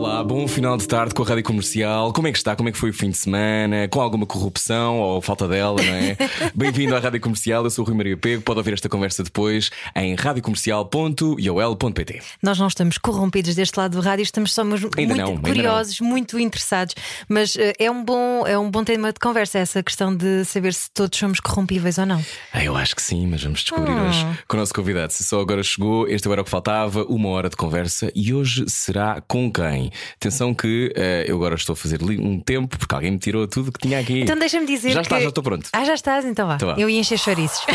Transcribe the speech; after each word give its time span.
Olá, 0.00 0.24
bom 0.24 0.48
final 0.48 0.78
de 0.78 0.88
tarde 0.88 1.12
com 1.14 1.22
a 1.22 1.26
Rádio 1.26 1.44
Comercial. 1.44 2.10
Como 2.14 2.26
é 2.26 2.32
que 2.32 2.38
está? 2.38 2.56
Como 2.56 2.70
é 2.70 2.72
que 2.72 2.78
foi 2.78 2.88
o 2.88 2.92
fim 2.94 3.10
de 3.10 3.18
semana? 3.18 3.86
Com 3.86 4.00
alguma 4.00 4.24
corrupção 4.24 4.98
ou 4.98 5.20
falta 5.20 5.46
dela, 5.46 5.76
não 5.76 5.94
é? 5.94 6.16
Bem-vindo 6.56 6.96
à 6.96 6.98
Rádio 6.98 7.20
Comercial, 7.20 7.62
eu 7.64 7.70
sou 7.70 7.84
o 7.84 7.86
Rui 7.86 7.94
Maria 7.94 8.16
Pego. 8.16 8.40
Pode 8.40 8.58
ouvir 8.60 8.72
esta 8.72 8.88
conversa 8.88 9.22
depois 9.22 9.68
em 9.94 10.14
radiocomercial.iol.pt. 10.14 12.22
Nós 12.42 12.58
não 12.58 12.66
estamos 12.68 12.96
corrompidos 12.96 13.54
deste 13.54 13.78
lado 13.78 13.98
do 13.98 14.02
rádio, 14.02 14.22
estamos 14.22 14.54
só 14.54 14.64
muito 14.64 14.88
Ainda 14.98 15.14
não, 15.14 15.36
curiosos, 15.36 16.00
muito 16.00 16.38
interessados. 16.38 16.94
Mas 17.28 17.54
eh, 17.58 17.74
é 17.78 17.90
um, 17.90 18.02
bom, 18.02 18.46
é 18.46 18.58
um 18.58 18.70
bom 18.70 18.82
tema 18.82 19.12
de 19.12 19.20
conversa 19.20 19.58
essa 19.58 19.82
questão 19.82 20.16
de 20.16 20.46
saber 20.46 20.72
se 20.72 20.90
todos 20.94 21.18
somos 21.18 21.40
corrompíveis 21.40 21.98
ou 21.98 22.06
não. 22.06 22.24
Ah, 22.54 22.64
eu 22.64 22.74
acho 22.74 22.96
que 22.96 23.02
sim, 23.02 23.26
mas 23.26 23.42
vamos 23.42 23.60
descobrir 23.60 23.92
Ah. 23.92 24.08
hoje 24.08 24.26
com 24.48 24.56
o 24.56 24.60
nosso 24.60 24.72
convidado. 24.72 25.12
Se 25.12 25.24
só 25.24 25.42
agora 25.42 25.62
chegou, 25.62 26.08
este 26.08 26.26
era 26.26 26.40
o 26.40 26.44
que 26.44 26.50
faltava, 26.50 27.04
uma 27.04 27.28
hora 27.28 27.50
de 27.50 27.56
conversa 27.56 28.10
e 28.14 28.32
hoje 28.32 28.64
será 28.66 29.20
com 29.28 29.52
quem? 29.52 29.89
Atenção 30.16 30.52
que 30.54 30.92
eh, 30.96 31.24
eu 31.26 31.36
agora 31.36 31.54
estou 31.54 31.72
a 31.74 31.76
fazer 31.76 32.00
li- 32.02 32.18
um 32.18 32.38
tempo 32.40 32.78
porque 32.78 32.94
alguém 32.94 33.10
me 33.12 33.18
tirou 33.18 33.46
tudo 33.46 33.70
que 33.72 33.78
tinha 33.80 33.98
aqui. 34.00 34.20
Então 34.20 34.38
deixa-me 34.38 34.66
dizer 34.66 34.90
Já 34.90 35.00
que. 35.00 35.06
está, 35.06 35.20
já 35.20 35.28
estou 35.28 35.42
pronto. 35.44 35.68
Ah, 35.72 35.84
já 35.84 35.94
estás? 35.94 36.24
Então 36.24 36.46
vá. 36.46 36.54
Então 36.56 36.68
vá. 36.68 36.80
Eu 36.80 36.88
ia 36.88 37.00
encher 37.00 37.18
chouriços. 37.18 37.64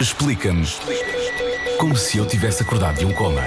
Explica-nos 0.00 0.78
como 1.78 1.96
se 1.96 2.18
eu 2.18 2.26
tivesse 2.26 2.62
acordado 2.62 2.98
de 2.98 3.06
um 3.06 3.12
coma. 3.12 3.42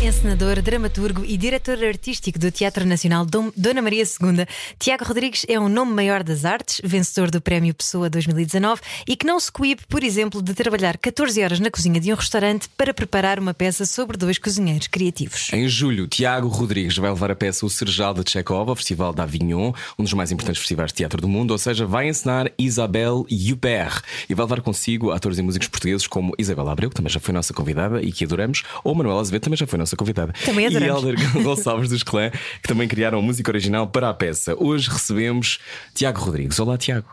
Encenador, 0.00 0.62
dramaturgo 0.62 1.24
e 1.24 1.36
diretor 1.36 1.82
artístico 1.84 2.38
do 2.38 2.52
Teatro 2.52 2.86
Nacional 2.86 3.26
Dom- 3.26 3.50
Dona 3.56 3.82
Maria 3.82 4.04
II, 4.04 4.46
Tiago 4.78 5.04
Rodrigues 5.04 5.44
é 5.48 5.58
um 5.58 5.68
nome 5.68 5.92
maior 5.92 6.22
das 6.22 6.44
artes, 6.44 6.80
vencedor 6.84 7.32
do 7.32 7.40
Prémio 7.40 7.74
Pessoa 7.74 8.08
2019 8.08 8.80
e 9.08 9.16
que 9.16 9.26
não 9.26 9.40
se 9.40 9.50
coíbe, 9.50 9.82
por 9.88 10.04
exemplo, 10.04 10.40
de 10.40 10.54
trabalhar 10.54 10.96
14 10.98 11.42
horas 11.42 11.58
na 11.58 11.68
cozinha 11.68 12.00
de 12.00 12.12
um 12.12 12.14
restaurante 12.16 12.68
para 12.76 12.94
preparar 12.94 13.40
uma 13.40 13.52
peça 13.52 13.84
sobre 13.84 14.16
dois 14.16 14.38
cozinheiros 14.38 14.86
criativos. 14.86 15.48
Em 15.52 15.68
julho, 15.68 16.06
Tiago 16.06 16.46
Rodrigues 16.46 16.96
vai 16.96 17.10
levar 17.10 17.32
a 17.32 17.36
peça 17.36 17.66
O 17.66 17.70
Serjal 17.70 18.14
de 18.14 18.30
Chekhov 18.30 18.70
ao 18.70 18.76
Festival 18.76 19.12
da 19.12 19.24
Avignon, 19.24 19.72
um 19.98 20.04
dos 20.04 20.12
mais 20.12 20.30
importantes 20.30 20.60
festivais 20.60 20.92
de 20.92 20.98
teatro 20.98 21.20
do 21.20 21.26
mundo, 21.28 21.50
ou 21.50 21.58
seja, 21.58 21.84
vai 21.84 22.08
ensinar 22.08 22.52
Isabelle 22.56 23.24
Huppert 23.28 24.02
e 24.30 24.34
vai 24.34 24.46
levar 24.46 24.60
consigo 24.60 25.10
atores 25.10 25.38
e 25.38 25.42
músicos 25.42 25.66
portugueses 25.66 26.06
como 26.06 26.34
Isabel 26.38 26.68
Abreu, 26.68 26.88
que 26.88 26.94
também 26.96 27.12
já 27.12 27.18
foi 27.18 27.34
nossa 27.34 27.52
convidada 27.52 28.00
e 28.00 28.12
que 28.12 28.22
adoramos, 28.24 28.62
ou 28.84 28.94
Manuela 28.94 29.20
Azevedo, 29.20 29.42
também 29.42 29.56
já 29.56 29.66
foi 29.66 29.76
nossa 29.76 29.87
convidada. 29.96 30.32
Também 30.44 30.66
adoramos. 30.66 31.02
E 31.02 31.08
Helder 31.08 31.32
Gonçalves 31.42 31.88
dos 31.88 32.02
Clã, 32.02 32.30
que 32.30 32.68
também 32.68 32.88
criaram 32.88 33.18
a 33.18 33.22
música 33.22 33.50
original 33.50 33.86
para 33.86 34.08
a 34.08 34.14
peça. 34.14 34.54
Hoje 34.58 34.90
recebemos 34.90 35.58
Tiago 35.94 36.20
Rodrigues. 36.20 36.58
Olá, 36.58 36.76
Tiago. 36.76 37.08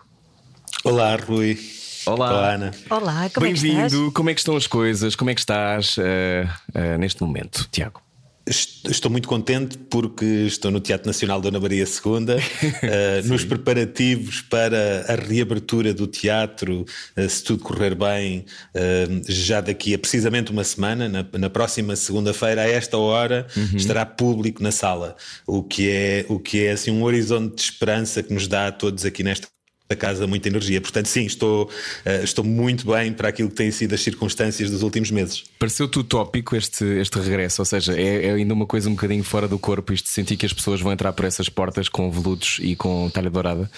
Olá, 0.83 1.15
Rui. 1.15 1.57
Olá. 2.05 2.31
Olá, 2.31 2.53
Ana. 2.53 2.71
Olá, 2.89 3.29
como 3.33 3.47
é 3.47 3.51
que 3.51 3.55
estás? 3.57 3.91
Bem-vindo. 3.91 4.11
Como 4.11 4.29
é 4.29 4.33
que 4.33 4.39
estão 4.39 4.55
as 4.55 4.67
coisas? 4.67 5.15
Como 5.15 5.29
é 5.31 5.33
que 5.33 5.41
estás 5.41 5.95
eh, 5.97 6.47
eh, 6.73 6.97
neste 6.97 7.23
momento, 7.23 7.67
Tiago? 7.71 8.04
Est- 8.47 8.75
Estou 8.87 9.09
muito 9.09 9.27
contente 9.27 9.75
porque 9.89 10.23
estou 10.45 10.69
no 10.69 10.79
Teatro 10.79 11.07
Nacional 11.07 11.41
Dona 11.41 11.59
Maria 11.59 11.83
II, 11.83 12.35
eh, 12.83 13.21
nos 13.25 13.43
preparativos 13.43 14.41
para 14.41 15.03
a 15.09 15.15
reabertura 15.15 15.91
do 15.91 16.05
teatro, 16.05 16.85
eh, 17.15 17.27
se 17.27 17.43
tudo 17.43 17.63
correr 17.63 17.95
bem, 17.95 18.45
eh, 18.75 19.07
já 19.27 19.59
daqui 19.61 19.95
a 19.95 19.97
precisamente 19.97 20.51
uma 20.51 20.63
semana, 20.63 21.09
na, 21.09 21.25
na 21.39 21.49
próxima 21.49 21.95
segunda-feira, 21.95 22.61
a 22.61 22.67
esta 22.69 22.95
hora, 22.99 23.47
estará 23.75 24.05
público 24.05 24.61
na 24.61 24.71
sala, 24.71 25.15
o 25.47 25.63
que 25.63 25.89
é, 25.89 26.25
o 26.29 26.37
que 26.39 26.65
é 26.65 26.73
assim, 26.73 26.91
um 26.91 27.01
horizonte 27.03 27.55
de 27.55 27.61
esperança 27.63 28.21
que 28.21 28.31
nos 28.31 28.47
dá 28.47 28.67
a 28.67 28.71
todos 28.71 29.03
aqui 29.05 29.23
nesta 29.23 29.47
da 29.87 29.95
casa 29.95 30.25
muita 30.25 30.47
energia. 30.47 30.81
Portanto, 30.81 31.07
sim, 31.07 31.25
estou, 31.25 31.69
eh, 32.03 32.23
estou 32.23 32.43
muito 32.43 32.91
bem 32.91 33.13
para 33.13 33.29
aquilo 33.29 33.49
que 33.49 33.55
têm 33.55 33.69
sido 33.69 33.93
as 33.93 34.01
circunstâncias 34.01 34.69
dos 34.71 34.81
últimos 34.81 35.11
meses. 35.11 35.43
Pareceu-te 35.59 35.99
utópico 35.99 36.55
este, 36.55 36.83
este 36.83 37.19
regresso? 37.19 37.61
Ou 37.61 37.65
seja, 37.65 37.93
é, 37.93 38.27
é 38.27 38.31
ainda 38.33 38.53
uma 38.53 38.65
coisa 38.65 38.89
um 38.89 38.93
bocadinho 38.95 39.23
fora 39.23 39.47
do 39.47 39.59
corpo 39.59 39.93
isto 39.93 40.09
sentir 40.09 40.37
que 40.37 40.45
as 40.45 40.53
pessoas 40.53 40.81
vão 40.81 40.91
entrar 40.91 41.13
por 41.13 41.25
essas 41.25 41.49
portas 41.49 41.87
com 41.87 42.09
veludos 42.09 42.57
e 42.61 42.75
com 42.75 43.09
talha 43.11 43.29
dourada? 43.29 43.69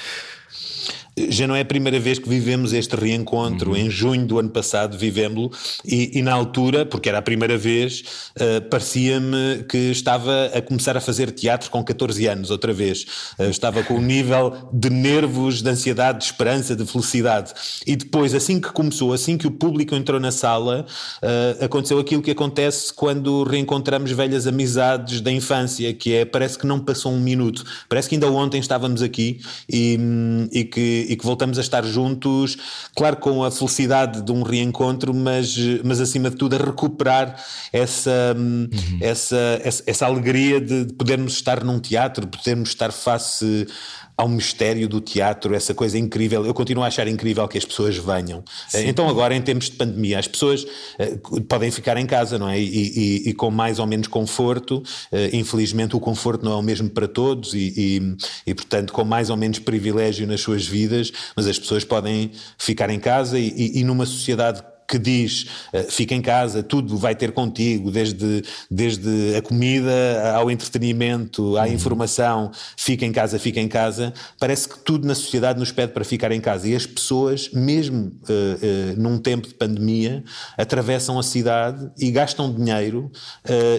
Já 1.29 1.47
não 1.47 1.55
é 1.55 1.61
a 1.61 1.65
primeira 1.65 1.99
vez 1.99 2.19
que 2.19 2.29
vivemos 2.29 2.73
este 2.73 2.95
reencontro. 2.95 3.75
Em 3.75 3.89
junho 3.89 4.25
do 4.25 4.39
ano 4.39 4.49
passado 4.49 4.97
vivemos-lo 4.97 5.51
e, 5.85 6.19
e 6.19 6.21
na 6.21 6.33
altura, 6.33 6.85
porque 6.85 7.09
era 7.09 7.17
a 7.17 7.21
primeira 7.21 7.57
vez, 7.57 8.03
eh, 8.39 8.59
parecia-me 8.59 9.63
que 9.67 9.77
estava 9.91 10.51
a 10.53 10.61
começar 10.61 10.95
a 10.95 11.01
fazer 11.01 11.31
teatro 11.31 11.71
com 11.71 11.83
14 11.83 12.27
anos, 12.27 12.51
outra 12.51 12.71
vez. 12.71 13.05
Eh, 13.39 13.49
estava 13.49 13.83
com 13.83 13.95
um 13.95 14.01
nível 14.01 14.53
de 14.71 14.89
nervos, 14.89 15.61
de 15.61 15.69
ansiedade, 15.69 16.19
de 16.19 16.25
esperança, 16.25 16.75
de 16.75 16.85
felicidade. 16.85 17.53
E 17.85 17.95
depois, 17.95 18.35
assim 18.35 18.59
que 18.59 18.71
começou, 18.71 19.13
assim 19.13 19.37
que 19.37 19.47
o 19.47 19.51
público 19.51 19.95
entrou 19.95 20.19
na 20.19 20.31
sala, 20.31 20.85
eh, 21.21 21.57
aconteceu 21.61 21.99
aquilo 21.99 22.21
que 22.21 22.31
acontece 22.31 22.93
quando 22.93 23.43
reencontramos 23.43 24.11
velhas 24.11 24.47
amizades 24.47 25.21
da 25.21 25.31
infância, 25.31 25.93
que 25.93 26.13
é, 26.13 26.25
parece 26.25 26.57
que 26.57 26.67
não 26.67 26.79
passou 26.79 27.11
um 27.11 27.19
minuto. 27.19 27.63
Parece 27.89 28.09
que 28.09 28.15
ainda 28.15 28.29
ontem 28.31 28.59
estávamos 28.59 29.01
aqui 29.01 29.39
e, 29.69 29.97
hum, 29.99 30.47
e 30.51 30.63
que, 30.63 31.06
e 31.07 31.15
que 31.15 31.25
voltamos 31.25 31.57
a 31.57 31.61
estar 31.61 31.83
juntos, 31.85 32.57
claro, 32.95 33.17
com 33.17 33.43
a 33.43 33.49
felicidade 33.49 34.21
de 34.21 34.31
um 34.31 34.43
reencontro, 34.43 35.13
mas, 35.13 35.55
mas 35.83 35.99
acima 35.99 36.29
de 36.29 36.35
tudo 36.35 36.55
a 36.55 36.59
recuperar 36.59 37.41
essa, 37.71 38.35
hum, 38.37 38.69
essa, 39.01 39.59
essa, 39.63 39.83
essa 39.85 40.05
alegria 40.05 40.59
de, 40.59 40.85
de 40.85 40.93
podermos 40.93 41.33
estar 41.33 41.63
num 41.63 41.79
teatro, 41.79 42.25
de 42.25 42.37
podermos 42.37 42.69
estar 42.69 42.91
face 42.91 43.67
ao 44.17 44.27
mistério 44.27 44.89
do 44.89 44.99
teatro, 44.99 45.53
essa 45.53 45.73
coisa 45.75 45.95
incrível. 45.97 46.43
Eu 46.43 46.53
continuo 46.53 46.83
a 46.83 46.87
achar 46.87 47.07
incrível 47.07 47.47
que 47.47 47.57
as 47.57 47.63
pessoas 47.63 47.95
venham. 47.97 48.43
Então, 48.87 49.07
agora, 49.07 49.35
em 49.35 49.41
tempos 49.43 49.69
de 49.69 49.75
pandemia, 49.75 50.17
as 50.17 50.27
pessoas 50.27 50.65
eh, 50.97 51.17
podem 51.47 51.69
ficar 51.69 51.97
em 51.97 52.05
casa, 52.07 52.39
não 52.39 52.49
é? 52.49 52.59
E, 52.59 52.63
e- 52.65 53.29
e 53.29 53.33
com 53.33 53.51
mais 53.51 53.77
ou 53.77 53.85
menos 53.85 54.07
conforto. 54.07 54.81
Eh, 55.11 55.29
infelizmente, 55.33 55.95
o 55.95 55.99
conforto 55.99 56.43
não 56.43 56.53
é 56.53 56.55
o 56.55 56.63
mesmo 56.63 56.89
para 56.89 57.07
todos 57.07 57.53
e, 57.53 58.01
e- 58.47 58.53
portanto, 58.55 58.91
com 58.91 59.03
mais 59.03 59.29
ou 59.29 59.37
menos 59.37 59.59
privilégio 59.59 60.25
nas 60.25 60.41
suas 60.41 60.65
vidas, 60.65 61.11
mas 61.35 61.45
as 61.45 61.59
pessoas 61.59 61.83
podem 61.83 62.31
ficar 62.57 62.89
em 62.89 62.99
casa 62.99 63.37
e 63.39 63.83
numa 63.83 64.05
sociedade 64.05 64.63
que 64.87 64.97
diz 64.97 65.47
eh, 65.73 65.83
fica 65.83 66.15
em 66.15 66.21
casa, 66.21 66.63
tudo 66.63 66.97
vai 66.97 67.13
ter 67.13 67.33
contigo, 67.33 67.91
desde, 67.91 68.43
desde 68.71 69.35
a 69.35 69.41
comida 69.41 69.91
ao 70.33 70.49
entretenimento, 70.49 71.57
à 71.57 71.67
informação, 71.67 72.51
fica 72.77 73.05
em 73.05 73.11
casa, 73.11 73.37
fica 73.37 73.59
em 73.59 73.67
casa. 73.67 74.13
Parece 74.39 74.69
que 74.69 74.79
tudo 74.79 75.05
na 75.05 75.13
sociedade 75.13 75.59
nos 75.59 75.71
pede 75.71 75.91
para 75.91 76.05
ficar 76.05 76.31
em 76.31 76.39
casa 76.39 76.69
e 76.69 76.75
as 76.75 76.85
pessoas, 76.85 77.49
mesmo 77.51 78.13
eh, 78.29 78.57
eh, 78.61 78.93
num 78.97 79.17
tempo 79.17 79.47
de 79.47 79.53
pandemia, 79.53 80.23
atravessam 80.57 81.19
a 81.19 81.23
cidade 81.23 81.89
e 81.99 82.09
gastam 82.09 82.53
dinheiro 82.53 83.11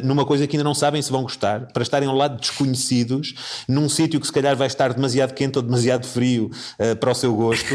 numa 0.02 0.24
coisa 0.24 0.46
que 0.46 0.56
ainda 0.56 0.64
não 0.64 0.74
sabem 0.74 1.00
se 1.00 1.10
vão 1.10 1.22
gostar, 1.22 1.72
para 1.72 1.82
estarem 1.82 2.08
ao 2.08 2.14
lado 2.14 2.34
de 2.34 2.40
desconhecidos, 2.40 3.62
num 3.68 3.88
sítio 3.88 4.20
que 4.20 4.26
se 4.26 4.32
calhar 4.32 4.56
vai 4.56 4.66
estar 4.66 4.92
demasiado 4.92 5.32
quente 5.32 5.56
ou 5.56 5.62
demasiado 5.62 6.06
frio 6.06 6.50
para 7.00 7.10
o 7.10 7.14
seu 7.14 7.34
gosto. 7.34 7.74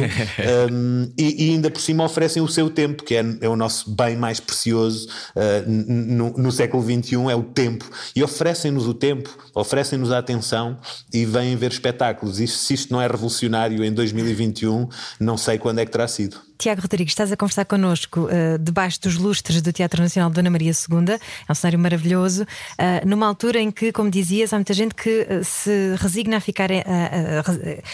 Um, 0.71 1.11
e, 1.17 1.47
e 1.47 1.49
ainda 1.51 1.71
por 1.71 1.81
cima 1.81 2.03
oferecem 2.03 2.41
o 2.41 2.47
seu 2.47 2.69
tempo, 2.69 3.03
que 3.03 3.15
é, 3.15 3.22
é 3.41 3.47
o 3.47 3.55
nosso 3.55 3.89
bem 3.91 4.15
mais 4.15 4.39
precioso 4.39 5.07
uh, 5.35 5.69
no, 5.69 6.31
no 6.31 6.51
século 6.51 6.83
XXI, 6.83 7.15
é 7.29 7.35
o 7.35 7.43
tempo. 7.43 7.89
E 8.15 8.23
oferecem-nos 8.23 8.87
o 8.87 8.93
tempo, 8.93 9.29
oferecem-nos 9.53 10.11
a 10.11 10.19
atenção 10.19 10.77
e 11.13 11.25
vêm 11.25 11.55
ver 11.55 11.71
espetáculos. 11.71 12.39
E 12.39 12.47
se 12.47 12.73
isto 12.73 12.93
não 12.93 13.01
é 13.01 13.07
revolucionário 13.07 13.83
em 13.83 13.91
2021, 13.91 14.87
não 15.19 15.37
sei 15.37 15.57
quando 15.57 15.79
é 15.79 15.85
que 15.85 15.91
terá 15.91 16.07
sido. 16.07 16.37
Tiago 16.57 16.81
Rodrigues, 16.81 17.11
estás 17.11 17.31
a 17.31 17.37
conversar 17.37 17.65
connosco 17.65 18.27
eh, 18.29 18.57
debaixo 18.59 19.01
dos 19.01 19.17
lustres 19.17 19.61
do 19.61 19.73
Teatro 19.73 20.01
Nacional 20.01 20.29
de 20.29 20.35
Dona 20.35 20.49
Maria 20.49 20.71
II. 20.71 21.13
É 21.13 21.51
um 21.51 21.55
cenário 21.55 21.79
maravilhoso. 21.79 22.45
eh, 22.77 23.03
numa 23.05 23.27
altura 23.27 23.59
em 23.59 23.71
que, 23.71 23.91
como 23.91 24.09
dizias, 24.09 24.53
há 24.53 24.57
muita 24.57 24.73
gente 24.73 24.95
que 24.95 25.25
eh, 25.29 25.43
se 25.43 25.95
resigna 25.97 26.37
a 26.37 26.39
ficar, 26.39 26.69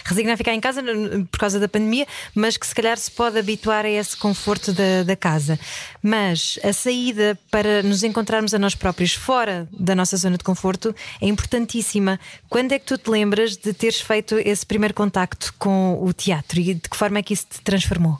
resigna 0.06 0.34
a 0.34 0.38
ficar 0.38 0.54
em 0.54 0.60
casa 0.60 0.82
por 1.32 1.40
causa 1.40 1.60
da 1.60 1.68
pandemia, 1.68 2.06
mas 2.36 2.58
que 2.58 2.68
se 2.68 2.76
calhar 2.76 2.98
se 2.98 3.10
pode 3.12 3.38
habituar 3.40 3.86
a 3.86 3.90
esse 3.90 4.16
conforto 4.16 4.72
da, 4.74 5.04
da 5.04 5.16
casa. 5.16 5.60
Mas 6.02 6.60
a 6.64 6.74
saída 6.74 7.38
para 7.52 7.82
nos 7.84 8.04
encontrarmos 8.04 8.54
a 8.54 8.60
nós 8.60 8.76
próprios 8.76 9.14
fora 9.14 9.68
da 9.72 9.96
nossa 9.96 10.18
zona 10.18 10.38
de 10.38 10.44
conforto 10.44 10.96
é 11.22 11.28
importantíssima. 11.28 12.20
Quando 12.50 12.72
é 12.72 12.80
que 12.80 12.86
tu 12.86 12.98
te 12.98 13.10
lembras 13.10 13.58
de 13.58 13.74
teres 13.74 14.02
feito 14.02 14.38
esse 14.38 14.66
primeiro 14.66 14.94
contacto 14.94 15.54
com 15.58 16.00
o 16.02 16.14
teatro 16.14 16.60
e 16.60 16.74
de 16.74 16.90
que 16.90 16.98
forma 16.98 17.20
é 17.20 17.24
que 17.24 17.34
isso 17.34 17.46
te 17.50 17.62
transformou? 17.62 18.20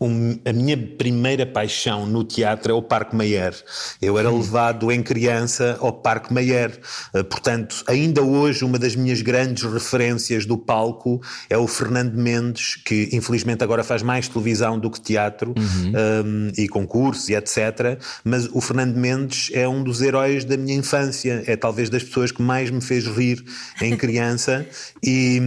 um, 0.00 0.38
a 0.44 0.52
minha 0.52 0.76
primeira 0.76 1.46
paixão 1.46 2.06
no 2.06 2.22
teatro 2.24 2.72
é 2.72 2.74
o 2.74 2.82
Parque 2.82 3.16
Mayer. 3.16 3.54
Eu 4.00 4.18
era 4.18 4.30
levado 4.30 4.92
em 4.92 5.02
criança 5.02 5.76
ao 5.80 5.92
Parque 5.92 6.32
Mayer. 6.32 6.78
Uh, 7.14 7.24
portanto, 7.24 7.82
ainda 7.86 8.22
hoje, 8.22 8.64
uma 8.64 8.78
das 8.78 8.94
minhas 8.94 9.22
grandes 9.22 9.64
referências 9.64 10.44
do 10.44 10.58
palco 10.58 11.20
é 11.48 11.56
o 11.56 11.66
Fernando 11.66 12.14
Mendes, 12.14 12.76
que 12.84 13.08
infelizmente 13.12 13.64
agora 13.64 13.82
faz 13.82 14.02
mais 14.02 14.28
televisão 14.28 14.78
do 14.78 14.90
que 14.90 15.00
teatro 15.00 15.54
uhum. 15.56 15.92
um, 16.24 16.52
e 16.56 16.68
concursos 16.68 17.28
e 17.28 17.34
etc. 17.34 17.98
Mas 18.24 18.46
o 18.52 18.60
Fernando 18.60 18.96
Mendes 18.96 19.50
é 19.52 19.66
um 19.66 19.82
dos 19.82 20.02
heróis 20.02 20.44
da 20.44 20.56
minha 20.56 20.76
infância. 20.76 21.42
É 21.46 21.56
talvez 21.56 21.88
das 21.88 22.02
pessoas 22.02 22.30
que 22.30 22.42
mais 22.42 22.70
me 22.70 22.80
fez 22.80 23.06
rir 23.06 23.42
em 23.80 23.96
criança. 23.96 24.66
e, 25.02 25.40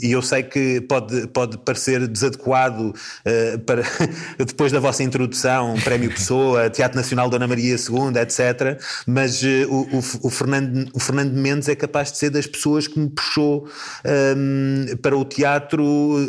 e, 0.00 0.12
eu 0.12 0.22
sei 0.22 0.42
que 0.42 0.80
pode, 0.82 1.26
pode 1.28 1.58
parecer 1.58 2.06
desadequado 2.06 2.90
uh, 2.90 3.58
para 3.60 3.82
depois 4.38 4.72
da 4.72 4.80
vossa 4.80 5.02
introdução, 5.02 5.74
Prémio 5.82 6.10
Pessoa, 6.10 6.70
Teatro 6.70 6.96
Nacional 6.96 7.28
Dona 7.28 7.46
Maria 7.46 7.76
II, 7.76 8.20
etc. 8.20 8.80
Mas 9.06 9.42
uh, 9.42 9.46
o, 9.68 9.98
o, 10.26 10.30
Fernando, 10.30 10.90
o 10.92 11.00
Fernando 11.00 11.32
Mendes 11.32 11.68
é 11.68 11.74
capaz 11.74 12.12
de 12.12 12.18
ser 12.18 12.30
das 12.30 12.46
pessoas 12.46 12.86
que 12.86 12.98
me 12.98 13.08
puxou 13.08 13.68
um, 14.36 14.96
para 15.02 15.16
o 15.16 15.24
teatro, 15.24 15.84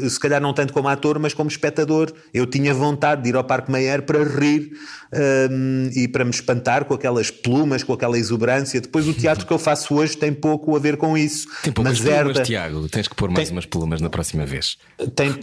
se 0.10 0.20
calhar 0.20 0.42
não 0.42 0.54
tanto 0.54 0.74
como 0.74 0.88
ator, 0.88 1.20
mas 1.20 1.34
como 1.34 1.50
espectador. 1.50 2.12
Eu 2.34 2.46
tinha 2.46 2.74
vontade 2.74 3.24
de 3.24 3.30
ir 3.30 3.36
ao 3.36 3.44
Parque 3.44 3.72
Meyer 3.72 4.02
para 4.04 4.24
rir 4.24 4.72
um, 5.14 5.90
e 5.96 6.08
para 6.08 6.24
me 6.24 6.32
espantar 6.32 6.86
com 6.86 6.94
aquelas 6.94 7.32
plumas, 7.32 7.84
com 7.84 7.94
aquela 7.94 8.18
exuberância. 8.18 8.80
Depois 8.82 9.08
o 9.08 9.14
teatro 9.14 9.46
que 9.46 9.54
eu 9.54 9.60
faço 9.60 9.96
hoje 9.96 10.18
tem 10.18 10.34
pouco 10.34 10.76
a 10.76 10.80
ver 10.80 10.98
com 10.98 11.18
isso. 11.18 11.48
Tem 11.64 11.72
poucas 11.72 11.94
mas 11.94 12.02
plumas, 12.02 12.28
herda... 12.28 12.44
Tiago. 12.44 12.90
Tens 12.90 13.08
que 13.08 13.16
pôr 13.16 13.30
mais 13.30 13.48
tem... 13.48 13.56
umas 13.56 13.66
plumas 13.66 14.02
na 14.02 14.10
próxima 14.10 14.46
vez. 14.46 14.78
Tem... 15.16 15.34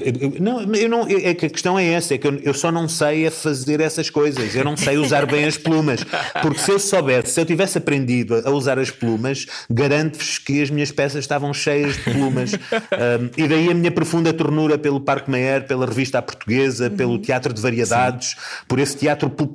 Não, 0.40 0.62
eu 0.74 0.88
não, 0.88 1.06
é 1.08 1.34
que 1.34 1.46
a 1.46 1.50
questão 1.50 1.78
é 1.78 1.86
essa, 1.86 2.14
é 2.14 2.18
que 2.18 2.26
eu, 2.26 2.34
eu 2.36 2.54
só 2.54 2.70
não 2.70 2.88
sei 2.88 3.26
a 3.26 3.30
fazer 3.30 3.80
essas 3.80 4.10
coisas. 4.10 4.54
Eu 4.54 4.64
não 4.64 4.76
sei 4.76 4.98
usar 4.98 5.26
bem 5.26 5.44
as 5.44 5.56
plumas. 5.56 6.00
Porque 6.42 6.58
se 6.58 6.70
eu 6.70 6.78
soubesse, 6.78 7.32
se 7.32 7.40
eu 7.40 7.46
tivesse 7.46 7.78
aprendido 7.78 8.42
a 8.44 8.50
usar 8.50 8.78
as 8.78 8.90
plumas, 8.90 9.46
garanto-vos 9.70 10.38
que 10.38 10.62
as 10.62 10.70
minhas 10.70 10.90
peças 10.90 11.20
estavam 11.20 11.52
cheias 11.54 11.96
de 11.96 12.02
plumas. 12.02 12.52
um, 12.52 13.30
e 13.36 13.48
daí 13.48 13.70
a 13.70 13.74
minha 13.74 13.90
profunda 13.90 14.32
ternura 14.32 14.78
pelo 14.78 15.00
Parque 15.00 15.30
Meyer, 15.30 15.66
pela 15.66 15.86
revista 15.86 16.18
à 16.18 16.22
portuguesa, 16.22 16.90
pelo 16.90 17.18
teatro 17.18 17.52
de 17.52 17.60
variedades, 17.60 18.30
Sim. 18.30 18.36
por 18.68 18.78
esse 18.78 18.96
teatro 18.96 19.30
popular 19.30 19.53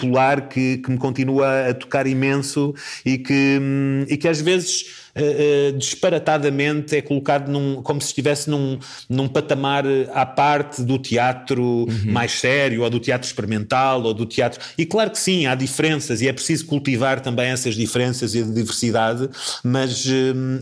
que, 0.50 0.78
que 0.78 0.92
me 0.92 0.98
continua 0.98 1.70
a 1.70 1.74
tocar 1.74 2.08
imenso 2.08 2.74
e 3.06 3.18
que, 3.18 3.60
hum, 3.62 4.06
e 4.08 4.18
que 4.18 4.28
às 4.28 4.42
vezes 4.42 4.99
uh, 5.16 5.78
disparatadamente 5.78 6.96
é 6.96 7.02
colocado 7.02 7.50
num, 7.50 7.82
como 7.82 8.02
se 8.02 8.08
estivesse 8.08 8.50
num, 8.50 8.80
num 9.10 9.28
patamar 9.28 9.86
à 10.14 10.26
parte 10.26 10.82
do 10.82 10.98
teatro 10.98 11.62
uhum. 11.64 12.12
mais 12.12 12.32
sério, 12.32 12.84
ou 12.84 12.90
do 12.90 13.00
teatro 13.00 13.28
experimental, 13.28 14.04
ou 14.04 14.14
do 14.14 14.26
teatro. 14.26 14.60
E 14.78 14.86
claro 14.86 15.12
que 15.12 15.20
sim, 15.20 15.46
há 15.46 15.56
diferenças 15.56 16.22
e 16.22 16.28
é 16.28 16.34
preciso 16.34 16.66
cultivar 16.66 17.20
também 17.20 17.48
essas 17.48 17.76
diferenças 17.76 18.36
e 18.36 18.42
a 18.42 18.44
diversidade, 18.44 19.30
mas, 19.64 20.06
uh, 20.06 20.10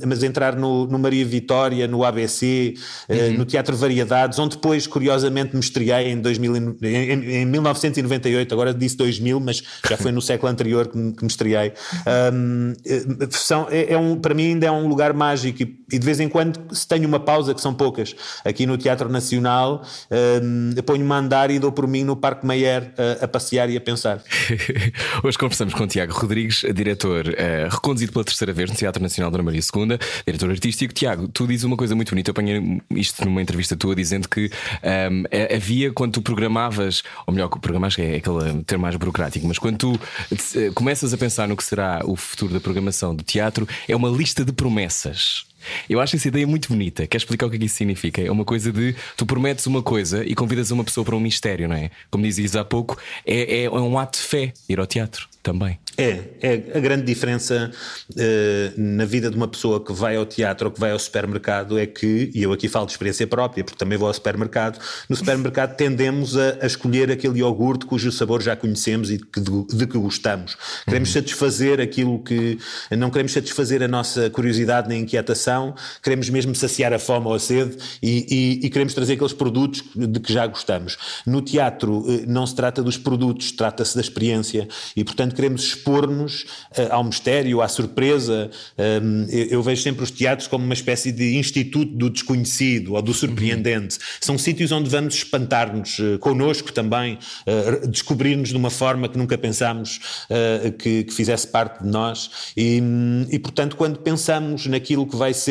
mas 0.05 0.23
entrar 0.23 0.55
no, 0.55 0.87
no, 0.87 0.99
Maria 0.99 1.25
Vitória, 1.25 1.87
no 1.87 2.03
ABC, 2.03 2.73
uhum. 3.09 3.37
no 3.37 3.45
Teatro 3.45 3.75
Variedades, 3.75 4.37
onde 4.39 4.55
depois, 4.55 4.87
curiosamente, 4.87 5.53
me 5.53 5.59
estreiei 5.59 6.11
em, 6.11 6.19
2000, 6.19 6.77
em, 6.81 7.41
em 7.41 7.45
1998, 7.45 8.53
agora 8.53 8.73
disse 8.73 8.97
2000, 8.97 9.39
mas 9.39 9.63
já 9.87 9.97
foi 9.97 10.11
no 10.11 10.21
século 10.21 10.51
anterior 10.51 10.87
que 10.87 10.97
me, 10.97 11.13
que 11.13 11.23
me 11.23 11.29
estreiei. 11.29 11.73
Um, 12.07 12.73
são, 13.31 13.67
é, 13.69 13.93
é 13.93 13.97
um, 13.97 14.15
para 14.15 14.33
mim 14.37 14.49
ainda 14.49 14.67
é 14.67 14.71
um 14.71 14.87
lugar 14.87 15.13
mágico 15.13 15.63
e, 15.63 15.79
e, 15.91 15.99
de 15.99 16.05
vez 16.05 16.19
em 16.19 16.29
quando 16.29 16.73
se 16.73 16.87
tem 16.87 17.05
uma 17.05 17.19
pausa, 17.19 17.53
que 17.53 17.61
são 17.61 17.73
poucas, 17.73 18.15
aqui 18.45 18.65
no 18.65 18.77
Teatro 18.77 19.09
Nacional, 19.09 19.83
um, 20.43 20.73
ponho-me 20.83 21.11
a 21.11 21.17
andar 21.17 21.51
e 21.51 21.59
dou 21.59 21.71
por 21.71 21.87
mim 21.87 22.03
no 22.03 22.15
Parque 22.15 22.45
Meyer 22.45 22.93
a, 22.97 23.25
a 23.25 23.27
passear 23.27 23.69
e 23.69 23.75
a 23.75 23.81
pensar. 23.81 24.21
Hoje 25.23 25.37
conversamos 25.37 25.73
com 25.73 25.87
Tiago 25.87 26.13
Rodrigues, 26.13 26.63
diretor 26.73 27.27
uh, 27.27 27.69
reconduzido 27.69 28.13
pela 28.13 28.23
terceira 28.23 28.53
vez 28.53 28.69
no 28.69 28.75
Teatro 28.75 29.01
Nacional 29.01 29.31
Dona 29.31 29.43
Maria 29.43 29.59
II, 29.59 29.97
diretor 30.25 30.49
artístico. 30.51 30.93
Tiago, 30.93 31.27
tu 31.27 31.47
dizes 31.47 31.63
uma 31.63 31.75
coisa 31.75 31.95
muito 31.95 32.09
bonita, 32.09 32.29
eu 32.29 32.31
apanhei 32.31 32.81
isto 32.91 33.25
numa 33.25 33.41
entrevista 33.41 33.75
tua 33.75 33.95
dizendo 33.95 34.29
que 34.29 34.51
um, 35.11 35.23
havia 35.55 35.91
quando 35.91 36.13
tu 36.13 36.21
programavas, 36.21 37.03
ou 37.25 37.33
melhor, 37.33 37.49
programas 37.49 37.97
é 37.97 38.17
aquele 38.17 38.63
termo 38.65 38.83
mais 38.83 38.95
burocrático, 38.95 39.47
mas 39.47 39.57
quando 39.57 39.77
tu 39.77 39.93
uh, 39.93 40.73
começas 40.75 41.13
a 41.13 41.17
pensar 41.17 41.47
no 41.47 41.57
que 41.57 41.63
será 41.63 42.01
o 42.05 42.15
futuro 42.15 42.53
da 42.53 42.59
programação 42.59 43.15
do 43.15 43.23
teatro, 43.23 43.67
é 43.87 43.95
uma 43.95 44.09
lista 44.09 44.26
lista 44.27 44.43
de 44.43 44.51
promessas. 44.51 45.45
Eu 45.89 45.99
acho 45.99 46.15
essa 46.15 46.27
ideia 46.27 46.45
muito 46.47 46.69
bonita. 46.69 47.05
Quer 47.07 47.17
explicar 47.17 47.47
o 47.47 47.49
que 47.49 47.55
é 47.55 47.59
que 47.59 47.65
isso 47.65 47.75
significa? 47.75 48.21
É 48.21 48.31
uma 48.31 48.45
coisa 48.45 48.71
de 48.71 48.95
tu 49.15 49.25
prometes 49.25 49.65
uma 49.67 49.81
coisa 49.81 50.23
e 50.23 50.35
convidas 50.35 50.71
uma 50.71 50.83
pessoa 50.83 51.03
para 51.05 51.15
um 51.15 51.19
mistério, 51.19 51.67
não 51.67 51.75
é? 51.75 51.91
Como 52.09 52.23
dizias 52.23 52.55
há 52.55 52.63
pouco, 52.63 52.97
é, 53.25 53.63
é 53.63 53.69
um 53.69 53.97
ato 53.97 54.19
de 54.19 54.25
fé 54.25 54.53
ir 54.69 54.79
ao 54.79 54.87
teatro 54.87 55.27
também. 55.47 55.79
É, 55.97 56.19
é 56.41 56.77
a 56.77 56.79
grande 56.79 57.03
diferença 57.03 57.71
uh, 58.11 58.15
na 58.77 59.05
vida 59.05 59.31
de 59.31 59.35
uma 59.35 59.47
pessoa 59.47 59.83
que 59.83 59.91
vai 59.91 60.15
ao 60.15 60.25
teatro 60.25 60.67
ou 60.67 60.71
que 60.71 60.79
vai 60.79 60.91
ao 60.91 60.99
supermercado 60.99 61.79
é 61.79 61.87
que, 61.87 62.29
e 62.35 62.43
eu 62.43 62.51
aqui 62.51 62.67
falo 62.67 62.85
de 62.85 62.91
experiência 62.91 63.25
própria, 63.25 63.63
porque 63.63 63.79
também 63.79 63.97
vou 63.97 64.07
ao 64.07 64.13
supermercado, 64.13 64.79
no 65.09 65.15
supermercado 65.15 65.75
tendemos 65.75 66.37
a, 66.37 66.57
a 66.61 66.67
escolher 66.67 67.09
aquele 67.09 67.39
iogurte 67.39 67.85
cujo 67.87 68.11
sabor 68.11 68.43
já 68.43 68.55
conhecemos 68.55 69.09
e 69.09 69.17
de 69.17 69.25
que, 69.25 69.39
de, 69.39 69.67
de 69.67 69.87
que 69.87 69.97
gostamos. 69.97 70.55
Queremos 70.85 71.09
uhum. 71.09 71.13
satisfazer 71.13 71.81
aquilo 71.81 72.19
que. 72.19 72.59
Não 72.91 73.09
queremos 73.09 73.31
satisfazer 73.31 73.81
a 73.81 73.87
nossa 73.87 74.29
curiosidade 74.29 74.87
nem 74.87 75.01
inquietação, 75.01 75.56
queremos 76.03 76.29
mesmo 76.29 76.55
saciar 76.55 76.93
a 76.93 76.99
fome 76.99 77.27
ou 77.27 77.33
a 77.33 77.39
sede 77.39 77.77
e, 78.01 78.59
e, 78.61 78.65
e 78.65 78.69
queremos 78.69 78.93
trazer 78.93 79.13
aqueles 79.13 79.33
produtos 79.33 79.83
de 79.95 80.19
que 80.19 80.31
já 80.31 80.45
gostamos. 80.47 80.97
No 81.25 81.41
teatro 81.41 81.99
uh, 81.99 82.25
não 82.27 82.45
se 82.45 82.55
trata 82.55 82.83
dos 82.83 82.97
produtos, 82.97 83.51
trata-se 83.51 83.95
da 83.95 84.01
experiência 84.01 84.67
e, 84.95 85.03
portanto, 85.03 85.35
queremos 85.35 85.63
expor-nos 85.63 86.43
uh, 86.43 86.91
ao 86.91 87.03
mistério, 87.03 87.61
à 87.61 87.67
surpresa. 87.67 88.49
Eu, 89.29 89.61
vejo 89.61 89.81
sempre 89.81 90.03
os 90.03 90.11
teatros 90.11 90.47
como 90.47 90.63
uma 90.63 90.73
espécie 90.73 91.11
de 91.11 91.37
instituto 91.37 91.91
do 91.93 92.09
desconhecido 92.09 92.93
ou 92.93 93.01
do 93.01 93.13
surpreendente. 93.13 93.97
São 94.19 94.37
sítios 94.37 94.71
onde 94.71 94.89
vamos 94.89 95.15
espantar-nos 95.15 95.99
uh, 95.99 96.19
connosco 96.19 96.71
também, 96.71 97.17
descobrir-nos 97.89 98.49
de 98.49 98.55
uma 98.55 98.69
forma 98.69 99.07
que 99.07 99.17
nunca 99.17 99.37
pensámos 99.37 99.99
que, 100.79 101.03
que, 101.03 101.13
fizesse 101.13 101.47
parte 101.47 101.83
de 101.83 101.89
nós. 101.89 102.29
E, 102.55 102.81
um, 102.81 103.25
e, 103.29 103.39
portanto, 103.39 103.75
quando 103.75 103.99
pensamos 103.99 104.65
naquilo 104.67 105.05
que 105.07 105.15
vai 105.15 105.33
ser 105.33 105.46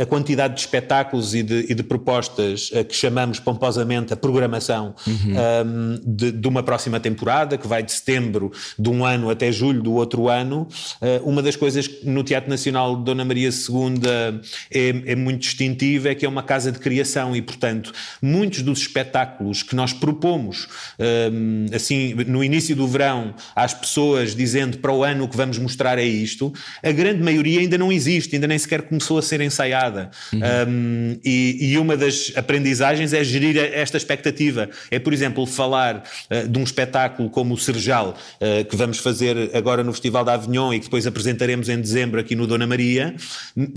a 0.00 0.06
quantidade 0.06 0.54
de 0.54 0.60
espetáculos 0.60 1.34
e 1.34 1.42
de, 1.42 1.66
e 1.68 1.74
de 1.74 1.82
propostas 1.82 2.70
que 2.88 2.94
chamamos 2.94 3.40
pomposamente 3.40 4.12
a 4.12 4.16
programação 4.16 4.94
uhum. 5.06 5.34
um, 5.66 6.00
de, 6.04 6.32
de 6.32 6.48
uma 6.48 6.62
próxima 6.62 7.00
temporada, 7.00 7.56
que 7.56 7.66
vai 7.66 7.82
de 7.82 7.92
setembro 7.92 8.52
de 8.78 8.88
um 8.88 9.04
ano 9.04 9.30
até 9.30 9.50
julho 9.50 9.82
do 9.82 9.92
outro 9.94 10.28
ano. 10.28 10.68
Eh, 11.00 11.20
uma 11.24 11.42
das 11.42 11.56
coisas 11.56 11.86
que 11.86 12.06
no 12.08 12.22
Teatro 12.22 12.50
Nacional 12.50 12.96
de 12.96 13.04
Dona 13.04 13.24
Maria 13.24 13.48
II 13.48 14.40
é, 14.70 15.12
é 15.12 15.16
muito 15.16 15.40
distintiva 15.40 16.08
é 16.08 16.14
que 16.14 16.24
é 16.24 16.28
uma 16.28 16.42
casa 16.42 16.72
de 16.72 16.78
criação 16.78 17.34
e, 17.34 17.42
portanto, 17.42 17.92
muitos 18.20 18.62
dos 18.62 18.80
espetáculos 18.80 19.62
que 19.62 19.74
nós 19.74 19.92
propomos, 19.92 20.68
eh, 20.98 21.30
assim, 21.74 22.14
no 22.26 22.42
início 22.42 22.74
do 22.74 22.86
verão, 22.86 23.34
às 23.54 23.74
pessoas 23.74 24.34
dizendo 24.34 24.78
para 24.78 24.92
o 24.92 25.04
ano 25.04 25.24
o 25.24 25.28
que 25.28 25.36
vamos 25.36 25.58
mostrar 25.58 25.98
é 25.98 26.04
isto, 26.04 26.52
a 26.82 26.92
grande 26.92 27.22
maioria 27.22 27.60
ainda 27.60 27.78
não 27.78 27.92
existe, 27.92 28.34
ainda 28.36 28.46
nem 28.46 28.58
sequer 28.58 28.82
começou 28.88 29.18
a 29.18 29.22
ser 29.22 29.40
ensaiada. 29.40 30.10
Uhum. 30.32 30.40
Um, 30.68 31.20
e, 31.24 31.72
e, 31.72 31.78
uma 31.78 31.96
das 31.96 32.32
aprendizagens 32.34 33.12
é 33.12 33.22
gerir 33.22 33.56
esta 33.56 33.96
expectativa. 33.96 34.68
É, 34.90 34.98
por 34.98 35.12
exemplo, 35.12 35.46
falar 35.46 36.04
uh, 36.30 36.48
de 36.48 36.58
um 36.58 36.62
espetáculo 36.62 37.30
como 37.30 37.54
o 37.54 37.58
Serjal, 37.58 38.16
uh, 38.40 38.64
que 38.64 38.76
vamos 38.76 38.98
fazer 38.98 39.50
agora 39.54 39.84
no 39.84 39.92
Festival 39.92 40.24
da 40.24 40.34
Avignon 40.34 40.72
e 40.72 40.78
que 40.78 40.86
depois 40.86 41.06
apresentaremos 41.06 41.68
em 41.68 41.80
dezembro 41.80 42.20
aqui 42.20 42.34
no 42.34 42.46
Dona 42.46 42.66
Maria, 42.66 43.14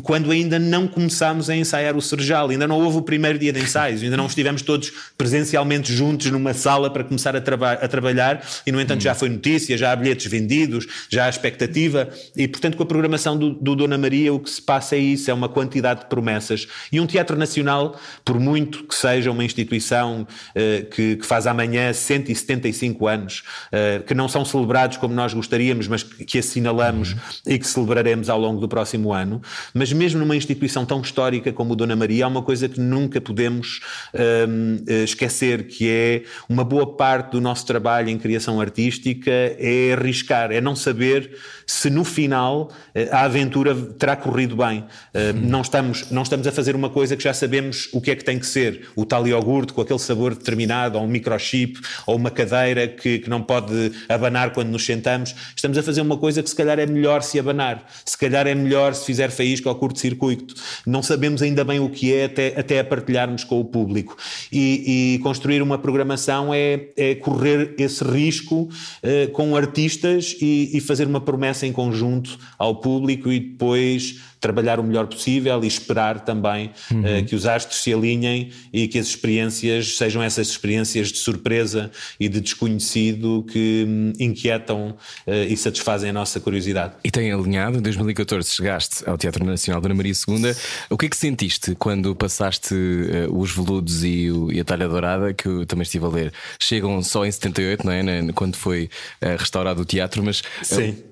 quando 0.03 0.31
ainda 0.31 0.57
não 0.57 0.87
começámos 0.87 1.49
a 1.49 1.55
ensaiar 1.55 1.95
o 1.95 2.01
Serjal, 2.01 2.49
ainda 2.49 2.67
não 2.67 2.79
houve 2.79 2.97
o 2.97 3.01
primeiro 3.01 3.37
dia 3.37 3.53
de 3.53 3.59
ensaios, 3.59 4.01
ainda 4.01 4.17
não 4.17 4.25
estivemos 4.25 4.61
todos 4.61 4.91
presencialmente 5.17 5.93
juntos 5.93 6.31
numa 6.31 6.53
sala 6.53 6.89
para 6.89 7.03
começar 7.03 7.35
a, 7.35 7.41
traba 7.41 7.73
a 7.73 7.87
trabalhar 7.87 8.45
e, 8.65 8.71
no 8.71 8.79
entanto, 8.79 9.01
já 9.01 9.13
foi 9.13 9.29
notícia, 9.29 9.77
já 9.77 9.91
há 9.91 9.95
bilhetes 9.95 10.29
vendidos, 10.29 10.87
já 11.09 11.25
há 11.25 11.29
expectativa 11.29 12.09
e, 12.35 12.47
portanto, 12.47 12.77
com 12.77 12.83
a 12.83 12.85
programação 12.85 13.37
do, 13.37 13.51
do 13.51 13.75
Dona 13.75 13.97
Maria, 13.97 14.33
o 14.33 14.39
que 14.39 14.49
se 14.49 14.61
passa 14.61 14.95
é 14.95 14.99
isso, 15.01 15.29
é 15.29 15.33
uma 15.33 15.49
quantidade 15.49 16.01
de 16.01 16.05
promessas. 16.07 16.67
E 16.91 16.99
um 16.99 17.05
Teatro 17.05 17.37
Nacional, 17.37 17.99
por 18.23 18.39
muito 18.39 18.83
que 18.83 18.95
seja 18.95 19.31
uma 19.31 19.43
instituição 19.43 20.21
uh, 20.21 20.85
que, 20.89 21.17
que, 21.17 21.25
faz 21.25 21.47
amanhã 21.47 21.91
175 21.91 23.07
anos, 23.07 23.43
uh, 23.67 24.03
que 24.03 24.13
não 24.13 24.27
são 24.27 24.45
celebrados 24.45 24.97
como 24.97 25.13
nós 25.13 25.33
gostaríamos, 25.33 25.87
mas 25.87 26.03
que 26.03 26.39
assinalamos 26.39 27.13
uhum. 27.13 27.19
e 27.47 27.59
que 27.59 27.67
celebraremos 27.67 28.29
ao 28.29 28.39
longo 28.39 28.59
do 28.59 28.67
próximo 28.67 29.13
ano. 29.13 29.41
Mas 29.73 29.91
mesmo 29.91 30.19
numa 30.19 30.35
instituição 30.35 30.85
tão 30.85 31.01
histórica 31.01 31.51
como 31.51 31.73
o 31.73 31.75
Dona 31.75 31.95
Maria, 31.95 32.25
há 32.25 32.27
uma 32.27 32.41
coisa 32.41 32.67
que 32.69 32.79
nunca 32.79 33.19
podemos 33.19 33.81
um, 34.13 34.83
eh, 34.87 35.03
esquecer, 35.03 35.67
que 35.67 35.89
é 35.89 36.23
uma 36.47 36.63
boa 36.63 36.95
parte 36.95 37.31
do 37.31 37.41
nosso 37.41 37.65
trabalho 37.65 38.09
em 38.09 38.17
criação 38.17 38.59
artística 38.59 39.31
é 39.31 39.93
arriscar, 39.93 40.51
é 40.51 40.61
não 40.61 40.75
saber 40.75 41.37
se 41.65 41.89
no 41.89 42.03
final 42.03 42.71
eh, 42.93 43.09
a 43.11 43.21
aventura 43.21 43.75
terá 43.75 44.15
corrido 44.15 44.55
bem. 44.55 44.85
Uh, 45.13 45.33
não, 45.33 45.61
estamos, 45.61 46.09
não 46.11 46.23
estamos 46.23 46.47
a 46.47 46.51
fazer 46.51 46.75
uma 46.75 46.89
coisa 46.89 47.15
que 47.15 47.23
já 47.23 47.33
sabemos 47.33 47.89
o 47.91 48.01
que 48.01 48.11
é 48.11 48.15
que 48.15 48.23
tem 48.23 48.39
que 48.39 48.45
ser. 48.45 48.89
O 48.95 49.05
tal 49.05 49.27
iogurte 49.27 49.73
com 49.73 49.81
aquele 49.81 49.99
sabor 49.99 50.35
determinado, 50.35 50.97
ou 50.97 51.03
um 51.03 51.07
microchip, 51.07 51.79
ou 52.05 52.15
uma 52.15 52.31
cadeira 52.31 52.87
que, 52.87 53.19
que 53.19 53.29
não 53.29 53.41
pode 53.41 53.91
abanar 54.07 54.51
quando 54.53 54.69
nos 54.69 54.85
sentamos. 54.85 55.35
Estamos 55.55 55.77
a 55.77 55.83
fazer 55.83 56.01
uma 56.01 56.17
coisa 56.17 56.41
que 56.43 56.49
se 56.49 56.55
calhar 56.55 56.79
é 56.79 56.85
melhor 56.85 57.21
se 57.21 57.39
abanar. 57.39 57.85
Se 58.05 58.17
calhar 58.17 58.47
é 58.47 58.55
melhor 58.55 58.93
se 58.93 59.05
fizer 59.05 59.29
faísca 59.29 59.69
ou 59.69 59.75
curto-circuito. 59.75 60.55
Não 60.85 61.01
sabemos 61.01 61.41
ainda 61.41 61.63
bem 61.63 61.79
o 61.79 61.89
que 61.89 62.13
é 62.13 62.25
até, 62.25 62.59
até 62.59 62.79
a 62.79 62.83
partilharmos 62.83 63.43
com 63.43 63.59
o 63.59 63.65
público. 63.65 64.17
E, 64.51 65.15
e 65.15 65.19
construir 65.19 65.61
uma 65.61 65.77
programação 65.77 66.53
é, 66.53 66.87
é 66.95 67.15
correr 67.15 67.75
esse 67.77 68.03
risco 68.03 68.63
uh, 68.63 69.31
com 69.31 69.55
artistas 69.55 70.35
e, 70.41 70.71
e 70.73 70.81
fazer 70.81 71.07
uma 71.07 71.21
promessa 71.21 71.65
em 71.65 71.71
conjunto 71.71 72.37
ao 72.57 72.75
público 72.75 73.31
e 73.31 73.39
depois 73.39 74.19
trabalhar 74.41 74.79
o 74.79 74.83
melhor 74.83 75.05
possível 75.05 75.63
e 75.63 75.67
esperar 75.67 76.21
também 76.21 76.71
uhum. 76.89 77.01
uh, 77.01 77.25
que 77.25 77.35
os 77.35 77.45
astros 77.45 77.81
se 77.81 77.93
alinhem 77.93 78.51
e 78.73 78.87
que 78.87 78.97
as 78.97 79.05
experiências 79.07 79.95
sejam 79.95 80.21
essas 80.21 80.47
experiências 80.49 81.11
de 81.11 81.19
surpresa 81.19 81.91
e 82.19 82.27
de 82.27 82.41
desconhecido 82.41 83.45
que 83.49 83.85
um, 83.87 84.13
inquietam 84.19 84.97
uh, 85.27 85.31
e 85.47 85.55
satisfazem 85.55 86.09
a 86.09 86.13
nossa 86.13 86.39
curiosidade. 86.39 86.95
E 87.03 87.11
tem 87.11 87.31
alinhado, 87.31 87.77
em 87.77 87.81
2014 87.81 88.49
chegaste 88.49 89.07
ao 89.07 89.15
Teatro 89.15 89.45
Nacional 89.45 89.79
Dona 89.79 89.93
Maria 89.93 90.11
II. 90.11 90.55
O 90.89 90.97
que 90.97 91.05
é 91.05 91.09
que 91.09 91.17
sentiste 91.17 91.75
quando 91.75 92.15
passaste 92.15 92.73
uh, 92.73 93.39
os 93.39 93.51
veludos 93.51 94.03
e, 94.03 94.31
o, 94.31 94.51
e, 94.51 94.59
a 94.59 94.65
talha 94.65 94.87
dourada, 94.87 95.33
que 95.35 95.47
eu 95.47 95.67
também 95.67 95.83
estive 95.83 96.05
a 96.05 96.09
ler? 96.09 96.33
Chegam 96.59 97.03
só 97.03 97.23
em 97.25 97.31
78, 97.31 97.85
não 97.85 97.93
é? 97.93 98.01
Quando 98.33 98.55
foi 98.55 98.89
restaurado 99.21 99.81
o 99.83 99.85
teatro, 99.85 100.23
mas 100.23 100.41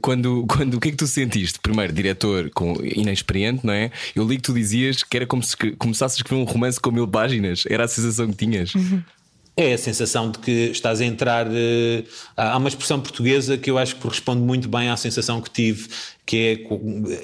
quando, 0.01 0.45
quando 0.48 0.75
o 0.75 0.79
que 0.79 0.89
é 0.89 0.91
que 0.91 0.98
tu 0.98 1.05
sentiste? 1.05 1.59
Primeiro, 1.59 1.93
diretor 1.93 2.50
com 2.50 2.74
inexperiente, 3.19 3.65
não 3.65 3.73
é? 3.73 3.91
Eu 4.15 4.27
li 4.27 4.38
que 4.38 4.43
tu 4.43 4.53
dizias 4.53 5.03
que 5.03 5.17
era 5.17 5.25
como 5.25 5.43
se 5.43 5.55
começasse 5.77 6.15
a 6.15 6.17
escrever 6.17 6.41
um 6.41 6.45
romance 6.45 6.79
com 6.79 6.91
mil 6.91 7.07
páginas. 7.07 7.63
Era 7.69 7.85
a 7.85 7.88
sensação 7.88 8.27
que 8.27 8.35
tinhas. 8.35 8.73
Uhum. 8.73 9.03
É 9.61 9.73
a 9.73 9.77
sensação 9.77 10.31
de 10.31 10.39
que 10.39 10.51
estás 10.71 11.01
a 11.01 11.05
entrar. 11.05 11.45
Uh, 11.45 12.05
há 12.37 12.55
uma 12.55 12.69
expressão 12.69 12.97
portuguesa 12.97 13.57
que 13.57 13.69
eu 13.69 13.77
acho 13.77 13.93
que 13.95 14.01
corresponde 14.01 14.41
muito 14.41 14.69
bem 14.69 14.89
à 14.89 14.95
sensação 14.95 15.41
que 15.41 15.49
tive, 15.49 15.89
que 16.25 16.65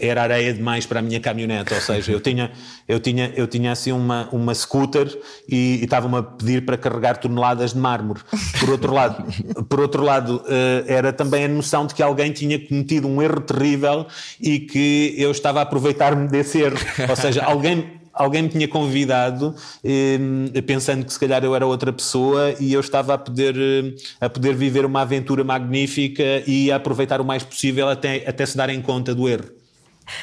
é, 0.01 0.09
era 0.09 0.23
areia 0.23 0.53
demais 0.53 0.85
para 0.85 0.99
a 0.99 1.01
minha 1.01 1.17
caminhonete. 1.21 1.73
Ou 1.73 1.79
seja, 1.79 2.11
eu 2.11 2.19
tinha, 2.19 2.51
eu 2.89 2.99
tinha, 2.99 3.31
eu 3.37 3.47
tinha 3.47 3.71
assim 3.71 3.93
uma, 3.93 4.27
uma 4.33 4.53
scooter 4.53 5.07
e, 5.47 5.77
e 5.79 5.83
estavam-me 5.85 6.17
a 6.17 6.23
pedir 6.23 6.65
para 6.65 6.77
carregar 6.77 7.15
toneladas 7.15 7.71
de 7.71 7.79
mármore. 7.79 8.19
Por 8.59 8.69
outro 8.69 8.93
lado, 8.93 9.23
por 9.69 9.79
outro 9.79 10.03
lado 10.03 10.43
uh, 10.43 10.83
era 10.87 11.13
também 11.13 11.45
a 11.45 11.47
noção 11.47 11.87
de 11.87 11.95
que 11.95 12.03
alguém 12.03 12.33
tinha 12.33 12.59
cometido 12.59 13.07
um 13.07 13.21
erro 13.21 13.39
terrível 13.39 14.07
e 14.41 14.59
que 14.59 15.15
eu 15.17 15.31
estava 15.31 15.59
a 15.59 15.63
aproveitar-me 15.63 16.27
desse 16.27 16.59
erro. 16.59 16.75
Ou 17.09 17.15
seja, 17.15 17.45
alguém 17.45 18.03
alguém 18.15 18.43
me 18.43 18.49
tinha 18.49 18.67
convidado 18.67 19.53
eh, 19.83 20.61
pensando 20.65 21.05
que 21.05 21.11
se 21.11 21.19
calhar 21.19 21.43
eu 21.43 21.53
era 21.53 21.65
outra 21.65 21.91
pessoa 21.91 22.55
e 22.59 22.73
eu 22.73 22.79
estava 22.79 23.13
a 23.13 23.17
poder, 23.17 23.55
eh, 23.57 23.95
a 24.21 24.29
poder 24.29 24.55
viver 24.55 24.85
uma 24.85 25.01
aventura 25.01 25.43
magnífica 25.43 26.23
e 26.47 26.71
a 26.71 26.77
aproveitar 26.77 27.19
o 27.19 27.25
mais 27.25 27.43
possível 27.43 27.89
até, 27.89 28.27
até 28.27 28.45
se 28.45 28.55
darem 28.55 28.81
conta 28.81 29.13
do 29.13 29.27
erro. 29.27 29.49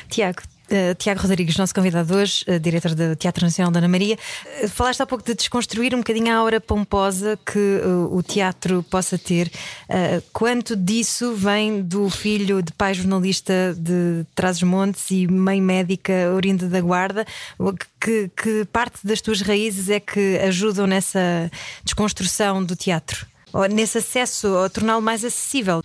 Tiago, 0.08 0.42
Uh, 0.72 0.94
Tiago 0.94 1.20
Rodrigues, 1.20 1.58
nosso 1.58 1.74
convidado 1.74 2.14
hoje, 2.16 2.46
uh, 2.48 2.58
diretor 2.58 2.94
do 2.94 3.14
Teatro 3.14 3.44
Nacional 3.44 3.70
da 3.70 3.78
Ana 3.78 3.88
Maria. 3.88 4.16
Uh, 4.62 4.68
falaste 4.70 5.02
há 5.02 5.06
pouco 5.06 5.22
de 5.22 5.34
desconstruir 5.34 5.94
um 5.94 5.98
bocadinho 5.98 6.32
a 6.32 6.36
aura 6.36 6.62
pomposa 6.62 7.38
que 7.44 7.82
o 8.10 8.22
teatro 8.22 8.82
possa 8.84 9.18
ter. 9.18 9.50
quanto 10.32 10.74
disso 10.74 11.34
vem 11.34 11.82
do 11.82 12.08
filho 12.08 12.62
de 12.62 12.72
pai 12.72 12.94
jornalista 12.94 13.76
de 13.76 14.24
Trás-os-Montes 14.34 15.10
e 15.10 15.26
mãe 15.26 15.60
médica 15.60 16.32
oriunda 16.34 16.66
da 16.66 16.80
Guarda? 16.80 17.26
Que, 18.00 18.30
que 18.34 18.64
parte 18.72 19.06
das 19.06 19.20
tuas 19.20 19.42
raízes 19.42 19.90
é 19.90 20.00
que 20.00 20.38
ajudam 20.38 20.86
nessa 20.86 21.50
desconstrução 21.84 22.64
do 22.64 22.74
teatro? 22.74 23.26
Ou 23.52 23.68
nesse 23.68 23.98
acesso, 23.98 24.56
a 24.56 24.70
torná-lo 24.70 25.02
mais 25.02 25.22
acessível? 25.22 25.82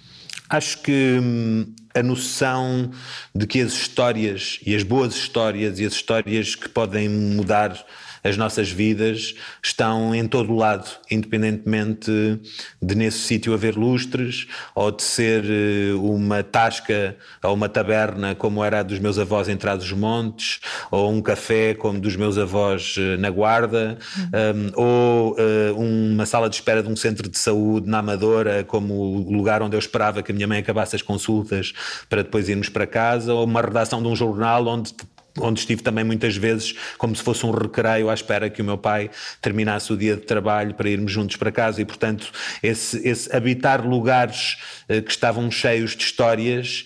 Acho 0.50 0.82
que 0.82 1.20
hum, 1.22 1.66
a 1.98 2.04
noção 2.04 2.92
de 3.34 3.48
que 3.48 3.60
as 3.62 3.74
histórias 3.74 4.60
e 4.66 4.76
as 4.76 4.84
boas 4.84 5.16
histórias 5.16 5.80
e 5.80 5.86
as 5.86 5.94
histórias 5.94 6.56
que 6.56 6.70
podem 6.70 7.10
mudar 7.10 7.86
as 8.28 8.38
nossas 8.38 8.70
vidas 8.70 9.36
estão 9.64 10.14
em 10.14 10.28
todo 10.28 10.52
o 10.52 10.56
lado, 10.56 10.90
independentemente 11.10 12.40
de 12.82 12.96
nesse 12.96 13.20
sítio 13.20 13.54
haver 13.54 13.76
lustres 13.76 14.48
ou 14.76 14.92
de 14.92 15.04
ser 15.04 15.46
eh, 15.46 15.94
uma 15.96 16.44
tasca 16.44 17.16
ou 17.44 17.54
uma 17.54 17.70
taberna 17.70 18.36
como 18.36 18.64
era 18.64 18.80
a 18.80 18.84
dos 18.84 19.00
meus 19.00 19.18
avós 19.18 19.48
em 19.48 19.56
Trás 19.58 19.84
os 19.84 19.92
Montes, 19.92 20.60
ou 20.92 21.12
um 21.12 21.22
café 21.22 21.74
como 21.74 22.00
dos 22.00 22.16
meus 22.16 22.38
avós 22.38 22.96
eh, 22.98 23.18
na 23.18 23.30
Guarda, 23.30 23.98
um, 24.18 24.82
ou 24.82 25.36
uh, 25.36 25.80
uma 25.80 26.26
sala 26.26 26.50
de 26.50 26.56
espera 26.56 26.82
de 26.82 26.90
um 26.90 26.96
centro 26.96 27.30
de 27.30 27.38
saúde 27.38 27.90
na 27.90 28.00
Amadora, 28.00 28.64
como 28.64 28.94
o 28.94 29.32
lugar 29.32 29.62
onde 29.62 29.76
eu 29.76 29.80
esperava 29.80 30.22
que 30.22 30.32
a 30.32 30.36
minha 30.36 30.48
mãe 30.48 30.60
acabasse 30.60 30.96
as 30.96 31.02
consultas 31.02 31.74
para 32.10 32.24
depois 32.24 32.50
irmos 32.50 32.70
para 32.70 32.88
casa, 32.88 33.34
ou 33.34 33.44
uma 33.44 33.62
redação 33.62 34.02
de 34.02 34.08
um 34.08 34.16
jornal 34.16 34.68
onde 34.68 34.94
onde 35.40 35.60
estive 35.60 35.82
também 35.82 36.04
muitas 36.04 36.36
vezes 36.36 36.74
como 36.98 37.16
se 37.16 37.24
fosse 37.24 37.46
um 37.46 37.52
recreio 37.52 38.10
à 38.10 38.14
espera 38.14 38.50
que 38.50 38.62
o 38.62 38.66
meu 38.66 38.78
pai 38.78 39.10
terminasse 39.42 39.92
o 39.92 39.98
dia 39.98 40.16
de 40.16 40.22
trabalho 40.22 40.74
para 40.74 40.90
irmos 40.90 41.12
juntos 41.12 41.36
para 41.36 41.52
casa. 41.52 41.82
E 41.82 41.86
portanto 41.86 42.32
esse, 42.62 43.08
esse 43.08 43.36
habitar 43.36 43.86
lugares 43.86 44.58
uh, 44.90 45.02
que 45.02 45.12
estavam 45.12 45.50
cheios 45.52 45.96
de 45.96 46.04
histórias 46.04 46.86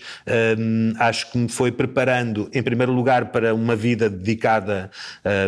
um, 0.57 0.93
acho 0.99 1.31
que 1.31 1.37
me 1.37 1.49
foi 1.49 1.71
preparando 1.71 2.49
em 2.53 2.61
primeiro 2.61 2.91
lugar 2.91 3.25
para 3.27 3.53
uma 3.53 3.75
vida 3.75 4.09
dedicada 4.09 4.89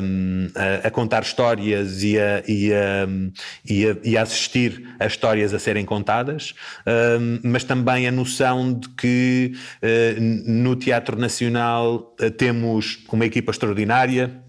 um, 0.02 0.48
a, 0.56 0.88
a, 0.88 0.92
contar 0.92 1.24
histórias 1.24 2.04
e 2.04 2.20
a, 2.20 2.44
e, 2.48 2.74
a, 2.74 3.08
e, 3.66 3.88
a, 3.88 3.98
e 4.04 4.18
a 4.18 4.22
assistir 4.22 4.96
a 5.00 5.06
histórias 5.06 5.54
a 5.54 5.60
serem 5.60 5.86
contadas 5.86 6.54
um, 6.88 7.40
mas 7.44 7.64
também 7.64 8.08
a 8.08 8.12
noção 8.12 8.74
de 8.74 8.90
que 8.90 9.54
uh, 9.82 10.22
no 10.52 10.76
Teatro 10.76 11.18
Nacional 11.20 12.16
temos 12.96 13.14
uma 13.14 13.26
equipa 13.26 13.52
extraordinária, 13.52 14.44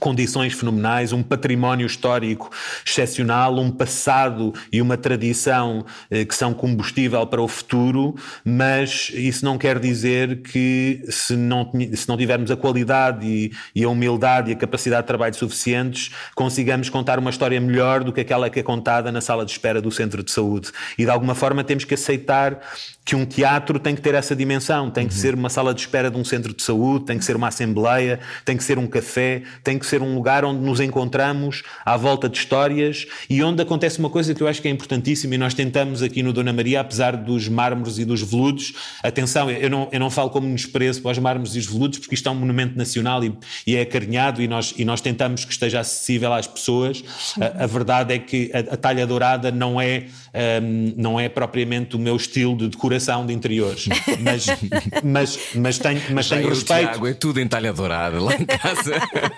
condições 0.00 0.54
fenomenais, 0.54 1.12
um 1.12 1.22
património 1.22 1.86
histórico 1.86 2.50
excepcional, 2.84 3.56
um 3.58 3.70
passado 3.70 4.52
e 4.72 4.80
uma 4.80 4.96
tradição 4.96 5.84
eh, 6.10 6.24
que 6.24 6.34
são 6.34 6.54
combustível 6.54 7.24
para 7.26 7.40
o 7.40 7.46
futuro, 7.46 8.16
mas 8.44 9.10
isso 9.14 9.44
não 9.44 9.58
quer 9.58 9.78
dizer 9.78 10.42
que 10.42 11.02
se 11.08 11.36
não, 11.36 11.70
se 11.94 12.08
não 12.08 12.16
tivermos 12.16 12.50
a 12.50 12.56
qualidade 12.56 13.26
e, 13.26 13.52
e, 13.74 13.84
a 13.84 13.88
humildade 13.88 14.50
e 14.50 14.54
a 14.54 14.56
capacidade 14.56 15.02
de 15.02 15.06
trabalho 15.06 15.34
suficientes, 15.34 16.10
consigamos 16.34 16.88
contar 16.88 17.18
uma 17.18 17.30
história 17.30 17.60
melhor 17.60 18.02
do 18.02 18.12
que 18.12 18.22
aquela 18.22 18.48
que 18.48 18.60
é 18.60 18.62
contada 18.62 19.12
na 19.12 19.20
sala 19.20 19.44
de 19.44 19.52
espera 19.52 19.80
do 19.80 19.90
centro 19.90 20.22
de 20.22 20.30
saúde. 20.30 20.72
E 20.98 21.04
de 21.04 21.10
alguma 21.10 21.34
forma 21.34 21.62
temos 21.62 21.84
que 21.84 21.94
aceitar 21.94 22.58
que 23.04 23.16
um 23.16 23.26
teatro 23.26 23.78
tem 23.78 23.94
que 23.94 24.00
ter 24.00 24.14
essa 24.14 24.36
dimensão, 24.36 24.90
tem 24.90 25.06
que 25.06 25.14
uhum. 25.14 25.20
ser 25.20 25.34
uma 25.34 25.50
sala 25.50 25.74
de 25.74 25.80
espera 25.80 26.10
de 26.10 26.16
um 26.16 26.24
centro 26.24 26.54
de 26.54 26.62
saúde, 26.62 27.06
tem 27.06 27.18
que 27.18 27.24
ser 27.24 27.34
uma 27.34 27.48
assembleia, 27.48 28.20
tem 28.44 28.56
que 28.56 28.62
ser 28.62 28.78
um 28.78 28.86
café, 28.86 29.42
tem 29.64 29.78
que 29.78 29.86
ser 29.90 30.02
um 30.02 30.14
lugar 30.14 30.44
onde 30.44 30.60
nos 30.60 30.80
encontramos 30.80 31.62
à 31.84 31.96
volta 31.96 32.28
de 32.28 32.38
histórias 32.38 33.06
e 33.28 33.42
onde 33.42 33.62
acontece 33.62 33.98
uma 33.98 34.08
coisa 34.08 34.34
que 34.34 34.42
eu 34.42 34.48
acho 34.48 34.62
que 34.62 34.68
é 34.68 34.70
importantíssima 34.70 35.34
e 35.34 35.38
nós 35.38 35.54
tentamos 35.54 36.02
aqui 36.02 36.22
no 36.22 36.32
Dona 36.32 36.52
Maria, 36.52 36.80
apesar 36.80 37.16
dos 37.16 37.48
mármores 37.48 37.98
e 37.98 38.04
dos 38.04 38.22
veludos, 38.22 38.72
atenção, 39.02 39.50
eu 39.50 39.68
não, 39.68 39.88
eu 39.92 40.00
não 40.00 40.10
falo 40.10 40.30
como 40.30 40.54
desprezo 40.54 41.02
para 41.02 41.10
os 41.10 41.18
mármores 41.18 41.54
e 41.54 41.58
os 41.58 41.66
veludos, 41.66 41.98
porque 41.98 42.14
isto 42.14 42.28
é 42.28 42.32
um 42.32 42.36
monumento 42.36 42.76
nacional 42.76 43.22
e, 43.24 43.36
e 43.66 43.76
é 43.76 43.82
acarinhado 43.82 44.40
e 44.40 44.48
nós, 44.48 44.74
e 44.76 44.84
nós 44.84 45.00
tentamos 45.00 45.44
que 45.44 45.52
esteja 45.52 45.80
acessível 45.80 46.32
às 46.32 46.46
pessoas. 46.46 47.02
A, 47.40 47.64
a 47.64 47.66
verdade 47.66 48.14
é 48.14 48.18
que 48.18 48.50
a, 48.54 48.74
a 48.74 48.76
talha 48.76 49.06
dourada 49.06 49.50
não 49.50 49.80
é, 49.80 50.06
um, 50.62 50.94
não 50.96 51.20
é 51.20 51.28
propriamente 51.28 51.96
o 51.96 51.98
meu 51.98 52.16
estilo 52.16 52.56
de 52.56 52.68
decoração 52.68 53.26
de 53.26 53.32
interiores, 53.32 53.88
mas, 54.20 54.46
mas, 55.02 55.38
mas 55.54 55.78
tenho, 55.78 56.00
mas 56.10 56.28
tenho 56.28 56.48
respeito. 56.48 56.90
Tiago, 56.90 57.06
é 57.06 57.14
tudo 57.14 57.40
em 57.40 57.48
talha 57.48 57.72
dourada 57.72 58.20
lá 58.20 58.34
em 58.34 58.44
casa. 58.44 58.94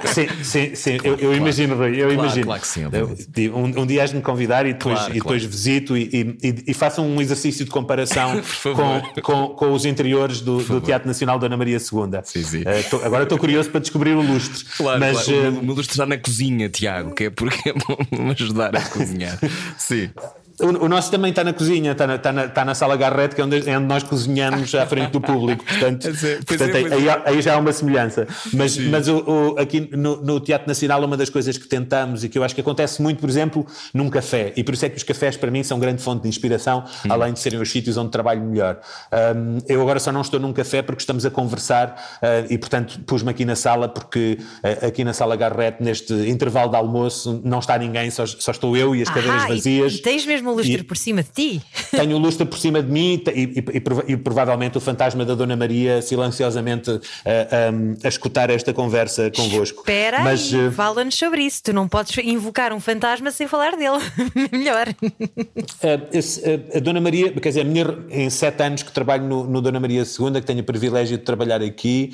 sim, 0.06 0.26
sim, 0.43 0.75
sim, 0.75 0.99
claro, 0.99 1.07
eu, 1.07 1.13
eu 1.13 1.19
claro. 1.19 1.37
imagino, 1.37 1.77
Rui, 1.77 1.91
eu 1.91 1.97
claro, 1.97 2.13
imagino. 2.13 2.47
Claro 2.47 2.61
que 2.61 2.67
sim, 2.67 2.83
eu, 2.83 3.57
um, 3.57 3.83
um, 3.83 3.87
dia 3.87 4.03
has 4.03 4.11
de 4.11 4.17
me 4.17 4.23
convidar 4.23 4.67
e 4.67 4.73
depois, 4.73 5.07
e 5.09 5.13
depois 5.15 5.45
visito 5.45 5.97
e, 5.97 6.39
e, 6.43 6.65
e 6.69 6.75
faço 6.75 7.03
um 7.03 7.21
exercício 7.21 7.65
de 7.65 7.71
comparação 7.71 8.41
com, 8.63 9.23
com, 9.23 9.49
com, 9.55 9.73
os 9.73 9.85
interiores 9.85 10.41
do, 10.41 10.59
do, 10.63 10.81
Teatro 10.81 11.09
Nacional 11.09 11.39
Dona 11.39 11.57
Maria 11.57 11.77
II. 11.77 12.21
Sim, 12.25 12.43
sim. 12.43 12.61
Uh, 12.61 12.91
tô, 12.91 12.97
agora 12.99 13.23
estou 13.25 13.39
curioso 13.39 13.71
para 13.71 13.81
descobrir 13.81 14.13
o 14.13 14.23
lustre. 14.23 14.65
Claro, 14.77 15.01
mas, 15.01 15.27
o 15.29 15.63
meu 15.63 15.75
lustre 15.75 15.93
está 15.93 16.07
na 16.07 16.19
cozinha, 16.19 16.69
Tiago, 16.69 17.15
que 17.15 17.25
é 17.25 17.31
porque 17.31 17.71
é 17.71 17.73
bom 17.73 17.97
me 18.11 18.33
ajudar 18.33 18.75
a 18.77 18.83
cozinhar. 18.83 19.39
sim. 19.79 20.11
O, 20.61 20.85
o, 20.85 20.88
nosso 20.88 21.11
também 21.11 21.30
está 21.30 21.42
na 21.42 21.52
cozinha, 21.52 21.92
está 21.92 22.06
na, 22.06 22.16
está 22.16 22.32
na, 22.32 22.44
está 22.44 22.64
na 22.64 22.75
sala 22.75 22.97
Garrett, 22.97 23.35
que 23.35 23.40
é 23.40 23.44
onde, 23.44 23.68
é 23.68 23.78
onde 23.78 23.87
nós 23.87 24.02
cozinhamos 24.02 24.75
à 24.75 24.87
frente 24.87 25.11
do 25.11 25.21
público. 25.21 25.64
Portanto, 25.64 26.09
é, 26.25 26.37
portanto 26.44 26.75
é, 26.75 26.94
aí, 26.94 27.09
aí, 27.25 27.42
já 27.42 27.54
há 27.54 27.59
uma 27.59 27.73
semelhança. 27.73 28.26
Mas, 28.52 28.76
mas 28.76 29.09
o, 29.09 29.18
o, 29.18 29.59
aqui 29.59 29.88
no, 29.92 30.16
no, 30.23 30.40
Teatro 30.40 30.68
Nacional, 30.68 31.02
uma 31.04 31.16
das 31.16 31.30
coisas 31.30 31.56
que 31.56 31.66
tentamos 31.66 32.25
e 32.25 32.28
que 32.28 32.38
eu 32.38 32.44
acho 32.44 32.54
que 32.54 32.61
acontece 32.61 33.00
muito, 33.00 33.21
por 33.21 33.28
exemplo, 33.28 33.66
num 33.94 34.11
café. 34.11 34.52
E 34.56 34.62
por 34.62 34.75
isso 34.75 34.85
é 34.85 34.88
que 34.88 34.97
os 34.97 35.02
cafés, 35.02 35.37
para 35.37 35.50
mim, 35.50 35.62
são 35.62 35.78
grande 35.78 36.02
fonte 36.02 36.23
de 36.23 36.28
inspiração, 36.28 36.85
hum. 37.04 37.09
além 37.12 37.32
de 37.32 37.40
serem 37.40 37.61
os 37.61 37.71
sítios 37.71 37.97
onde 37.97 38.11
trabalho 38.11 38.42
melhor. 38.42 38.78
Um, 39.12 39.59
eu 39.68 39.80
agora 39.80 39.99
só 39.99 40.12
não 40.12 40.21
estou 40.21 40.38
num 40.38 40.52
café 40.52 40.82
porque 40.82 41.00
estamos 41.00 41.25
a 41.25 41.30
conversar 41.30 42.18
uh, 42.23 42.52
e, 42.52 42.59
portanto, 42.59 43.00
pus-me 43.06 43.30
aqui 43.30 43.44
na 43.44 43.56
sala, 43.56 43.88
porque 43.88 44.38
uh, 44.62 44.87
aqui 44.87 45.04
na 45.04 45.12
sala 45.12 45.37
Garrett, 45.37 45.82
neste 45.82 46.12
intervalo 46.28 46.71
de 46.71 46.76
almoço, 46.76 47.40
não 47.44 47.59
está 47.59 47.78
ninguém, 47.78 48.11
só, 48.11 48.26
só 48.26 48.50
estou 48.50 48.76
eu 48.76 48.94
e 48.94 49.02
as 49.02 49.09
cadeiras 49.09 49.49
vazias. 49.49 49.94
E, 49.94 49.99
e 49.99 50.02
mesmo 50.43 50.51
o 50.51 50.55
lustre 50.55 50.81
e, 50.81 50.83
por 50.83 50.97
cima 50.97 51.23
de 51.23 51.31
ti. 51.31 51.63
Tenho 51.91 52.17
o 52.17 52.19
lustre 52.19 52.45
por 52.45 52.59
cima 52.59 52.83
de 52.83 52.91
mim 52.91 53.23
e, 53.35 53.43
e, 53.43 54.13
e, 54.13 54.17
provavelmente 54.17 54.77
o 54.77 54.81
fantasma 54.81 55.25
da 55.25 55.35
Dona 55.35 55.57
Maria 55.57 56.03
silenciosamente 56.03 56.91
uh, 56.91 57.01
eh, 57.25 57.71
um, 57.73 57.95
a 58.03 58.09
escutar 58.09 58.51
esta 58.51 58.73
conversa 58.73 59.31
convosco. 59.31 59.81
Espera 59.81 60.23
Mas, 60.23 60.53
uh, 60.53 60.71
fala-nos 60.73 61.15
sobre 61.15 61.43
isso. 61.43 61.63
Tu 61.63 61.73
não 61.73 61.89
podes 61.89 62.17
invocar 62.19 62.73
um 62.73 62.81
fantasma 62.81 63.31
sem 63.31 63.47
falar 63.47 63.77
dele. 63.77 63.99
Melhor. 64.53 64.89
Uh, 64.89 66.09
esse, 66.13 66.43
a 66.75 66.81
Dona 66.81 67.01
Maria, 67.01 67.33
quer 67.33 67.49
dizer, 67.49 67.65
minha, 67.65 67.87
em 68.11 68.29
sete 68.29 68.63
anos 68.63 68.83
que 68.83 68.93
trabalho 68.93 69.25
no, 69.25 69.45
no, 69.45 69.61
Dona 69.61 69.79
Maria 69.79 70.03
II, 70.03 70.33
que 70.33 70.43
tenho 70.43 70.61
o 70.61 70.65
privilégio 70.65 71.17
de 71.17 71.25
trabalhar 71.25 71.63
aqui, 71.63 72.13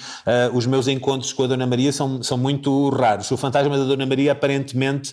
os 0.53 0.67
meus 0.67 0.89
encontros 0.89 1.33
com 1.33 1.45
a 1.45 1.47
Dona 1.47 1.67
Maria 1.67 1.93
são, 1.93 2.23
são 2.23 2.37
muito 2.37 2.89
raros. 2.91 3.31
O 3.31 3.37
fantasma 3.37 3.77
da 3.79 3.85
Dona 3.85 4.07
Maria 4.07 4.33
aparentemente 4.33 5.13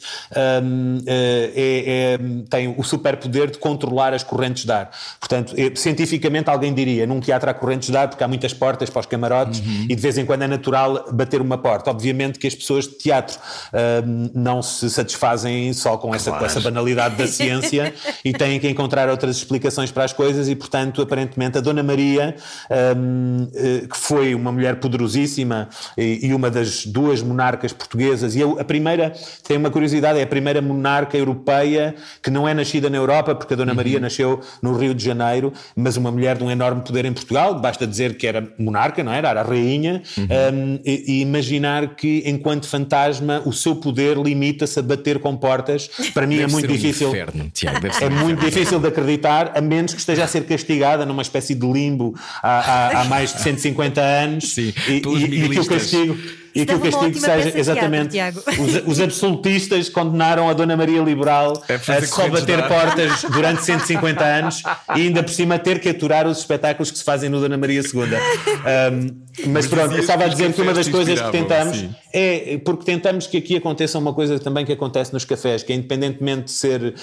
um, 0.63 0.97
é, 1.05 1.51
é, 1.55 2.19
tem 2.49 2.73
o 2.77 2.83
superpoder 3.05 3.51
de 3.51 3.59
controlar 3.59 4.13
as 4.13 4.23
correntes 4.23 4.65
de 4.65 4.71
ar. 4.71 4.89
Portanto, 5.19 5.53
eh, 5.57 5.71
cientificamente 5.75 6.49
alguém 6.49 6.73
diria, 6.73 7.05
num 7.05 7.19
teatro 7.19 7.49
há 7.49 7.53
correntes 7.53 7.89
de 7.89 7.95
ar 7.95 8.07
porque 8.07 8.23
há 8.23 8.27
muitas 8.27 8.53
portas 8.53 8.89
para 8.89 9.01
os 9.01 9.05
camarotes 9.05 9.59
uhum. 9.59 9.85
e 9.87 9.95
de 9.95 10.01
vez 10.01 10.17
em 10.17 10.25
quando 10.25 10.41
é 10.41 10.47
natural 10.47 11.05
bater 11.11 11.39
uma 11.39 11.57
porta. 11.57 11.91
Obviamente 11.91 12.39
que 12.39 12.47
as 12.47 12.55
pessoas 12.55 12.87
de 12.87 12.95
teatro 12.95 13.37
uh, 13.37 14.31
não 14.33 14.61
se 14.63 14.89
satisfazem 14.89 15.71
só 15.73 15.97
com 15.97 16.15
essa, 16.15 16.31
claro. 16.31 16.39
com 16.39 16.45
essa 16.45 16.59
banalidade 16.59 17.15
da 17.15 17.27
ciência 17.27 17.93
e 18.23 18.33
têm 18.33 18.59
que 18.59 18.67
encontrar 18.67 19.07
outras 19.07 19.37
explicações 19.37 19.91
para 19.91 20.03
as 20.03 20.13
coisas 20.13 20.49
e, 20.49 20.55
portanto, 20.55 21.01
aparentemente 21.01 21.59
a 21.59 21.61
Dona 21.61 21.83
Maria, 21.83 22.35
um, 22.97 23.47
eh, 23.53 23.87
que 23.87 23.97
foi 23.97 24.33
uma 24.33 24.51
mulher 24.51 24.77
poderosíssima 24.77 25.69
e, 25.97 26.27
e, 26.27 26.33
uma 26.33 26.49
das 26.49 26.85
duas 26.85 27.21
monarcas 27.21 27.71
portuguesas, 27.71 28.35
e 28.35 28.39
eu, 28.39 28.59
a 28.59 28.63
primeira, 28.63 29.13
tem 29.47 29.57
uma 29.57 29.69
curiosidade, 29.69 30.19
é 30.19 30.23
a 30.23 30.27
primeira 30.27 30.61
monarca 30.61 31.17
europeia 31.17 31.95
que 32.21 32.29
não 32.29 32.47
é 32.47 32.53
nascida 32.53 32.89
na 32.95 33.01
Europa, 33.01 33.35
porque 33.35 33.53
a 33.53 33.57
Dona 33.57 33.71
uhum. 33.71 33.75
Maria 33.75 33.99
nasceu 33.99 34.39
no 34.61 34.77
Rio 34.77 34.95
de 34.95 35.03
Janeiro, 35.03 35.51
mas 35.75 35.97
uma 35.97 36.11
mulher 36.11 36.37
de 36.37 36.43
um 36.43 36.49
enorme 36.49 36.81
poder 36.81 37.05
em 37.05 37.13
Portugal, 37.13 37.59
basta 37.59 37.85
dizer 37.85 38.17
que 38.17 38.25
era 38.25 38.47
monarca, 38.57 39.03
não 39.03 39.11
era? 39.11 39.29
Era 39.29 39.41
a 39.41 39.43
rainha, 39.43 40.01
uhum. 40.17 40.23
um, 40.23 40.79
e, 40.85 41.19
e, 41.19 41.21
imaginar 41.21 41.95
que, 41.95 42.23
enquanto 42.25 42.67
fantasma, 42.67 43.41
o 43.45 43.51
seu 43.51 43.75
poder 43.75 44.17
limita-se 44.17 44.79
a 44.79 44.81
bater 44.81 45.19
com 45.19 45.35
portas, 45.35 45.89
para 46.13 46.25
mim 46.25 46.35
é 46.35 46.39
deve 46.39 46.51
é 46.51 46.53
muito 46.53 46.67
difícil. 46.67 47.07
Um 47.07 47.11
inferno, 47.11 47.51
Tiago, 47.53 47.87
é 48.01 48.09
muito 48.09 48.45
difícil 48.45 48.79
de 48.79 48.87
acreditar, 48.87 49.51
a 49.55 49.61
menos 49.61 49.93
que 49.93 49.99
esteja 49.99 50.23
a 50.23 50.27
ser 50.27 50.45
castigada 50.45 51.05
numa 51.05 51.21
espécie 51.21 51.53
de 51.53 51.65
limbo 51.65 52.15
há, 52.41 52.59
há, 52.59 53.01
há 53.01 53.05
mais 53.05 53.33
de 53.33 53.41
150 53.41 54.01
anos 54.01 54.53
Sim, 54.53 54.73
e, 54.87 54.91
e, 54.91 55.45
e 55.45 55.49
que 55.49 55.59
o 55.59 55.65
castigo 55.65 56.17
e 56.55 56.65
que 56.65 56.73
o 56.73 56.79
castigo 56.79 57.19
seja 57.19 57.59
exatamente 57.59 58.17
os, 58.57 58.93
os, 58.93 59.01
absolutistas 59.01 59.89
condenaram 59.89 60.49
a 60.49 60.53
Dona 60.53 60.77
Maria 60.77 61.01
Liberal 61.01 61.61
é 61.67 61.75
a 61.75 62.07
só 62.07 62.29
bater 62.29 62.65
portas 62.67 63.23
durante 63.29 63.63
150 63.63 64.23
anos 64.23 64.63
e 64.95 65.01
ainda 65.01 65.21
por 65.21 65.31
cima 65.31 65.59
ter 65.59 65.79
que 65.79 65.89
aturar 65.89 66.25
os 66.25 66.39
espetáculos 66.39 66.89
que 66.89 66.97
se 66.97 67.03
fazem 67.03 67.29
no 67.29 67.41
Dona 67.41 67.57
Maria 67.57 67.81
II. 67.81 67.91
Um, 67.91 69.24
mas 69.47 69.67
pronto, 69.67 69.93
eu 69.93 69.99
estava 69.99 70.25
a 70.25 70.27
dizer 70.27 70.53
que 70.53 70.61
uma 70.61 70.73
das 70.73 70.87
coisas 70.87 71.19
que 71.19 71.31
tentamos 71.31 71.77
sim. 71.77 71.95
é 72.13 72.57
porque 72.63 72.83
tentamos 72.83 73.27
que 73.27 73.37
aqui 73.37 73.57
aconteça 73.57 73.99
uma 73.99 74.13
coisa 74.13 74.39
também 74.39 74.65
que 74.65 74.71
acontece 74.71 75.13
nos 75.13 75.25
cafés, 75.25 75.63
que 75.63 75.73
é 75.73 75.75
independentemente 75.75 76.45
de 76.45 76.51
ser 76.51 76.95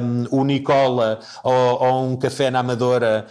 um, 0.00 0.38
o 0.38 0.44
Nicola 0.44 1.18
ou, 1.42 1.52
ou, 1.52 2.04
um 2.10 2.16
café 2.16 2.50
na 2.50 2.60
Amadora, 2.60 3.26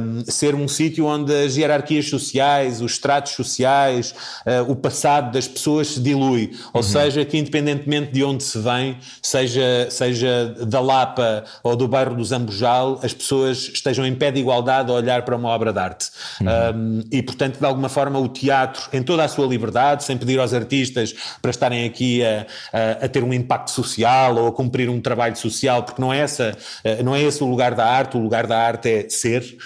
um, 0.00 0.24
ser 0.26 0.54
um 0.54 0.68
sítio 0.68 1.06
onde 1.06 1.32
as 1.32 1.56
hierarquias 1.56 2.08
sociais, 2.08 2.80
os 2.80 2.92
estratos 2.92 3.32
sociais, 3.32 4.14
uh, 4.46 4.70
o 4.70 4.76
passado 4.76 5.32
das 5.32 5.48
pessoas 5.48 5.88
se 5.88 6.00
dilui. 6.00 6.52
Ou 6.72 6.80
uhum. 6.80 6.82
seja, 6.82 7.24
que 7.24 7.38
independentemente 7.38 8.12
de 8.12 8.22
onde 8.22 8.42
se 8.42 8.58
vem, 8.58 8.98
seja, 9.22 9.88
seja 9.90 10.54
da 10.66 10.80
Lapa 10.80 11.44
ou 11.62 11.74
do 11.74 11.88
bairro 11.88 12.14
do 12.14 12.24
Zambujal, 12.24 13.00
as 13.02 13.14
pessoas 13.14 13.70
estejam 13.72 14.04
em 14.06 14.14
pé 14.14 14.30
de 14.30 14.40
igualdade 14.40 14.90
a 14.90 14.94
olhar 14.94 15.22
para 15.22 15.36
uma 15.36 15.48
obra 15.48 15.72
de 15.72 15.78
arte. 15.78 16.10
Uhum. 16.40 17.04
e 17.10 17.22
portanto, 17.22 17.58
de 17.58 17.64
alguma 17.64 17.88
forma 17.94 18.18
o 18.18 18.28
teatro, 18.28 18.82
em 18.92 19.02
toda 19.02 19.24
a 19.24 19.28
sua 19.28 19.46
liberdade, 19.46 20.04
sem 20.04 20.18
pedir 20.18 20.38
aos 20.38 20.52
artistas 20.52 21.14
para 21.40 21.50
estarem 21.50 21.86
aqui 21.86 22.22
a, 22.24 22.46
a, 22.72 23.04
a 23.04 23.08
ter 23.08 23.22
um 23.22 23.32
impacto 23.32 23.70
social 23.70 24.36
ou 24.36 24.48
a 24.48 24.52
cumprir 24.52 24.90
um 24.90 25.00
trabalho 25.00 25.36
social, 25.36 25.82
porque 25.82 26.00
não 26.00 26.12
é, 26.12 26.18
essa, 26.18 26.56
eh, 26.82 27.02
não 27.02 27.14
é 27.14 27.22
esse 27.22 27.42
o 27.42 27.46
lugar 27.46 27.74
da 27.74 27.86
arte, 27.86 28.16
o 28.16 28.20
lugar 28.20 28.46
da 28.46 28.58
arte 28.58 28.88
é 28.88 29.08
ser, 29.08 29.56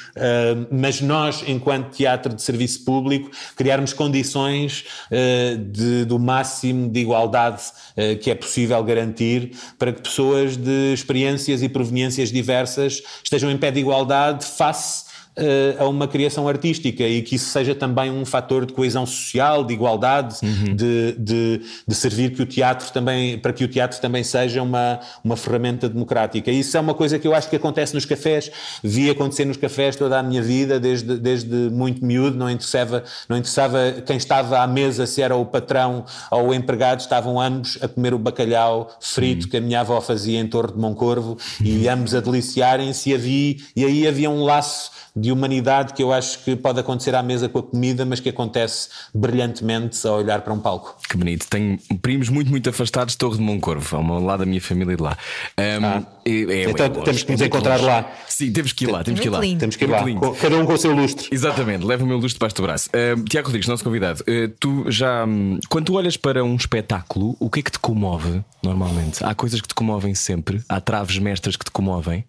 mas 0.70 1.00
nós, 1.00 1.42
enquanto 1.46 1.90
teatro 1.90 2.34
de 2.34 2.42
serviço 2.42 2.84
público, 2.84 3.30
criarmos 3.56 3.92
condições 3.92 4.84
eh, 5.10 5.56
de, 5.58 6.04
do 6.04 6.18
máximo 6.18 6.88
de 6.88 7.00
igualdade 7.00 7.62
eh, 7.96 8.14
que 8.14 8.30
é 8.30 8.34
possível 8.34 8.82
garantir 8.84 9.52
para 9.78 9.92
que 9.92 10.02
pessoas 10.02 10.56
de 10.56 10.92
experiências 10.92 11.62
e 11.62 11.68
proveniências 11.68 12.30
diversas 12.30 13.02
estejam 13.22 13.50
em 13.50 13.56
pé 13.56 13.70
de 13.70 13.80
igualdade 13.80 14.44
face 14.44 15.07
uh, 15.38 15.83
a 15.85 15.88
uma 15.88 16.09
criação 16.09 16.48
artística 16.48 17.03
e 17.05 17.22
que 17.22 17.37
isso 17.37 17.51
seja 17.51 17.74
também 17.74 18.11
um 18.11 18.24
fator 18.24 18.66
de 18.66 18.72
coesão 18.72 19.07
social, 19.07 19.64
de 19.64 19.72
igualdade, 19.72 20.37
uhum. 20.42 20.74
de, 20.74 21.12
de, 21.18 21.61
de, 21.87 21.94
servir 21.94 22.33
que 22.33 22.42
o 22.42 22.46
teatro 22.46 22.90
também, 22.92 23.38
para 23.38 23.53
que 23.53 23.64
o 23.64 23.68
teatro 23.68 24.01
também 24.01 24.22
seja 24.22 24.62
uma, 24.62 25.01
uma 25.22 25.37
ferramenta 25.37 25.88
democrática. 25.88 26.51
Isso 26.51 26.77
é 26.77 26.81
uma 26.81 26.94
coisa 26.94 27.18
que 27.18 27.27
eu 27.27 27.35
acho 27.35 27.48
que 27.48 27.57
acontece 27.57 27.94
nos 27.94 28.05
cafés, 28.05 28.51
vi 28.83 29.11
acontecer 29.11 29.44
nos 29.44 29.57
cafés 29.57 29.96
toda 29.96 30.18
a 30.18 30.22
minha 30.22 30.42
vida, 30.42 30.81
desde, 30.81 31.16
desde 31.18 31.55
muito 31.70 32.05
miúdo, 32.05 32.37
não 32.37 32.51
interessava, 32.51 33.05
não 33.29 33.37
interessava 33.37 33.92
quem 34.05 34.16
estava 34.16 34.61
à 34.61 34.66
mesa, 34.66 35.07
se 35.07 35.22
era 35.22 35.37
o 35.37 35.44
patrão 35.44 36.05
ou 36.31 36.48
o 36.48 36.55
empregado, 36.55 37.01
estavam 37.01 37.40
ambos 37.40 37.79
a 37.81 37.88
comer 37.88 38.14
o 38.14 38.18
bacalhau 38.18 38.90
frito 39.01 39.44
uhum. 39.44 39.51
que 39.51 39.57
a 39.57 39.61
minha 39.61 39.81
avó 39.81 40.01
fazia 40.01 40.38
em 40.38 40.46
Torre 40.46 40.72
de 40.72 40.79
Moncorvo 40.79 41.37
e 41.62 41.88
ambos 41.88 42.14
a 42.14 42.20
deliciarem-se 42.20 43.12
e, 43.29 43.59
e 43.77 43.85
aí 43.85 44.07
havia 44.07 44.31
um 44.31 44.44
laço 44.44 44.90
de 45.20 45.33
humanidade 45.33 45.92
que 45.92 46.02
eu 46.02 46.12
acho 46.12 46.44
que 46.44 46.54
pode 46.57 46.81
acontecer 46.81 47.14
à 47.14 47.22
mesa 47.22 47.48
com 47.48 47.59
a 47.59 47.62
comida, 47.62 48.04
mas 48.04 48.20
que 48.20 48.28
acontece 48.28 48.88
brilhantemente 49.14 50.07
a 50.07 50.12
olhar 50.12 50.42
para 50.42 50.52
um 50.52 50.61
palco. 50.61 50.96
Que 51.09 51.16
bonito. 51.16 51.46
Tenho 51.48 51.78
primos 52.00 52.28
muito, 52.28 52.50
muito 52.50 52.68
afastados 52.68 53.12
de 53.12 53.18
Torre 53.18 53.37
de 53.37 53.42
Moncorvo, 53.42 53.96
ao 53.96 54.22
lado 54.22 54.40
da 54.40 54.46
minha 54.46 54.61
família 54.61 54.96
de 54.96 55.02
lá. 55.02 55.16
Um, 55.59 55.85
ah, 55.85 56.02
é, 56.24 56.31
é, 56.31 56.70
então 56.70 56.87
é 56.87 56.88
temos 56.88 57.22
que 57.22 57.33
nos 57.33 57.40
encontrar 57.40 57.81
lá. 57.81 58.11
Sim, 58.28 58.52
temos 58.52 58.72
que 58.72 58.85
ir 58.85 58.90
lá, 58.90 59.02
temos 59.02 59.20
que 59.20 59.26
ir 59.26 59.31
lá. 59.31 59.40
Temos 59.40 59.76
que 59.76 59.85
ir 59.85 59.88
lá, 59.88 60.04
cada 60.40 60.57
um 60.57 60.66
com 60.66 60.74
o 60.74 60.78
seu 60.78 60.94
lustre. 60.94 61.28
Exatamente, 61.33 61.85
leva 61.85 62.04
o 62.04 62.07
meu 62.07 62.16
lustre 62.16 62.35
debaixo 62.35 62.57
do 62.57 62.62
braço. 62.62 62.88
Uh, 62.90 63.22
Tiago 63.24 63.48
Rodrigues, 63.48 63.68
nosso 63.68 63.85
convidado, 63.85 64.22
uh, 64.22 64.48
tu 64.61 64.90
já. 64.90 65.24
Um, 65.24 65.59
quando 65.68 65.87
tu 65.87 65.94
olhas 65.94 66.16
para 66.16 66.44
um 66.44 66.54
espetáculo, 66.54 67.37
o 67.40 67.50
que 67.50 67.61
é 67.61 67.62
que 67.62 67.72
te 67.72 67.78
comove 67.78 68.42
normalmente? 68.62 69.24
Há 69.24 69.35
coisas 69.35 69.61
que 69.61 69.68
te 69.68 69.74
comovem 69.74 70.14
sempre? 70.14 70.62
Há 70.68 70.81
traves 70.81 71.18
mestras 71.18 71.57
que 71.57 71.64
te 71.64 71.70
comovem? 71.70 72.24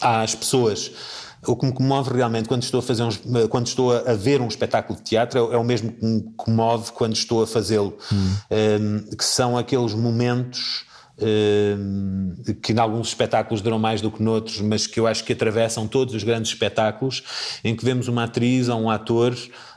Há 0.00 0.22
as 0.22 0.34
pessoas. 0.34 0.92
O 1.46 1.56
que 1.56 1.66
me 1.66 1.72
comove 1.72 2.14
realmente 2.14 2.48
quando 2.48 2.62
estou 2.62 2.80
a 2.80 2.82
fazer 2.82 3.04
quando 3.48 3.66
estou 3.66 3.92
a 3.92 4.14
ver 4.14 4.40
um 4.40 4.48
espetáculo 4.48 4.98
de 4.98 5.04
teatro 5.04 5.50
é, 5.50 5.54
é 5.54 5.56
o 5.56 5.64
mesmo 5.64 5.92
que 5.92 6.04
me 6.04 6.22
comove 6.36 6.92
quando 6.92 7.14
estou 7.14 7.42
a 7.42 7.46
fazê-lo, 7.46 7.96
hum. 8.12 8.34
um, 9.10 9.16
que 9.16 9.24
são 9.24 9.56
aqueles 9.56 9.94
momentos 9.94 10.84
um, 11.20 12.34
que 12.62 12.72
em 12.72 12.78
alguns 12.78 13.08
espetáculos 13.08 13.60
duram 13.60 13.78
mais 13.78 14.00
do 14.00 14.10
que 14.10 14.22
noutros, 14.22 14.60
mas 14.60 14.86
que 14.86 14.98
eu 14.98 15.06
acho 15.06 15.24
que 15.24 15.32
atravessam 15.32 15.86
todos 15.86 16.14
os 16.14 16.24
grandes 16.24 16.50
espetáculos, 16.50 17.22
em 17.62 17.74
que 17.74 17.84
vemos 17.84 18.08
uma 18.08 18.24
atriz 18.24 18.68
ou 18.68 18.80
um 18.80 18.90
ator 18.90 19.36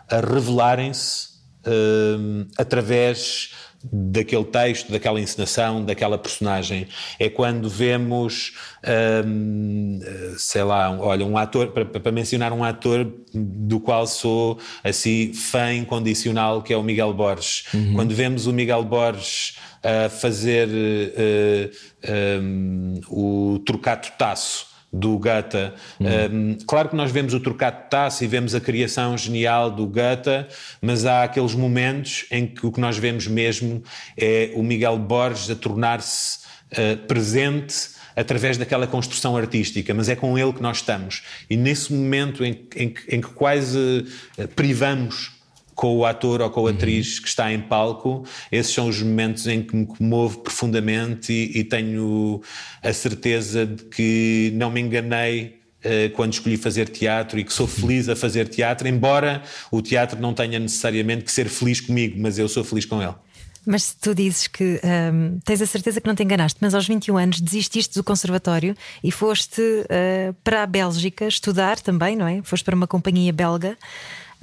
a 0.09 0.19
revelarem-se 0.19 1.33
um, 1.65 2.45
através 2.57 3.51
daquele 3.83 4.45
texto, 4.45 4.91
daquela 4.91 5.19
encenação, 5.19 5.83
daquela 5.83 6.17
personagem. 6.17 6.87
É 7.19 7.29
quando 7.29 7.69
vemos, 7.69 8.53
hum, 9.25 9.99
sei 10.37 10.63
lá, 10.63 10.89
olha, 10.97 11.25
um 11.25 11.37
ator, 11.37 11.67
para, 11.67 11.85
para, 11.85 12.11
mencionar 12.11 12.53
um 12.53 12.63
ator 12.63 13.11
do 13.33 13.79
qual 13.79 14.07
sou 14.07 14.57
assim 14.83 15.33
fã 15.33 15.73
incondicional, 15.73 16.61
que 16.61 16.73
é 16.73 16.77
o 16.77 16.83
Miguel 16.83 17.13
Borges. 17.13 17.65
Uhum. 17.73 17.93
Quando 17.95 18.15
vemos 18.15 18.47
o 18.47 18.53
Miguel 18.53 18.83
Borges 18.83 19.57
a 19.83 20.09
fazer 20.09 20.69
uh, 20.69 22.41
um, 22.41 23.01
o 23.09 23.59
Trocato 23.65 24.13
Taço 24.17 24.72
do 24.93 25.17
Gata. 25.17 25.73
Uhum. 25.99 26.07
Um, 26.07 26.57
claro 26.67 26.89
que 26.89 26.95
nós 26.95 27.11
vemos 27.11 27.33
o 27.33 27.39
Turcato 27.39 27.89
Tassi 27.89 28.25
e 28.25 28.27
vemos 28.27 28.53
a 28.53 28.61
criação 28.61 29.17
genial 29.17 29.71
do 29.71 29.87
Gata, 29.87 30.47
mas 30.79 31.05
há 31.05 31.23
aqueles 31.23 31.55
momentos 31.55 32.25
em 32.29 32.45
que 32.45 32.65
o 32.65 32.71
que 32.71 32.79
nós 32.79 32.95
vemos 32.95 33.25
mesmo 33.25 33.81
é 34.15 34.51
o 34.53 34.61
Miguel 34.61 34.99
Borges 34.99 35.49
a 35.49 35.55
tornar-se 35.55 36.39
uh, 36.73 36.97
presente 37.07 37.93
através 38.15 38.57
daquela 38.57 38.85
construção 38.85 39.35
artística, 39.35 39.91
mas 39.93 40.07
é 40.07 40.15
com 40.15 40.37
ele 40.37 40.53
que 40.53 40.61
nós 40.61 40.77
estamos. 40.77 41.23
E 41.49 41.57
nesse 41.57 41.91
momento 41.91 42.45
em, 42.45 42.67
em, 42.75 42.93
em 43.09 43.21
que 43.21 43.29
quase 43.29 44.05
eh, 44.37 44.45
privamos 44.45 45.31
com 45.75 45.97
o 45.97 46.05
ator 46.05 46.41
ou 46.41 46.49
com 46.49 46.67
a 46.67 46.71
atriz 46.71 47.19
que 47.19 47.27
está 47.27 47.51
em 47.51 47.61
palco, 47.61 48.25
esses 48.51 48.73
são 48.73 48.87
os 48.87 49.01
momentos 49.01 49.47
em 49.47 49.61
que 49.61 49.75
me 49.75 49.85
comovo 49.85 50.39
profundamente 50.39 51.31
e, 51.31 51.59
e 51.59 51.63
tenho 51.63 52.41
a 52.81 52.93
certeza 52.93 53.65
de 53.65 53.83
que 53.85 54.51
não 54.55 54.69
me 54.69 54.81
enganei 54.81 55.59
uh, 55.83 56.13
quando 56.13 56.33
escolhi 56.33 56.57
fazer 56.57 56.89
teatro 56.89 57.39
e 57.39 57.43
que 57.43 57.53
sou 57.53 57.67
feliz 57.67 58.09
a 58.09 58.15
fazer 58.15 58.47
teatro, 58.47 58.87
embora 58.87 59.43
o 59.71 59.81
teatro 59.81 60.19
não 60.19 60.33
tenha 60.33 60.59
necessariamente 60.59 61.23
que 61.23 61.31
ser 61.31 61.49
feliz 61.49 61.81
comigo, 61.81 62.15
mas 62.19 62.37
eu 62.37 62.47
sou 62.47 62.63
feliz 62.63 62.85
com 62.85 63.01
ele. 63.01 63.13
Mas 63.65 63.83
se 63.83 63.97
tu 63.97 64.13
dizes 64.13 64.47
que 64.47 64.79
um, 64.83 65.39
tens 65.45 65.61
a 65.61 65.65
certeza 65.65 66.01
que 66.01 66.07
não 66.07 66.15
te 66.15 66.23
enganaste, 66.23 66.59
mas 66.61 66.75
aos 66.75 66.85
21 66.85 67.17
anos 67.17 67.39
desististe 67.39 67.95
do 67.95 68.03
conservatório 68.03 68.75
e 69.01 69.09
foste 69.09 69.61
uh, 69.61 70.33
para 70.43 70.63
a 70.63 70.65
Bélgica 70.65 71.25
estudar 71.25 71.79
também, 71.79 72.15
não 72.15 72.27
é? 72.27 72.41
Foste 72.43 72.65
para 72.65 72.75
uma 72.75 72.87
companhia 72.87 73.31
belga. 73.31 73.77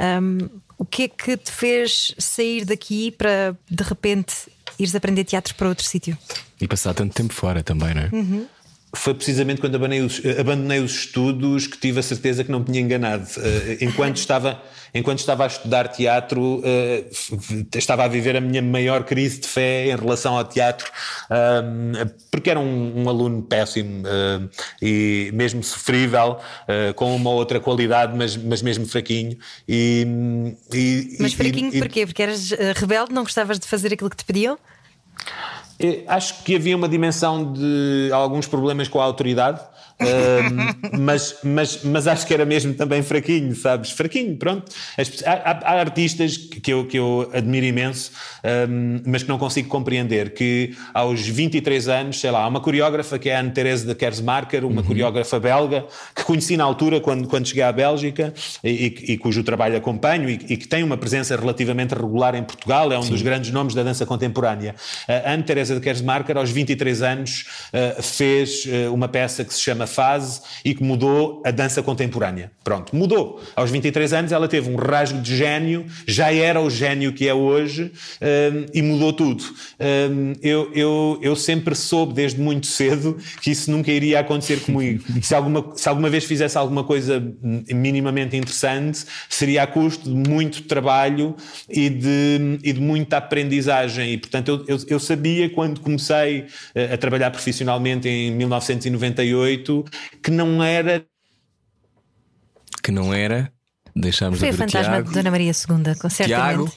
Um, 0.00 0.48
o 0.78 0.84
que 0.84 1.02
é 1.02 1.08
que 1.08 1.36
te 1.36 1.52
fez 1.52 2.14
sair 2.18 2.64
daqui 2.64 3.10
para 3.10 3.54
de 3.70 3.84
repente 3.84 4.34
ires 4.78 4.94
aprender 4.94 5.24
teatro 5.24 5.54
para 5.54 5.68
outro 5.68 5.86
sítio? 5.86 6.16
E 6.60 6.66
passar 6.66 6.94
tanto 6.94 7.14
tempo 7.14 7.34
fora 7.34 7.62
também, 7.62 7.94
não 7.94 8.02
é? 8.02 8.08
Uhum 8.12 8.46
foi 8.92 9.14
precisamente 9.14 9.60
quando 9.60 9.76
abandonei 9.76 10.00
os, 10.00 10.20
abandonei 10.38 10.80
os, 10.80 10.92
estudos 10.92 11.66
que 11.66 11.78
tive 11.78 12.00
a 12.00 12.02
certeza 12.02 12.42
que 12.42 12.50
não 12.50 12.60
me 12.60 12.66
tinha 12.66 12.80
enganado. 12.80 13.26
Eh, 13.38 13.78
enquanto 13.82 14.16
estava, 14.18 14.60
enquanto 14.92 15.20
estava 15.20 15.44
a 15.44 15.46
estudar 15.46 15.88
teatro, 15.88 16.60
eh, 16.64 17.04
estava 17.76 18.04
a 18.04 18.08
viver 18.08 18.36
a 18.36 18.40
minha 18.40 18.60
maior 18.60 19.04
crise 19.04 19.40
de 19.40 19.46
fé 19.46 19.86
em 19.86 19.96
relação 19.96 20.36
ao 20.36 20.44
teatro, 20.44 20.90
eh, 21.30 22.10
porque 22.30 22.50
era 22.50 22.58
um, 22.58 23.02
um 23.04 23.08
aluno 23.08 23.42
péssimo 23.42 24.02
e 24.82 25.30
mesmo 25.34 25.62
sofrível, 25.62 26.38
com 26.96 27.14
uma 27.14 27.30
outra 27.30 27.60
qualidade, 27.60 28.16
mas, 28.16 28.36
mas 28.36 28.62
mesmo 28.62 28.86
fraquinho. 28.86 29.36
E, 29.68 30.06
e, 30.72 31.16
mas 31.20 31.32
fraquinho 31.32 31.70
e, 31.72 31.78
porquê? 31.78 32.06
Porque 32.06 32.22
eras 32.22 32.50
rebelde, 32.76 33.12
não 33.12 33.22
gostavas 33.22 33.58
de 33.58 33.66
fazer 33.66 33.92
aquilo 33.92 34.10
que 34.10 34.16
te 34.16 34.24
pediam? 34.24 34.58
Acho 36.06 36.42
que 36.44 36.56
havia 36.56 36.76
uma 36.76 36.88
dimensão 36.88 37.52
de 37.52 38.10
alguns 38.12 38.46
problemas 38.46 38.88
com 38.88 39.00
a 39.00 39.04
autoridade 39.04 39.60
mas, 40.98 41.36
mas, 41.44 41.84
mas 41.84 42.06
acho 42.06 42.26
que 42.26 42.32
era 42.32 42.44
mesmo 42.44 42.74
também 42.74 43.02
fraquinho, 43.02 43.54
sabes? 43.54 43.90
Fraquinho, 43.90 44.36
pronto. 44.36 44.70
Há, 45.26 45.72
há 45.72 45.80
artistas 45.80 46.36
que 46.36 46.72
eu, 46.72 46.86
que 46.86 46.98
eu 46.98 47.30
admiro 47.34 47.66
imenso, 47.66 48.12
um, 48.68 49.02
mas 49.06 49.22
que 49.22 49.28
não 49.28 49.38
consigo 49.38 49.68
compreender. 49.68 50.32
Que 50.32 50.74
aos 50.94 51.20
23 51.26 51.88
anos, 51.88 52.20
sei 52.20 52.30
lá, 52.30 52.44
há 52.44 52.48
uma 52.48 52.60
coreógrafa 52.60 53.18
que 53.18 53.28
é 53.28 53.36
a 53.36 53.40
Anne-Therese 53.40 53.86
de 53.86 53.94
Kersmarker, 53.94 54.64
uma 54.64 54.80
uhum. 54.80 54.86
coreógrafa 54.86 55.38
belga, 55.38 55.86
que 56.14 56.24
conheci 56.24 56.56
na 56.56 56.64
altura 56.64 57.00
quando, 57.00 57.28
quando 57.28 57.46
cheguei 57.46 57.62
à 57.62 57.72
Bélgica 57.72 58.32
e, 58.64 59.12
e, 59.12 59.18
cujo 59.18 59.42
trabalho 59.42 59.76
acompanho 59.76 60.28
e, 60.30 60.34
e, 60.34 60.56
que 60.56 60.66
tem 60.66 60.82
uma 60.82 60.96
presença 60.96 61.36
relativamente 61.36 61.94
regular 61.94 62.34
em 62.34 62.42
Portugal, 62.42 62.90
é 62.92 62.98
um 62.98 63.02
Sim. 63.02 63.10
dos 63.10 63.22
grandes 63.22 63.50
nomes 63.50 63.74
da 63.74 63.82
dança 63.82 64.06
contemporânea. 64.06 64.74
A 65.06 65.32
Anne-Therese 65.70 65.74
de 65.74 65.80
Kersmarker, 65.80 66.36
aos 66.36 66.50
23 66.50 67.02
anos, 67.02 67.44
uh, 67.72 68.02
fez 68.02 68.64
uh, 68.66 68.92
uma 68.92 69.08
peça 69.08 69.44
que 69.44 69.54
se 69.54 69.60
chama 69.60 69.86
fase 69.86 70.40
e 70.64 70.74
que 70.74 70.82
mudou 70.82 71.42
a 71.44 71.50
dança 71.50 71.82
contemporânea. 71.82 72.50
Pronto, 72.64 72.94
mudou. 72.94 73.40
Aos 73.54 73.70
23 73.70 74.12
anos 74.12 74.32
ela 74.32 74.48
teve 74.48 74.70
um 74.70 74.76
rasgo 74.76 75.20
de 75.20 75.36
gênio, 75.36 75.86
já 76.06 76.32
era 76.32 76.60
o 76.60 76.68
gênio 76.68 77.12
que 77.12 77.28
é 77.28 77.34
hoje 77.34 77.92
um, 78.20 78.66
e 78.72 78.82
mudou 78.82 79.12
tudo. 79.12 79.44
Eu, 80.42 80.70
eu, 80.74 81.18
eu 81.22 81.36
sempre 81.36 81.74
soube 81.74 82.14
desde 82.14 82.40
muito 82.40 82.66
cedo 82.66 83.18
que 83.40 83.50
isso 83.50 83.70
nunca 83.70 83.90
iria 83.90 84.20
acontecer 84.20 84.60
comigo. 84.60 85.02
se, 85.22 85.34
alguma, 85.34 85.72
se 85.74 85.88
alguma 85.88 86.08
vez 86.08 86.24
fizesse 86.24 86.56
alguma 86.56 86.84
coisa 86.84 87.22
minimamente 87.42 88.36
interessante, 88.36 89.04
seria 89.28 89.62
a 89.62 89.66
custo 89.66 90.08
de 90.08 90.30
muito 90.30 90.62
trabalho 90.62 91.34
e 91.68 91.88
de, 91.88 92.58
e 92.62 92.72
de 92.72 92.80
muita 92.80 93.16
aprendizagem. 93.16 94.12
E, 94.12 94.18
portanto, 94.18 94.64
eu, 94.68 94.76
eu, 94.76 94.84
eu 94.88 95.00
sabia 95.00 95.48
quando 95.60 95.80
comecei 95.82 96.46
a 96.90 96.96
trabalhar 96.96 97.30
profissionalmente 97.30 98.08
em 98.08 98.30
1998 98.30 99.84
que 100.22 100.30
não 100.30 100.64
era. 100.64 101.04
Que 102.82 102.90
não 102.90 103.12
era. 103.12 103.52
Deixámos 103.94 104.38
Foi 104.38 104.50
de 104.50 104.56
ver 104.56 104.64
o 104.64 104.66
fantasma 104.66 104.94
Tiago. 104.94 105.08
de 105.08 105.14
Dona 105.14 105.30
Maria 105.30 105.52
II, 105.52 105.94
com 106.00 106.08
Tiago. 106.08 106.72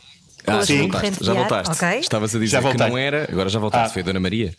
Ah, 0.46 0.66
sim, 0.66 0.90
voltaste, 0.90 1.24
já 1.24 1.34
voltaste. 1.34 1.74
Okay. 1.74 2.00
Estavas 2.00 2.36
a 2.36 2.40
dizer 2.40 2.62
que 2.62 2.78
não 2.78 2.98
era, 2.98 3.26
agora 3.32 3.48
já 3.48 3.60
voltaste. 3.60 3.88
Ah, 3.88 3.90
foi 3.94 4.02
a 4.02 4.06
Dona 4.06 4.20
Maria. 4.20 4.54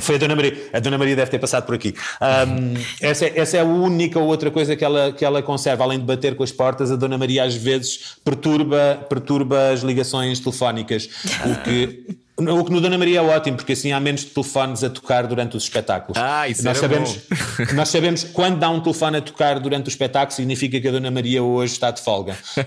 Foi 0.00 0.14
a 0.14 0.18
Dona 0.18 0.36
Maria. 0.36 0.70
A 0.72 0.78
Dona 0.78 0.98
Maria 0.98 1.16
deve 1.16 1.30
ter 1.32 1.40
passado 1.40 1.66
por 1.66 1.74
aqui. 1.74 1.92
Um, 2.20 2.74
essa, 3.00 3.24
é, 3.24 3.32
essa 3.36 3.56
é 3.56 3.60
a 3.60 3.64
única 3.64 4.20
outra 4.20 4.52
coisa 4.52 4.76
que 4.76 4.84
ela, 4.84 5.12
que 5.12 5.24
ela 5.24 5.42
conserva, 5.42 5.82
além 5.82 5.98
de 5.98 6.04
bater 6.04 6.36
com 6.36 6.44
as 6.44 6.52
portas. 6.52 6.92
A 6.92 6.96
Dona 6.96 7.18
Maria 7.18 7.42
às 7.42 7.56
vezes 7.56 8.14
perturba, 8.24 9.04
perturba 9.08 9.70
as 9.70 9.80
ligações 9.80 10.38
telefónicas, 10.38 11.08
o 11.44 11.62
que 11.64 12.18
o 12.38 12.64
que 12.64 12.70
no 12.70 12.82
Dona 12.82 12.98
Maria 12.98 13.20
é 13.20 13.22
ótimo, 13.22 13.56
porque 13.56 13.72
assim 13.72 13.92
há 13.92 14.00
menos 14.00 14.24
telefones 14.24 14.84
a 14.84 14.90
tocar 14.90 15.26
durante 15.26 15.56
os 15.56 15.62
espetáculos. 15.62 16.20
Ah, 16.20 16.46
isso 16.46 16.62
nós 16.62 16.76
sabemos, 16.76 17.16
bom. 17.16 17.64
nós 17.74 17.88
sabemos 17.88 18.24
quando 18.24 18.58
dá 18.58 18.68
um 18.68 18.80
telefone 18.80 19.16
a 19.16 19.22
tocar 19.22 19.58
durante 19.58 19.86
o 19.86 19.88
espetáculo, 19.88 20.36
significa 20.36 20.78
que 20.78 20.86
a 20.86 20.92
Dona 20.92 21.10
Maria 21.10 21.42
hoje 21.42 21.72
está 21.72 21.90
de 21.90 22.02
folga. 22.02 22.36
um, 22.58 22.62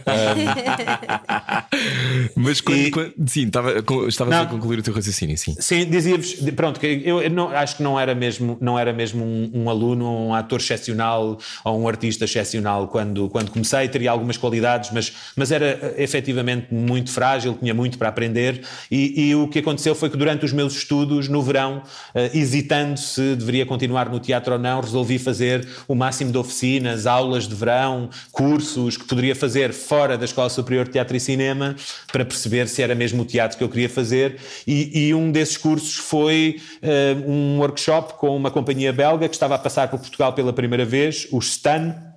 Mas 2.41 2.61
quando, 2.61 2.77
e, 2.79 2.89
quando, 2.89 3.13
sim, 3.27 3.45
estava, 3.45 3.73
estavas 4.07 4.33
não, 4.33 4.41
a 4.41 4.45
concluir 4.47 4.79
o 4.79 4.81
teu 4.81 4.93
raciocínio, 4.93 5.37
sim. 5.37 5.55
Sim, 5.59 5.85
dizia-vos, 5.85 6.33
pronto, 6.55 6.79
que 6.79 7.03
eu, 7.05 7.29
não, 7.29 7.49
acho 7.49 7.77
que 7.77 7.83
não 7.83 7.99
era 7.99 8.15
mesmo, 8.15 8.57
não 8.59 8.77
era 8.77 8.91
mesmo 8.91 9.23
um, 9.23 9.51
um, 9.53 9.69
aluno, 9.69 10.29
um 10.29 10.33
ator 10.33 10.59
excepcional 10.59 11.37
ou 11.63 11.79
um 11.79 11.87
artista 11.87 12.25
excepcional 12.25 12.87
quando, 12.87 13.29
quando 13.29 13.51
comecei, 13.51 13.87
teria 13.87 14.09
algumas 14.09 14.35
qualidades, 14.35 14.89
mas, 14.91 15.13
mas 15.35 15.51
era 15.51 15.93
efetivamente 15.97 16.73
muito 16.73 17.11
frágil, 17.11 17.55
tinha 17.59 17.73
muito 17.73 17.99
para 17.99 18.09
aprender 18.09 18.61
e, 18.89 19.29
e 19.29 19.35
o 19.35 19.47
que 19.47 19.58
que 19.61 19.69
aconteceu 19.69 19.93
foi 19.93 20.09
que 20.09 20.17
durante 20.17 20.45
os 20.45 20.53
meus 20.53 20.73
estudos, 20.73 21.27
no 21.27 21.41
verão, 21.41 21.83
uh, 22.15 22.37
hesitando 22.37 22.99
se 22.99 23.35
deveria 23.35 23.65
continuar 23.65 24.09
no 24.09 24.19
teatro 24.19 24.53
ou 24.53 24.59
não, 24.59 24.81
resolvi 24.81 25.19
fazer 25.19 25.67
o 25.87 25.95
máximo 25.95 26.31
de 26.31 26.37
oficinas, 26.37 27.05
aulas 27.05 27.47
de 27.47 27.55
verão, 27.55 28.09
cursos 28.31 28.97
que 28.97 29.05
poderia 29.05 29.35
fazer 29.35 29.73
fora 29.73 30.17
da 30.17 30.25
Escola 30.25 30.49
Superior 30.49 30.85
de 30.85 30.91
Teatro 30.91 31.15
e 31.15 31.19
Cinema 31.19 31.75
para 32.11 32.25
perceber 32.25 32.67
se 32.67 32.81
era 32.81 32.95
mesmo 32.95 33.23
o 33.23 33.25
teatro 33.25 33.57
que 33.57 33.63
eu 33.63 33.69
queria 33.69 33.89
fazer. 33.89 34.37
E, 34.65 35.07
e 35.07 35.13
um 35.13 35.31
desses 35.31 35.57
cursos 35.57 35.95
foi 35.95 36.61
uh, 36.81 37.29
um 37.29 37.59
workshop 37.59 38.13
com 38.13 38.35
uma 38.35 38.51
companhia 38.51 38.93
belga 38.93 39.27
que 39.27 39.35
estava 39.35 39.55
a 39.55 39.59
passar 39.59 39.87
por 39.89 39.99
Portugal 39.99 40.33
pela 40.33 40.53
primeira 40.53 40.85
vez, 40.85 41.27
o 41.31 41.39
Stan 41.39 42.08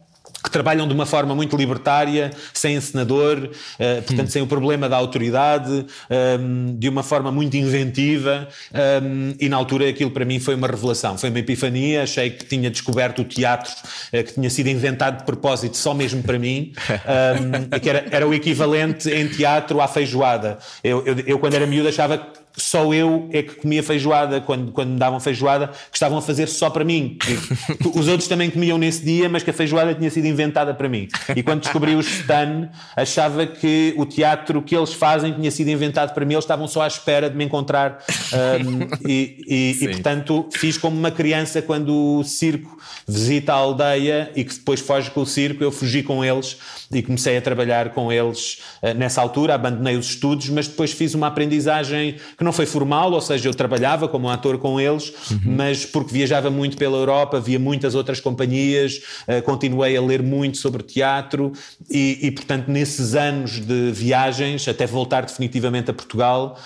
que 0.42 0.50
trabalham 0.50 0.86
de 0.86 0.92
uma 0.92 1.06
forma 1.06 1.34
muito 1.34 1.56
libertária, 1.56 2.30
sem 2.52 2.74
encenador, 2.74 3.38
uh, 3.38 4.02
portanto, 4.02 4.26
hum. 4.26 4.30
sem 4.30 4.42
o 4.42 4.46
problema 4.46 4.88
da 4.88 4.96
autoridade, 4.96 5.70
um, 5.70 5.84
ehm, 6.10 6.76
de 6.78 6.88
uma 6.88 7.02
forma 7.02 7.30
muito 7.30 7.56
inventiva, 7.56 8.48
um, 8.72 8.78
ehm, 8.78 9.36
e 9.40 9.48
na 9.48 9.56
altura 9.56 9.88
aquilo 9.88 10.10
para 10.10 10.24
mim 10.24 10.40
foi 10.40 10.54
uma 10.54 10.66
revelação, 10.66 11.16
foi 11.16 11.30
uma 11.30 11.38
epifania. 11.38 12.02
Achei 12.02 12.30
que 12.30 12.44
tinha 12.44 12.70
descoberto 12.70 13.22
o 13.22 13.24
teatro 13.24 13.72
uh, 13.72 14.24
que 14.24 14.34
tinha 14.34 14.50
sido 14.50 14.68
inventado 14.68 15.18
de 15.18 15.24
propósito 15.24 15.76
só 15.76 15.94
mesmo 15.94 16.22
para 16.22 16.38
mim, 16.38 16.72
um, 16.76 17.54
ehm, 17.72 17.80
que 17.80 17.88
era, 17.88 18.06
era, 18.10 18.26
o 18.26 18.34
equivalente 18.34 19.08
em 19.10 19.28
teatro 19.28 19.80
à 19.80 19.88
feijoada. 19.88 20.58
Eu, 20.82 21.04
eu, 21.06 21.18
eu 21.26 21.38
quando 21.38 21.54
era 21.54 21.66
miúdo, 21.66 21.88
achava 21.88 22.41
só 22.56 22.92
eu 22.92 23.28
é 23.32 23.42
que 23.42 23.54
comia 23.56 23.82
feijoada 23.82 24.40
quando, 24.40 24.72
quando 24.72 24.90
me 24.90 24.98
davam 24.98 25.18
feijoada, 25.20 25.68
que 25.68 25.96
estavam 25.96 26.18
a 26.18 26.22
fazer 26.22 26.48
só 26.48 26.68
para 26.70 26.84
mim. 26.84 27.18
Os 27.94 28.08
outros 28.08 28.28
também 28.28 28.50
comiam 28.50 28.78
nesse 28.78 29.04
dia, 29.04 29.28
mas 29.28 29.42
que 29.42 29.50
a 29.50 29.52
feijoada 29.52 29.94
tinha 29.94 30.10
sido 30.10 30.26
inventada 30.26 30.74
para 30.74 30.88
mim. 30.88 31.08
E 31.34 31.42
quando 31.42 31.60
descobri 31.62 31.94
o 31.94 32.00
Stan, 32.00 32.68
achava 32.96 33.46
que 33.46 33.94
o 33.96 34.04
teatro 34.04 34.62
que 34.62 34.76
eles 34.76 34.92
fazem 34.92 35.32
tinha 35.32 35.50
sido 35.50 35.68
inventado 35.68 36.12
para 36.12 36.24
mim, 36.24 36.34
eles 36.34 36.44
estavam 36.44 36.68
só 36.68 36.82
à 36.82 36.86
espera 36.86 37.30
de 37.30 37.36
me 37.36 37.44
encontrar. 37.44 37.98
Um, 38.32 39.08
e, 39.08 39.42
e, 39.46 39.84
e, 39.84 39.88
portanto, 39.88 40.48
fiz 40.52 40.76
como 40.76 40.96
uma 40.96 41.10
criança 41.10 41.62
quando 41.62 42.18
o 42.18 42.24
circo 42.24 42.78
visita 43.06 43.52
a 43.52 43.56
aldeia 43.56 44.30
e 44.34 44.44
que 44.44 44.54
depois 44.54 44.80
foge 44.80 45.10
com 45.10 45.20
o 45.20 45.26
circo, 45.26 45.62
eu 45.62 45.72
fugi 45.72 46.02
com 46.02 46.24
eles 46.24 46.56
e 46.92 47.02
comecei 47.02 47.36
a 47.36 47.42
trabalhar 47.42 47.90
com 47.90 48.12
eles 48.12 48.58
uh, 48.82 48.94
nessa 48.94 49.20
altura, 49.20 49.54
abandonei 49.54 49.96
os 49.96 50.10
estudos, 50.10 50.48
mas 50.48 50.68
depois 50.68 50.92
fiz 50.92 51.14
uma 51.14 51.28
aprendizagem 51.28 52.16
que 52.42 52.44
não 52.44 52.52
foi 52.52 52.66
formal, 52.66 53.12
ou 53.12 53.20
seja, 53.20 53.48
eu 53.48 53.54
trabalhava 53.54 54.08
como 54.08 54.28
ator 54.28 54.58
com 54.58 54.80
eles, 54.80 55.12
uhum. 55.30 55.40
mas 55.56 55.86
porque 55.86 56.12
viajava 56.12 56.50
muito 56.50 56.76
pela 56.76 56.98
Europa, 56.98 57.40
via 57.40 57.58
muitas 57.58 57.94
outras 57.94 58.20
companhias, 58.20 59.00
uh, 59.28 59.40
continuei 59.42 59.96
a 59.96 60.02
ler 60.02 60.22
muito 60.22 60.58
sobre 60.58 60.82
teatro 60.82 61.52
e, 61.88 62.18
e, 62.20 62.30
portanto, 62.32 62.68
nesses 62.68 63.14
anos 63.14 63.60
de 63.60 63.92
viagens, 63.92 64.66
até 64.66 64.86
voltar 64.86 65.24
definitivamente 65.24 65.92
a 65.92 65.94
Portugal, 65.94 66.58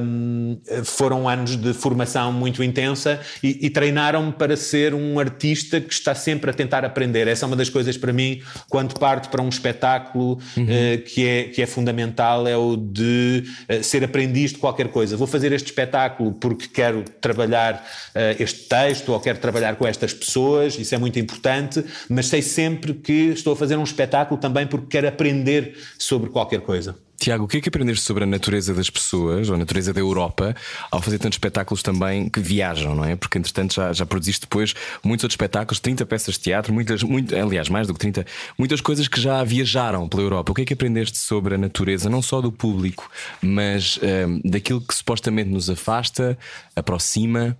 um, 0.00 0.58
foram 0.82 1.28
anos 1.28 1.56
de 1.56 1.72
formação 1.72 2.32
muito 2.32 2.62
intensa 2.62 3.20
e, 3.42 3.66
e 3.66 3.70
treinaram-me 3.70 4.32
para 4.32 4.56
ser 4.56 4.92
um 4.92 5.20
artista 5.20 5.80
que 5.80 5.92
está 5.92 6.16
sempre 6.16 6.50
a 6.50 6.52
tentar 6.52 6.84
aprender. 6.84 7.28
Essa 7.28 7.44
é 7.44 7.46
uma 7.46 7.56
das 7.56 7.68
coisas 7.68 7.96
para 7.96 8.12
mim, 8.12 8.42
quando 8.68 8.98
parto 8.98 9.28
para 9.28 9.40
um 9.40 9.48
espetáculo 9.48 10.40
uhum. 10.56 10.64
uh, 10.64 11.02
que, 11.04 11.24
é, 11.24 11.44
que 11.44 11.62
é 11.62 11.66
fundamental, 11.66 12.48
é 12.48 12.56
o 12.56 12.76
de 12.76 13.44
uh, 13.70 13.84
ser 13.84 14.02
aprendiz 14.02 14.50
de 14.52 14.58
qualquer 14.58 14.88
coisa 14.88 15.11
coisa. 15.12 15.16
Vou 15.16 15.26
fazer 15.26 15.52
este 15.52 15.66
espetáculo 15.66 16.32
porque 16.32 16.68
quero 16.68 17.04
trabalhar 17.20 17.74
uh, 17.74 18.42
este 18.42 18.68
texto 18.68 19.12
ou 19.12 19.20
quero 19.20 19.38
trabalhar 19.38 19.76
com 19.76 19.86
estas 19.86 20.12
pessoas, 20.12 20.78
isso 20.78 20.94
é 20.94 20.98
muito 20.98 21.18
importante, 21.18 21.84
mas 22.08 22.26
sei 22.26 22.42
sempre 22.42 22.94
que 22.94 23.30
estou 23.30 23.52
a 23.52 23.56
fazer 23.56 23.76
um 23.76 23.84
espetáculo 23.84 24.40
também 24.40 24.66
porque 24.66 24.86
quero 24.88 25.08
aprender 25.08 25.76
sobre 25.98 26.30
qualquer 26.30 26.60
coisa. 26.60 26.96
Tiago, 27.22 27.44
o 27.44 27.48
que 27.48 27.58
é 27.58 27.60
que 27.60 27.68
aprendeste 27.68 28.04
sobre 28.04 28.24
a 28.24 28.26
natureza 28.26 28.74
das 28.74 28.90
pessoas, 28.90 29.48
ou 29.48 29.54
a 29.54 29.58
natureza 29.58 29.92
da 29.92 30.00
Europa, 30.00 30.56
ao 30.90 31.00
fazer 31.00 31.20
tantos 31.20 31.36
espetáculos 31.36 31.80
também 31.80 32.28
que 32.28 32.40
viajam, 32.40 32.96
não 32.96 33.04
é? 33.04 33.14
Porque 33.14 33.38
entretanto 33.38 33.74
já, 33.74 33.92
já 33.92 34.04
produziste 34.04 34.40
depois 34.40 34.74
muitos 35.04 35.22
outros 35.22 35.34
espetáculos, 35.34 35.78
30 35.78 36.04
peças 36.04 36.34
de 36.34 36.40
teatro, 36.40 36.74
muitas, 36.74 37.00
muito, 37.04 37.32
aliás, 37.36 37.68
mais 37.68 37.86
do 37.86 37.94
que 37.94 38.00
30, 38.00 38.26
muitas 38.58 38.80
coisas 38.80 39.06
que 39.06 39.20
já 39.20 39.44
viajaram 39.44 40.08
pela 40.08 40.24
Europa. 40.24 40.50
O 40.50 40.54
que 40.54 40.62
é 40.62 40.64
que 40.64 40.72
aprendeste 40.72 41.16
sobre 41.16 41.54
a 41.54 41.58
natureza, 41.58 42.10
não 42.10 42.20
só 42.20 42.40
do 42.40 42.50
público, 42.50 43.08
mas 43.40 44.00
um, 44.02 44.40
daquilo 44.44 44.80
que 44.80 44.92
supostamente 44.92 45.48
nos 45.48 45.70
afasta, 45.70 46.36
aproxima? 46.74 47.56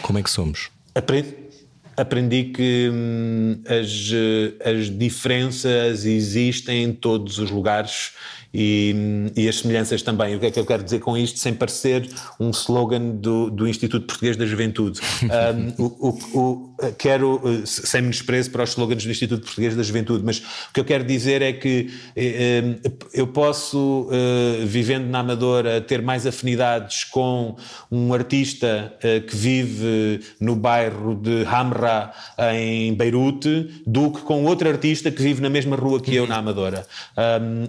Como 0.00 0.18
é 0.18 0.22
que 0.22 0.30
somos? 0.30 0.70
Aprende 0.94 1.47
aprendi 1.98 2.44
que 2.44 2.90
hum, 2.92 3.60
as, 3.66 4.10
as 4.64 4.98
diferenças 4.98 6.04
existem 6.04 6.84
em 6.84 6.92
todos 6.92 7.38
os 7.38 7.50
lugares 7.50 8.12
e, 8.54 9.30
e, 9.36 9.48
as 9.48 9.56
semelhanças 9.56 10.00
também. 10.02 10.34
O 10.34 10.40
que 10.40 10.46
é 10.46 10.50
que 10.50 10.58
eu 10.58 10.64
quero 10.64 10.82
dizer 10.82 11.00
com 11.00 11.16
isto, 11.16 11.38
sem 11.38 11.52
parecer 11.52 12.08
um 12.40 12.50
slogan 12.50 13.10
do, 13.10 13.50
do 13.50 13.68
Instituto 13.68 14.06
Português 14.06 14.36
da 14.36 14.46
Juventude? 14.46 15.00
Um, 15.28 15.84
o, 15.84 16.08
o, 16.08 16.38
o, 16.38 16.67
quero, 16.96 17.40
sem 17.66 18.02
menosprezo 18.02 18.50
para 18.50 18.62
os 18.62 18.70
slogans 18.70 19.04
do 19.04 19.10
Instituto 19.10 19.44
Português 19.44 19.74
da 19.74 19.82
Juventude, 19.82 20.24
mas 20.24 20.38
o 20.38 20.72
que 20.72 20.80
eu 20.80 20.84
quero 20.84 21.04
dizer 21.04 21.42
é 21.42 21.52
que 21.52 21.90
eh, 22.14 22.78
eh, 22.84 22.90
eu 23.12 23.26
posso, 23.26 24.08
eh, 24.12 24.64
vivendo 24.64 25.06
na 25.08 25.20
Amadora, 25.20 25.80
ter 25.80 26.00
mais 26.02 26.26
afinidades 26.26 27.04
com 27.04 27.56
um 27.90 28.12
artista 28.14 28.94
que 29.26 29.34
vive 29.34 30.20
no 30.40 30.54
bairro 30.54 31.14
de 31.14 31.44
Hamra, 31.44 32.12
em 32.54 32.94
Beirute, 32.94 33.82
do 33.86 34.10
que 34.10 34.20
com 34.22 34.44
outro 34.44 34.68
artista 34.68 35.10
que 35.10 35.22
vive 35.22 35.40
na 35.40 35.48
mesma 35.48 35.76
rua 35.76 36.00
que 36.00 36.14
eu, 36.14 36.26
na 36.26 36.36
Amadora. 36.36 36.86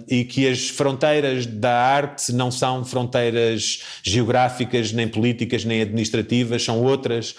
E 0.08 0.24
que 0.24 0.46
as 0.48 0.68
fronteiras 0.68 1.46
da 1.46 1.72
arte 1.72 2.32
não 2.32 2.50
são 2.50 2.84
fronteiras 2.84 3.82
geográficas, 4.02 4.92
nem 4.92 5.08
políticas, 5.08 5.64
nem 5.64 5.82
administrativas, 5.82 6.62
são 6.62 6.82
outras 6.82 7.34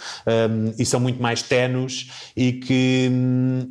e 0.78 0.86
são 0.86 1.00
muito 1.00 1.22
mais 1.22 1.42
e 2.36 2.54
que, 2.54 3.12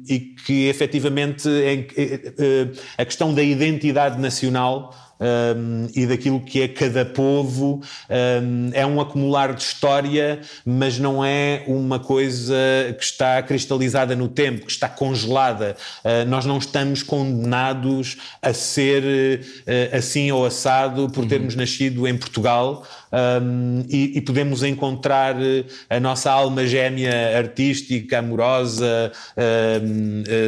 e 0.09 0.19
que 0.21 0.69
efetivamente 0.69 1.49
é, 1.49 1.75
é, 1.97 2.73
a 2.99 3.05
questão 3.05 3.35
da 3.35 3.43
identidade 3.43 4.21
nacional 4.21 4.95
um, 5.21 5.87
e 5.95 6.07
daquilo 6.07 6.41
que 6.41 6.63
é 6.63 6.69
cada 6.69 7.05
povo. 7.05 7.83
Um, 8.09 8.71
é 8.73 8.87
um 8.87 9.01
acumular 9.01 9.55
de 9.55 9.63
história, 9.63 10.41
mas 10.65 10.99
não 10.99 11.25
é 11.25 11.63
uma 11.67 11.99
coisa 11.99 12.55
que 12.99 13.05
está 13.05 13.43
cristalizada 13.43 14.17
no 14.17 14.29
tempo, 14.29 14.67
que 14.67 14.73
está 14.73 14.89
congelada. 14.89 15.77
Uh, 16.05 16.29
nós 16.29 16.47
não 16.47 16.59
estamos 16.59 17.03
condenados 17.03 18.17
a 18.41 18.53
ser 18.53 19.03
uh, 19.03 19.97
assim 19.97 20.31
ou 20.33 20.47
assado 20.47 21.09
por 21.11 21.23
uhum. 21.23 21.29
termos 21.29 21.55
uhum. 21.55 21.61
nascido 21.61 22.09
em 22.09 22.17
Portugal 22.17 22.87
um, 23.13 23.85
e, 23.89 24.19
e, 24.19 24.21
podemos 24.21 24.63
encontrar 24.63 25.35
eh, 25.43 25.65
a 25.89 25.99
nossa 25.99 26.31
alma 26.31 26.65
gêmea 26.65 27.37
artística, 27.37 28.21
amorosa, 28.21 29.11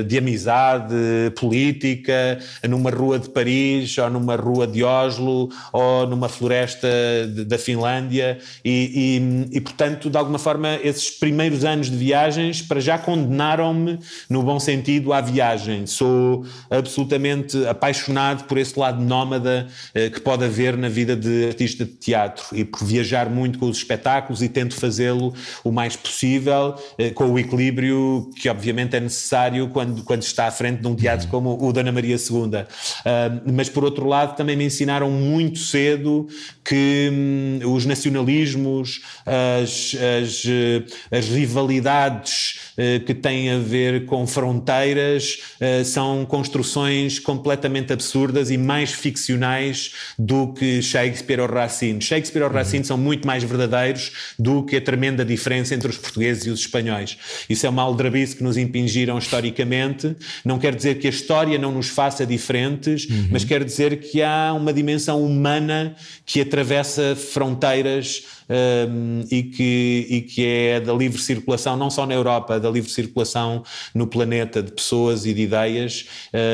de 0.07 0.19
amizade, 0.19 0.95
política, 1.37 2.39
numa 2.69 2.91
rua 2.91 3.19
de 3.19 3.29
Paris, 3.31 3.99
ou 3.99 4.09
numa 4.11 4.37
rua 4.37 4.62
de 4.67 4.83
Oslo, 4.85 5.49
ou 5.73 6.07
numa 6.07 6.29
floresta 6.29 6.89
de, 7.35 7.45
da 7.45 7.59
Finlândia, 7.59 8.39
e, 8.65 9.49
e, 9.53 9.57
e, 9.57 9.61
portanto, 9.61 10.11
de 10.11 10.17
alguma 10.17 10.39
forma, 10.39 10.79
esses 10.83 11.11
primeiros 11.11 11.65
anos 11.65 11.91
de 11.91 11.97
viagens, 11.97 12.63
para 12.63 12.81
já 12.81 12.99
condenaram-me, 12.99 13.99
no 14.29 14.43
bom 14.43 14.59
sentido, 14.59 15.13
à 15.13 15.21
viagem. 15.21 15.87
Sou 15.87 16.45
absolutamente 16.71 17.67
apaixonado 17.67 18.45
por 18.45 18.59
esse 18.59 18.79
lado 18.79 19.03
nómada 19.03 19.67
eh, 19.95 20.11
que 20.11 20.21
pode 20.21 20.45
haver 20.45 20.77
na 20.77 20.89
vida 20.89 21.17
de 21.17 21.47
artista 21.47 21.85
de 21.85 21.93
teatro 21.93 22.45
e 22.53 22.65
por 22.65 22.85
viajar 22.85 23.29
muito 23.29 23.59
com 23.59 23.69
os 23.69 23.77
espetáculos 23.79 24.43
e 24.43 24.49
tento 24.49 24.75
fazê-lo 24.75 25.35
o 25.65 25.71
mais 25.71 25.97
possível, 25.97 26.75
eh, 26.99 27.11
com 27.11 27.31
o 27.31 27.39
equilíbrio 27.39 28.31
que 28.37 28.49
obviamente 28.49 28.97
é 28.97 29.01
necessário 29.01 29.69
quando, 29.69 30.03
quando 30.03 30.23
está 30.23 30.47
à 30.47 30.51
frente 30.51 30.81
de 30.81 30.89
um 30.89 30.95
teatro 30.95 31.29
como 31.29 31.63
o 31.63 31.73
Dona 31.73 31.93
Maria 31.93 32.17
II. 32.17 32.43
Uh, 32.43 33.53
mas 33.53 33.69
por 33.69 33.85
outro 33.85 34.07
lado 34.07 34.37
também 34.37 34.52
me 34.57 34.65
ensinaram 34.65 35.11
muito 35.11 35.59
cedo 35.59 36.27
que 36.65 37.11
hum, 37.13 37.61
os 37.75 37.85
nacionalismos, 37.85 39.01
as, 39.27 39.95
as, 39.95 40.45
eh, 40.47 40.85
as 41.11 41.29
rivalidades 41.29 42.61
uh, 42.79 43.05
que 43.05 43.15
têm 43.15 43.51
a 43.51 43.59
ver 43.59 44.05
com 44.07 44.27
fronteiras 44.27 45.39
uh, 45.61 45.85
são 45.85 46.25
construções 46.25 47.19
completamente 47.19 47.93
absurdas 47.93 48.51
e 48.51 48.57
mais 48.57 48.93
ficcionais 48.93 49.93
do 50.19 50.53
que 50.53 50.81
Shakespeare 50.81 51.41
ou 51.41 51.49
Racine. 51.49 52.01
Shakespeare 52.01 52.45
ou 52.45 52.51
Racine 52.51 52.85
são 52.85 52.97
muito 52.97 53.27
mais 53.27 53.43
verdadeiros 53.43 54.13
do 54.39 54.63
que 54.63 54.77
a 54.77 54.81
tremenda 54.81 55.25
diferença 55.25 55.75
entre 55.75 55.89
os 55.89 55.99
portugueses 55.99 56.47
e 56.47 56.51
os 56.51 56.61
espanhóis. 56.61 57.17
Isso 57.49 57.67
é 57.67 57.69
uma 57.69 57.83
aldrabice 57.83 58.37
que 58.37 58.43
nos 58.43 58.57
impingiram 58.57 59.19
historicamente. 59.19 60.17
Não 60.45 60.59
quer 60.59 60.75
dizer 60.75 60.99
que 60.99 61.07
a 61.07 61.11
história 61.11 61.59
não 61.59 61.73
nos 61.73 61.89
faça 61.89 62.25
diferentes, 62.25 63.09
uhum. 63.09 63.29
mas 63.31 63.45
quer 63.45 63.65
dizer 63.65 63.99
que 63.99 64.23
há 64.23 64.42
uma 64.53 64.73
dimensão 64.73 65.23
humana 65.23 65.95
que 66.25 66.41
atravessa 66.41 67.15
fronteiras 67.15 68.42
um, 68.53 69.25
e, 69.31 69.43
que, 69.43 70.07
e 70.11 70.21
que 70.21 70.47
é 70.47 70.81
da 70.81 70.93
livre 70.93 71.21
circulação, 71.21 71.77
não 71.77 71.89
só 71.89 72.07
na 72.07 72.15
Europa, 72.15 72.61
da 72.61 72.71
livre 72.71 72.91
circulação 72.91 73.63
no 73.95 74.07
planeta 74.07 74.63
de 74.63 74.71
pessoas 74.73 75.25
e 75.25 75.33
de 75.33 75.43
ideias. 75.43 76.07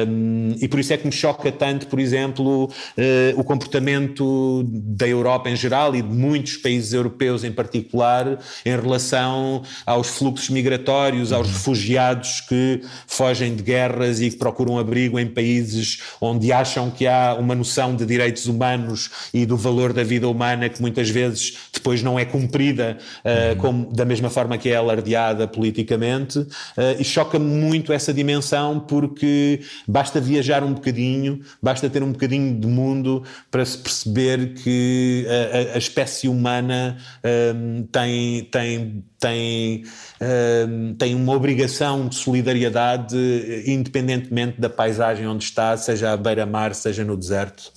Um, 0.08 0.54
e 0.60 0.68
por 0.68 0.78
isso 0.78 0.92
é 0.92 0.96
que 0.96 1.06
me 1.06 1.12
choca 1.12 1.50
tanto, 1.50 1.86
por 1.88 1.98
exemplo, 1.98 2.66
uh, 2.66 2.70
o 3.40 3.42
comportamento 3.42 4.64
da 4.68 5.08
Europa 5.08 5.50
em 5.50 5.56
geral 5.56 5.94
e 5.94 6.02
de 6.02 6.08
muitos 6.08 6.56
países 6.56 6.92
europeus 6.92 7.42
em 7.42 7.52
particular 7.52 8.38
em 8.64 8.70
relação 8.70 9.62
aos 9.84 10.08
fluxos 10.08 10.50
migratórios, 10.50 11.32
aos 11.32 11.48
refugiados 11.48 12.40
que 12.42 12.82
fogem 13.06 13.56
de 13.56 13.62
guerras 13.62 14.20
e 14.20 14.30
que 14.30 14.36
procuram 14.36 14.78
abrigo 14.78 15.18
em 15.18 15.26
países 15.26 16.02
onde 16.20 16.52
acham 16.52 16.90
que 16.90 17.06
há 17.06 17.36
uma 17.38 17.54
noção 17.54 17.96
de 17.96 18.06
direitos 18.06 18.46
humanos 18.46 19.10
e 19.32 19.44
do 19.44 19.56
valor 19.56 19.92
da 19.92 20.04
vida 20.04 20.28
humana 20.28 20.68
que 20.68 20.80
muitas 20.80 21.10
vezes 21.10 21.56
depois 21.72 21.87
não 22.02 22.18
é 22.18 22.24
cumprida 22.24 22.98
uh, 23.24 23.56
como, 23.56 23.92
da 23.92 24.04
mesma 24.04 24.30
forma 24.30 24.56
que 24.58 24.68
é 24.68 24.76
alardeada 24.76 25.46
politicamente, 25.46 26.38
uh, 26.38 26.48
e 26.98 27.04
choca-me 27.04 27.44
muito 27.44 27.92
essa 27.92 28.12
dimensão 28.12 28.80
porque 28.80 29.60
basta 29.86 30.20
viajar 30.20 30.62
um 30.62 30.72
bocadinho, 30.72 31.40
basta 31.62 31.88
ter 31.88 32.02
um 32.02 32.12
bocadinho 32.12 32.58
de 32.58 32.66
mundo 32.66 33.22
para 33.50 33.64
se 33.64 33.78
perceber 33.78 34.54
que 34.54 35.26
a, 35.72 35.76
a 35.76 35.78
espécie 35.78 36.28
humana 36.28 36.96
um, 37.54 37.82
tem, 37.90 38.44
tem, 38.44 39.04
tem, 39.18 39.84
um, 40.68 40.94
tem 40.94 41.14
uma 41.14 41.34
obrigação 41.34 42.08
de 42.08 42.16
solidariedade 42.16 43.16
independentemente 43.66 44.60
da 44.60 44.68
paisagem 44.68 45.26
onde 45.26 45.44
está, 45.44 45.76
seja 45.76 46.12
à 46.12 46.16
beira-mar, 46.16 46.74
seja 46.74 47.04
no 47.04 47.16
deserto. 47.16 47.72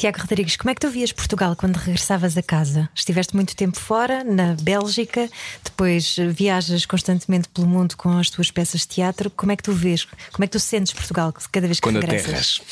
Tiago 0.00 0.18
Rodrigues, 0.18 0.56
como 0.56 0.70
é 0.70 0.74
que 0.74 0.80
tu 0.80 0.88
vias 0.88 1.12
Portugal 1.12 1.54
quando 1.54 1.76
regressavas 1.76 2.34
a 2.34 2.42
casa? 2.42 2.88
Estiveste 2.94 3.36
muito 3.36 3.54
tempo 3.54 3.78
fora, 3.78 4.24
na 4.24 4.56
Bélgica, 4.62 5.28
depois 5.62 6.16
viajas 6.30 6.86
constantemente 6.86 7.50
pelo 7.50 7.66
mundo 7.66 7.98
com 7.98 8.16
as 8.16 8.30
tuas 8.30 8.50
peças 8.50 8.80
de 8.80 8.88
teatro. 8.88 9.28
Como 9.28 9.52
é 9.52 9.56
que 9.56 9.62
tu 9.62 9.74
vês? 9.74 10.06
Como 10.32 10.42
é 10.42 10.46
que 10.46 10.52
tu 10.52 10.58
sentes 10.58 10.94
Portugal 10.94 11.34
cada 11.52 11.66
vez 11.66 11.78
que 11.78 11.86
quando 11.86 12.00
regressas? 12.00 12.62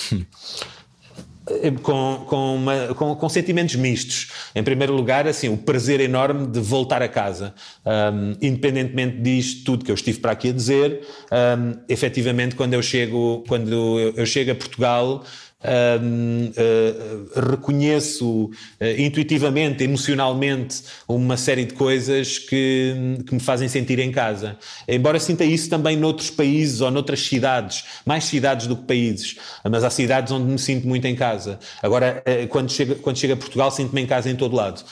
Eh, 1.51 1.71
com, 1.83 2.25
com, 2.27 2.57
uma, 2.57 2.95
com, 2.95 3.15
com, 3.15 3.29
sentimentos 3.29 3.75
mistos. 3.75 4.31
Em 4.55 4.63
primeiro 4.63 4.95
lugar, 4.95 5.27
assim, 5.27 5.49
o 5.49 5.57
prazer 5.57 6.01
enorme 6.01 6.47
de 6.47 6.61
voltar 6.61 7.03
a 7.03 7.09
casa. 7.09 7.55
Um, 7.85 8.37
independentemente 8.41 9.19
disto 9.19 9.65
tudo 9.65 9.85
que 9.85 9.91
eu 9.91 9.95
estive 9.95 10.19
para 10.19 10.33
aqui 10.33 10.49
a 10.49 10.53
dizer, 10.53 11.07
um, 11.31 11.79
efetivamente, 11.89 12.55
quando 12.55 12.75
eu 12.75 12.83
chego, 12.83 13.45
quando 13.47 13.73
eu, 13.99 14.15
eu 14.17 14.27
chego 14.27 14.53
a 14.53 14.55
Portugal, 14.55 15.25
Uh, 15.61 17.51
reconheço 17.51 18.45
uh, 18.45 18.51
intuitivamente, 18.97 19.83
emocionalmente, 19.83 20.85
uma 21.09 21.37
série 21.37 21.65
de 21.65 21.75
coisas 21.75 22.39
que, 22.39 23.19
que, 23.27 23.35
me 23.35 23.41
fazem 23.41 23.67
sentir 23.67 23.99
em 23.99 24.13
casa. 24.13 24.57
Embora 24.87 25.19
sinta 25.19 25.45
isso 25.45 25.69
também 25.69 25.97
noutros 25.97 26.31
países 26.31 26.81
ou 26.81 26.93
noutras 26.93 27.27
cidades, 27.27 27.85
mais 28.07 28.23
cidades 28.23 28.69
do 28.69 28.77
que 28.77 28.85
países, 28.85 29.35
mas 29.69 29.83
há 29.83 29.91
cidades 29.91 30.33
onde 30.33 30.45
me 30.47 30.59
sinto 30.61 30.87
muito 30.87 31.07
em 31.09 31.17
casa. 31.17 31.59
Agora, 31.83 32.23
eh, 32.25 32.47
quando 32.47 32.71
chega, 32.71 32.95
quando 32.95 33.19
chega 33.19 33.35
a 33.35 33.37
Portugal, 33.37 33.73
sinto-me 33.73 34.03
em 34.03 34.07
casa 34.07 34.31
em 34.31 34.37
todo 34.37 34.55
lado. 34.55 34.85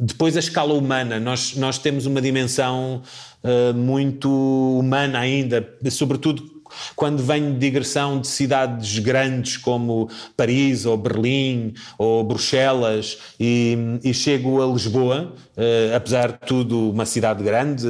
depois, 0.00 0.34
a 0.34 0.40
escala 0.40 0.72
humana, 0.72 1.20
nós, 1.20 1.54
nós 1.56 1.76
temos 1.78 2.06
uma 2.06 2.22
dimensão 2.22 3.02
muito 3.74 4.28
humana 4.80 5.18
ainda, 5.20 5.68
sobretudo 5.90 6.57
quando 6.94 7.22
venho 7.22 7.52
de 7.52 7.58
digressão 7.58 8.20
de 8.20 8.26
cidades 8.26 8.98
grandes 8.98 9.56
como 9.56 10.08
Paris 10.36 10.86
ou 10.86 10.96
Berlim 10.96 11.74
ou 11.98 12.24
Bruxelas 12.24 13.18
e, 13.38 13.76
e 14.02 14.12
chego 14.14 14.62
a 14.62 14.66
Lisboa, 14.66 15.32
uh, 15.56 15.96
apesar 15.96 16.32
de 16.32 16.46
tudo 16.46 16.90
uma 16.90 17.06
cidade 17.06 17.42
grande, 17.42 17.86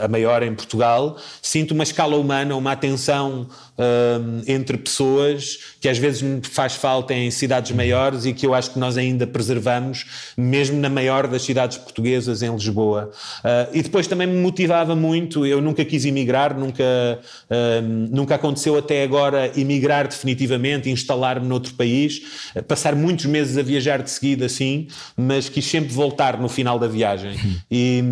a, 0.00 0.04
a 0.04 0.08
maior 0.08 0.42
em 0.42 0.54
Portugal, 0.54 1.16
sinto 1.42 1.72
uma 1.72 1.82
escala 1.82 2.16
humana, 2.16 2.56
uma 2.56 2.72
atenção 2.72 3.46
uh, 3.78 4.42
entre 4.46 4.76
pessoas 4.76 5.58
que 5.80 5.88
às 5.88 5.96
vezes 5.96 6.20
me 6.22 6.40
faz 6.42 6.74
falta 6.74 7.14
em 7.14 7.30
cidades 7.30 7.70
maiores 7.72 8.26
e 8.26 8.32
que 8.32 8.44
eu 8.44 8.54
acho 8.54 8.72
que 8.72 8.78
nós 8.78 8.96
ainda 8.96 9.26
preservamos, 9.26 10.32
mesmo 10.36 10.78
na 10.78 10.88
maior 10.88 11.26
das 11.26 11.42
cidades 11.42 11.78
portuguesas, 11.78 12.42
em 12.42 12.52
Lisboa. 12.52 13.10
Uh, 13.44 13.76
e 13.76 13.82
depois 13.82 14.06
também 14.06 14.26
me 14.26 14.36
motivava 14.36 14.96
muito, 14.96 15.46
eu 15.46 15.60
nunca 15.60 15.84
quis 15.84 16.04
emigrar, 16.04 16.58
nunca, 16.58 16.84
nunca 18.10 18.34
aconteceu 18.34 18.76
até 18.76 19.02
agora 19.02 19.52
emigrar 19.58 20.08
definitivamente, 20.08 20.90
instalar-me 20.90 21.46
noutro 21.46 21.74
país, 21.74 22.22
passar 22.66 22.94
muitos 22.94 23.26
meses 23.26 23.56
a 23.56 23.62
viajar 23.62 24.02
de 24.02 24.10
seguida 24.10 24.46
assim, 24.46 24.88
mas 25.16 25.48
quis 25.48 25.64
sempre 25.64 25.92
voltar 25.92 26.38
no 26.38 26.48
final 26.48 26.78
da 26.78 26.88
viagem. 26.88 27.36
E, 27.70 28.02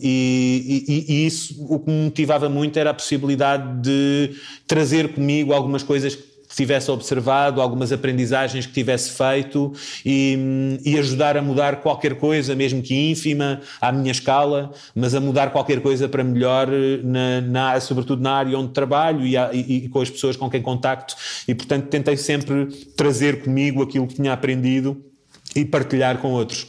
e, 0.00 0.84
e, 0.88 1.12
e 1.12 1.26
isso 1.26 1.62
o 1.68 1.78
que 1.78 1.90
me 1.90 2.04
motivava 2.04 2.48
muito 2.48 2.78
era 2.78 2.90
a 2.90 2.94
possibilidade 2.94 3.80
de 3.82 4.30
trazer 4.66 5.11
comigo 5.12 5.52
algumas 5.52 5.82
coisas 5.82 6.16
que 6.52 6.56
tivesse 6.56 6.90
observado, 6.90 7.62
algumas 7.62 7.92
aprendizagens 7.92 8.66
que 8.66 8.72
tivesse 8.72 9.10
feito 9.10 9.72
e, 10.04 10.78
e, 10.84 10.98
ajudar 10.98 11.36
a 11.36 11.42
mudar 11.42 11.76
qualquer 11.76 12.14
coisa, 12.16 12.54
mesmo 12.54 12.82
que 12.82 12.94
ínfima, 13.10 13.60
à 13.80 13.90
minha 13.90 14.12
escala, 14.12 14.70
mas 14.94 15.14
a 15.14 15.20
mudar 15.20 15.50
qualquer 15.50 15.80
coisa 15.80 16.08
para 16.08 16.22
melhor, 16.22 16.68
na, 17.02 17.40
na 17.40 17.80
sobretudo 17.80 18.22
na 18.22 18.32
área 18.32 18.58
onde 18.58 18.72
trabalho 18.72 19.26
e, 19.26 19.34
e, 19.34 19.84
e, 19.84 19.88
com 19.88 20.00
as 20.02 20.10
pessoas 20.10 20.36
com 20.36 20.50
quem 20.50 20.60
contacto. 20.60 21.16
E, 21.48 21.54
portanto, 21.54 21.88
tentei 21.88 22.18
sempre 22.18 22.66
trazer 22.96 23.42
comigo 23.42 23.82
aquilo 23.82 24.06
que 24.06 24.16
tinha 24.16 24.32
aprendido 24.32 25.11
e 25.54 25.64
partilhar 25.64 26.18
com 26.18 26.28
outros. 26.28 26.66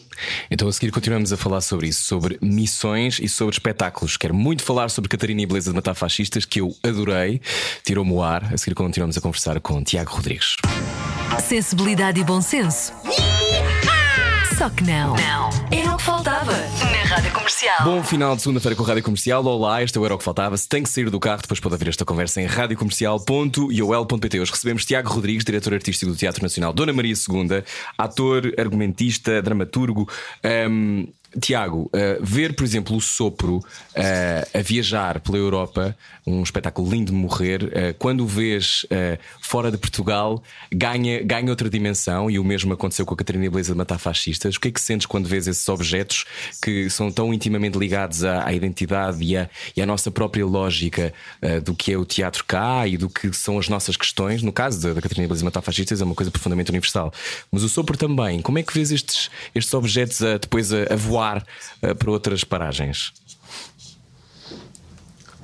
Então 0.50 0.68
a 0.68 0.72
seguir 0.72 0.92
continuamos 0.92 1.34
a 1.34 1.38
falar 1.38 1.62
sobre 1.62 1.88
isso, 1.88 2.04
sobre 2.04 2.38
missões 2.42 3.20
e 3.20 3.28
sobre 3.28 3.56
espetáculos. 3.56 4.18
Quero 4.18 4.34
muito 4.34 4.64
falar 4.64 4.90
sobre 4.90 5.10
Catarina 5.10 5.42
e 5.42 5.46
Beleza 5.46 5.72
de 5.72 5.76
Matar 5.76 5.96
Fascistas, 5.96 6.46
que 6.46 6.62
eu 6.62 6.76
adorei, 6.84 7.42
tirou-me 7.84 8.12
o 8.12 8.22
ar. 8.22 8.54
A 8.54 8.58
seguir 8.58 8.76
continuamos 8.76 9.18
a 9.18 9.22
conversar 9.22 9.60
com 9.60 9.84
Tiago 9.84 10.12
Rodrigues. 10.12 10.56
Sensibilidade 11.40 12.20
e 12.20 12.24
bom 12.24 12.42
senso. 12.42 12.94
Só 14.58 14.70
que 14.70 14.84
não. 14.84 15.16
Não. 15.16 15.50
Era 15.72 15.94
o 15.94 15.98
que 15.98 16.04
faltava 16.04 16.52
na 16.52 17.04
Rádio 17.08 17.32
Comercial. 17.32 17.84
Bom 17.84 18.04
final 18.04 18.36
de 18.36 18.44
segunda-feira 18.44 18.76
com 18.76 18.84
a 18.84 18.88
Rádio 18.88 19.04
Comercial. 19.04 19.44
Olá, 19.44 19.82
este 19.82 19.98
é 19.98 20.02
o 20.02 20.06
Era 20.06 20.14
o 20.14 20.18
que 20.18 20.24
Faltava. 20.24 20.56
Se 20.56 20.70
tem 20.70 20.84
que 20.84 20.90
sair 20.90 21.10
do 21.10 21.20
carro, 21.20 21.42
depois 21.42 21.60
pode 21.60 21.74
haver 21.74 21.88
esta 21.88 22.06
conversa 22.06 22.40
em 22.40 22.46
radiocomercial.iol.pt. 22.46 24.40
Hoje 24.40 24.52
recebemos 24.52 24.86
Tiago 24.86 25.10
Rodrigues, 25.10 25.44
diretor 25.44 25.74
artístico 25.74 26.12
do 26.12 26.18
Teatro 26.18 26.44
Nacional 26.44 26.72
Dona 26.72 26.94
Maria 26.94 27.14
II, 27.14 27.64
ator, 27.98 28.54
argumentista, 28.58 29.42
dramaturgo. 29.42 30.08
Um, 30.70 31.08
Tiago, 31.40 31.90
uh, 31.94 32.24
ver, 32.24 32.56
por 32.56 32.64
exemplo, 32.64 32.96
o 32.96 33.02
Sopro 33.02 33.58
uh, 33.58 33.64
a 34.54 34.62
viajar 34.62 35.20
pela 35.20 35.38
Europa, 35.38 35.96
um 36.26 36.44
espetáculo 36.44 36.90
lindo 36.90 37.12
de 37.12 37.18
morrer, 37.18 37.64
uh, 37.64 37.94
quando 37.98 38.22
o 38.22 38.28
vês 38.28 38.86
fora 39.42 39.72
de 39.72 39.78
Portugal, 39.78 40.42
ganha, 40.72 41.22
ganha 41.24 41.50
outra 41.50 41.70
dimensão, 41.70 42.30
e 42.30 42.38
o 42.38 42.44
mesmo 42.44 42.74
aconteceu 42.74 43.06
com 43.06 43.14
a 43.14 43.18
Catarina 43.18 43.50
Beleza 43.50 43.72
de 43.72 43.78
Matar 43.78 43.98
Fascistas. 43.98 44.56
O 44.56 44.60
que 44.60 44.68
é 44.68 44.72
que 44.72 44.82
sentes 44.82 45.06
quando 45.06 45.28
vês 45.28 45.48
esses 45.48 45.68
objetos 45.68 46.26
que 46.62 46.90
são 46.90 47.12
tão 47.12 47.34
intimamente 47.34 47.78
ligados 47.78 48.24
à, 48.24 48.48
à 48.48 48.54
identidade 48.54 49.24
e 49.24 49.38
à, 49.38 49.50
e 49.76 49.82
à, 49.82 49.86
nossa 49.86 50.12
própria 50.12 50.46
lógica 50.46 51.14
do 51.64 51.76
que 51.76 51.92
é 51.92 51.98
o 51.98 52.06
teatro 52.06 52.44
cá 52.46 52.88
e 52.88 52.98
do 52.98 53.10
que 53.10 53.34
são 53.34 53.58
as 53.58 53.68
nossas 53.68 53.98
questões? 53.98 54.42
No 54.42 54.52
caso 54.52 54.82
da, 54.82 54.94
da 54.94 55.02
Catarina 55.02 55.28
Beleza 55.28 55.42
de 55.42 55.46
Matar 55.46 55.62
Fascistas, 55.62 56.02
é 56.02 56.04
uma 56.06 56.16
coisa 56.16 56.32
profundamente 56.32 56.72
universal. 56.72 57.12
Mas 57.52 57.64
o 57.64 57.70
Sopro 57.70 57.98
também, 57.98 58.42
como 58.42 58.58
é 58.58 58.64
que 58.64 58.74
vês 58.74 58.92
estes, 58.92 59.30
estes 59.54 59.74
objetos 59.74 60.20
depois 60.40 60.72
a, 60.72 60.94
a 60.94 60.96
voar? 60.96 61.23
Voar 61.24 61.46
uh, 61.82 61.96
para 61.96 62.12
outras 62.12 62.44
paragens? 62.44 63.14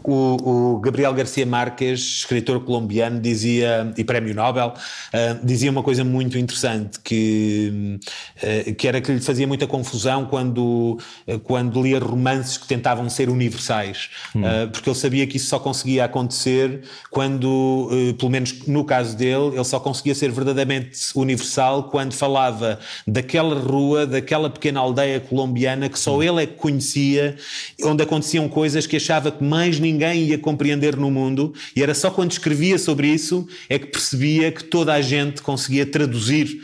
O, 0.04 0.76
o, 0.76 0.80
Gabriel 0.80 1.14
Garcia 1.14 1.46
Marques, 1.46 2.00
escritor 2.20 2.62
colombiano, 2.62 3.20
dizia, 3.20 3.92
e 3.98 4.04
prémio 4.04 4.34
Nobel, 4.34 4.74
uh, 4.74 5.46
dizia 5.46 5.70
uma 5.70 5.84
coisa 5.84 6.04
muito 6.04 6.38
interessante, 6.38 7.00
que, 7.04 8.00
uh, 8.38 8.76
que 8.76 8.88
era 8.88 9.02
que 9.02 9.12
lhe 9.12 9.20
fazia 9.20 9.46
muita 9.46 9.68
confusão 9.68 10.26
quando, 10.26 10.98
uh, 11.28 11.40
quando 11.40 11.82
lia 11.82 12.00
romances 12.00 12.58
que 12.58 12.68
tentavam 12.68 13.10
ser 13.10 13.30
universais, 13.30 14.10
hum. 14.36 14.42
porque 14.72 14.90
ele 14.90 14.96
sabia 14.96 15.28
que 15.28 15.38
isso 15.38 15.48
só 15.48 15.60
conseguia 15.60 16.06
acontecer 16.06 16.82
quando, 17.10 17.90
pelo 18.18 18.32
menos 18.32 18.66
no 18.68 18.84
caso 18.86 19.16
dele, 19.18 19.52
ele 19.54 19.64
só 19.64 19.80
conseguia 19.80 20.16
ser 20.16 20.32
verdadeiramente 20.32 20.98
universal 21.16 21.84
quando 21.84 22.14
falava 22.14 22.80
daquela 23.06 23.56
rua, 23.60 24.06
daquela 24.06 24.50
pequena 24.50 24.80
aldeia 24.80 25.20
colombiana 25.20 25.90
que 25.90 26.00
só 26.00 26.18
hum. 26.18 26.24
ele 26.24 26.44
é 26.44 26.46
que 26.46 26.56
conhecia, 26.56 27.36
onde 27.84 28.04
aconteciam 28.04 28.48
coisas 28.48 28.88
que 28.88 28.96
achava 28.96 29.32
que 29.32 29.44
mais 29.44 29.80
ninguém 29.80 29.89
ninguém 29.92 30.26
ia 30.26 30.38
compreender 30.38 30.96
no 30.96 31.10
mundo, 31.10 31.54
e 31.76 31.82
era 31.82 31.94
só 31.94 32.10
quando 32.12 32.32
escrevia 32.32 32.78
sobre 32.78 33.08
isso 33.08 33.48
é 33.68 33.80
que 33.80 33.88
percebia 33.88 34.52
que 34.52 34.64
toda 34.64 34.94
a 34.94 35.02
gente 35.02 35.42
conseguia 35.42 35.86
traduzir 35.86 36.62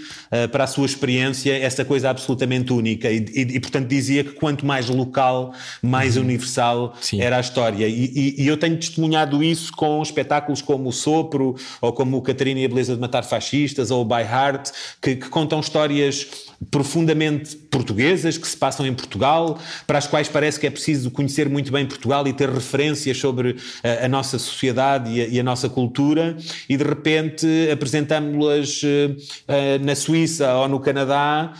para 0.52 0.64
a 0.64 0.68
sua 0.68 0.86
experiência 0.86 1.58
essa 1.58 1.86
coisa 1.86 2.10
absolutamente 2.10 2.74
única. 2.74 3.12
E, 3.12 3.26
e, 3.34 3.42
e 3.56 3.60
portanto, 3.60 3.88
dizia 3.88 4.24
que 4.24 4.32
quanto 4.32 4.66
mais 4.66 4.90
local, 4.90 5.54
mais 5.82 6.18
uhum. 6.18 6.24
universal 6.24 6.96
Sim. 7.02 7.22
era 7.22 7.38
a 7.38 7.40
história. 7.40 7.88
E, 7.88 8.36
e, 8.38 8.48
eu 8.48 8.58
tenho 8.58 8.76
testemunhado 8.78 9.44
isso 9.44 9.72
com 9.74 10.02
espetáculos 10.02 10.62
como 10.62 10.90
O 10.90 10.92
Sopro, 10.92 11.56
ou 11.82 11.94
como 11.94 12.18
o 12.18 12.22
Catarina 12.22 12.60
e 12.60 12.66
a 12.66 12.68
Beleza 12.68 12.96
de 12.96 13.02
Matar 13.02 13.24
Fascistas, 13.24 13.92
ou 13.92 14.02
o 14.02 14.06
By 14.06 14.22
Heart, 14.22 14.72
que, 15.02 15.16
que 15.16 15.30
contam 15.30 15.60
histórias 15.60 16.28
profundamente 16.72 17.56
portuguesas 17.56 18.38
que 18.38 18.48
se 18.48 18.56
passam 18.56 18.86
em 18.86 18.94
Portugal, 18.94 19.60
para 19.86 19.98
as 19.98 20.08
quais 20.08 20.28
parece 20.28 20.60
que 20.60 20.66
é 20.66 20.70
preciso 20.70 21.12
conhecer 21.12 21.50
muito 21.50 21.72
bem 21.72 21.86
Portugal 21.86 22.28
e 22.28 22.34
ter 22.34 22.50
referências 22.50 23.18
sobre 23.18 23.58
a, 23.84 23.88
eh, 23.88 24.06
a 24.06 24.08
nossa 24.08 24.40
sociedade 24.40 25.12
e 25.12 25.22
a, 25.22 25.28
e 25.28 25.40
a, 25.40 25.44
nossa 25.44 25.70
cultura, 25.70 26.38
e 26.70 26.78
de 26.78 26.84
repente 26.84 27.46
apresentamos-las 27.72 28.82
uh, 28.84 29.84
na 29.84 29.96
Suíça 30.16 30.54
ou 30.56 30.70
no 30.70 30.80
Canadá 30.80 31.52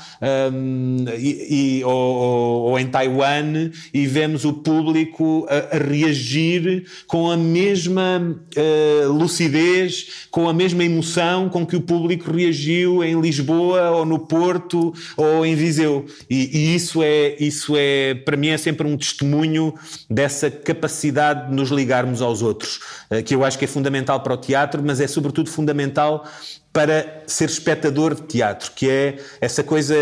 um, 0.54 1.06
e, 1.18 1.80
e 1.80 1.84
ou, 1.84 1.92
ou, 1.92 2.80
em 2.80 2.88
Taiwan 2.88 3.70
e 3.94 4.08
vemos 4.08 4.46
o 4.46 4.54
público 4.54 5.46
a, 5.50 5.76
a 5.76 5.80
reagir 5.80 6.86
com 7.06 7.30
a 7.30 7.36
mesma 7.36 8.22
uh, 8.56 9.12
lucidez, 9.12 10.28
com 10.32 10.48
a 10.48 10.54
mesma 10.54 10.86
emoção 10.86 11.50
com 11.50 11.66
que 11.66 11.76
o 11.76 11.82
público 11.82 12.32
reagiu 12.32 13.04
em 13.04 13.20
Lisboa 13.20 13.92
ou 13.92 14.06
no 14.06 14.20
Porto 14.20 14.94
ou 15.18 15.46
em 15.46 15.54
Viseu. 15.54 16.06
E, 16.30 16.58
e, 16.58 16.76
isso 16.76 17.04
é, 17.04 17.36
isso 17.38 17.74
é, 17.76 18.14
para 18.14 18.38
mim, 18.38 18.48
é 18.48 18.58
sempre 18.58 18.88
um 18.88 18.96
testemunho 18.96 19.74
dessa 20.10 20.50
capacidade 20.50 21.50
de 21.50 21.56
nos 21.56 21.70
ligarmos 21.70 22.22
aos 22.22 22.42
outros, 22.42 22.80
eh, 23.10 23.22
que 23.22 23.36
eu 23.36 23.44
acho 23.44 23.60
que 23.60 23.66
é 23.66 23.68
fundamental 23.68 24.22
para 24.22 24.34
o 24.34 24.38
teatro, 24.38 24.82
mas 24.84 25.02
é 25.02 25.08
sobretudo 25.08 25.50
fundamental 25.50 26.26
para 26.76 27.24
ser 27.26 27.48
espectador 27.48 28.14
de 28.14 28.24
teatro, 28.24 28.70
que 28.76 28.90
é 28.90 29.18
essa 29.40 29.64
coisa 29.64 29.96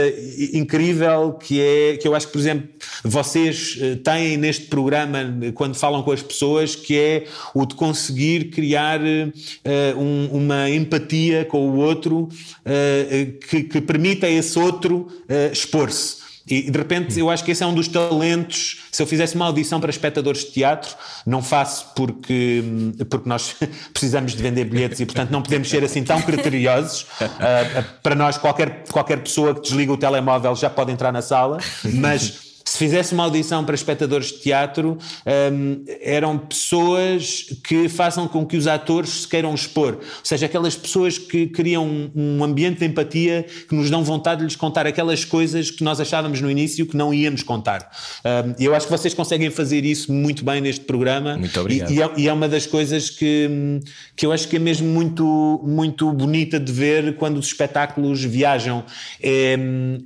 incrível 0.52 1.34
que 1.34 1.62
é 1.62 1.98
que 1.98 2.08
eu 2.08 2.16
acho 2.16 2.26
que, 2.26 2.34
por 2.34 2.40
exemplo, 2.40 2.68
vocês 3.04 3.78
eh, 3.80 3.96
têm 4.04 4.38
neste 4.38 4.66
programa 4.66 5.20
quando 5.54 5.76
falam 5.76 6.02
com 6.02 6.12
as 6.12 6.24
pessoas, 6.24 6.76
que 6.76 6.98
é 6.98 7.26
o 7.54 7.64
de 7.68 7.76
conseguir 7.76 8.46
criar 8.46 9.00
uh, 9.00 10.00
um, 10.00 10.30
uma 10.32 10.68
empatia 10.68 11.46
com 11.46 11.70
o 11.70 11.76
outro 11.76 12.22
uh, 12.22 13.40
que, 13.48 13.66
que 13.66 13.80
permita 13.80 14.26
a 14.26 14.32
esse 14.32 14.58
outro 14.58 15.08
uh, 15.30 15.54
expor-se. 15.54 16.23
E 16.46 16.70
de 16.70 16.78
repente 16.78 17.18
eu 17.18 17.30
acho 17.30 17.44
que 17.44 17.52
esse 17.52 17.64
é 17.64 17.66
um 17.66 17.74
dos 17.74 17.88
talentos. 17.88 18.84
Se 18.92 19.02
eu 19.02 19.08
fizesse 19.08 19.36
uma 19.36 19.46
audição 19.46 19.80
para 19.80 19.90
espectadores 19.90 20.42
de 20.42 20.52
teatro, 20.52 20.96
não 21.26 21.42
faço 21.42 21.88
porque, 21.96 22.64
porque 23.10 23.28
nós 23.28 23.56
precisamos 23.94 24.34
de 24.34 24.44
vender 24.44 24.66
bilhetes 24.66 25.00
e, 25.00 25.06
portanto, 25.06 25.32
não 25.32 25.42
podemos 25.42 25.70
ser 25.70 25.84
assim 25.84 26.04
tão 26.04 26.22
criteriosos. 26.22 27.04
Uh, 27.22 27.84
para 28.02 28.16
nós, 28.16 28.38
qualquer, 28.38 28.84
qualquer 28.92 29.22
pessoa 29.22 29.56
que 29.56 29.62
desliga 29.62 29.94
o 29.94 29.98
telemóvel 29.98 30.56
já 30.56 30.70
pode 30.70 30.92
entrar 30.92 31.12
na 31.12 31.22
sala, 31.22 31.58
mas 31.84 32.53
fizesse 32.84 33.14
uma 33.14 33.24
audição 33.24 33.64
para 33.64 33.76
espectadores 33.76 34.28
de 34.28 34.40
teatro, 34.40 34.98
um, 35.26 35.84
eram 36.02 36.38
pessoas 36.38 37.46
que 37.64 37.88
façam 37.88 38.28
com 38.28 38.46
que 38.46 38.58
os 38.58 38.68
atores 38.68 39.22
se 39.22 39.28
queiram 39.28 39.56
expor. 39.56 39.94
Ou 39.94 40.02
seja, 40.22 40.48
aquelas 40.48 40.76
pessoas 40.76 41.18
que 41.18 41.48
criam 41.48 41.88
um, 41.88 42.12
um 42.14 42.44
ambiente 42.44 42.80
de 42.80 42.86
empatia 42.86 43.46
que 43.70 43.74
nos 43.74 43.90
dão 43.90 44.04
vontade 44.04 44.40
de 44.40 44.48
lhes 44.48 44.58
contar 44.58 44.86
aquelas 44.86 45.24
coisas 45.24 45.72
que 45.72 45.82
nós 45.82 46.02
achávamos 46.02 46.42
no 46.42 46.52
início 46.52 46.86
que 46.86 46.98
não 46.98 47.14
íamos 47.14 47.42
contar. 47.42 47.90
Um, 48.26 48.54
eu 48.60 48.76
acho 48.76 48.88
que 48.88 48.92
vocês 48.92 49.14
conseguem 49.14 49.50
fazer 49.50 49.86
isso 49.86 50.12
muito 50.12 50.44
bem 50.44 50.60
neste 50.60 50.84
programa. 50.84 51.38
Muito 51.38 51.58
obrigado. 51.58 51.90
E, 51.90 51.96
e, 51.96 52.02
é, 52.02 52.10
e 52.18 52.28
é, 52.28 52.34
uma 52.34 52.50
das 52.50 52.66
coisas 52.66 53.10
que, 53.10 53.80
que 54.14 54.26
eu 54.26 54.34
acho 54.34 54.50
que 54.50 54.58
é 54.58 54.60
mesmo 54.60 54.88
muito, 54.88 55.62
muito 55.66 56.12
bonita 56.12 56.60
de 56.60 56.72
ver 56.72 57.16
quando 57.16 57.38
os 57.38 57.48
espetáculos 57.48 58.22
viajam. 58.26 58.84
É, 59.22 59.58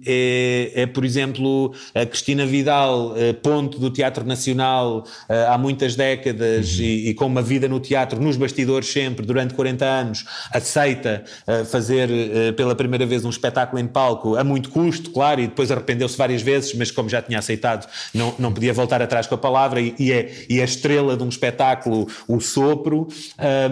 é, 0.06 0.72
é 0.84 0.86
por 0.86 1.04
exemplo, 1.04 1.74
a 1.96 2.06
Cristina 2.06 2.46
Vida 2.46 2.67
abdal 2.68 3.12
uh, 3.12 3.34
ponto 3.42 3.80
do 3.80 3.90
Teatro 3.90 4.26
Nacional 4.26 5.00
uh, 5.00 5.52
há 5.52 5.58
muitas 5.58 5.96
décadas 5.96 6.78
uhum. 6.78 6.84
e, 6.84 7.10
e, 7.10 7.14
com 7.14 7.26
uma 7.26 7.42
vida 7.42 7.68
no 7.68 7.80
teatro, 7.80 8.22
nos 8.22 8.36
bastidores 8.36 8.92
sempre, 8.92 9.26
durante 9.26 9.54
40 9.54 9.86
anos, 9.86 10.26
aceita 10.52 11.24
uh, 11.48 11.66
fazer 11.66 12.10
pela 12.56 12.76
primeira 12.76 13.06
vez 13.06 13.24
um 13.24 13.30
espetáculo 13.30 13.82
em 13.82 13.88
palco 13.88 14.36
a 14.36 14.44
muito 14.44 14.70
custo, 14.70 15.12
claro, 15.12 15.42
e 15.42 15.48
depois 15.48 15.72
arrependeu-se 15.72 16.18
várias 16.18 16.42
vezes, 16.42 16.74
mas 16.74 16.92
como 16.92 17.10
já 17.10 17.22
tinha 17.22 17.40
aceitado, 17.40 17.88
não, 18.14 18.34
não 18.38 18.52
podia 18.52 18.74
voltar 18.74 19.02
atrás 19.02 19.28
com 19.28 19.36
a 19.36 19.38
palavra 19.38 19.80
e, 19.80 19.96
e, 19.98 20.12
é, 20.12 20.32
e 20.50 20.60
é 20.60 20.62
a 20.62 20.66
estrela 20.66 21.16
de 21.16 21.24
um 21.24 21.30
espetáculo, 21.30 22.08
o 22.28 22.40
sopro, 22.40 23.08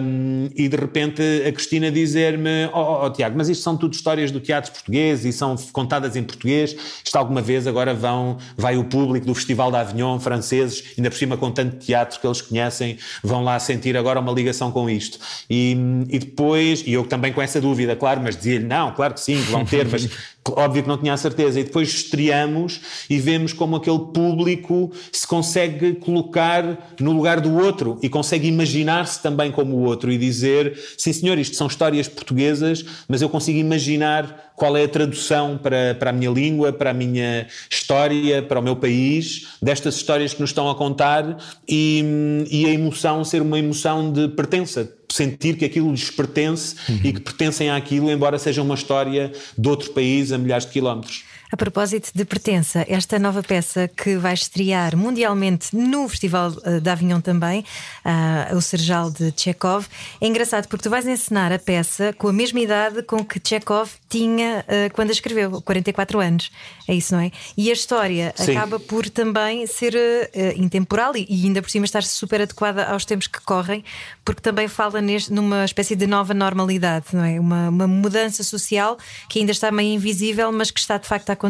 um, 0.00 0.48
e 0.54 0.68
de 0.68 0.76
repente 0.76 1.22
a 1.46 1.52
Cristina 1.52 1.90
dizer-me, 1.90 2.66
oh, 2.72 2.78
oh, 2.78 3.06
oh, 3.06 3.10
Tiago, 3.10 3.36
mas 3.36 3.48
isto 3.48 3.62
são 3.62 3.76
tudo 3.76 3.94
histórias 3.94 4.30
do 4.30 4.40
teatro 4.40 4.72
português 4.72 5.24
e 5.24 5.32
são 5.32 5.56
contadas 5.72 6.16
em 6.16 6.22
português, 6.22 6.76
isto 7.04 7.16
alguma 7.16 7.40
vez 7.40 7.66
agora 7.66 7.94
vão, 7.94 8.38
vai 8.56 8.75
o 8.76 8.84
público 8.84 9.26
do 9.26 9.34
Festival 9.34 9.70
da 9.70 9.80
Avignon, 9.80 10.18
franceses, 10.18 10.82
ainda 10.96 11.10
por 11.10 11.16
cima 11.16 11.36
com 11.36 11.50
tanto 11.50 11.76
teatro 11.78 12.20
que 12.20 12.26
eles 12.26 12.40
conhecem, 12.40 12.98
vão 13.22 13.42
lá 13.42 13.58
sentir 13.58 13.96
agora 13.96 14.20
uma 14.20 14.32
ligação 14.32 14.70
com 14.70 14.88
isto. 14.88 15.18
E, 15.48 15.76
e 16.08 16.18
depois, 16.18 16.82
e 16.86 16.92
eu 16.92 17.04
também 17.04 17.32
com 17.32 17.42
essa 17.42 17.60
dúvida, 17.60 17.96
claro, 17.96 18.20
mas 18.22 18.36
dizia-lhe, 18.36 18.64
não, 18.64 18.92
claro 18.92 19.14
que 19.14 19.20
sim, 19.20 19.36
vão 19.42 19.64
ter, 19.64 19.86
mas 19.86 20.08
óbvio 20.48 20.82
que 20.82 20.88
não 20.88 20.98
tinha 20.98 21.12
a 21.12 21.16
certeza. 21.16 21.60
E 21.60 21.64
depois 21.64 21.88
estreamos 21.88 22.80
e 23.08 23.18
vemos 23.18 23.52
como 23.52 23.76
aquele 23.76 23.98
público 23.98 24.90
se 25.12 25.26
consegue 25.26 25.94
colocar 25.94 26.94
no 27.00 27.12
lugar 27.12 27.40
do 27.40 27.54
outro 27.56 27.98
e 28.02 28.08
consegue 28.08 28.46
imaginar-se 28.48 29.22
também 29.22 29.50
como 29.50 29.76
o 29.76 29.80
outro 29.80 30.10
e 30.10 30.18
dizer: 30.18 30.78
sim, 30.96 31.12
senhor, 31.12 31.38
isto 31.38 31.56
são 31.56 31.66
histórias 31.66 32.08
portuguesas, 32.08 32.84
mas 33.08 33.22
eu 33.22 33.28
consigo 33.28 33.58
imaginar 33.58 34.52
qual 34.56 34.76
é 34.76 34.84
a 34.84 34.88
tradução 34.88 35.58
para, 35.58 35.94
para 35.94 36.10
a 36.10 36.12
minha 36.12 36.30
língua, 36.30 36.72
para 36.72 36.90
a 36.90 36.94
minha 36.94 37.46
história, 37.70 38.42
para 38.42 38.58
o 38.58 38.62
meu 38.62 38.74
país, 38.74 39.48
destas 39.60 39.96
histórias 39.96 40.32
que 40.32 40.40
nos 40.40 40.50
estão 40.50 40.70
a 40.70 40.74
contar 40.74 41.36
e, 41.68 42.46
e 42.50 42.66
a 42.66 42.70
emoção 42.70 43.22
ser 43.22 43.42
uma 43.42 43.58
emoção 43.58 44.10
de 44.10 44.28
pertença, 44.28 44.90
sentir 45.16 45.56
que 45.56 45.64
aquilo 45.64 45.90
lhes 45.90 46.10
pertence 46.10 46.76
uhum. 46.88 47.00
e 47.02 47.12
que 47.12 47.20
pertencem 47.20 47.70
àquilo, 47.70 48.10
embora 48.10 48.38
seja 48.38 48.62
uma 48.62 48.74
história 48.74 49.32
de 49.56 49.68
outro 49.68 49.90
país 49.90 50.32
a 50.32 50.38
milhares 50.38 50.66
de 50.66 50.72
quilómetros. 50.72 51.24
A 51.50 51.56
propósito 51.56 52.10
de 52.12 52.24
pertença, 52.24 52.84
esta 52.88 53.20
nova 53.20 53.40
peça 53.40 53.88
que 53.88 54.16
vai 54.16 54.34
estrear 54.34 54.96
mundialmente 54.96 55.76
no 55.76 56.08
Festival 56.08 56.52
eh, 56.64 56.80
da 56.80 56.92
Avignon 56.92 57.20
também, 57.20 57.64
uh, 58.04 58.56
o 58.56 58.60
Serjal 58.60 59.12
de 59.12 59.32
Chekhov, 59.36 59.86
é 60.20 60.26
engraçado 60.26 60.66
porque 60.66 60.82
tu 60.82 60.90
vais 60.90 61.06
encenar 61.06 61.52
a 61.52 61.58
peça 61.58 62.12
com 62.18 62.26
a 62.26 62.32
mesma 62.32 62.58
idade 62.58 63.00
com 63.04 63.24
que 63.24 63.40
Chekhov 63.42 63.90
tinha 64.08 64.64
uh, 64.66 64.92
quando 64.92 65.10
a 65.10 65.12
escreveu, 65.12 65.62
44 65.62 66.18
anos. 66.18 66.50
É 66.88 66.94
isso, 66.94 67.14
não 67.14 67.20
é? 67.20 67.30
E 67.56 67.70
a 67.70 67.72
história 67.72 68.34
Sim. 68.36 68.56
acaba 68.56 68.80
por 68.80 69.08
também 69.08 69.68
ser 69.68 69.94
uh, 69.94 70.60
intemporal 70.60 71.16
e, 71.16 71.26
e, 71.28 71.46
ainda 71.46 71.62
por 71.62 71.70
cima 71.70 71.84
estar 71.84 72.02
super 72.02 72.42
adequada 72.42 72.86
aos 72.86 73.04
tempos 73.04 73.28
que 73.28 73.40
correm, 73.42 73.84
porque 74.24 74.40
também 74.40 74.66
fala 74.66 75.00
neste, 75.00 75.32
numa 75.32 75.64
espécie 75.64 75.94
de 75.94 76.08
nova 76.08 76.34
normalidade, 76.34 77.06
não 77.12 77.24
é? 77.24 77.38
Uma, 77.38 77.68
uma 77.68 77.86
mudança 77.86 78.42
social 78.42 78.98
que 79.28 79.38
ainda 79.38 79.52
está 79.52 79.70
meio 79.70 79.94
invisível, 79.94 80.50
mas 80.50 80.72
que 80.72 80.80
está 80.80 80.98
de 80.98 81.06
facto 81.06 81.30
a 81.30 81.36
acontecer. 81.36 81.45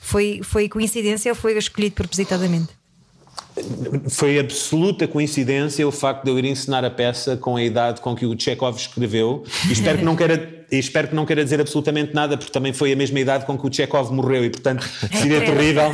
Foi, 0.00 0.40
foi 0.42 0.68
coincidência 0.68 1.30
ou 1.30 1.36
foi 1.36 1.56
escolhido 1.56 1.94
propositadamente? 1.94 2.78
Foi 4.08 4.38
absoluta 4.38 5.06
coincidência 5.06 5.86
o 5.86 5.90
facto 5.92 6.24
de 6.24 6.30
eu 6.30 6.38
ir 6.38 6.44
ensinar 6.44 6.84
a 6.84 6.90
peça 6.90 7.36
com 7.36 7.56
a 7.56 7.62
idade 7.62 8.00
com 8.00 8.14
que 8.14 8.24
o 8.24 8.38
Chekhov 8.38 8.76
escreveu. 8.76 9.44
E 9.68 9.72
espero 9.72 9.98
que 9.98 10.04
não 10.04 10.16
queira 10.16 10.58
espero 10.70 11.08
que 11.08 11.14
não 11.14 11.24
queira 11.24 11.42
dizer 11.42 11.60
absolutamente 11.60 12.14
nada, 12.14 12.36
porque 12.36 12.52
também 12.52 12.72
foi 12.72 12.92
a 12.92 12.96
mesma 12.96 13.18
idade 13.18 13.46
com 13.46 13.58
que 13.58 13.66
o 13.66 13.72
Chekhov 13.72 14.12
morreu 14.12 14.44
e, 14.44 14.50
portanto, 14.50 14.88
seria 15.12 15.40
terrível. 15.40 15.90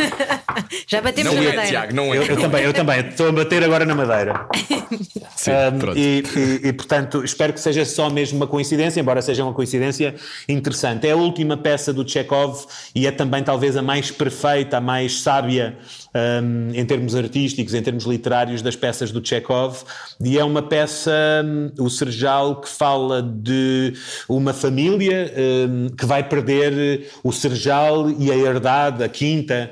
Já 0.87 1.01
batemos 1.01 1.35
não 1.35 1.43
na 1.43 1.49
é, 1.49 1.57
madeira. 1.57 1.69
Tiago, 1.69 1.95
não 1.95 2.15
é. 2.15 2.19
Eu, 2.19 2.23
eu, 2.23 2.37
também, 2.37 2.63
eu 2.63 2.73
também. 2.73 3.01
Estou 3.01 3.29
a 3.29 3.33
bater 3.33 3.63
agora 3.63 3.85
na 3.85 3.95
madeira. 3.95 4.47
Sim, 5.37 5.51
um, 5.51 5.97
e, 5.97 6.23
e, 6.37 6.69
e, 6.69 6.73
portanto, 6.73 7.25
espero 7.25 7.53
que 7.53 7.61
seja 7.61 7.85
só 7.85 8.11
mesmo 8.11 8.37
uma 8.37 8.47
coincidência, 8.47 9.01
embora 9.01 9.21
seja 9.23 9.43
uma 9.45 9.53
coincidência 9.53 10.15
interessante. 10.49 11.07
É 11.07 11.13
a 11.13 11.17
última 11.17 11.57
peça 11.57 11.93
do 11.93 12.09
Chekhov 12.09 12.67
e 12.95 13.07
é 13.07 13.11
também 13.11 13.43
talvez 13.43 13.77
a 13.77 13.83
mais 13.83 14.11
perfeita, 14.11 14.79
a 14.79 14.81
mais 14.81 15.21
sábia 15.21 15.77
um, 16.15 16.73
em 16.73 16.85
termos 16.85 17.15
artísticos, 17.15 17.75
em 17.75 17.83
termos 17.83 18.05
literários 18.05 18.63
das 18.63 18.77
peças 18.77 19.11
do 19.11 19.27
Chekhov. 19.27 19.83
E 20.23 20.39
é 20.39 20.45
uma 20.45 20.63
peça, 20.63 21.13
um, 21.45 21.85
o 21.85 21.91
Serjal, 21.91 22.61
que 22.61 22.69
fala 22.69 23.23
de 23.23 23.95
uma 24.29 24.53
família 24.53 25.33
um, 25.69 25.89
que 25.89 26.07
vai 26.07 26.23
perder 26.23 27.11
o 27.23 27.33
Serjal 27.33 28.11
e 28.11 28.31
a 28.31 28.37
herdade, 28.37 29.03
a 29.03 29.09
quinta 29.09 29.71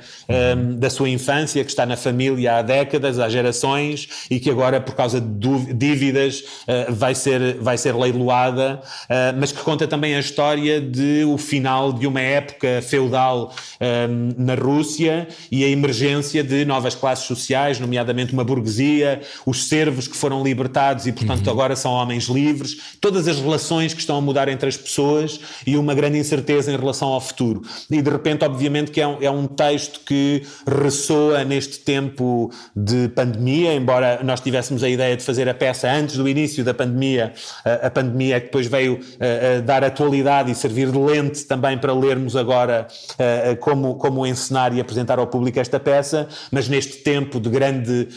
da 0.79 0.89
sua 0.89 1.09
infância, 1.09 1.63
que 1.63 1.71
está 1.71 1.85
na 1.85 1.97
família 1.97 2.57
há 2.57 2.63
décadas, 2.63 3.19
há 3.19 3.29
gerações, 3.29 4.09
e 4.31 4.41
que 4.41 4.51
agora, 4.51 4.81
por 4.81 4.95
causa 4.95 5.21
de 5.21 5.75
dívidas, 5.75 6.41
uh, 6.41 6.93
vai, 6.93 7.15
ser, 7.15 7.59
vai 7.59 7.77
ser 7.77 7.95
leiloada, 7.95 8.81
uh, 9.05 9.39
mas 9.39 9.53
que 9.53 9.61
conta 9.61 9.87
também 9.87 10.15
a 10.15 10.21
história 10.21 10.81
de 10.81 11.25
o 11.25 11.37
final 11.37 11.93
de 11.93 12.07
uma 12.07 12.21
época 12.21 12.81
feudal 12.83 13.53
na 14.37 14.55
Rússia 14.55 15.29
e 15.51 15.65
a 15.65 15.69
emergência 15.69 16.32
de 16.41 16.65
novas 16.65 16.95
classes 16.95 17.27
sociais, 17.27 17.81
nomeadamente 17.81 18.33
uma 18.33 18.45
burguesia, 18.45 19.21
os 19.45 19.69
servos 19.69 20.07
que 20.07 20.17
foram 20.17 20.45
libertados 20.45 21.09
e, 21.09 21.13
portanto, 21.13 21.47
uhum. 21.49 21.53
agora 21.53 21.75
são 21.75 21.91
homens 21.91 22.27
livres, 22.27 22.77
todas 23.01 23.27
as 23.27 23.41
relações 23.41 23.93
que 23.93 24.01
estão 24.01 24.17
a 24.17 24.21
mudar 24.21 24.49
entre 24.49 24.69
as 24.69 24.77
pessoas 24.77 25.41
e 25.67 25.77
uma 25.77 25.95
grande 25.95 26.19
incerteza 26.19 26.73
em 26.73 26.77
relação 26.77 27.09
ao 27.09 27.21
futuro. 27.21 27.63
E 27.91 28.01
de 28.01 28.11
repente, 28.11 28.45
obviamente, 28.45 28.93
que 28.93 29.01
é 29.01 29.07
um, 29.07 29.17
é 29.21 29.31
um 29.31 29.47
texto 29.47 30.01
que 30.07 30.43
ressoa 30.67 31.45
neste 31.45 31.81
tempo 31.81 32.53
de 32.77 33.09
pandemia, 33.09 33.75
embora 33.75 34.21
nós 34.23 34.41
tivéssemos 34.41 34.85
a 34.85 34.89
ideia 34.89 35.17
de 35.17 35.25
fazer 35.25 35.49
a 35.49 35.55
peça 35.55 35.91
antes 35.91 36.17
do 36.17 36.29
início 36.29 36.63
da 36.63 36.73
pandemia, 36.73 37.33
a, 37.65 37.87
a 37.87 37.91
pandemia 37.91 38.39
que 38.39 38.47
depois 38.47 38.67
veio 38.67 39.01
a, 39.19 39.59
a 39.59 39.61
dar 39.61 39.83
atualidade 39.83 40.51
e 40.51 40.55
servir 40.55 40.91
de 40.91 40.99
lente 40.99 41.45
também 41.45 41.77
para 41.79 41.93
lermos 41.93 42.37
agora 42.37 42.87
a, 43.19 43.57
como, 43.57 43.95
como 43.97 44.27
encenar 44.27 44.75
e 44.77 44.81
apresentar 44.81 45.19
ao 45.19 45.27
público 45.27 45.59
esta 45.59 45.81
peça, 45.81 46.22
mas 46.51 46.69
neste 46.69 46.99
tempo 46.99 47.41
de 47.41 47.49
grande 47.49 48.09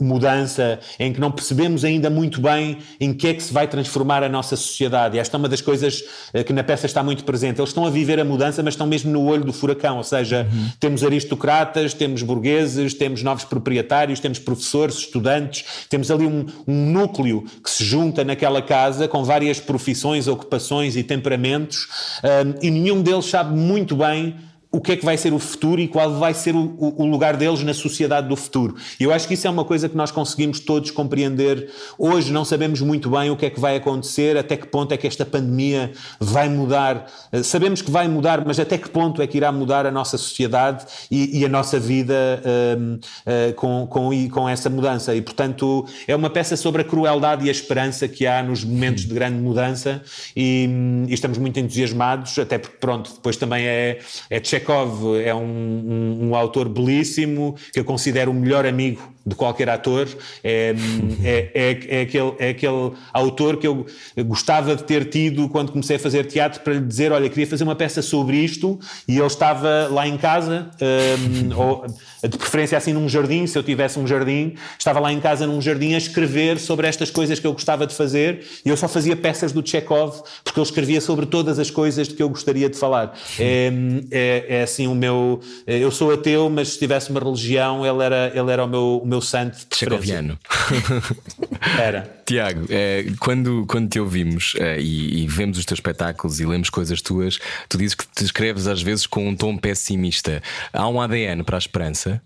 mudança 0.00 0.78
em 0.98 1.12
que 1.12 1.20
não 1.20 1.30
percebemos 1.30 1.84
ainda 1.84 2.10
muito 2.10 2.40
bem 2.40 2.78
em 3.00 3.12
que 3.12 3.28
é 3.28 3.34
que 3.34 3.42
se 3.42 3.52
vai 3.52 3.66
transformar 3.66 4.22
a 4.22 4.28
nossa 4.28 4.56
sociedade. 4.56 5.16
E 5.16 5.20
esta 5.20 5.36
é 5.36 5.38
uma 5.38 5.48
das 5.48 5.60
coisas 5.60 6.04
eh, 6.32 6.42
que 6.42 6.52
na 6.52 6.62
peça 6.62 6.86
está 6.86 7.02
muito 7.02 7.24
presente. 7.24 7.60
Eles 7.60 7.70
estão 7.70 7.86
a 7.86 7.90
viver 7.90 8.20
a 8.20 8.24
mudança, 8.24 8.62
mas 8.62 8.74
estão 8.74 8.86
mesmo 8.86 9.10
no 9.10 9.24
olho 9.24 9.44
do 9.44 9.52
furacão, 9.52 9.98
ou 9.98 10.04
seja, 10.04 10.48
uhum. 10.50 10.68
temos 10.78 11.02
aristocratas, 11.02 11.94
temos 11.94 12.22
burgueses, 12.22 12.94
temos 12.94 13.22
novos 13.22 13.44
proprietários, 13.44 14.20
temos 14.20 14.38
professores, 14.38 14.96
estudantes, 14.96 15.64
temos 15.88 16.10
ali 16.10 16.26
um, 16.26 16.46
um 16.66 16.92
núcleo 16.92 17.44
que 17.62 17.70
se 17.70 17.84
junta 17.84 18.24
naquela 18.24 18.62
casa 18.62 19.08
com 19.08 19.24
várias 19.24 19.60
profissões, 19.60 20.28
ocupações 20.28 20.96
e 20.96 21.02
temperamentos, 21.02 21.88
um, 22.22 22.66
e 22.66 22.70
nenhum 22.70 23.02
deles 23.02 23.26
sabe 23.26 23.56
muito 23.56 23.96
bem 23.96 24.34
o 24.74 24.80
que 24.80 24.90
é 24.90 24.96
que 24.96 25.04
vai 25.04 25.16
ser 25.16 25.32
o 25.32 25.38
futuro 25.38 25.80
e 25.80 25.86
qual 25.86 26.14
vai 26.14 26.34
ser 26.34 26.56
o, 26.56 26.74
o, 26.98 27.06
lugar 27.06 27.36
deles 27.36 27.62
na 27.62 27.72
sociedade 27.72 28.26
do 28.26 28.34
futuro. 28.34 28.74
Eu 28.98 29.12
acho 29.12 29.28
que 29.28 29.34
isso 29.34 29.46
é 29.46 29.50
uma 29.50 29.64
coisa 29.64 29.88
que 29.88 29.96
nós 29.96 30.10
conseguimos 30.10 30.58
todos 30.58 30.90
compreender. 30.90 31.70
Hoje 31.96 32.32
não 32.32 32.44
sabemos 32.44 32.80
muito 32.80 33.08
bem 33.08 33.30
o 33.30 33.36
que 33.36 33.46
é 33.46 33.50
que 33.50 33.60
vai 33.60 33.76
acontecer, 33.76 34.36
até 34.36 34.56
que 34.56 34.66
ponto 34.66 34.90
é 34.90 34.96
que 34.96 35.06
esta 35.06 35.24
pandemia 35.24 35.92
vai 36.18 36.48
mudar. 36.48 37.06
Eh, 37.30 37.44
sabemos 37.44 37.82
que 37.82 37.90
vai 37.90 38.08
mudar, 38.08 38.44
mas 38.44 38.58
até 38.58 38.76
que 38.76 38.88
ponto 38.88 39.22
é 39.22 39.28
que 39.28 39.36
irá 39.36 39.52
mudar 39.52 39.86
a 39.86 39.92
nossa 39.92 40.18
sociedade 40.18 40.84
e, 41.08 41.38
e 41.38 41.44
a 41.44 41.48
nossa 41.48 41.78
vida 41.78 42.42
um, 42.76 42.94
uh, 42.94 42.98
eh, 43.26 43.52
com, 43.52 43.86
com, 43.86 44.28
com 44.28 44.48
essa 44.48 44.68
mudança. 44.68 45.14
E, 45.14 45.22
portanto, 45.22 45.86
é 46.08 46.16
uma 46.16 46.30
peça 46.30 46.56
sobre 46.56 46.82
a 46.82 46.84
crueldade 46.84 47.44
e 47.44 47.48
a 47.48 47.52
esperança 47.52 48.08
que 48.08 48.26
há 48.26 48.42
nos 48.42 48.64
momentos 48.64 49.04
de 49.06 49.14
grande 49.14 49.38
mudança 49.38 50.02
e, 50.34 50.68
e 51.06 51.14
estamos 51.14 51.38
muito 51.38 51.60
entusiasmados, 51.60 52.36
até 52.40 52.58
porque, 52.58 52.78
pronto, 52.78 53.12
depois 53.14 53.36
também 53.36 53.64
é, 53.64 54.00
é 54.28 54.40
check 54.40 54.63
Chekhov 54.64 55.20
é 55.22 55.34
um, 55.34 55.40
um, 55.42 56.28
um, 56.28 56.34
autor 56.34 56.68
belíssimo, 56.68 57.54
que 57.72 57.78
eu 57.78 57.84
considero 57.84 58.30
o 58.30 58.34
melhor 58.34 58.64
amigo 58.64 59.13
de 59.26 59.34
qualquer 59.34 59.68
ator. 59.68 60.08
É, 60.42 60.74
é, 61.22 61.50
é, 61.54 61.98
é, 61.98 62.00
aquele, 62.02 62.34
é 62.38 62.48
aquele 62.50 62.92
autor 63.12 63.56
que 63.56 63.66
eu 63.66 63.86
gostava 64.18 64.76
de 64.76 64.84
ter 64.84 65.08
tido 65.08 65.48
quando 65.48 65.72
comecei 65.72 65.96
a 65.96 65.98
fazer 65.98 66.24
teatro 66.24 66.60
para 66.60 66.74
lhe 66.74 66.80
dizer: 66.80 67.12
Olha, 67.12 67.28
queria 67.28 67.46
fazer 67.46 67.64
uma 67.64 67.74
peça 67.74 68.02
sobre 68.02 68.36
isto, 68.36 68.78
e 69.08 69.16
ele 69.16 69.26
estava 69.26 69.88
lá 69.90 70.06
em 70.06 70.16
casa, 70.16 70.70
um, 70.80 71.58
ou 71.58 71.86
de 72.28 72.38
preferência 72.38 72.76
assim 72.78 72.92
num 72.92 73.08
jardim, 73.08 73.46
se 73.46 73.58
eu 73.58 73.62
tivesse 73.62 73.98
um 73.98 74.06
jardim, 74.06 74.54
estava 74.78 75.00
lá 75.00 75.12
em 75.12 75.20
casa 75.20 75.46
num 75.46 75.60
jardim 75.60 75.94
a 75.94 75.98
escrever 75.98 76.58
sobre 76.58 76.86
estas 76.86 77.10
coisas 77.10 77.38
que 77.38 77.46
eu 77.46 77.52
gostava 77.52 77.86
de 77.86 77.94
fazer, 77.94 78.44
e 78.64 78.68
eu 78.68 78.76
só 78.76 78.88
fazia 78.88 79.16
peças 79.16 79.52
do 79.52 79.66
Chekhov, 79.66 80.22
porque 80.42 80.58
ele 80.58 80.66
escrevia 80.66 81.00
sobre 81.00 81.26
todas 81.26 81.58
as 81.58 81.70
coisas 81.70 82.08
de 82.08 82.14
que 82.14 82.22
eu 82.22 82.28
gostaria 82.28 82.68
de 82.68 82.76
falar. 82.76 83.16
É, 83.38 83.70
é, 84.10 84.46
é 84.48 84.62
assim 84.62 84.86
o 84.86 84.94
meu. 84.94 85.40
Eu 85.66 85.90
sou 85.90 86.12
ateu, 86.12 86.48
mas 86.48 86.70
se 86.70 86.78
tivesse 86.78 87.10
uma 87.10 87.20
religião, 87.20 87.84
ele 87.84 88.02
era, 88.02 88.32
ele 88.34 88.50
era 88.50 88.64
o 88.64 88.68
meu, 88.68 89.00
o 89.02 89.06
meu 89.06 89.13
santo. 89.22 89.66
Checoviano. 89.74 90.38
Era. 91.78 92.22
Tiago, 92.24 92.66
é, 92.70 93.06
quando, 93.20 93.64
quando 93.66 93.88
te 93.88 94.00
ouvimos 94.00 94.54
é, 94.58 94.80
e, 94.80 95.22
e, 95.22 95.26
vemos 95.26 95.58
os 95.58 95.64
teus 95.64 95.78
espetáculos 95.78 96.40
e 96.40 96.46
lemos 96.46 96.70
coisas 96.70 97.02
tuas, 97.02 97.38
tu 97.68 97.76
dizes 97.76 97.94
que 97.94 98.06
te 98.06 98.24
escreves 98.24 98.66
às 98.66 98.82
vezes 98.82 99.06
com 99.06 99.28
um 99.28 99.36
tom 99.36 99.56
pessimista. 99.56 100.42
Há 100.72 100.88
um 100.88 101.00
ADN 101.00 101.42
para 101.44 101.56
a 101.56 101.58
esperança? 101.58 102.22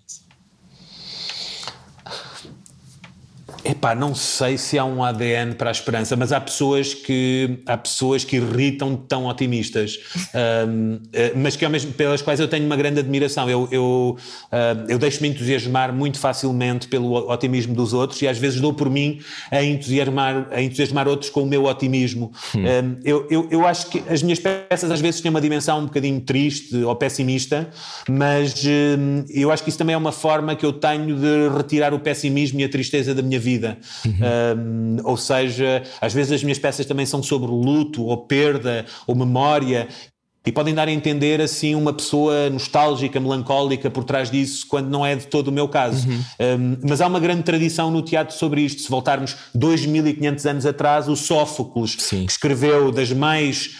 Epá, 3.64 3.94
não 3.94 4.14
sei 4.14 4.56
se 4.56 4.78
há 4.78 4.84
um 4.84 5.02
ADN 5.02 5.54
para 5.54 5.70
a 5.70 5.72
esperança, 5.72 6.14
mas 6.16 6.32
há 6.32 6.40
pessoas 6.40 6.94
que, 6.94 7.58
há 7.66 7.76
pessoas 7.76 8.24
que 8.24 8.36
irritam 8.36 8.96
tão 8.96 9.26
otimistas, 9.26 9.98
um, 10.68 11.00
eh, 11.12 11.32
mas 11.34 11.56
que 11.56 11.64
ao 11.64 11.70
mesmo, 11.70 11.92
pelas 11.92 12.22
quais 12.22 12.38
eu 12.38 12.46
tenho 12.46 12.64
uma 12.64 12.76
grande 12.76 13.00
admiração. 13.00 13.50
Eu, 13.50 13.68
eu, 13.70 14.16
uh, 14.52 14.84
eu 14.88 14.98
deixo-me 14.98 15.28
entusiasmar 15.28 15.92
muito 15.92 16.18
facilmente 16.18 16.86
pelo 16.86 17.30
otimismo 17.30 17.74
dos 17.74 17.92
outros 17.92 18.22
e 18.22 18.28
às 18.28 18.38
vezes 18.38 18.60
dou 18.60 18.72
por 18.72 18.88
mim 18.88 19.20
a 19.50 19.62
entusiasmar, 19.62 20.48
a 20.52 20.62
entusiasmar 20.62 21.08
outros 21.08 21.30
com 21.30 21.42
o 21.42 21.46
meu 21.46 21.64
otimismo. 21.64 22.32
Hum. 22.54 22.60
Um, 22.60 23.00
eu, 23.04 23.26
eu, 23.28 23.48
eu 23.50 23.66
acho 23.66 23.88
que 23.90 24.02
as 24.08 24.22
minhas 24.22 24.38
peças 24.38 24.90
às 24.90 25.00
vezes 25.00 25.20
têm 25.20 25.30
uma 25.30 25.40
dimensão 25.40 25.80
um 25.80 25.86
bocadinho 25.86 26.20
triste 26.20 26.76
ou 26.76 26.94
pessimista, 26.94 27.68
mas 28.08 28.64
um, 28.64 29.24
eu 29.28 29.50
acho 29.50 29.62
que 29.62 29.68
isso 29.68 29.78
também 29.78 29.94
é 29.94 29.98
uma 29.98 30.12
forma 30.12 30.54
que 30.54 30.64
eu 30.64 30.72
tenho 30.72 31.16
de 31.16 31.48
retirar 31.56 31.92
o 31.92 31.98
pessimismo 31.98 32.60
e 32.60 32.64
a 32.64 32.68
tristeza 32.68 33.14
da 33.14 33.22
minha 33.22 33.38
vida 33.38 33.47
vida. 33.48 33.78
Uhum. 34.04 34.12
Um, 34.58 34.96
ou 35.04 35.16
seja, 35.16 35.82
às 36.00 36.12
vezes 36.12 36.32
as 36.32 36.42
minhas 36.42 36.58
peças 36.58 36.84
também 36.84 37.06
são 37.06 37.22
sobre 37.22 37.48
luto, 37.48 38.04
ou 38.04 38.16
perda, 38.16 38.84
ou 39.06 39.14
memória. 39.14 39.88
E 40.46 40.52
podem 40.52 40.74
dar 40.74 40.88
a 40.88 40.90
entender 40.90 41.42
assim 41.42 41.74
uma 41.74 41.92
pessoa 41.92 42.48
nostálgica, 42.48 43.20
melancólica 43.20 43.90
por 43.90 44.02
trás 44.04 44.30
disso, 44.30 44.66
quando 44.66 44.88
não 44.88 45.04
é 45.04 45.14
de 45.14 45.26
todo 45.26 45.48
o 45.48 45.52
meu 45.52 45.68
caso. 45.68 46.08
Uhum. 46.08 46.20
Um, 46.40 46.76
mas 46.88 47.02
há 47.02 47.06
uma 47.06 47.20
grande 47.20 47.42
tradição 47.42 47.90
no 47.90 48.00
teatro 48.00 48.34
sobre 48.34 48.62
isto. 48.62 48.80
Se 48.80 48.88
voltarmos 48.88 49.36
2500 49.54 50.46
anos 50.46 50.66
atrás, 50.66 51.06
o 51.06 51.16
Sófocles, 51.16 51.96
Sim. 51.98 52.24
que 52.24 52.32
escreveu 52.32 52.90
das 52.90 53.12
mais 53.12 53.76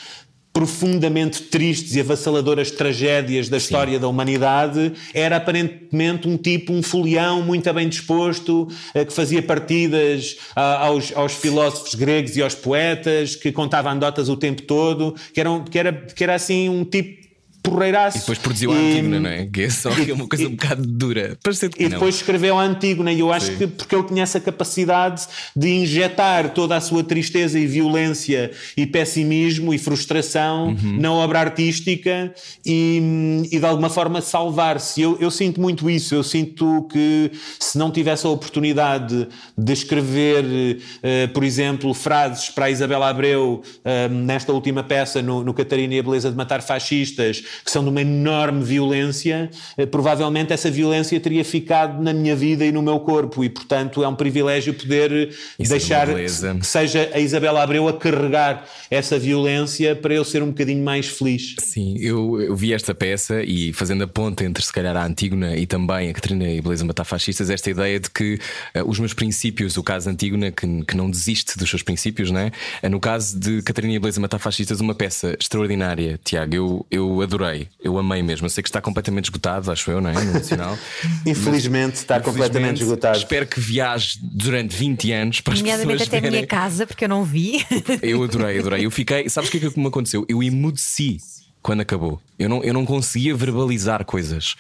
profundamente 0.59 1.43
tristes 1.43 1.95
e 1.95 2.01
avassaladoras 2.01 2.73
tragédias 2.73 3.49
da 3.49 3.59
história 3.59 3.95
Sim. 3.95 4.01
da 4.01 4.09
humanidade, 4.09 4.93
era 5.15 5.37
aparentemente 5.37 6.27
um 6.27 6.37
tipo, 6.37 6.73
um 6.73 6.83
folião 6.83 7.43
muito 7.43 7.73
bem 7.73 7.89
disposto, 7.89 8.67
eh, 8.93 9.05
que 9.05 9.13
fazia 9.13 9.41
partidas 9.41 10.37
aos, 10.57 11.17
aos 11.17 11.35
filósofos 11.35 11.95
gregos 11.95 12.37
e 12.37 12.43
aos 12.43 12.57
poetas, 12.57 13.37
que 13.37 13.53
contava 13.53 13.89
anedotas 13.89 14.29
o 14.29 14.37
tempo 14.37 14.63
todo, 14.63 15.15
que 15.33 15.41
era, 15.41 15.61
que 15.61 15.79
era, 15.79 15.93
que 15.93 16.25
era 16.25 16.35
assim 16.35 16.69
um 16.69 16.85
tipo 16.85 17.28
porreiraço. 17.63 18.19
E 18.19 18.21
depois 18.21 18.39
produziu 18.39 18.73
a 18.73 18.75
Antígona, 18.75 19.21
não 19.21 19.31
é? 19.31 19.47
Que 19.47 19.63
é 19.63 19.71
só 19.71 19.91
que 19.91 20.11
é 20.11 20.15
uma 20.15 20.27
coisa 20.27 20.45
e, 20.45 20.47
um 20.47 20.51
bocado 20.51 20.87
dura. 20.87 21.39
e 21.79 21.89
depois 21.89 22.17
escreveu 22.17 22.59
a 22.59 22.63
Antígona, 22.63 23.13
e 23.13 23.21
eu 23.21 23.33
acho 23.33 23.47
Sim. 23.47 23.57
que 23.57 23.67
porque 23.67 23.95
ele 23.95 24.05
tinha 24.05 24.23
essa 24.23 24.41
capacidade 24.41 25.27
de 25.55 25.69
injetar 25.69 26.51
toda 26.51 26.77
a 26.77 26.81
sua 26.81 27.03
tristeza 27.05 27.59
e 27.59 27.67
violência 27.67 28.51
e 28.77 28.87
pessimismo 28.87 29.73
e 29.73 29.79
frustração 29.79 30.69
uhum. 30.69 31.01
na 31.01 31.13
obra 31.13 31.41
artística 31.41 32.33
e, 32.65 33.49
e 33.51 33.59
de 33.59 33.67
alguma 33.67 33.91
forma 33.91 34.21
salvar-se. 34.21 35.01
Eu, 35.01 35.17
eu 35.21 35.31
sinto 35.31 35.61
muito 35.61 35.89
isso, 35.91 36.15
eu 36.15 36.23
sinto 36.23 36.87
que 36.91 37.31
se 37.59 37.79
não 37.79 37.91
tivesse 37.91 38.27
a 38.27 38.31
oportunidade 38.31 39.29
de 39.57 39.73
escrever, 39.73 40.45
uh, 40.45 41.33
por 41.33 41.45
exemplo, 41.45 41.93
frases 41.95 42.51
para 42.51 42.67
a 42.67 42.71
Isabela 42.71 43.09
Abreu 43.09 43.63
uh, 43.63 44.15
nesta 44.15 44.53
última 44.53 44.83
peça 44.83 45.23
no, 45.23 45.43
no 45.45 45.55
Catarina 45.55 45.95
e 45.95 45.99
a 45.99 46.03
Beleza 46.03 46.31
de 46.31 46.37
Matar 46.37 46.63
Fascistas, 46.63 47.43
que 47.65 47.71
são 47.71 47.83
de 47.83 47.91
uma 47.91 48.01
enorme 48.01 48.65
violência, 48.65 49.51
eh, 49.77 49.87
provavelmente 49.87 50.53
essa 50.53 50.71
violência 50.71 51.19
teria 51.21 51.45
ficado 51.45 52.03
na 52.03 52.13
minha 52.13 52.35
vida 52.37 52.65
e 52.65 52.73
no 52.73 52.83
meu 52.83 53.01
corpo 53.01 53.45
e, 53.45 53.49
portanto, 53.49 54.03
é 54.03 54.09
um 54.09 54.15
privilégio 54.15 54.75
poder 54.75 55.31
Isso 55.59 55.73
é 55.73 55.77
deixar 55.79 56.09
é 56.09 56.25
que 56.25 56.67
seja 56.67 57.11
a 57.13 57.19
Isabela 57.19 57.63
Abreu 57.63 57.89
a 57.89 57.93
carregar 57.93 58.67
essa 58.91 59.19
violência 59.19 59.95
para 59.95 60.15
eu 60.15 60.25
ser 60.25 60.43
um 60.43 60.49
bocadinho 60.49 60.83
mais 60.85 61.07
feliz. 61.07 61.55
Sim, 61.61 61.97
eu, 61.99 62.41
eu 62.41 62.57
vi 62.57 62.73
esta 62.73 62.95
peça 62.95 63.43
e 63.43 63.73
fazendo 63.73 64.05
a 64.05 64.09
ponte 64.09 64.45
entre 64.45 64.65
se 64.65 64.73
calhar 64.73 64.97
a 64.97 65.05
Antígona 65.05 65.57
e 65.57 65.67
também 65.67 66.11
a 66.11 66.13
Catarina 66.13 66.49
e 66.49 66.59
a 66.59 66.63
Beleza 66.63 66.85
Matar 66.85 67.05
Fascistas, 67.05 67.51
esta 67.51 67.71
ideia 67.71 68.01
de 68.01 68.11
que 68.11 68.39
uh, 68.77 68.89
os 68.89 68.99
meus 68.99 69.15
princípios, 69.15 69.77
o 69.77 69.83
caso 69.83 70.09
Antígona 70.11 70.51
que, 70.51 70.67
que 70.85 70.97
não 70.97 71.11
desiste 71.11 71.57
dos 71.59 71.69
seus 71.69 71.83
princípios, 71.83 72.31
é? 72.31 72.51
Uh, 72.87 72.91
no 72.91 73.01
caso 73.01 73.39
de 73.39 73.63
Catarina 73.63 73.95
e 73.95 73.97
a 73.97 74.01
Beleza 74.01 74.21
Matar 74.21 74.39
Fascistas, 74.39 74.81
uma 74.81 74.95
peça 74.95 75.37
extraordinária, 75.39 76.19
Tiago. 76.25 76.55
Eu, 76.55 76.87
eu 76.91 77.23
adorei 77.23 77.38
adorei, 77.39 77.69
eu 77.81 77.97
amei 77.97 78.23
mesmo. 78.23 78.47
Eu 78.47 78.51
sei 78.51 78.63
que 78.63 78.69
está 78.69 78.81
completamente 78.81 79.27
esgotado, 79.27 79.71
acho 79.71 79.91
eu, 79.91 80.01
não 80.01 80.11
é? 80.11 80.25
No 80.25 80.33
Nacional. 80.33 80.77
Infelizmente 81.25 81.91
Mas, 81.91 81.99
está 82.01 82.21
completamente 82.21 82.83
esgotado. 82.83 83.17
Espero 83.17 83.47
que 83.47 83.61
viaje 83.61 84.19
durante 84.21 84.77
20 84.77 85.13
anos 85.13 85.41
para 85.41 85.55
as 85.55 85.61
Nomeadamente 85.61 86.03
até 86.03 86.19
a 86.19 86.31
minha 86.31 86.47
casa, 86.47 86.87
porque 86.87 87.05
eu 87.05 87.09
não 87.09 87.25
vi. 87.25 87.65
Eu 88.03 88.23
adorei, 88.23 88.59
adorei. 88.59 88.85
Eu 88.87 88.91
fiquei. 88.91 89.29
Sabes 89.29 89.49
o 89.49 89.53
que 89.53 89.65
é 89.65 89.71
que 89.71 89.79
me 89.79 89.87
aconteceu? 89.87 90.25
Eu 90.29 90.43
emudeci 90.43 91.19
quando 91.63 91.81
acabou. 91.81 92.21
Eu 92.39 92.49
não, 92.49 92.63
eu 92.63 92.73
não 92.73 92.85
conseguia 92.85 93.35
verbalizar 93.35 94.05
coisas. 94.05 94.55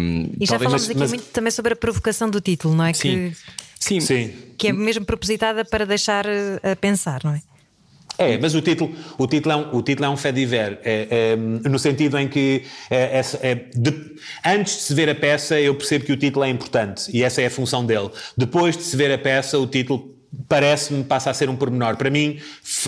Um, 0.00 0.30
e 0.40 0.46
já 0.46 0.58
falamos 0.58 0.88
aqui 0.88 0.98
mas... 0.98 1.10
muito 1.10 1.26
também 1.26 1.50
sobre 1.50 1.74
a 1.74 1.76
provocação 1.76 2.28
do 2.28 2.40
título, 2.40 2.74
não 2.74 2.84
é? 2.84 2.92
Sim. 2.92 3.30
Que... 3.30 3.36
Sim. 3.78 4.00
Sim. 4.00 4.34
Que 4.56 4.68
é 4.68 4.72
mesmo 4.72 5.04
propositada 5.04 5.64
para 5.64 5.84
deixar 5.84 6.24
eh, 6.26 6.72
a 6.72 6.76
pensar, 6.76 7.20
não 7.22 7.34
é? 7.34 7.42
É, 8.16 8.38
mas 8.38 8.54
o 8.54 8.60
título, 8.60 8.94
o 9.18 9.26
título, 9.26 9.52
é, 9.52 9.56
um, 9.56 9.76
o 9.76 9.82
título 9.82 10.06
é 10.06 10.08
um 10.08 10.16
fait 10.16 10.32
divers, 10.32 10.78
é, 10.84 11.08
é, 11.10 11.36
no 11.36 11.78
sentido 11.78 12.16
em 12.16 12.28
que 12.28 12.62
é, 12.88 13.20
é, 13.42 13.54
de, 13.74 14.14
antes 14.44 14.76
de 14.76 14.82
se 14.82 14.94
ver 14.94 15.10
a 15.10 15.14
peça 15.14 15.60
eu 15.60 15.74
percebo 15.74 16.04
que 16.04 16.12
o 16.12 16.16
título 16.16 16.44
é 16.44 16.48
importante 16.48 17.10
e 17.12 17.24
essa 17.24 17.42
é 17.42 17.46
a 17.46 17.50
função 17.50 17.84
dele. 17.84 18.10
Depois 18.36 18.76
de 18.76 18.84
se 18.84 18.96
ver 18.96 19.10
a 19.12 19.18
peça 19.18 19.58
o 19.58 19.66
título 19.66 20.13
parece-me 20.48 21.04
passa 21.04 21.30
a 21.30 21.34
ser 21.34 21.48
um 21.48 21.56
pormenor. 21.56 21.96
Para 21.96 22.10
mim 22.10 22.38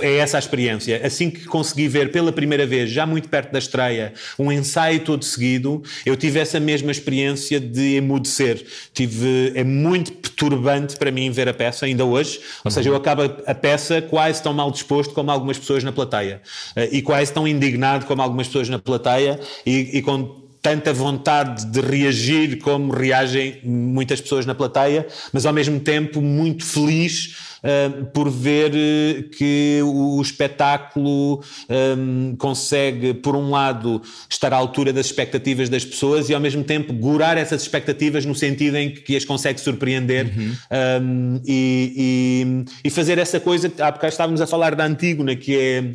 é 0.01 0.17
essa 0.17 0.37
a 0.37 0.41
experiência. 0.41 1.01
Assim 1.05 1.31
que 1.31 1.45
consegui 1.45 1.89
ver 1.89 2.13
pela 2.13 2.33
primeira 2.33 2.67
vez, 2.67 2.91
já 2.91 3.07
muito 3.07 3.29
perto 3.29 3.53
da 3.53 3.59
estreia, 3.59 4.13
um 4.39 4.51
ensaio 4.51 5.01
todo 5.01 5.25
seguido, 5.25 5.83
eu 6.05 6.17
tive 6.17 6.39
essa 6.39 6.59
mesma 6.61 6.91
experiência 6.91 7.61
de 7.61 7.97
emudecer. 7.97 8.65
Tive, 8.93 9.53
é 9.55 9.65
muito 9.65 10.13
perturbante 10.13 10.97
para 10.97 11.11
mim 11.11 11.31
ver 11.31 11.49
a 11.49 11.55
peça, 11.55 11.87
ainda 11.87 12.05
hoje. 12.05 12.41
Ou 12.65 12.71
seja, 12.71 12.89
eu 12.89 12.97
acabo 12.97 13.23
a 13.23 13.55
peça 13.55 14.03
quase 14.03 14.43
tão 14.43 14.53
mal 14.53 14.71
disposto 14.71 15.15
como 15.15 15.31
algumas 15.31 15.59
pessoas 15.59 15.83
na 15.85 15.93
plateia. 15.93 16.41
Eh, 16.75 16.89
e 16.93 17.03
quase 17.03 17.33
tão 17.33 17.47
indignado 17.47 18.07
como 18.07 18.23
algumas 18.23 18.47
pessoas 18.47 18.69
na 18.69 18.79
plateia 18.79 19.41
e, 19.65 19.99
e 19.99 20.03
com 20.03 20.46
tanta 20.67 20.93
vontade 20.93 21.65
de 21.67 21.81
reagir 21.81 22.59
como 22.59 22.93
reagem 22.93 23.61
muitas 23.63 24.21
pessoas 24.21 24.45
na 24.45 24.53
plateia, 24.53 25.07
mas 25.33 25.47
ao 25.47 25.53
mesmo 25.53 25.79
tempo 25.79 26.21
muito 26.21 26.65
feliz 26.65 27.37
uh, 27.63 28.05
por 28.07 28.29
ver 28.29 28.73
eh, 28.75 29.23
que 29.39 29.79
o, 29.85 30.17
o 30.17 30.21
espetáculo 30.21 31.41
um, 31.71 32.35
consegue, 32.37 33.15
por 33.15 33.37
um 33.37 33.51
lado, 33.51 34.03
estar 34.29 34.53
à 34.53 34.57
altura 34.57 34.93
das 34.93 35.07
expectativas 35.07 35.69
das 35.69 35.85
pessoas 35.85 36.29
e 36.31 36.35
ao 36.35 36.41
mesmo 36.41 36.65
tempo 36.65 36.93
gurar 36.93 37.39
essas 37.39 37.63
expectativas 37.63 38.27
no 38.27 38.35
sentido 38.35 38.77
em 38.77 38.93
que 38.93 39.15
as 39.15 39.25
consegue 39.25 39.61
surpreender 39.61 40.27
uhum. 40.37 40.57
um, 41.01 41.41
e, 41.47 42.65
e, 42.83 42.89
e, 42.89 42.91
fazer 42.91 43.19
essa 43.19 43.39
coisa. 43.39 43.73
Há 43.79 43.93
bocado 43.93 44.09
estávamos 44.09 44.41
a 44.41 44.49
falar 44.49 44.75
da 44.75 44.85
Antígona, 44.85 45.37
que 45.37 45.57
é 45.57 45.95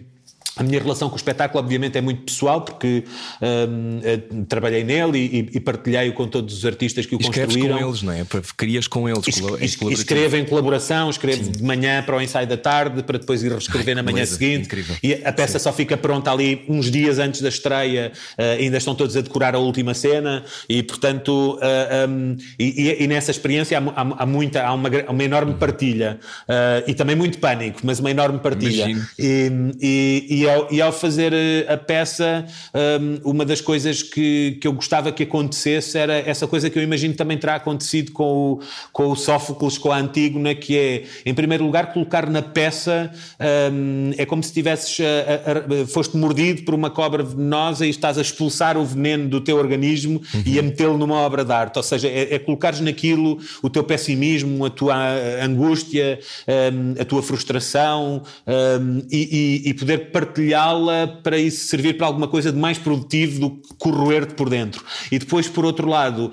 a 0.57 0.63
minha 0.63 0.79
relação 0.79 1.07
com 1.07 1.15
o 1.15 1.17
espetáculo, 1.17 1.63
obviamente, 1.63 1.97
é 1.97 2.01
muito 2.01 2.23
pessoal, 2.23 2.61
porque 2.61 3.05
um, 3.41 3.99
eh, 4.03 4.19
trabalhei 4.49 4.83
nele 4.83 5.17
e, 5.17 5.57
e 5.57 5.59
partilhei-o 5.61 6.13
com 6.13 6.27
todos 6.27 6.57
os 6.57 6.65
artistas 6.65 7.05
que 7.05 7.15
o 7.15 7.21
Escreves 7.21 7.55
construíram. 7.55 7.79
com 7.79 7.87
eles, 7.87 8.01
não 8.01 8.11
é? 8.11 8.25
Querias 8.57 8.87
com 8.87 9.07
eles. 9.07 9.25
Es, 9.61 9.81
escrevo 9.81 10.35
em 10.35 10.45
colaboração, 10.45 11.09
escrevo 11.09 11.45
Sim. 11.45 11.51
de 11.51 11.63
manhã 11.63 12.03
para 12.03 12.17
o 12.17 12.21
ensaio 12.21 12.45
da 12.47 12.57
tarde, 12.57 13.01
para 13.01 13.17
depois 13.17 13.41
ir 13.43 13.51
reescrever 13.51 13.95
na 13.95 14.03
manhã 14.03 14.15
beleza, 14.15 14.35
seguinte. 14.35 14.65
Incrível. 14.65 14.95
E 15.01 15.13
a 15.23 15.31
peça 15.31 15.57
Sim. 15.57 15.63
só 15.63 15.73
fica 15.73 15.95
pronta 15.95 16.31
ali 16.31 16.65
uns 16.67 16.91
dias 16.91 17.17
antes 17.17 17.41
da 17.41 17.49
estreia, 17.49 18.11
uh, 18.37 18.59
ainda 18.59 18.77
estão 18.77 18.93
todos 18.93 19.15
a 19.15 19.21
decorar 19.21 19.55
a 19.55 19.59
última 19.59 19.93
cena, 19.93 20.43
e 20.67 20.83
portanto, 20.83 21.59
uh, 21.59 22.09
um, 22.09 22.35
e, 22.59 22.97
e, 22.99 23.07
nessa 23.07 23.31
experiência 23.31 23.79
há, 23.79 23.81
há, 23.81 24.23
há, 24.23 24.25
muita, 24.25 24.63
há 24.63 24.73
uma, 24.73 24.89
uma 25.07 25.23
enorme 25.23 25.53
partilha, 25.53 26.19
uh, 26.43 26.83
e 26.85 26.93
também 26.93 27.15
muito 27.15 27.37
pânico, 27.37 27.79
mas 27.83 28.01
uma 28.01 28.11
enorme 28.11 28.39
partilha. 28.39 28.87
E, 29.17 29.49
e, 29.79 30.41
e 30.41 30.47
ao, 30.51 30.67
e 30.71 30.81
ao 30.81 30.91
fazer 30.91 31.33
eh, 31.33 31.65
a 31.71 31.77
peça, 31.77 32.45
um, 33.23 33.31
uma 33.31 33.45
das 33.45 33.61
coisas 33.61 34.03
que, 34.03 34.57
que 34.61 34.67
eu 34.67 34.73
gostava 34.73 35.11
que 35.11 35.23
acontecesse 35.23 35.97
era 35.97 36.13
essa 36.13 36.47
coisa 36.47 36.69
que 36.69 36.77
eu 36.77 36.83
imagino 36.83 37.13
também 37.13 37.37
terá 37.37 37.55
acontecido 37.55 38.11
com 38.11 38.23
o, 38.23 38.59
com 38.91 39.11
o 39.11 39.15
Sófocles, 39.15 39.77
com 39.77 39.91
a 39.91 39.97
Antígona, 39.97 40.53
que 40.53 40.77
é, 40.77 41.03
em 41.25 41.33
primeiro 41.33 41.63
lugar, 41.63 41.93
colocar 41.93 42.29
na 42.29 42.41
peça, 42.41 43.11
um, 43.71 44.11
é 44.17 44.25
como 44.25 44.43
se 44.43 44.53
tivesses, 44.53 44.99
a, 44.99 45.79
a, 45.79 45.83
a, 45.83 45.87
foste 45.87 46.17
mordido 46.17 46.63
por 46.63 46.73
uma 46.73 46.89
cobra 46.89 47.23
venenosa 47.23 47.85
e 47.85 47.89
estás 47.89 48.17
a 48.17 48.21
expulsar 48.21 48.77
o 48.77 48.85
veneno 48.85 49.29
do 49.29 49.41
teu 49.41 49.57
organismo 49.57 50.21
uhum. 50.33 50.43
e 50.45 50.59
a 50.59 50.61
metê-lo 50.61 50.97
numa 50.97 51.15
obra 51.15 51.45
de 51.45 51.51
arte. 51.51 51.77
Ou 51.77 51.83
seja, 51.83 52.07
é, 52.07 52.35
é 52.35 52.39
colocares 52.39 52.79
naquilo 52.79 53.39
o 53.61 53.69
teu 53.69 53.83
pessimismo, 53.83 54.65
a 54.65 54.69
tua 54.69 54.95
angústia, 55.43 56.19
um, 56.47 57.01
a 57.01 57.05
tua 57.05 57.21
frustração 57.21 58.23
e, 59.09 59.61
e, 59.65 59.69
e 59.69 59.73
poder 59.73 60.11
partilhar 60.11 60.30
partilhá-la 60.31 61.07
para 61.21 61.37
isso 61.37 61.67
servir 61.67 61.97
para 61.97 62.07
alguma 62.07 62.27
coisa 62.27 62.51
de 62.51 62.57
mais 62.57 62.77
produtivo 62.77 63.39
do 63.39 63.49
que 63.51 63.73
corroer-te 63.77 64.33
por 64.33 64.49
dentro. 64.49 64.83
E 65.11 65.19
depois, 65.19 65.47
por 65.47 65.65
outro 65.65 65.87
lado, 65.87 66.31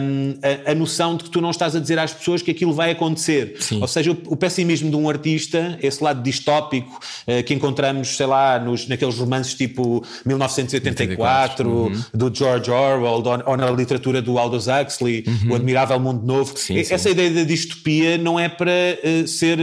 um, 0.00 0.34
a, 0.66 0.72
a, 0.72 0.74
noção 0.74 1.16
de 1.16 1.24
que 1.24 1.30
tu 1.30 1.40
não 1.40 1.50
estás 1.50 1.74
a 1.74 1.80
dizer 1.80 1.98
às 1.98 2.12
pessoas 2.12 2.42
que 2.42 2.50
aquilo 2.50 2.72
vai 2.72 2.90
acontecer. 2.90 3.56
Sim. 3.58 3.80
Ou 3.80 3.88
seja, 3.88 4.12
o, 4.12 4.16
o, 4.26 4.36
pessimismo 4.36 4.90
de 4.90 4.96
um 4.96 5.08
artista, 5.08 5.78
esse 5.82 6.02
lado 6.02 6.22
distópico 6.22 7.00
uh, 7.26 7.42
que 7.42 7.54
encontramos, 7.54 8.16
sei 8.16 8.26
lá, 8.26 8.58
nos, 8.58 8.86
naqueles 8.86 9.16
romances 9.16 9.54
tipo 9.54 10.04
1984, 10.24 11.68
uhum. 11.68 12.02
do 12.12 12.34
George 12.34 12.70
Orwell, 12.70 13.22
ou, 13.24 13.24
ou, 13.46 13.56
na 13.56 13.70
literatura 13.70 14.20
do 14.20 14.38
Aldous 14.38 14.66
Huxley, 14.66 15.24
uhum. 15.26 15.52
O 15.52 15.54
Admirável 15.54 15.98
Mundo 15.98 16.26
Novo. 16.26 16.56
Sim, 16.56 16.78
essa 16.78 16.98
sim. 16.98 17.10
ideia 17.10 17.30
da 17.30 17.44
distopia 17.44 18.18
não 18.18 18.38
é 18.38 18.48
para 18.48 18.70
uh, 18.70 19.26
ser 19.26 19.58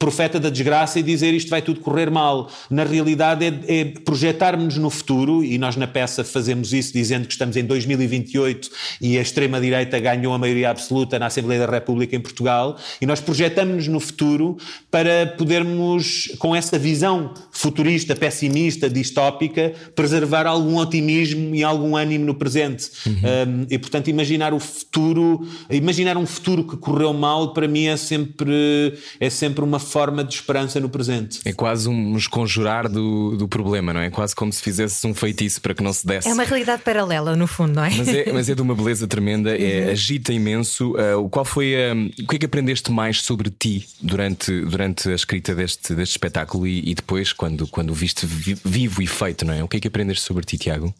profeta 0.00 0.40
da 0.40 0.48
desgraça 0.48 0.98
e 0.98 1.02
dizer 1.02 1.34
isto 1.34 1.50
vai 1.50 1.60
tudo 1.60 1.80
correr 1.80 2.10
mal. 2.10 2.50
Na 2.70 2.84
realidade 2.84 3.44
é, 3.44 3.80
é 3.80 3.84
projetarmos 3.84 4.78
no 4.78 4.88
futuro, 4.88 5.44
e 5.44 5.58
nós 5.58 5.76
na 5.76 5.86
peça 5.86 6.24
fazemos 6.24 6.72
isso 6.72 6.90
dizendo 6.94 7.26
que 7.26 7.32
estamos 7.34 7.54
em 7.54 7.64
2028 7.64 8.70
e 8.98 9.18
a 9.18 9.20
extrema-direita 9.20 10.00
ganhou 10.00 10.32
a 10.32 10.38
maioria 10.38 10.70
absoluta 10.70 11.18
na 11.18 11.26
Assembleia 11.26 11.66
da 11.66 11.70
República 11.70 12.16
em 12.16 12.20
Portugal, 12.20 12.78
e 12.98 13.04
nós 13.04 13.20
projetamos-nos 13.20 13.88
no 13.88 14.00
futuro 14.00 14.56
para 14.90 15.34
podermos, 15.36 16.32
com 16.38 16.56
essa 16.56 16.78
visão 16.78 17.34
futurista, 17.52 18.16
pessimista, 18.16 18.88
distópica, 18.88 19.74
preservar 19.94 20.46
algum 20.46 20.78
otimismo 20.78 21.54
e 21.54 21.62
algum 21.62 21.94
ânimo 21.94 22.24
no 22.24 22.34
presente. 22.34 22.90
Uhum. 23.04 23.12
Um, 23.12 23.66
e 23.68 23.78
portanto, 23.78 24.08
imaginar 24.08 24.54
o 24.54 24.58
futuro, 24.58 25.46
imaginar 25.68 26.16
um 26.16 26.24
futuro 26.24 26.66
que 26.66 26.78
correu 26.78 27.12
mal, 27.12 27.52
para 27.52 27.68
mim 27.68 27.84
é 27.84 27.98
sempre, 27.98 28.94
é 29.20 29.28
sempre 29.28 29.62
uma 29.62 29.78
forma 29.90 30.22
de 30.22 30.34
esperança 30.34 30.78
no 30.78 30.88
presente. 30.88 31.40
É 31.44 31.52
quase 31.52 31.88
um 31.88 32.16
esconjurar 32.16 32.88
do, 32.88 33.36
do 33.36 33.48
problema, 33.48 33.92
não 33.92 34.00
é? 34.00 34.10
Quase 34.10 34.34
como 34.34 34.52
se 34.52 34.62
fizesse 34.62 35.06
um 35.06 35.12
feitiço 35.12 35.60
para 35.60 35.74
que 35.74 35.82
não 35.82 35.92
se 35.92 36.06
desse. 36.06 36.28
É 36.28 36.32
uma 36.32 36.44
realidade 36.44 36.82
paralela, 36.82 37.34
no 37.34 37.46
fundo, 37.46 37.74
não 37.74 37.84
é? 37.84 37.90
Mas 37.90 38.08
é, 38.08 38.32
mas 38.32 38.48
é 38.48 38.54
de 38.54 38.62
uma 38.62 38.74
beleza 38.74 39.06
tremenda, 39.06 39.56
é, 39.56 39.86
uhum. 39.86 39.90
agita 39.92 40.32
imenso. 40.32 40.92
Uh, 40.92 41.28
qual 41.28 41.44
foi 41.44 41.74
a, 41.74 41.94
o 41.94 42.26
que 42.28 42.36
é 42.36 42.38
que 42.38 42.46
aprendeste 42.46 42.90
mais 42.92 43.22
sobre 43.22 43.50
ti 43.50 43.86
durante, 44.00 44.60
durante 44.62 45.08
a 45.10 45.14
escrita 45.14 45.54
deste, 45.54 45.94
deste 45.94 46.12
espetáculo 46.12 46.66
e, 46.66 46.90
e 46.90 46.94
depois, 46.94 47.32
quando, 47.32 47.66
quando 47.66 47.90
o 47.90 47.94
viste 47.94 48.26
vivo 48.26 49.02
e 49.02 49.06
feito, 49.06 49.44
não 49.44 49.54
é? 49.54 49.62
O 49.62 49.68
que 49.68 49.76
é 49.76 49.80
que 49.80 49.88
aprendeste 49.88 50.24
sobre 50.24 50.44
ti, 50.44 50.56
Tiago? 50.56 50.94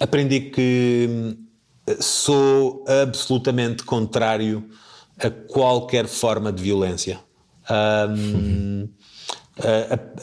Aprendi 0.00 0.40
que 0.40 1.06
hum, 1.08 1.36
sou 2.00 2.84
absolutamente 2.86 3.82
contrário 3.84 4.64
a 5.18 5.30
qualquer 5.30 6.06
forma 6.06 6.52
de 6.52 6.62
violência. 6.62 7.20
Um, 7.70 8.88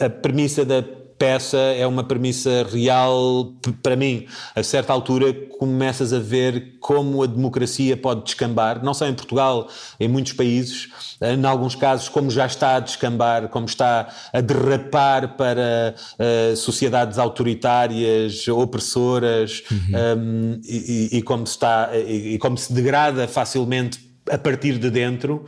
a, 0.00 0.06
a, 0.06 0.10
premissa 0.10 0.64
da 0.64 0.82
peça 1.18 1.56
é 1.56 1.86
uma 1.86 2.04
premissa 2.04 2.66
real 2.70 3.52
para 3.82 3.96
mim. 3.96 4.26
A 4.54 4.62
certa 4.62 4.92
altura 4.92 5.32
começas 5.58 6.12
a 6.12 6.18
ver 6.18 6.76
como 6.80 7.22
a 7.22 7.26
democracia 7.26 7.96
pode 7.96 8.24
descambar, 8.24 8.84
não 8.84 8.92
só 8.92 9.06
em 9.06 9.14
Portugal, 9.14 9.68
em 9.98 10.08
muitos 10.08 10.34
países, 10.34 10.88
em 11.20 11.44
alguns 11.44 11.74
casos 11.74 12.08
como 12.08 12.30
já 12.30 12.46
está 12.46 12.76
a 12.76 12.80
descambar, 12.80 13.48
como 13.48 13.66
está 13.66 14.08
a 14.32 14.40
derrapar 14.40 15.36
para 15.36 15.94
uh, 16.18 16.56
sociedades 16.56 17.18
autoritárias, 17.18 18.46
opressoras, 18.48 19.62
uhum. 19.70 20.18
um, 20.18 20.60
e, 20.64 21.08
e, 21.12 21.22
como 21.22 21.44
está 21.44 21.90
e, 21.94 22.34
e 22.34 22.38
como 22.38 22.58
se 22.58 22.72
degrada 22.72 23.26
facilmente 23.26 24.05
a 24.30 24.38
partir 24.38 24.78
de 24.78 24.90
dentro 24.90 25.44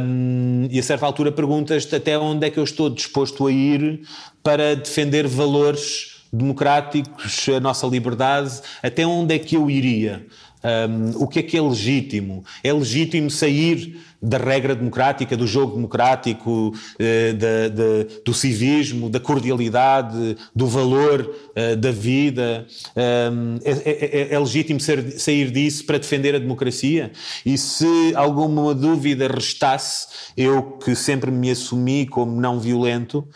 um, 0.00 0.68
e 0.70 0.78
a 0.78 0.82
certa 0.82 1.04
altura 1.06 1.32
perguntas-te 1.32 1.94
até 1.96 2.18
onde 2.18 2.46
é 2.46 2.50
que 2.50 2.58
eu 2.58 2.64
estou 2.64 2.88
disposto 2.88 3.46
a 3.46 3.52
ir 3.52 4.02
para 4.42 4.76
defender 4.76 5.26
valores 5.26 6.14
democráticos, 6.32 7.48
a 7.48 7.60
nossa 7.60 7.86
liberdade, 7.86 8.60
até 8.82 9.06
onde 9.06 9.34
é 9.34 9.38
que 9.38 9.56
eu 9.56 9.70
iria? 9.70 10.26
Um, 10.64 11.22
o 11.22 11.28
que 11.28 11.38
é 11.38 11.42
que 11.42 11.56
é 11.56 11.62
legítimo? 11.62 12.44
É 12.62 12.72
legítimo 12.72 13.30
sair 13.30 14.00
da 14.24 14.38
regra 14.38 14.74
democrática, 14.74 15.36
do 15.36 15.46
jogo 15.46 15.74
democrático, 15.74 16.72
eh, 16.98 17.34
da, 17.34 17.68
da, 17.68 18.22
do 18.24 18.32
civismo, 18.32 19.10
da 19.10 19.20
cordialidade, 19.20 20.36
do 20.54 20.66
valor 20.66 21.34
eh, 21.54 21.76
da 21.76 21.90
vida. 21.90 22.66
Um, 22.96 23.58
é, 23.62 23.70
é, 23.70 24.20
é, 24.22 24.34
é, 24.34 24.38
legítimo 24.38 24.80
ser, 24.80 25.18
sair 25.18 25.50
disso 25.50 25.84
para 25.84 25.98
defender 25.98 26.34
a 26.34 26.38
democracia? 26.38 27.12
E 27.44 27.58
se 27.58 28.12
alguma 28.14 28.74
dúvida 28.74 29.28
restasse, 29.28 30.06
eu 30.36 30.62
que 30.78 30.94
sempre 30.94 31.30
me 31.30 31.50
assumi 31.50 32.06
como 32.06 32.40
não 32.40 32.58
violento, 32.58 33.28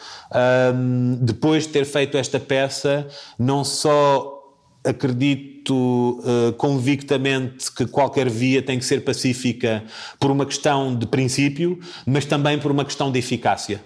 um, 0.75 1.19
depois 1.21 1.65
de 1.65 1.71
ter 1.71 1.85
feito 1.85 2.17
esta 2.17 2.41
peça, 2.41 3.07
não 3.39 3.63
só 3.63 4.39
acredito 4.85 5.58
uh, 5.75 6.53
convictamente 6.55 7.71
que 7.73 7.87
qualquer 7.87 8.29
via 8.29 8.63
tem 8.63 8.79
que 8.79 8.85
ser 8.85 9.05
pacífica 9.05 9.85
por 10.19 10.31
uma 10.31 10.47
questão 10.47 10.95
de 10.95 11.07
princípio, 11.07 11.79
mas 12.07 12.25
também 12.25 12.59
por 12.59 12.71
uma 12.71 12.85
questão 12.85 13.11
de 13.11 13.19
eficácia. 13.19 13.81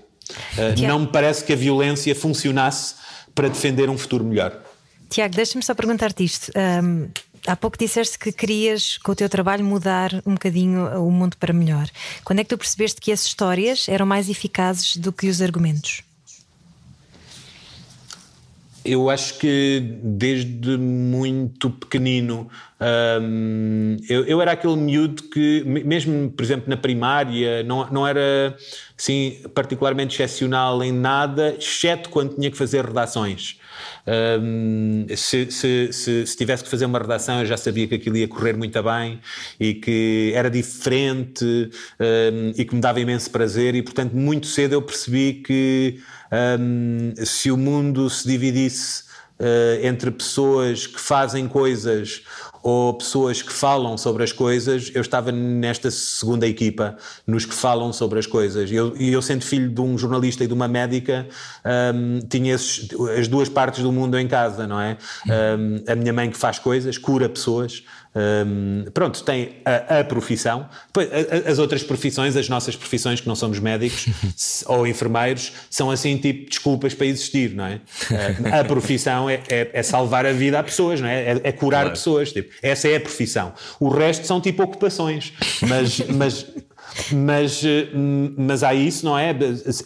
Uh, 0.56 0.86
não 0.86 1.00
me 1.00 1.06
parece 1.06 1.44
que 1.44 1.52
a 1.52 1.56
violência 1.56 2.14
funcionasse 2.14 2.94
para 3.34 3.48
defender 3.48 3.88
um 3.90 3.98
futuro 3.98 4.24
melhor. 4.24 4.60
Tiago, 5.08 5.34
deixa-me 5.34 5.62
só 5.62 5.74
perguntar-te 5.74 6.24
isto. 6.24 6.50
Um, 6.56 7.08
há 7.46 7.56
pouco 7.56 7.76
disseste 7.76 8.18
que 8.18 8.32
querias, 8.32 8.96
com 8.98 9.12
o 9.12 9.14
teu 9.14 9.28
trabalho, 9.28 9.64
mudar 9.64 10.10
um 10.24 10.32
bocadinho 10.32 10.86
o 11.02 11.10
mundo 11.10 11.36
para 11.36 11.52
melhor. 11.52 11.88
Quando 12.24 12.38
é 12.38 12.44
que 12.44 12.50
tu 12.50 12.58
percebeste 12.58 13.00
que 13.00 13.12
as 13.12 13.24
histórias 13.24 13.88
eram 13.88 14.06
mais 14.06 14.28
eficazes 14.28 14.96
do 14.96 15.12
que 15.12 15.28
os 15.28 15.42
argumentos? 15.42 16.02
Eu 18.84 19.08
acho 19.08 19.38
que 19.38 19.80
desde 20.02 20.76
muito 20.76 21.70
pequenino 21.70 22.48
um, 22.80 23.96
eu, 24.08 24.24
eu, 24.24 24.40
era 24.40 24.52
aquele 24.52 24.74
miúdo 24.74 25.22
que, 25.24 25.62
mesmo 25.64 26.30
por 26.30 26.42
exemplo 26.42 26.68
na 26.68 26.76
primária, 26.76 27.62
não, 27.62 27.88
não 27.92 28.06
era 28.06 28.56
assim, 28.98 29.40
particularmente 29.54 30.14
excepcional 30.14 30.82
em 30.82 30.90
nada, 30.90 31.54
exceto 31.56 32.10
quando 32.10 32.34
tinha 32.34 32.50
que 32.50 32.56
fazer 32.56 32.84
redações. 32.84 33.60
Se, 35.16 35.50
se, 35.50 35.92
se, 35.92 36.26
se, 36.26 36.36
tivesse 36.36 36.64
que 36.64 36.70
fazer 36.70 36.86
uma 36.86 36.98
redação, 36.98 37.40
eu 37.40 37.46
já 37.46 37.56
sabia 37.56 37.86
que 37.86 37.94
aquilo 37.94 38.16
ia 38.16 38.28
correr 38.28 38.56
muito 38.56 38.82
bem 38.82 39.20
e 39.58 39.74
que 39.74 40.32
era 40.34 40.50
diferente 40.50 41.44
um, 41.44 42.52
e 42.56 42.64
que 42.64 42.74
me 42.74 42.80
dava 42.80 43.00
imenso 43.00 43.30
prazer, 43.30 43.74
e 43.74 43.82
portanto, 43.82 44.14
muito 44.14 44.46
cedo 44.46 44.72
eu 44.74 44.82
percebi 44.82 45.42
que 45.44 46.00
um, 46.60 47.12
se 47.24 47.50
o 47.50 47.56
mundo 47.56 48.08
se 48.10 48.26
dividisse 48.26 49.11
uh, 49.42 49.84
entre 49.84 50.10
pessoas 50.10 50.86
que 50.86 51.00
fazem 51.00 51.48
coisas 51.48 52.22
ou 52.62 52.94
pessoas 52.94 53.42
que 53.42 53.52
falam 53.52 53.98
sobre 53.98 54.22
as 54.22 54.30
coisas, 54.30 54.92
eu 54.94 55.00
estava 55.00 55.32
nesta 55.32 55.90
segunda 55.90 56.46
equipa, 56.46 56.96
nos 57.26 57.44
que 57.44 57.52
falam 57.52 57.92
sobre 57.92 58.20
as 58.20 58.26
coisas. 58.26 58.70
E 58.70 58.76
eu, 58.76 58.96
eu, 58.96 59.20
sendo 59.20 59.44
filho 59.44 59.68
de 59.68 59.80
um 59.80 59.98
jornalista 59.98 60.44
e 60.44 60.46
de 60.46 60.54
uma 60.54 60.68
médica, 60.68 61.26
um, 61.92 62.20
tinha 62.20 62.54
esses, 62.54 62.88
as 63.18 63.26
duas 63.26 63.48
partes 63.48 63.82
do 63.82 63.90
mundo 63.90 64.16
em 64.16 64.28
casa, 64.28 64.64
não 64.64 64.80
é? 64.80 64.96
Um, 65.26 65.90
a 65.90 65.96
minha 65.96 66.12
mãe 66.12 66.30
que 66.30 66.38
faz 66.38 66.60
coisas, 66.60 66.96
cura 66.96 67.28
pessoas, 67.28 67.82
um, 68.14 68.84
pronto, 68.92 69.22
tem 69.24 69.56
a, 69.64 70.00
a 70.00 70.04
profissão. 70.04 70.68
as 71.46 71.58
outras 71.58 71.82
profissões, 71.82 72.36
as 72.36 72.48
nossas 72.48 72.76
profissões, 72.76 73.20
que 73.20 73.28
não 73.28 73.34
somos 73.34 73.58
médicos 73.58 74.06
ou 74.66 74.86
enfermeiros, 74.86 75.52
são 75.70 75.90
assim 75.90 76.16
tipo 76.18 76.48
desculpas 76.48 76.92
para 76.94 77.06
existir, 77.06 77.54
não 77.54 77.66
é? 77.66 77.76
Uh, 78.10 78.60
a 78.60 78.64
profissão 78.64 79.30
é, 79.30 79.40
é, 79.48 79.70
é, 79.72 79.82
salvar 79.82 80.26
a 80.26 80.32
vida 80.32 80.58
a 80.58 80.62
pessoas, 80.62 81.00
não 81.00 81.08
é? 81.08 81.32
É, 81.32 81.40
é 81.44 81.52
curar 81.52 81.82
claro. 81.82 81.90
pessoas. 81.90 82.32
Tipo, 82.32 82.52
essa 82.62 82.86
é 82.88 82.96
a 82.96 83.00
profissão. 83.00 83.54
O 83.80 83.88
resto 83.88 84.26
são 84.26 84.40
tipo 84.40 84.62
ocupações. 84.62 85.32
Mas, 85.62 86.00
mas 86.08 86.46
mas, 87.10 87.64
eh, 87.64 87.88
mas 88.36 88.62
há 88.62 88.74
isso, 88.74 89.04
não 89.04 89.18
é? 89.18 89.34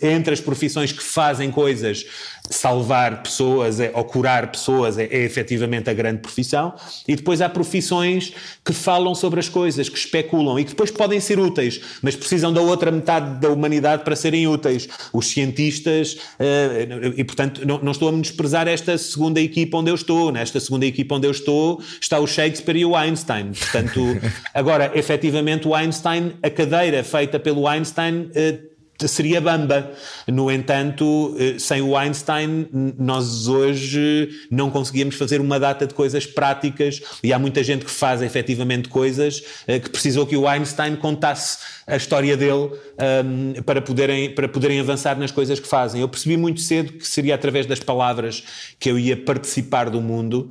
Entre 0.02 0.32
as 0.32 0.40
profissões 0.40 0.92
que 0.92 1.02
fazem 1.02 1.50
coisas 1.50 2.04
salvar 2.50 3.22
pessoas 3.22 3.80
é, 3.80 3.90
ou 3.94 4.04
curar 4.04 4.50
pessoas 4.50 4.98
é, 4.98 5.04
é 5.04 5.24
efetivamente 5.24 5.90
a 5.90 5.94
grande 5.94 6.20
profissão, 6.20 6.74
e 7.06 7.16
depois 7.16 7.40
há 7.40 7.48
profissões 7.48 8.32
que 8.64 8.72
falam 8.72 9.14
sobre 9.14 9.40
as 9.40 9.48
coisas, 9.48 9.88
que 9.88 9.98
especulam 9.98 10.58
e 10.58 10.64
que 10.64 10.70
depois 10.70 10.90
podem 10.90 11.20
ser 11.20 11.38
úteis, 11.38 11.80
mas 12.02 12.16
precisam 12.16 12.52
da 12.52 12.60
outra 12.60 12.90
metade 12.90 13.40
da 13.40 13.48
humanidade 13.48 14.04
para 14.04 14.16
serem 14.16 14.46
úteis. 14.46 14.88
Os 15.12 15.28
cientistas, 15.28 16.14
uh, 16.14 17.14
e 17.16 17.24
portanto 17.24 17.66
não, 17.66 17.80
não, 17.82 17.92
estou 17.92 18.08
a 18.08 18.12
desprezar 18.12 18.68
esta 18.68 18.96
segunda 18.98 19.40
equipa 19.40 19.78
onde 19.78 19.90
eu 19.90 19.94
estou, 19.94 20.30
nesta 20.32 20.60
segunda 20.60 20.86
equipa 20.86 21.14
onde 21.14 21.26
eu 21.26 21.30
estou 21.30 21.80
está 22.00 22.18
o 22.18 22.26
Shakespeare 22.26 22.78
e 22.78 22.84
o 22.84 22.96
Einstein. 22.96 23.52
Portanto, 23.52 24.00
agora, 24.54 24.92
efetivamente, 24.94 25.66
o 25.66 25.74
Einstein, 25.74 26.34
a 26.42 26.50
cadeira 26.50 27.02
feita 27.02 27.38
pelo 27.38 27.66
Einstein. 27.66 28.30
Seria 29.06 29.40
bamba. 29.40 29.92
No 30.26 30.50
entanto, 30.50 31.36
eh, 31.38 31.58
sem 31.58 31.82
o 31.82 31.96
Einstein, 31.96 32.66
nós 32.98 33.46
hoje 33.46 34.30
não 34.50 34.70
conseguíamos 34.70 35.16
fazer 35.16 35.40
uma 35.40 35.60
data 35.60 35.86
de 35.86 35.92
coisas 35.92 36.24
práticas 36.24 37.02
e 37.22 37.32
há 37.32 37.38
muita 37.38 37.62
gente 37.62 37.84
que 37.84 37.90
faz 37.90 38.22
efetivamente 38.22 38.88
coisas 38.88 39.42
eh, 39.66 39.78
que 39.78 39.90
precisou 39.90 40.26
que 40.26 40.36
o 40.36 40.48
Einstein 40.48 40.96
contasse 40.96 41.58
a 41.86 41.96
história 41.96 42.36
dele 42.36 42.70
um, 43.24 43.62
para, 43.62 43.80
poderem, 43.80 44.34
para 44.34 44.48
poderem 44.48 44.80
avançar 44.80 45.16
nas 45.18 45.30
coisas 45.30 45.60
que 45.60 45.68
fazem. 45.68 46.00
Eu 46.00 46.08
percebi 46.08 46.36
muito 46.36 46.60
cedo 46.60 46.94
que 46.94 47.06
seria 47.06 47.34
através 47.34 47.64
das 47.64 47.78
palavras 47.78 48.42
que 48.78 48.90
eu 48.90 48.98
ia 48.98 49.16
participar 49.16 49.88
do 49.88 50.00
mundo 50.00 50.50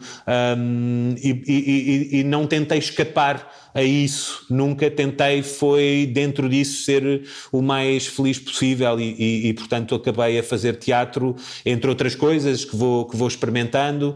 um, 0.57 1.15
e, 1.17 1.43
e, 1.45 2.17
e, 2.17 2.19
e 2.19 2.23
não 2.23 2.47
tentei 2.47 2.77
escapar 2.77 3.51
a 3.75 3.83
isso, 3.83 4.45
nunca 4.49 4.89
tentei, 4.89 5.43
foi 5.43 6.09
dentro 6.13 6.47
disso 6.47 6.83
ser 6.83 7.23
o 7.51 7.61
mais 7.61 8.07
feliz 8.07 8.39
possível 8.39 8.97
e, 8.97 9.13
e, 9.19 9.47
e, 9.49 9.53
portanto 9.53 9.93
acabei 9.93 10.39
a 10.39 10.43
fazer 10.43 10.77
teatro, 10.77 11.36
entre 11.65 11.89
outras 11.89 12.15
coisas 12.15 12.63
que 12.63 12.73
vou, 12.73 13.03
que 13.03 13.17
vou 13.17 13.27
experimentando, 13.27 14.15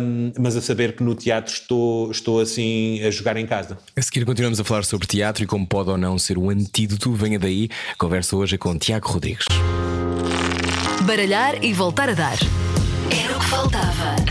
um, 0.00 0.30
mas 0.38 0.56
a 0.56 0.60
saber 0.60 0.94
que 0.94 1.02
no 1.02 1.16
teatro 1.16 1.52
estou, 1.52 2.12
estou 2.12 2.38
assim 2.38 3.02
a 3.02 3.10
jogar 3.10 3.36
em 3.36 3.44
casa. 3.44 3.76
A 3.96 4.00
seguir 4.00 4.24
continuamos 4.24 4.60
a 4.60 4.64
falar 4.64 4.84
sobre 4.84 5.08
teatro 5.08 5.42
e 5.42 5.48
como 5.48 5.66
pode 5.66 5.90
ou 5.90 5.98
não 5.98 6.16
ser 6.16 6.38
um 6.38 6.51
antídoto, 6.52 7.12
venha 7.12 7.38
daí, 7.38 7.68
conversa 7.98 8.36
hoje 8.36 8.56
com 8.58 8.78
Tiago 8.78 9.08
Rodrigues. 9.08 9.46
Baralhar 11.02 11.62
e 11.62 11.72
voltar 11.72 12.08
a 12.10 12.14
dar. 12.14 12.38
Era 13.10 13.36
o 13.36 13.40
que 13.40 13.46
faltava 13.46 14.21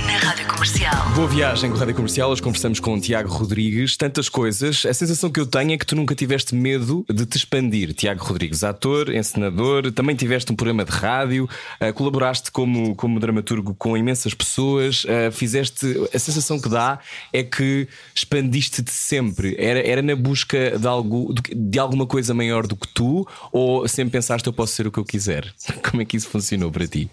Comercial. 0.61 1.09
Boa 1.15 1.27
viagem 1.27 1.71
com 1.71 1.75
a 1.75 1.79
Rádio 1.79 1.95
Comercial. 1.95 2.29
Hoje 2.29 2.39
conversamos 2.39 2.79
com 2.79 2.93
o 2.93 3.01
Tiago 3.01 3.27
Rodrigues. 3.29 3.97
Tantas 3.97 4.29
coisas. 4.29 4.85
A 4.85 4.93
sensação 4.93 5.31
que 5.31 5.39
eu 5.39 5.47
tenho 5.47 5.71
é 5.71 5.77
que 5.77 5.83
tu 5.83 5.95
nunca 5.95 6.13
tiveste 6.13 6.53
medo 6.53 7.03
de 7.09 7.25
te 7.25 7.35
expandir. 7.35 7.95
Tiago 7.95 8.23
Rodrigues, 8.23 8.63
ator, 8.63 9.11
encenador, 9.11 9.91
também 9.91 10.15
tiveste 10.15 10.51
um 10.51 10.55
programa 10.55 10.85
de 10.85 10.91
rádio, 10.91 11.49
uh, 11.81 11.91
colaboraste 11.95 12.51
como, 12.51 12.93
como 12.93 13.19
dramaturgo 13.19 13.73
com 13.73 13.97
imensas 13.97 14.35
pessoas, 14.35 15.03
uh, 15.05 15.31
fizeste. 15.31 15.95
A 16.13 16.19
sensação 16.19 16.61
que 16.61 16.69
dá 16.69 16.99
é 17.33 17.41
que 17.41 17.87
expandiste-te 18.13 18.91
sempre. 18.91 19.55
Era, 19.57 19.79
era 19.79 20.03
na 20.03 20.15
busca 20.15 20.77
de, 20.77 20.87
algo, 20.87 21.33
de 21.51 21.79
alguma 21.79 22.05
coisa 22.05 22.35
maior 22.35 22.67
do 22.67 22.75
que 22.75 22.87
tu 22.87 23.27
ou 23.51 23.87
sempre 23.87 24.11
pensaste 24.11 24.45
eu 24.45 24.53
posso 24.53 24.73
ser 24.73 24.85
o 24.85 24.91
que 24.91 24.99
eu 24.99 25.05
quiser? 25.05 25.51
Como 25.89 26.03
é 26.03 26.05
que 26.05 26.15
isso 26.15 26.29
funcionou 26.29 26.71
para 26.71 26.85
ti? 26.85 27.09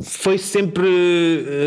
Foi 0.00 0.38
sempre 0.38 0.86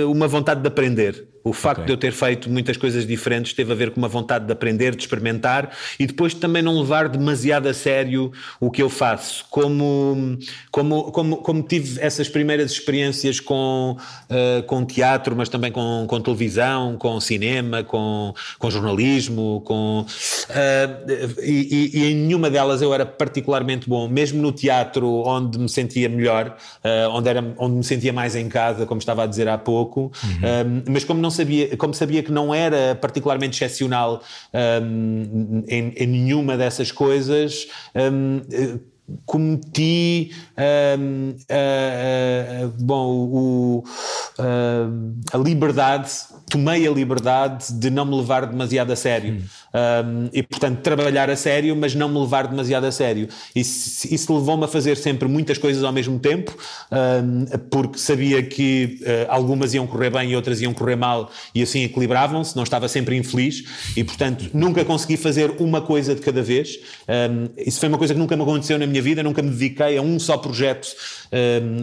eh, 0.01 0.05
uma 0.05 0.27
vontade 0.27 0.61
de 0.61 0.67
aprender. 0.67 1.26
O 1.47 1.53
facto 1.53 1.79
okay. 1.79 1.85
de 1.85 1.91
eu 1.93 1.97
ter 1.97 2.11
feito 2.11 2.49
muitas 2.49 2.75
coisas 2.75 3.07
diferentes 3.07 3.53
teve 3.53 3.71
a 3.71 3.75
ver 3.75 3.91
com 3.91 3.97
uma 3.99 4.07
vontade 4.07 4.45
de 4.45 4.51
aprender, 4.51 4.95
de 4.95 5.01
experimentar 5.01 5.71
e 5.97 6.05
depois 6.05 6.33
também 6.33 6.61
não 6.61 6.79
levar 6.79 7.07
demasiado 7.07 7.67
a 7.67 7.73
sério 7.73 8.31
o 8.59 8.69
que 8.69 8.81
eu 8.81 8.89
faço. 8.89 9.45
Como, 9.49 10.37
como, 10.71 11.11
como, 11.11 11.37
como 11.37 11.63
tive 11.63 12.01
essas 12.01 12.27
primeiras 12.27 12.71
experiências 12.71 13.39
com, 13.39 13.97
uh, 14.29 14.63
com 14.63 14.85
teatro, 14.85 15.35
mas 15.35 15.47
também 15.47 15.71
com, 15.71 16.05
com 16.07 16.19
televisão, 16.19 16.97
com 16.97 17.19
cinema, 17.19 17.83
com, 17.83 18.33
com 18.59 18.69
jornalismo, 18.69 19.61
com, 19.65 20.01
uh, 20.01 21.41
e, 21.41 21.91
e, 21.93 21.99
e, 21.99 22.11
em 22.11 22.15
nenhuma 22.15 22.49
delas 22.49 22.81
eu 22.81 22.93
era 22.93 23.05
particularmente 23.05 23.87
bom, 23.87 24.07
mesmo 24.07 24.41
no 24.41 24.51
teatro 24.51 25.07
onde 25.25 25.57
me 25.57 25.69
sentia 25.69 26.09
melhor, 26.09 26.57
uh, 26.83 27.09
onde, 27.11 27.29
era, 27.29 27.53
onde 27.57 27.75
me 27.75 27.83
sentia 27.83 28.11
mais 28.11 28.35
em 28.35 28.49
casa, 28.49 28.85
como 28.85 28.99
estava 28.99 29.23
a 29.23 29.25
dizer 29.25 29.47
há 29.47 29.57
pouco, 29.57 30.11
uhum. 30.23 30.83
mas 30.89 31.03
como 31.03 31.21
não 31.21 31.29
sabia, 31.37 31.77
como 31.77 31.93
sabia 31.93 32.23
que 32.23 32.31
não 32.31 32.53
era 32.53 32.95
particularmente 32.95 33.55
excepcional 33.55 34.21
um, 34.83 35.63
em, 35.67 35.93
em, 35.95 36.07
nenhuma 36.07 36.57
dessas 36.57 36.91
coisas, 36.91 37.67
um, 37.95 38.41
cometi 39.25 40.31
um, 40.99 41.35
bom, 42.79 43.07
o, 43.07 43.83
a 45.31 45.37
liberdade, 45.37 46.11
tomei 46.49 46.87
a 46.87 46.91
liberdade 46.91 47.73
de 47.73 47.89
não 47.89 48.05
me 48.05 48.15
levar 48.15 48.45
demasiado 48.45 48.91
a 48.91 48.95
sério. 48.95 49.35
Hum. 49.35 49.41
Um, 49.77 50.29
e, 50.33 50.41
portanto, 50.41 50.79
trabalhar 50.81 51.29
a 51.29 51.35
sério, 51.35 51.75
mas 51.75 51.93
não 51.93 52.09
me 52.09 52.19
levar 52.19 52.47
demasiado 52.47 52.85
a 52.85 52.91
sério. 52.91 53.27
Isso, 53.55 54.11
isso 54.11 54.33
levou-me 54.35 54.63
a 54.63 54.67
fazer 54.67 54.97
sempre 54.97 55.27
muitas 55.27 55.57
coisas 55.57 55.83
ao 55.83 55.91
mesmo 55.91 56.17
tempo, 56.17 56.57
um, 56.91 57.45
porque 57.69 57.99
sabia 57.99 58.41
que 58.41 58.99
uh, 59.01 59.31
algumas 59.31 59.73
iam 59.73 59.85
correr 59.85 60.09
bem 60.09 60.31
e 60.31 60.35
outras 60.35 60.61
iam 60.61 60.73
correr 60.73 60.95
mal, 60.95 61.29
e 61.53 61.61
assim 61.61 61.83
equilibravam-se, 61.83 62.55
não 62.55 62.63
estava 62.63 62.87
sempre 62.87 63.15
infeliz, 63.15 63.63
e, 63.95 64.03
portanto, 64.03 64.49
nunca 64.53 64.83
consegui 64.83 65.17
fazer 65.17 65.53
uma 65.59 65.81
coisa 65.81 66.15
de 66.15 66.21
cada 66.21 66.41
vez. 66.41 66.79
Um, 67.07 67.49
isso 67.57 67.79
foi 67.79 67.89
uma 67.89 67.97
coisa 67.97 68.13
que 68.13 68.19
nunca 68.19 68.35
me 68.35 68.41
aconteceu 68.43 68.79
na 68.79 68.87
minha 68.87 69.01
vida, 69.01 69.21
nunca 69.21 69.41
me 69.41 69.49
dediquei 69.49 69.97
a 69.97 70.01
um 70.01 70.17
só 70.17 70.37
projeto 70.37 70.87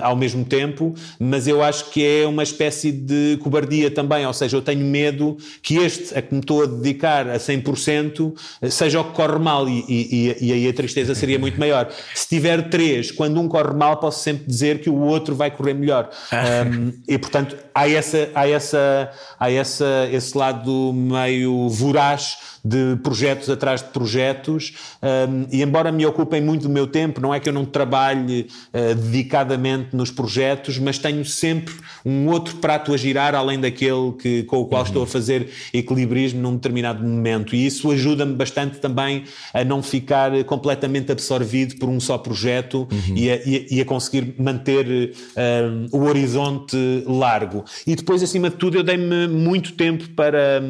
ao 0.01 0.17
mesmo 0.17 0.45
tempo, 0.45 0.95
mas 1.19 1.47
eu 1.47 1.63
acho 1.63 1.91
que 1.91 2.05
é 2.05 2.27
uma 2.27 2.43
espécie 2.43 2.91
de 2.91 3.39
cobardia 3.43 3.91
também, 3.91 4.27
ou 4.27 4.33
seja, 4.33 4.57
eu 4.57 4.63
tenho 4.63 4.85
medo 4.85 5.37
que 5.63 5.77
este 5.77 6.17
a 6.17 6.23
que 6.23 6.35
me 6.35 6.41
estou 6.41 6.63
a 6.63 6.67
dedicar 6.67 7.29
a 7.29 7.37
100% 7.37 8.35
seja 8.71 9.01
o 9.01 9.05
que 9.05 9.13
corre 9.13 9.39
mal 9.39 9.69
e, 9.69 9.85
e, 9.89 10.37
e, 10.41 10.53
aí 10.53 10.69
a 10.69 10.73
tristeza 10.73 11.15
seria 11.15 11.39
muito 11.39 11.59
maior. 11.59 11.89
Se 12.15 12.29
tiver 12.29 12.69
três, 12.69 13.11
quando 13.11 13.41
um 13.41 13.49
corre 13.49 13.75
mal, 13.75 13.97
posso 13.97 14.23
sempre 14.23 14.47
dizer 14.47 14.81
que 14.81 14.91
o 14.91 14.99
outro 14.99 15.35
vai 15.35 15.51
correr 15.51 15.75
melhor. 15.75 16.11
Um, 16.33 16.93
e 17.07 17.19
portanto 17.19 17.57
há, 17.75 17.89
essa, 17.89 18.31
há, 18.35 18.49
essa, 18.49 19.11
há 19.39 19.51
essa, 19.51 20.09
esse 20.13 20.37
lado 20.37 20.93
meio 20.93 21.69
voraz 21.69 22.54
de 22.65 22.97
projetos 23.03 23.51
atrás 23.51 23.83
de 23.83 23.89
projetos, 23.89 24.73
um, 25.03 25.47
e 25.53 25.63
embora 25.63 25.93
me 25.93 26.07
ocupem 26.07 26.41
muito 26.41 26.63
do 26.63 26.71
meu 26.71 26.87
tempo, 26.87 27.21
não 27.21 27.35
é 27.35 27.39
que 27.39 27.49
eu 27.49 27.53
não 27.53 27.65
trabalhe 27.65 28.49
uh, 28.73 28.95
dedicadamente 28.95 29.95
nos 29.95 30.11
projetos, 30.11 30.79
mas 30.79 30.99
tenho 30.99 31.25
sempre 31.25 31.75
um 32.05 32.29
outro 32.29 32.57
prato 32.57 32.95
a 32.95 32.97
girar 32.97 33.35
além 33.35 33.61
daquele 33.61 34.13
que, 34.19 34.43
com 34.45 34.59
o 34.59 34.67
qual 34.67 34.81
uhum. 34.81 34.87
estou 34.87 35.03
a 35.03 35.07
fazer 35.07 35.49
equilibrismo 35.73 36.41
num 36.41 36.55
determinado 36.55 37.03
momento. 37.03 37.55
E 37.55 37.67
isso 37.67 37.91
ajuda-me 37.91 38.35
bastante 38.35 38.79
também 38.79 39.25
a 39.53 39.63
não 39.65 39.83
ficar 39.83 40.45
completamente 40.45 41.13
absorvido 41.13 41.77
por 41.77 41.89
um 41.89 42.01
só 42.01 42.17
projeto 42.17 42.89
uhum. 42.91 43.17
e, 43.17 43.31
a, 43.31 43.41
e, 43.45 43.81
a, 43.81 43.85
conseguir 43.85 44.35
manter 44.39 44.87
uh, 44.87 45.97
o 45.97 46.05
horizonte 46.05 46.77
largo. 47.07 47.65
E 47.87 47.95
depois, 47.95 48.23
acima 48.23 48.49
de 48.49 48.57
tudo, 48.57 48.79
eu 48.79 48.83
dei-me 48.83 49.29
muito 49.29 49.73
tempo 49.73 50.09
para, 50.11 50.63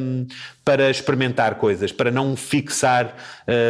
para 0.65 0.91
experimentar 0.91 1.57
coisas, 1.57 1.84
para 1.93 2.11
não 2.11 2.37
fixar 2.37 3.17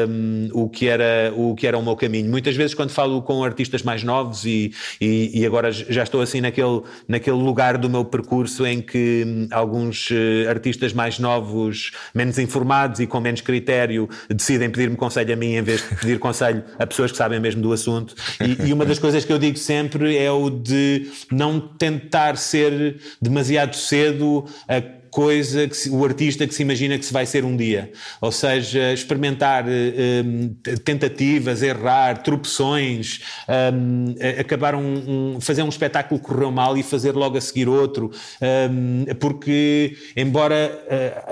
um, 0.09 0.49
o, 0.53 0.69
que 0.69 0.89
era, 0.89 1.33
o 1.37 1.55
que 1.55 1.67
era 1.67 1.77
o 1.79 1.83
meu 1.83 1.97
caminho. 1.97 2.31
Muitas 2.31 2.57
vezes, 2.57 2.75
quando 2.75 2.91
falo 2.91 3.23
com 3.23 3.43
artistas 3.45 3.83
mais 3.83 4.03
novos, 4.03 4.45
e, 4.45 4.73
e, 5.01 5.41
e 5.41 5.47
agora 5.47 5.73
já 5.73 6.03
estou 6.03 6.21
assim 6.21 6.41
naquele, 6.41 6.83
naquele 7.09 7.37
lugar 7.37 7.79
do 7.79 7.89
meu 7.89 8.05
percurso 8.05 8.67
em 8.67 8.81
que 8.81 9.25
hum, 9.27 9.49
alguns 9.51 10.11
uh, 10.11 10.49
artistas 10.49 10.93
mais 10.93 11.19
novos, 11.19 11.93
menos 12.15 12.39
informados 12.39 13.01
e 13.01 13.07
com 13.07 13.21
menos 13.21 13.41
critério, 13.41 14.09
decidem 14.29 14.71
pedir-me 14.71 14.97
conselho 14.97 15.33
a 15.33 15.37
mim 15.37 15.55
em 15.55 15.63
vez 15.63 15.83
de 15.83 15.97
pedir 15.97 16.19
conselho 16.19 16.65
a 16.79 16.87
pessoas 16.87 17.11
que 17.11 17.17
sabem 17.17 17.41
mesmo 17.41 17.63
do 17.63 17.73
assunto. 17.73 18.15
E, 18.41 18.69
e 18.69 18.73
uma 18.73 18.85
das 18.85 18.99
coisas 18.99 19.25
que 19.25 19.33
eu 19.33 19.39
digo 19.39 19.59
sempre 19.59 20.17
é 20.17 20.31
o 20.31 20.51
de 20.51 21.11
não 21.31 21.61
tentar 21.61 22.37
ser 22.37 22.97
demasiado 23.21 23.77
cedo 23.77 24.45
a 24.69 24.81
coisa 25.15 25.69
que 25.69 25.77
se, 25.77 25.89
o 25.91 26.05
artista 26.05 26.45
que 26.45 26.53
se 26.53 26.63
imagina 26.63 26.99
que 26.99 27.05
se 27.05 27.13
vai 27.13 27.25
ser 27.25 27.45
um 27.45 27.57
dia. 27.57 27.93
Ou 28.21 28.33
seja, 28.33 28.93
experimentar 28.93 29.65
um, 29.65 30.49
tentativas, 30.85 31.63
errar, 31.63 32.21
tropeções, 32.25 33.21
um, 33.73 34.17
acabar 34.41 34.75
um, 34.75 35.37
um, 35.37 35.41
fazer 35.41 35.63
um 35.63 35.69
espetáculo 35.69 36.19
que 36.19 36.27
correu 36.27 36.51
mal 36.51 36.77
e 36.77 36.83
fazer 36.83 37.15
logo 37.15 37.39
a 37.39 37.41
seguir 37.41 37.69
outro. 37.69 38.11
Porque, 39.21 39.97
embora, 40.17 40.83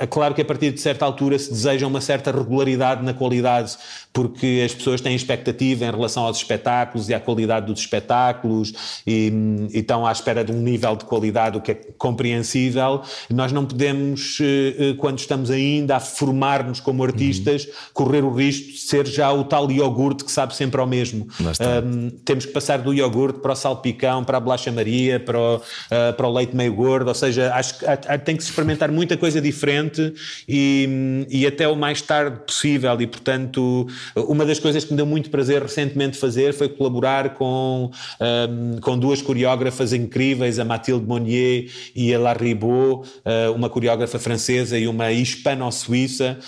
uh, 0.00 0.06
claro 0.06 0.32
que 0.32 0.42
a 0.42 0.44
partir 0.44 0.70
de 0.70 0.80
certa 0.80 1.04
altura 1.04 1.36
se 1.36 1.50
deseja 1.50 1.84
uma 1.84 2.00
certa 2.00 2.30
regularidade 2.30 3.04
na 3.04 3.12
qualidade, 3.12 3.76
porque 4.12 4.62
as 4.64 4.74
pessoas 4.74 5.00
têm 5.00 5.14
expectativa 5.14 5.84
em 5.84 5.90
relação 5.90 6.24
aos 6.24 6.36
espetáculos 6.36 7.08
e 7.08 7.14
à 7.14 7.20
qualidade 7.20 7.66
dos 7.66 7.80
espetáculos 7.80 9.02
e, 9.06 9.32
e 9.72 9.78
estão 9.78 10.06
à 10.06 10.12
espera 10.12 10.44
de 10.44 10.52
um 10.52 10.60
nível 10.60 10.94
de 10.96 11.04
qualidade 11.04 11.56
o 11.56 11.60
que 11.60 11.72
é 11.72 11.74
compreensível. 11.96 13.02
Nós 13.30 13.52
não 13.52 13.64
podemos, 13.64 14.38
eh, 14.40 14.74
eh, 14.78 14.94
quando 14.98 15.18
estamos 15.18 15.50
ainda 15.50 15.96
a 15.96 16.00
formar-nos 16.00 16.80
como 16.80 17.02
artistas, 17.04 17.64
uhum. 17.64 17.72
correr 17.94 18.24
o 18.24 18.32
risco 18.32 18.72
de 18.72 18.78
ser 18.78 19.06
já 19.06 19.32
o 19.32 19.44
tal 19.44 19.70
iogurte 19.70 20.24
que 20.24 20.30
sabe 20.30 20.54
sempre 20.54 20.80
ao 20.80 20.86
mesmo. 20.86 21.26
Um, 21.40 22.10
temos 22.24 22.44
que 22.44 22.52
passar 22.52 22.78
do 22.78 22.92
iogurte 22.92 23.40
para 23.40 23.52
o 23.52 23.56
salpicão, 23.56 24.24
para 24.24 24.36
a 24.38 24.40
bolacha 24.40 24.70
Maria, 24.70 25.18
para 25.18 25.38
o, 25.38 25.56
uh, 25.56 26.12
para 26.16 26.26
o 26.26 26.32
leite 26.32 26.54
meio 26.54 26.74
gordo, 26.74 27.08
ou 27.08 27.14
seja, 27.14 27.52
acho 27.54 27.78
que 27.78 27.86
tem 28.24 28.36
que 28.36 28.42
se 28.42 28.50
experimentar 28.50 28.90
muita 28.90 29.16
coisa 29.16 29.40
diferente 29.40 30.12
e, 30.48 31.26
e 31.30 31.46
até 31.46 31.66
o 31.66 31.76
mais 31.76 32.02
tarde 32.02 32.40
possível 32.46 33.00
e, 33.00 33.06
portanto, 33.06 33.86
uma 34.16 34.44
das 34.44 34.58
coisas 34.58 34.84
que 34.84 34.92
me 34.92 34.96
deu 34.96 35.06
muito 35.06 35.30
prazer 35.30 35.62
recentemente 35.62 36.16
fazer 36.18 36.52
foi 36.54 36.68
colaborar 36.68 37.34
com, 37.34 37.90
um, 38.20 38.80
com 38.80 38.98
duas 38.98 39.22
coreógrafas 39.22 39.92
incríveis, 39.92 40.58
a 40.58 40.64
Mathilde 40.64 41.06
Monnier 41.06 41.70
e 41.94 42.14
a 42.14 42.18
Larry 42.18 42.54
Beau, 42.54 43.02
uh, 43.02 43.52
uma 43.54 43.68
coreógrafa 43.68 44.18
francesa 44.18 44.78
e 44.78 44.86
uma 44.86 45.12
hispano-suíça, 45.12 46.38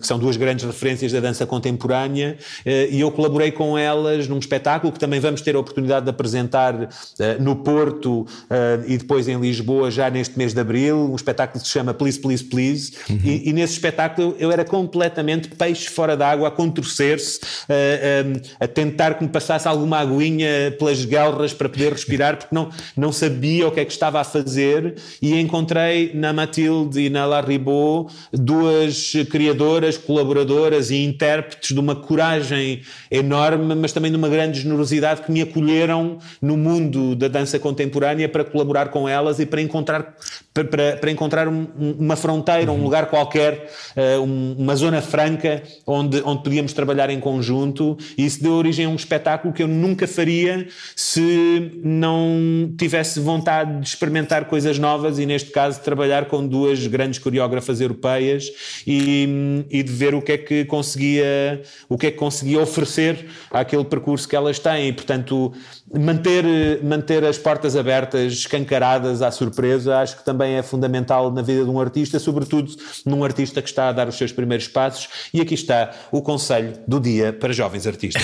que 0.00 0.06
são 0.06 0.18
duas 0.18 0.36
grandes 0.36 0.64
referências 0.64 1.12
da 1.12 1.20
dança 1.20 1.46
contemporânea, 1.46 2.36
e 2.64 3.00
eu 3.00 3.10
colaborei 3.10 3.50
com 3.50 3.76
elas 3.76 4.28
num 4.28 4.38
espetáculo 4.38 4.92
que 4.92 4.98
também 4.98 5.20
vamos 5.20 5.40
ter 5.40 5.54
a 5.54 5.58
oportunidade 5.58 6.04
de 6.04 6.10
apresentar 6.10 6.88
no 7.38 7.56
Porto 7.56 8.26
e 8.86 8.96
depois 8.96 9.28
em 9.28 9.38
Lisboa 9.38 9.90
já 9.90 10.10
neste 10.10 10.38
mês 10.38 10.52
de 10.54 10.60
Abril, 10.60 11.10
um 11.10 11.16
espetáculo 11.16 11.60
que 11.60 11.66
se 11.66 11.72
chama 11.72 11.94
Please, 11.94 12.18
Please, 12.18 12.44
Please, 12.44 12.92
uhum. 13.08 13.20
e, 13.24 13.48
e, 13.48 13.52
nesse 13.52 13.74
espetáculo 13.74 14.36
eu 14.38 14.50
era 14.50 14.64
completamente 14.64 15.48
peixe 15.48 15.88
fora 15.88 16.16
d'água, 16.16 16.48
a 16.48 16.50
contorcer-se, 16.80 17.40
a, 17.68 18.62
a, 18.62 18.64
a, 18.64 18.68
tentar 18.68 19.14
que 19.14 19.24
me 19.24 19.28
passasse 19.28 19.68
alguma 19.68 19.98
aguinha 19.98 20.74
pelas 20.78 21.04
guelras 21.04 21.52
para 21.52 21.68
poder 21.68 21.92
respirar, 21.92 22.36
porque 22.36 22.54
não, 22.54 22.70
não 22.96 23.12
sabia 23.12 23.68
o 23.68 23.70
que 23.70 23.80
é 23.80 23.84
que 23.84 23.92
estava 23.92 24.20
a 24.20 24.24
fazer, 24.24 24.96
e 25.20 25.38
encontrei 25.38 26.12
na 26.14 26.32
Matilde 26.32 27.00
e 27.00 27.10
na 27.10 27.26
La 27.26 27.40
Ribot 27.40 28.12
duas 28.32 29.12
criadoras, 29.30 29.96
colaboradoras 29.96 30.90
e 30.90 31.04
intérpretes 31.04 31.74
de 31.74 31.80
uma 31.80 31.94
coragem 31.94 32.82
enorme, 33.10 33.74
mas 33.74 33.92
também 33.92 34.10
de 34.10 34.16
uma 34.16 34.28
grande 34.28 34.60
generosidade 34.60 35.22
que 35.22 35.30
me 35.30 35.42
acolheram 35.42 36.18
no 36.40 36.56
mundo 36.56 37.14
da 37.14 37.28
dança 37.28 37.58
contemporânea 37.58 38.28
para 38.28 38.44
colaborar 38.44 38.88
com 38.88 39.08
elas 39.08 39.38
e 39.38 39.46
para 39.46 39.60
encontrar 39.60 40.14
para, 40.52 40.96
para 40.96 41.10
encontrar 41.10 41.48
um, 41.48 41.66
uma 41.98 42.16
fronteira, 42.16 42.72
um 42.72 42.76
uhum. 42.76 42.82
lugar 42.82 43.06
qualquer, 43.06 43.70
um, 44.20 44.56
uma 44.58 44.74
zona 44.74 45.00
franca 45.00 45.62
onde, 45.86 46.22
onde 46.24 46.42
podíamos 46.42 46.69
trabalhar 46.72 47.10
em 47.10 47.20
conjunto 47.20 47.96
e 48.16 48.24
isso 48.24 48.42
deu 48.42 48.52
origem 48.52 48.86
a 48.86 48.88
um 48.88 48.94
espetáculo 48.94 49.52
que 49.52 49.62
eu 49.62 49.68
nunca 49.68 50.06
faria 50.06 50.66
se 50.94 51.72
não 51.82 52.72
tivesse 52.76 53.20
vontade 53.20 53.80
de 53.80 53.88
experimentar 53.88 54.46
coisas 54.46 54.78
novas 54.78 55.18
e 55.18 55.26
neste 55.26 55.50
caso 55.50 55.80
trabalhar 55.80 56.26
com 56.26 56.46
duas 56.46 56.86
grandes 56.86 57.18
coreógrafas 57.18 57.80
europeias 57.80 58.50
e, 58.86 59.64
e 59.70 59.82
de 59.82 59.92
ver 59.92 60.14
o 60.14 60.22
que 60.22 60.32
é 60.32 60.38
que 60.38 60.64
conseguia 60.64 61.62
o 61.88 61.96
que 61.96 62.06
é 62.06 62.10
que 62.10 62.16
conseguia 62.16 62.60
oferecer 62.60 63.26
àquele 63.50 63.84
percurso 63.84 64.28
que 64.28 64.36
elas 64.36 64.58
têm. 64.58 64.88
E 64.88 64.92
portanto 64.92 65.52
manter, 65.92 66.82
manter 66.82 67.24
as 67.24 67.38
portas 67.38 67.76
abertas, 67.76 68.32
escancaradas 68.32 69.22
à 69.22 69.30
surpresa, 69.30 69.98
acho 69.98 70.18
que 70.18 70.24
também 70.24 70.54
é 70.54 70.62
fundamental 70.62 71.30
na 71.32 71.42
vida 71.42 71.64
de 71.64 71.70
um 71.70 71.80
artista, 71.80 72.18
sobretudo 72.18 72.74
num 73.04 73.24
artista 73.24 73.60
que 73.60 73.68
está 73.68 73.88
a 73.88 73.92
dar 73.92 74.08
os 74.08 74.16
seus 74.16 74.32
primeiros 74.32 74.68
passos. 74.68 75.08
E 75.32 75.40
aqui 75.40 75.54
está 75.54 75.90
o 76.12 76.22
conselho 76.22 76.74
do 76.86 77.00
dia 77.00 77.32
para 77.32 77.52
jovens 77.52 77.86
artistas. 77.86 78.22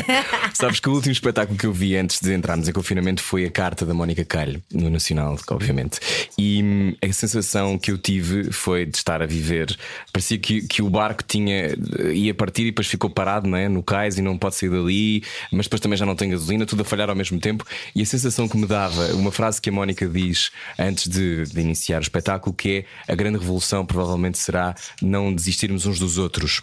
Sabes 0.54 0.80
que 0.80 0.88
o 0.88 0.92
último 0.92 1.12
espetáculo 1.12 1.58
que 1.58 1.66
eu 1.66 1.72
vi 1.72 1.96
antes 1.96 2.20
de 2.20 2.34
entrarmos 2.34 2.68
em 2.68 2.72
confinamento 2.72 3.22
foi 3.22 3.44
a 3.44 3.50
carta 3.50 3.86
da 3.86 3.94
Mónica 3.94 4.24
Calho, 4.24 4.62
no 4.72 4.90
Nacional, 4.90 5.36
obviamente. 5.50 6.00
E 6.36 6.62
hum, 6.62 6.94
a 7.02 7.12
sensação 7.12 7.78
que 7.78 7.90
eu 7.90 7.98
tive 7.98 8.52
foi 8.52 8.84
de 8.84 8.96
estar 8.96 9.22
a 9.22 9.26
viver. 9.26 9.76
Parecia 10.12 10.38
que, 10.38 10.62
que 10.62 10.82
o 10.82 10.90
barco 10.90 11.22
tinha 11.26 11.76
ia 12.12 12.34
partir 12.34 12.62
e 12.62 12.66
depois 12.66 12.86
ficou 12.86 13.10
parado 13.10 13.48
não 13.48 13.56
é? 13.56 13.68
no 13.68 13.82
cais 13.82 14.18
e 14.18 14.22
não 14.22 14.36
pode 14.36 14.56
sair 14.56 14.70
dali, 14.70 15.22
mas 15.52 15.66
depois 15.66 15.80
também 15.80 15.96
já 15.96 16.04
não 16.04 16.14
tem 16.14 16.30
gasolina, 16.30 16.66
tudo 16.66 16.82
a 16.82 16.84
falhar 16.98 17.10
ao 17.10 17.16
mesmo 17.16 17.38
tempo. 17.38 17.64
E 17.94 18.02
a 18.02 18.06
sensação 18.06 18.48
que 18.48 18.56
me 18.56 18.66
dava, 18.66 19.14
uma 19.14 19.30
frase 19.30 19.60
que 19.60 19.70
a 19.70 19.72
Mónica 19.72 20.06
diz 20.08 20.50
antes 20.78 21.06
de, 21.06 21.44
de 21.44 21.60
iniciar 21.60 21.98
o 21.98 22.02
espetáculo, 22.02 22.54
que 22.54 22.84
é 23.06 23.12
a 23.12 23.14
grande 23.14 23.38
revolução 23.38 23.86
provavelmente 23.86 24.38
será 24.38 24.74
não 25.00 25.32
desistirmos 25.32 25.86
uns 25.86 25.98
dos 25.98 26.18
outros. 26.18 26.60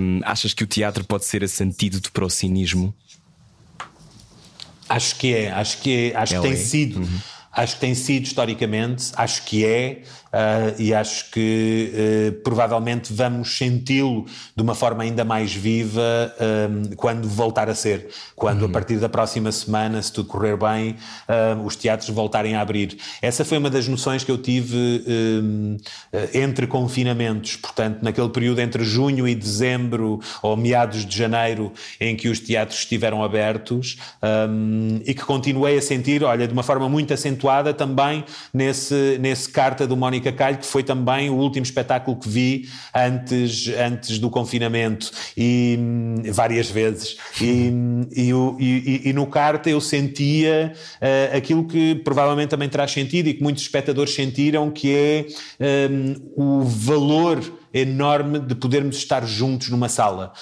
Um, 0.00 0.20
achas 0.24 0.54
que 0.54 0.62
o 0.62 0.66
teatro 0.66 1.04
pode 1.04 1.24
ser 1.24 1.42
esse 1.42 1.62
antídoto 1.62 2.12
para 2.12 2.24
o 2.24 2.30
cinismo? 2.30 2.94
Acho 4.88 5.16
que 5.16 5.34
é, 5.34 5.50
acho 5.50 5.78
que 5.78 6.12
é, 6.12 6.16
acho 6.16 6.34
que 6.36 6.42
tem 6.42 6.52
é. 6.52 6.56
sido. 6.56 7.00
Uhum. 7.00 7.18
Acho 7.50 7.74
que 7.74 7.80
tem 7.80 7.94
sido 7.94 8.24
historicamente, 8.24 9.12
acho 9.16 9.42
que 9.44 9.64
é, 9.64 10.02
uh, 10.36 10.80
e 10.80 10.92
acho 10.92 11.30
que 11.30 11.92
uh, 11.92 12.32
provavelmente 12.42 13.12
vamos 13.12 13.56
senti-lo 13.56 14.26
de 14.54 14.62
uma 14.62 14.74
forma 14.74 15.02
ainda 15.02 15.24
mais 15.24 15.52
viva 15.52 16.00
um, 16.70 16.94
quando 16.96 17.26
voltar 17.28 17.70
a 17.70 17.74
ser. 17.74 18.08
Quando 18.34 18.62
uhum. 18.62 18.68
a 18.68 18.72
partir 18.72 18.96
da 18.96 19.08
próxima 19.08 19.50
semana, 19.50 20.02
se 20.02 20.12
tudo 20.12 20.28
correr 20.28 20.56
bem, 20.56 20.96
os 21.64 21.76
teatros 21.76 22.10
voltarem 22.10 22.54
a 22.54 22.60
abrir. 22.60 22.98
Essa 23.22 23.44
foi 23.44 23.58
uma 23.58 23.70
das 23.70 23.88
noções 23.88 24.24
que 24.24 24.30
eu 24.30 24.38
tive 24.38 25.04
um, 25.08 25.76
entre 26.34 26.66
confinamentos, 26.66 27.56
portanto, 27.56 28.02
naquele 28.02 28.28
período 28.28 28.60
entre 28.60 28.84
junho 28.84 29.26
e 29.26 29.34
dezembro, 29.34 30.20
ou 30.42 30.56
meados 30.56 31.06
de 31.06 31.16
janeiro, 31.16 31.72
em 32.00 32.14
que 32.16 32.28
os 32.28 32.40
teatros 32.40 32.80
estiveram 32.80 33.22
abertos, 33.24 33.96
e 35.04 35.14
que 35.14 35.24
continuei 35.24 35.78
a 35.78 35.82
sentir, 35.82 36.22
olha, 36.22 36.46
de 36.46 36.52
uma 36.52 36.62
forma 36.62 36.88
muito 36.88 37.14
acentuada 37.14 37.72
também 37.72 38.24
nesse, 38.52 39.18
nesse 39.20 39.48
carta 39.48 39.86
do 39.86 39.96
Mónica 39.96 40.25
Que 40.32 40.66
foi 40.66 40.82
também 40.82 41.30
o 41.30 41.34
último 41.34 41.64
espetáculo 41.64 42.16
que 42.16 42.28
vi 42.28 42.68
antes, 42.94 43.68
antes 43.68 44.18
do 44.18 44.30
confinamento, 44.30 45.10
e 45.36 45.78
várias 46.32 46.70
vezes. 46.70 47.16
E, 47.40 47.72
e, 48.14 48.30
e, 48.58 49.08
e 49.08 49.12
no 49.12 49.26
Carta 49.26 49.68
eu 49.68 49.80
sentia 49.80 50.72
uh, 51.00 51.36
aquilo 51.36 51.64
que 51.64 51.94
provavelmente 51.96 52.50
também 52.50 52.68
traz 52.68 52.90
sentido 52.90 53.28
e 53.28 53.34
que 53.34 53.42
muitos 53.42 53.62
espectadores 53.62 54.14
sentiram, 54.14 54.70
que 54.70 54.94
é 54.94 55.26
um, 55.90 56.60
o 56.60 56.62
valor 56.62 57.40
enorme 57.76 58.38
de 58.38 58.54
podermos 58.54 58.96
estar 58.96 59.26
juntos 59.26 59.68
numa 59.68 59.88
sala. 59.88 60.32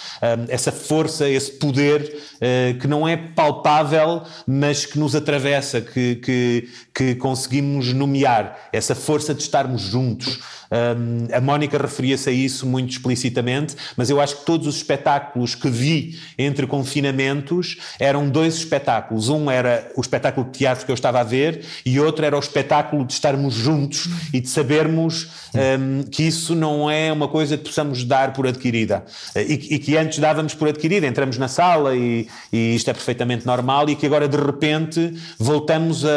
essa 0.48 0.70
força, 0.70 1.28
esse 1.28 1.52
poder 1.52 2.16
uh, 2.36 2.78
que 2.78 2.86
não 2.86 3.06
é 3.06 3.16
palpável, 3.16 4.22
mas 4.46 4.86
que 4.86 4.98
nos 4.98 5.14
atravessa, 5.14 5.80
que, 5.80 6.16
que, 6.16 6.68
que 6.94 7.14
conseguimos 7.16 7.92
nomear. 7.92 8.68
Essa 8.72 8.94
força 8.94 9.34
de 9.34 9.42
estarmos 9.42 9.82
juntos. 9.82 10.40
Um, 10.74 11.32
a 11.32 11.40
Mónica 11.40 11.78
referia-se 11.78 12.28
a 12.28 12.32
isso 12.32 12.66
muito 12.66 12.90
explicitamente, 12.90 13.76
mas 13.96 14.10
eu 14.10 14.20
acho 14.20 14.38
que 14.38 14.44
todos 14.44 14.66
os 14.66 14.76
espetáculos 14.76 15.54
que 15.54 15.70
vi 15.70 16.18
entre 16.36 16.66
confinamentos 16.66 17.78
eram 17.98 18.28
dois 18.28 18.56
espetáculos. 18.56 19.28
Um 19.28 19.48
era 19.48 19.88
o 19.96 20.00
espetáculo 20.00 20.46
de 20.46 20.58
teatro 20.58 20.84
que 20.84 20.90
eu 20.90 20.94
estava 20.94 21.20
a 21.20 21.22
ver 21.22 21.64
e 21.86 22.00
outro 22.00 22.24
era 22.24 22.36
o 22.36 22.40
espetáculo 22.40 23.04
de 23.04 23.12
estarmos 23.12 23.54
juntos 23.54 24.08
e 24.32 24.40
de 24.40 24.48
sabermos 24.48 25.28
um, 25.54 26.02
que 26.10 26.24
isso 26.24 26.56
não 26.56 26.90
é 26.90 27.12
uma 27.12 27.28
coisa 27.28 27.56
que 27.56 27.64
possamos 27.64 28.02
dar 28.02 28.32
por 28.32 28.46
adquirida 28.46 29.04
e, 29.36 29.74
e, 29.74 29.78
que 29.78 29.96
antes 29.96 30.18
dávamos 30.18 30.54
por 30.54 30.68
adquirida. 30.68 31.06
Entramos 31.06 31.38
na 31.38 31.46
sala 31.46 31.94
e, 31.94 32.26
e, 32.52 32.74
isto 32.74 32.90
é 32.90 32.92
perfeitamente 32.92 33.46
normal 33.46 33.88
e 33.88 33.94
que 33.94 34.06
agora 34.06 34.26
de 34.26 34.36
repente 34.36 35.14
voltamos 35.38 36.04
a, 36.04 36.08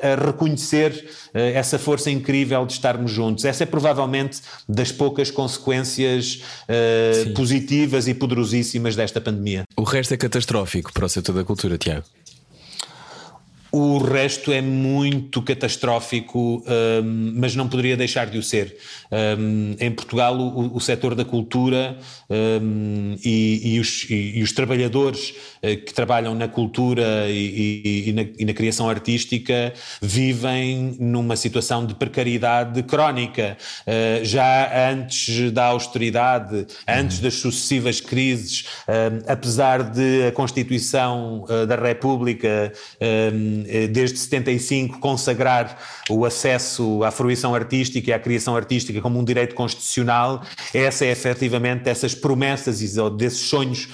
a 0.00 0.26
reconhecer 0.26 1.08
uh, 1.34 1.38
essa 1.38 1.78
força 1.78 2.10
incrível 2.10 2.64
de 2.64 2.74
estarmos 2.74 3.10
juntos. 3.10 3.44
Essa 3.44 3.64
é 3.64 3.66
provavelmente 3.66 4.03
provavelmente 4.04 4.40
das 4.68 4.92
poucas 4.92 5.30
consequências 5.30 6.42
uh, 6.68 7.32
positivas 7.34 8.06
e 8.06 8.14
poderosíssimas 8.14 8.94
desta 8.94 9.20
pandemia. 9.20 9.64
O 9.76 9.82
resto 9.82 10.14
é 10.14 10.16
catastrófico 10.16 10.92
para 10.92 11.06
o 11.06 11.08
setor 11.08 11.34
da 11.34 11.44
cultura, 11.44 11.78
Tiago. 11.78 12.04
O 13.76 13.98
resto 13.98 14.52
é 14.52 14.60
muito 14.60 15.42
catastrófico, 15.42 16.62
um, 17.02 17.32
mas 17.34 17.56
não 17.56 17.68
poderia 17.68 17.96
deixar 17.96 18.26
de 18.26 18.38
o 18.38 18.42
ser. 18.42 18.76
Um, 19.10 19.74
em 19.80 19.90
Portugal, 19.90 20.38
o, 20.38 20.76
o 20.76 20.80
setor 20.80 21.16
da 21.16 21.24
cultura 21.24 21.98
um, 22.30 23.16
e, 23.24 23.74
e, 23.74 23.80
os, 23.80 24.08
e, 24.08 24.38
e, 24.38 24.42
os, 24.44 24.52
trabalhadores 24.52 25.30
uh, 25.30 25.76
que 25.84 25.92
trabalham 25.92 26.36
na 26.36 26.46
cultura 26.46 27.28
e, 27.28 28.12
na, 28.14 28.22
e, 28.38 28.44
na, 28.44 28.52
criação 28.52 28.88
artística 28.88 29.74
vivem 30.00 30.96
numa 31.00 31.34
situação 31.34 31.84
de 31.84 31.96
precariedade 31.96 32.80
crónica. 32.84 33.56
Uh, 33.84 34.24
já 34.24 34.88
antes 34.88 35.50
da 35.50 35.64
austeridade, 35.64 36.64
antes 36.86 37.18
das 37.18 37.34
sucessivas 37.34 38.00
crises, 38.00 38.66
apesar 39.26 39.82
de 39.82 40.28
a 40.28 40.32
Constituição 40.32 41.44
uh, 41.48 41.66
da 41.66 41.74
República 41.74 42.72
eh, 43.00 43.32
desde 43.90 44.18
75 44.18 44.98
consagrar 44.98 45.78
o 46.10 46.24
acesso 46.24 47.02
à 47.02 47.10
fruição 47.10 47.54
artística 47.54 48.10
e 48.10 48.12
à 48.12 48.18
criação 48.18 48.56
artística 48.56 49.00
como 49.00 49.18
um 49.18 49.24
direito 49.24 49.54
constitucional, 49.54 50.42
essa 50.72 51.04
é 51.04 51.10
efetivamente 51.10 51.82
dessas 51.82 52.14
promessas 52.14 52.82
e 52.82 52.88
desses 53.16 53.40
sonhos 53.40 53.88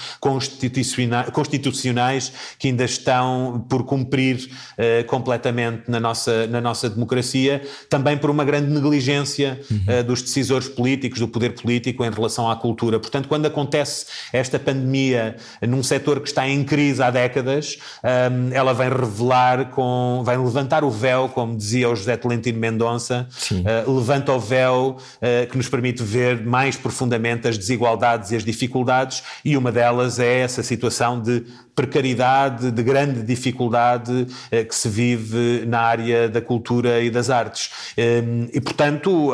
constitucionais 1.33 2.33
que 2.59 2.68
ainda 2.68 2.85
estão 2.85 3.64
por 3.68 3.85
cumprir 3.85 4.51
uh, 4.73 5.05
completamente 5.07 5.91
na 5.91 6.01
nossa, 6.01 6.47
na 6.47 6.61
nossa 6.61 6.89
democracia, 6.89 7.62
também 7.89 8.16
por 8.16 8.31
uma 8.31 8.45
grande 8.45 8.73
negligência 8.73 9.61
uhum. 9.71 10.01
uh, 10.01 10.05
dos 10.05 10.23
decisores 10.23 10.68
políticos, 10.68 11.18
do 11.21 11.29
poder 11.29 11.55
político 11.55 12.05
em 12.05 12.11
relação 12.11 12.51
à 12.51 12.57
cultura. 12.57 12.99
Portanto, 12.99 13.29
quando 13.29 13.47
acontece 13.47 14.07
esta 14.33 14.59
pandemia 14.59 15.37
num 15.66 15.83
setor 15.83 16.21
que 16.21 16.29
está 16.29 16.49
em 16.49 16.64
crise 16.64 17.03
há 17.03 17.11
décadas, 17.11 17.79
um, 18.05 18.53
ela 18.53 18.73
vem 18.73 18.89
revelar 18.89 19.60
com, 19.67 20.23
vai 20.25 20.37
levantar 20.37 20.85
o 20.85 20.91
véu, 20.91 21.29
como 21.29 21.57
dizia 21.57 21.89
o 21.89 21.97
José 21.97 22.17
Tolentino 22.17 22.59
Mendonça, 22.59 23.29
uh, 23.87 23.93
levanta 23.97 24.33
o 24.33 24.41
véu 24.41 24.97
uh, 24.97 25.51
que 25.51 25.57
nos 25.57 25.69
permite 25.69 26.03
ver 26.03 26.45
mais 26.45 26.77
profundamente 26.77 27.49
as 27.49 27.57
desigualdades 27.57 28.31
e 28.31 28.37
as 28.37 28.45
dificuldades, 28.45 29.23
e 29.45 29.57
uma 29.57 29.73
delas 29.73 30.19
é 30.19 30.41
essa 30.41 30.63
situação 30.63 31.21
de 31.21 31.45
precariedade, 31.75 32.71
de 32.71 32.83
grande 32.83 33.23
dificuldade 33.23 34.27
eh, 34.51 34.64
que 34.64 34.75
se 34.75 34.89
vive 34.89 35.64
na 35.66 35.81
área 35.81 36.29
da 36.29 36.41
cultura 36.41 37.01
e 37.01 37.11
das 37.11 37.31
artes. 37.31 37.71
Ehm, 37.97 38.49
e, 38.53 38.61
portanto, 38.61 39.33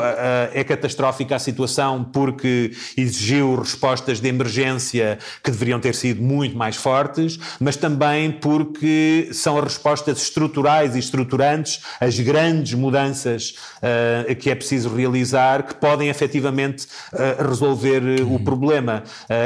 é 0.53 0.63
catastrófica 0.63 1.35
a 1.35 1.39
situação 1.39 2.03
porque 2.03 2.71
exigiu 2.95 3.55
respostas 3.55 4.19
de 4.19 4.27
emergência 4.27 5.17
que 5.43 5.51
deveriam 5.51 5.79
ter 5.79 5.95
sido 5.95 6.21
muito 6.21 6.57
mais 6.57 6.75
fortes, 6.75 7.39
mas 7.59 7.75
também 7.75 8.31
porque 8.31 9.29
são 9.31 9.57
as 9.57 9.63
respostas 9.65 10.21
estruturais 10.21 10.95
e 10.95 10.99
estruturantes, 10.99 11.81
as 11.99 12.19
grandes 12.19 12.73
mudanças 12.73 13.55
uh, 13.77 14.35
que 14.35 14.49
é 14.49 14.55
preciso 14.55 14.93
realizar, 14.93 15.63
que 15.63 15.75
podem 15.75 16.09
efetivamente 16.09 16.85
uh, 17.13 17.47
resolver 17.47 18.01
o 18.21 18.39
problema. 18.39 19.03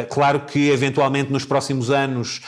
claro 0.09 0.41
que, 0.41 0.69
eventualmente, 0.69 1.31
nos 1.31 1.45
próximos 1.45 1.89
anos, 1.89 2.41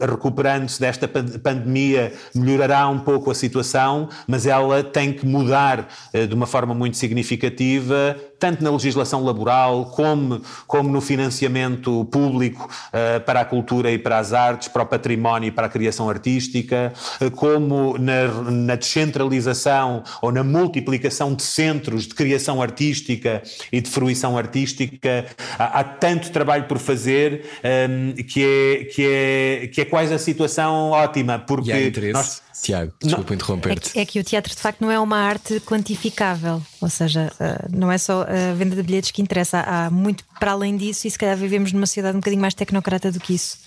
recuperando-se 0.00 0.80
desta 0.80 1.08
pandemia, 1.08 2.12
melhorará 2.34 2.88
um 2.88 2.98
pouco 2.98 3.30
a 3.30 3.34
situação, 3.34 4.08
mas 4.26 4.46
ela 4.46 4.82
tem 4.82 5.12
que 5.12 5.26
mudar 5.26 5.88
de 6.12 6.34
uma 6.34 6.46
forma 6.46 6.74
muito 6.74 6.96
significativa 6.96 8.16
tanto 8.44 8.62
na 8.62 8.70
legislação 8.70 9.24
laboral 9.24 9.86
como, 9.86 10.42
como 10.66 10.90
no 10.90 11.00
financiamento 11.00 12.04
público 12.12 12.68
uh, 12.68 13.18
para 13.22 13.40
a 13.40 13.44
cultura 13.46 13.90
e 13.90 13.98
para 13.98 14.18
as 14.18 14.34
artes, 14.34 14.68
para 14.68 14.82
o 14.82 14.86
património 14.86 15.48
e 15.48 15.50
para 15.50 15.66
a 15.66 15.70
criação 15.70 16.10
artística, 16.10 16.92
uh, 17.22 17.30
como 17.30 17.96
na, 17.96 18.28
na, 18.50 18.76
descentralização 18.76 20.04
ou 20.20 20.30
na 20.30 20.44
multiplicação 20.44 21.34
de 21.34 21.42
centros 21.42 22.06
de 22.06 22.14
criação 22.14 22.60
artística 22.60 23.42
e 23.72 23.80
de 23.80 23.88
fruição 23.88 24.36
artística. 24.36 25.24
Há, 25.58 25.80
há 25.80 25.84
tanto 25.84 26.30
trabalho 26.30 26.64
por 26.64 26.78
fazer 26.78 27.46
um, 27.64 28.10
ehm, 28.10 28.12
que, 28.12 28.44
é, 28.44 28.84
que, 28.84 29.06
é, 29.06 29.66
que 29.68 29.80
é 29.80 29.84
quase 29.86 30.12
a 30.12 30.18
situação 30.18 30.90
ótima, 30.90 31.38
porque 31.38 31.90
nós 32.12 32.42
Tiago, 32.62 32.92
desculpa 33.02 33.34
interromper-te. 33.34 33.90
É, 33.90 33.92
que, 33.92 33.98
é 34.00 34.04
que 34.04 34.20
o 34.20 34.24
teatro 34.24 34.54
de 34.54 34.60
facto 34.60 34.80
não 34.80 34.90
é 34.90 34.98
uma 34.98 35.18
arte 35.18 35.60
quantificável, 35.60 36.62
ou 36.80 36.88
seja, 36.88 37.32
uh, 37.34 37.76
não 37.76 37.90
é 37.90 37.98
só 37.98 38.22
a 38.22 38.54
venda 38.54 38.76
de 38.76 38.82
bilhetes 38.82 39.10
que 39.10 39.20
interessa, 39.20 39.60
há 39.60 39.90
muito 39.90 40.24
para 40.38 40.52
além 40.52 40.76
disso 40.76 41.06
e 41.06 41.10
se 41.10 41.18
calhar 41.18 41.36
vivemos 41.36 41.72
numa 41.72 41.86
sociedade 41.86 42.16
um 42.16 42.20
bocadinho 42.20 42.40
mais 42.40 42.54
tecnocrata 42.54 43.10
do 43.10 43.20
que 43.20 43.34
isso. 43.34 43.58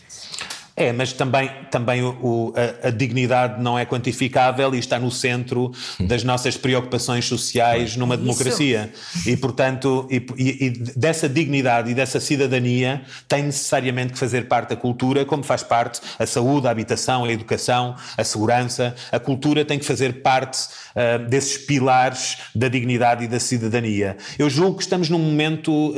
É, 0.80 0.94
mas 0.94 1.12
também, 1.12 1.50
também 1.72 2.04
o, 2.04 2.10
o, 2.22 2.54
a, 2.56 2.90
a, 2.90 2.92
dignidade 2.92 3.60
não 3.60 3.80
é 3.80 3.84
quantificável 3.84 4.76
e 4.76 4.78
está 4.78 5.00
no 5.00 5.10
centro 5.10 5.72
das 6.00 6.24
nossas 6.24 6.56
preocupações 6.56 7.26
sociais 7.26 7.96
numa 7.96 8.16
democracia. 8.16 8.94
Isso. 8.94 9.30
E, 9.30 9.36
portanto, 9.36 10.08
e, 10.08 10.24
e, 10.38 10.66
e, 10.66 10.70
dessa 10.70 11.28
dignidade 11.28 11.90
e 11.90 11.96
dessa 11.96 12.20
cidadania 12.20 13.02
tem 13.28 13.42
necessariamente 13.42 14.14
que 14.14 14.20
fazer 14.20 14.48
parte 14.48 14.74
a 14.74 14.76
cultura, 14.76 15.26
como 15.26 15.42
faz 15.42 15.64
parte 15.64 16.00
a 16.20 16.28
saúde, 16.28 16.68
a 16.68 16.70
habitação, 16.70 17.26
a 17.26 17.32
educação, 17.32 17.96
a 18.16 18.24
segurança. 18.24 18.94
A 19.12 19.20
cultura 19.20 19.66
tem 19.66 19.80
que 19.80 19.86
fazer 19.86 20.22
parte 20.22 20.68
uh, 20.96 21.28
desses 21.28 21.58
pilares 21.58 22.38
da 22.54 22.68
dignidade 22.68 23.24
e 23.24 23.28
da 23.28 23.40
cidadania. 23.40 24.16
Eu 24.38 24.48
julgo 24.48 24.78
que 24.78 24.84
estamos 24.84 25.10
num 25.10 25.18
momento 25.18 25.72
uh, 25.72 25.94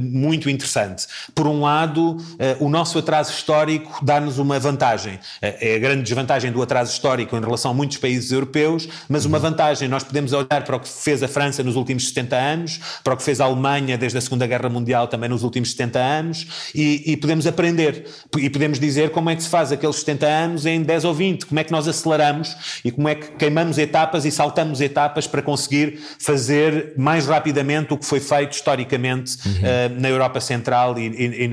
muito 0.00 0.48
interessante. 0.48 1.06
Por 1.34 1.46
um 1.46 1.60
lado, 1.60 2.16
uh, 2.16 2.64
o 2.64 2.70
nosso 2.70 2.98
atraso 2.98 3.30
histórico 3.30 4.02
dá 4.02 4.13
dá-nos 4.14 4.38
uma 4.38 4.58
vantagem. 4.58 5.18
É, 5.42 5.72
é 5.72 5.76
a 5.76 5.78
grande 5.78 6.02
desvantagem 6.02 6.52
do 6.52 6.62
atraso 6.62 6.92
histórico 6.92 7.36
em 7.36 7.40
relação 7.40 7.70
a 7.70 7.74
muitos 7.74 7.96
países 7.96 8.30
europeus, 8.30 8.88
mas 9.08 9.24
uma 9.24 9.38
vantagem. 9.38 9.88
Nós 9.88 10.04
podemos 10.04 10.32
olhar 10.32 10.64
para 10.64 10.76
o 10.76 10.80
que 10.80 10.88
fez 10.88 11.22
a 11.22 11.28
França 11.28 11.62
nos 11.62 11.76
últimos 11.76 12.08
70 12.08 12.36
anos, 12.36 12.80
para 13.02 13.14
o 13.14 13.16
que 13.16 13.22
fez 13.22 13.40
a 13.40 13.44
Alemanha 13.44 13.98
desde 13.98 14.18
a 14.18 14.20
Segunda 14.20 14.46
Guerra 14.46 14.68
Mundial 14.68 15.08
também 15.08 15.28
nos 15.28 15.42
últimos 15.42 15.72
70 15.72 15.98
anos, 15.98 16.46
e, 16.74 17.12
e 17.12 17.16
podemos 17.16 17.46
aprender. 17.46 18.06
E 18.38 18.48
podemos 18.48 18.78
dizer 18.78 19.10
como 19.10 19.30
é 19.30 19.36
que 19.36 19.42
se 19.42 19.48
faz 19.48 19.72
aqueles 19.72 19.96
70 19.96 20.26
anos 20.26 20.66
em 20.66 20.82
10 20.82 21.04
ou 21.04 21.14
20, 21.14 21.46
como 21.46 21.58
é 21.58 21.64
que 21.64 21.72
nós 21.72 21.88
aceleramos 21.88 22.56
e 22.84 22.90
como 22.90 23.08
é 23.08 23.14
que 23.14 23.32
queimamos 23.32 23.78
etapas 23.78 24.24
e 24.24 24.30
saltamos 24.30 24.80
etapas 24.80 25.26
para 25.26 25.42
conseguir 25.42 25.98
fazer 26.18 26.92
mais 26.96 27.26
rapidamente 27.26 27.92
o 27.92 27.98
que 27.98 28.06
foi 28.06 28.20
feito 28.20 28.52
historicamente 28.52 29.36
uhum. 29.44 29.52
uh, 29.52 30.00
na 30.00 30.08
Europa 30.08 30.40
Central 30.40 30.98
e, 30.98 31.06
e, 31.06 31.50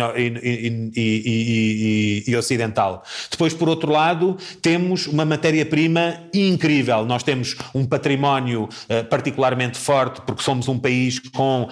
e, 0.95 2.23
e, 2.27 2.35
ocidental. 2.51 3.03
Depois, 3.29 3.53
por 3.53 3.69
outro 3.69 3.91
lado, 3.91 4.37
temos 4.61 5.07
uma 5.07 5.25
matéria-prima 5.25 6.15
incrível. 6.33 7.05
Nós 7.05 7.23
temos 7.23 7.55
um 7.73 7.85
património 7.85 8.63
uh, 8.63 9.03
particularmente 9.05 9.77
forte, 9.77 10.21
porque 10.21 10.43
somos 10.43 10.67
um 10.67 10.77
país 10.77 11.19
com 11.19 11.63
uh, 11.63 11.69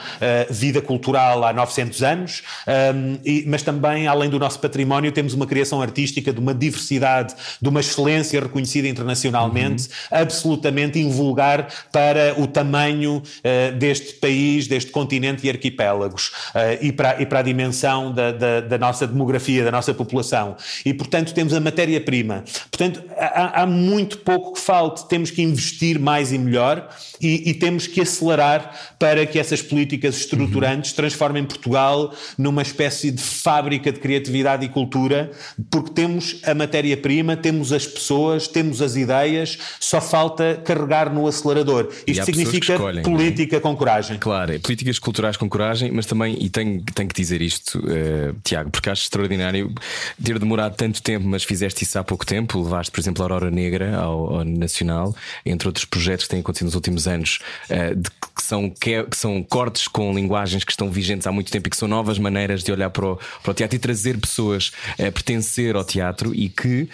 vida 0.53 0.81
cultural 0.81 1.43
há 1.43 1.53
900 1.53 2.03
anos, 2.03 2.43
um, 2.67 2.71
ehm, 2.71 3.19
e, 3.25 3.45
mas 3.47 3.63
também, 3.63 4.07
além 4.07 4.29
do 4.29 4.39
nosso 4.39 4.59
património, 4.59 5.11
temos 5.11 5.33
uma 5.33 5.45
criação 5.45 5.81
artística 5.81 6.31
de 6.31 6.39
uma 6.39 6.53
diversidade, 6.53 7.35
de 7.61 7.67
uma 7.69 7.79
excelência 7.79 8.39
reconhecida 8.39 8.87
internacionalmente, 8.87 9.87
uhum. 9.87 10.17
absolutamente 10.19 10.99
invulgar 10.99 11.67
para 11.91 12.39
o 12.39 12.47
tamanho 12.47 13.17
uh, 13.17 13.75
deste 13.77 14.13
país, 14.13 14.67
deste 14.67 14.91
continente 14.91 15.45
e 15.45 15.49
arquipélagos, 15.49 16.31
e, 16.81 16.91
para, 16.91 17.21
e 17.21 17.25
para 17.25 17.39
a 17.39 17.41
dimensão 17.41 18.11
da, 18.13 18.31
da, 18.31 18.61
da 18.61 18.77
nossa 18.77 19.05
demografia, 19.07 19.63
da 19.63 19.71
nossa 19.71 19.93
população 19.93 20.55
e, 20.85 20.93
portanto, 20.93 21.33
temos 21.33 21.53
a 21.53 21.59
matéria-prima. 21.59 22.43
Portanto, 22.71 23.03
há, 23.17 23.63
há, 23.63 23.65
muito 23.65 24.19
pouco 24.19 24.53
que 24.53 24.59
falte, 24.59 25.07
temos 25.07 25.31
que 25.31 25.41
investir 25.41 25.99
mais 25.99 26.31
e 26.31 26.37
melhor 26.37 26.89
e, 27.21 27.49
e 27.49 27.53
temos 27.53 27.87
que 27.87 28.01
acelerar 28.01 28.95
para 28.97 29.25
que 29.25 29.39
essas 29.39 29.61
políticas 29.61 30.17
estruturantes 30.17 30.91
uhum. 30.91 30.97
transformem 30.97 31.43
Portugal 31.43 32.13
numa 32.37 32.61
espécie 32.61 33.11
de 33.11 33.21
fábrica 33.21 33.91
de 33.91 33.99
criatividade 33.99 34.65
e 34.65 34.69
cultura, 34.69 35.31
porque 35.69 35.91
temos 35.91 36.41
a 36.43 36.53
matéria-prima, 36.53 37.35
temos 37.35 37.71
as 37.71 37.85
pessoas, 37.85 38.47
temos 38.47 38.81
as 38.81 38.95
ideias, 38.95 39.57
só 39.79 40.01
falta 40.01 40.61
carregar 40.63 41.13
no 41.13 41.27
acelerador. 41.27 41.89
Isto 42.05 42.25
significa 42.25 42.73
escolhem, 42.73 42.99
é? 42.99 43.03
política 43.03 43.57
é? 43.57 43.59
com 43.59 43.75
coragem. 43.75 44.17
Claro, 44.17 44.53
é 44.53 44.59
políticas 44.59 44.99
culturais 44.99 45.37
com 45.37 45.49
coragem, 45.49 45.91
mas 45.91 46.05
também, 46.05 46.37
e 46.39 46.49
tenho, 46.49 46.83
tenho 46.93 47.09
que 47.09 47.15
dizer 47.15 47.41
isto, 47.41 47.79
uh, 47.79 48.35
Tiago, 48.43 48.69
porque 48.69 48.89
acho 48.89 49.03
extraordinário 49.03 49.73
ter 50.23 50.37
demorado 50.37 50.58
tanto 50.71 51.03
tempo, 51.03 51.27
mas 51.27 51.43
fizeste 51.43 51.83
isso 51.83 51.99
há 51.99 52.03
pouco 52.03 52.25
tempo. 52.25 52.59
Levaste, 52.59 52.91
por 52.91 52.99
exemplo, 52.99 53.21
a 53.21 53.25
Aurora 53.25 53.51
Negra 53.51 53.95
ao, 53.95 54.37
ao 54.37 54.43
Nacional, 54.43 55.15
entre 55.45 55.67
outros 55.67 55.85
projetos 55.85 56.25
que 56.25 56.31
têm 56.31 56.39
acontecido 56.39 56.65
nos 56.65 56.75
últimos 56.75 57.07
anos, 57.07 57.39
uh, 57.69 57.95
de, 57.95 58.09
que, 58.09 58.41
são, 58.41 58.69
que, 58.69 58.93
é, 58.93 59.03
que, 59.03 59.15
são 59.15 59.43
cortes 59.43 59.87
com 59.87 60.11
linguagens 60.13 60.63
que 60.63 60.71
estão 60.71 60.89
vigentes 60.89 61.27
há 61.27 61.31
muito 61.31 61.51
tempo 61.51 61.67
e 61.67 61.69
que 61.69 61.77
são 61.77 61.87
novas 61.87 62.17
maneiras 62.17 62.63
de 62.63 62.71
olhar 62.71 62.89
para 62.89 63.05
o, 63.05 63.19
para 63.43 63.51
o 63.51 63.53
teatro 63.53 63.75
e 63.75 63.79
trazer 63.79 64.17
pessoas 64.17 64.71
a 64.93 65.11
pertencer 65.11 65.75
ao 65.75 65.83
teatro 65.83 66.33
e 66.33 66.49
que 66.49 66.89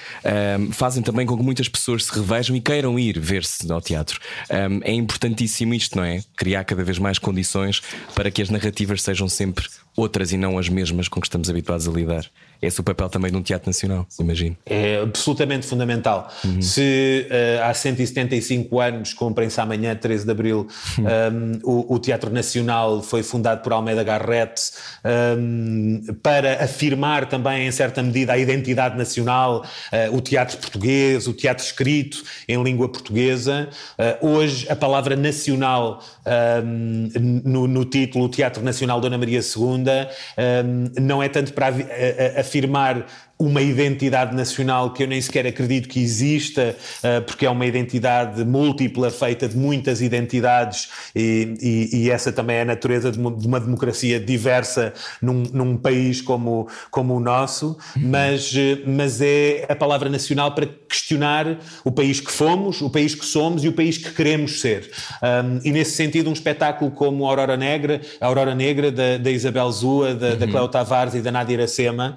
um, 0.60 0.72
fazem 0.72 1.02
também 1.02 1.26
com 1.26 1.38
que 1.38 1.44
muitas 1.44 1.70
pessoas 1.70 2.06
se 2.06 2.12
revejam 2.14 2.56
e 2.56 2.62
queiram 2.62 3.00
ir 3.00 3.20
ver-se 3.20 3.72
ao 3.72 3.82
teatro. 3.82 4.20
Um, 4.50 4.82
é 4.84 4.92
importantíssimo 4.92 5.74
isto, 5.74 5.98
não 5.98 6.04
é? 6.04 6.22
Criar 6.36 6.64
cada 6.66 6.84
vez 6.84 7.00
mais 7.00 7.20
condições 7.20 7.82
para 8.14 8.30
que 8.30 8.42
as 8.42 8.50
narrativas 8.50 9.02
sejam 9.02 9.30
sempre 9.30 9.68
outras 9.96 10.32
e 10.32 10.38
não 10.38 10.58
as 10.58 10.68
mesmas 10.68 11.08
com 11.08 11.22
que 11.22 11.28
estamos 11.28 11.50
habituados 11.50 11.88
a 11.88 11.92
lidar. 11.92 12.26
Esse 12.62 12.80
é 12.80 12.82
o 12.82 12.84
papel 12.84 13.10
também 13.10 13.32
de 13.32 13.38
um 13.38 13.42
teatro 13.42 13.70
nacional, 13.70 14.08
imagino. 14.20 14.56
É 14.66 15.00
absolutamente 15.02 15.66
fundamental. 15.66 16.32
Uhum. 16.44 16.62
Se 16.62 17.28
uh, 17.30 17.64
há 17.64 17.74
175 17.74 18.80
anos, 18.80 19.14
cumpre-se 19.14 19.60
amanhã, 19.60 19.96
13 19.96 20.26
de 20.26 20.32
abril, 20.32 20.68
um, 20.98 21.08
ehm, 21.08 21.60
o, 21.64 21.96
o, 21.96 22.00
Teatro 22.00 22.32
Nacional 22.32 23.02
foi 23.02 23.24
fundado 23.24 23.62
por 23.62 23.74
Almeida 23.74 24.04
Garrett 24.04 24.72
um, 25.04 26.02
ehm, 26.08 26.14
para 26.22 26.64
afirmar 26.64 27.28
também, 27.28 27.68
em 27.68 27.72
certa 27.72 28.02
medida, 28.02 28.34
a 28.34 28.38
identidade 28.38 28.98
nacional, 28.98 29.66
uh, 29.92 30.16
o 30.16 30.22
teatro 30.22 30.58
português, 30.58 31.28
o 31.28 31.34
teatro 31.34 31.64
escrito 31.64 32.24
em 32.48 32.62
língua 32.62 32.90
portuguesa. 32.90 33.70
Uh, 34.22 34.28
hoje, 34.28 34.68
a 34.70 34.76
palavra 34.76 35.16
nacional 35.16 36.04
um, 36.26 37.10
ehm, 37.16 37.42
no, 37.44 37.68
no, 37.68 37.86
título, 37.86 38.26
o 38.26 38.30
Teatro 38.30 38.64
Nacional 38.64 39.00
Dona 39.00 39.18
Maria 39.18 39.40
II, 39.40 39.86
não 41.00 41.22
é 41.22 41.30
tanto 41.30 41.54
para 41.54 41.68
afirmar 41.68 42.45
afirmar 42.46 43.06
uma 43.38 43.62
identidade 43.62 44.34
nacional 44.34 44.94
que 44.94 45.04
eu 45.04 45.08
nem 45.08 45.20
sequer 45.20 45.46
acredito 45.46 45.90
que 45.90 46.00
exista, 46.00 46.76
uh, 47.04 47.22
porque 47.24 47.46
é 47.46 47.50
uma 47.50 47.66
identidade 47.66 48.46
múltipla, 48.46 49.12
feita 49.12 49.48
de 49.48 49.58
muitas 49.58 50.02
identidades, 50.02 50.90
e, 51.14 51.54
e, 51.62 51.98
e 51.98 52.10
essa 52.10 52.32
também 52.32 52.58
é 52.58 52.62
a 52.62 52.66
natureza 52.66 53.12
de 53.12 53.20
uma, 53.20 53.32
de 53.32 53.46
uma 53.46 53.60
democracia 53.60 54.20
diversa 54.20 54.94
num, 55.22 55.44
num, 55.52 55.76
país 55.76 56.22
como, 56.22 56.70
como 56.90 57.14
o 57.14 57.20
nosso, 57.20 57.78
mas, 57.98 58.54
uh, 58.54 58.84
mas 58.88 59.20
é 59.22 59.66
a 59.68 59.76
palavra 59.76 60.10
nacional 60.10 60.54
para 60.54 60.66
questionar 60.66 61.58
o 61.84 61.92
país 61.92 62.22
que 62.22 62.32
fomos, 62.32 62.82
o 62.82 62.90
país 62.90 63.14
que 63.14 63.26
somos 63.26 63.66
e 63.66 63.68
o 63.68 63.74
país 63.74 63.98
que 63.98 64.12
queremos 64.12 64.62
ser. 64.62 64.90
Um, 65.22 65.60
e 65.64 65.72
nesse 65.72 65.92
sentido, 65.92 66.30
um 66.30 66.34
espetáculo 66.34 66.90
como 66.92 67.26
a 67.26 67.30
Aurora 67.30 67.58
Negra, 67.58 68.00
a 68.22 68.26
Aurora 68.26 68.56
Negra 68.56 68.92
da, 68.92 69.18
da 69.18 69.30
Isabel 69.30 69.70
Zua, 69.72 70.16
da, 70.16 70.30
uhum. 70.30 70.38
da 70.38 70.48
Cléo 70.48 70.68
Tavares 70.70 71.16
e 71.16 71.22
da 71.22 71.32
Nádia 71.32 71.56
Iracema, 71.56 72.16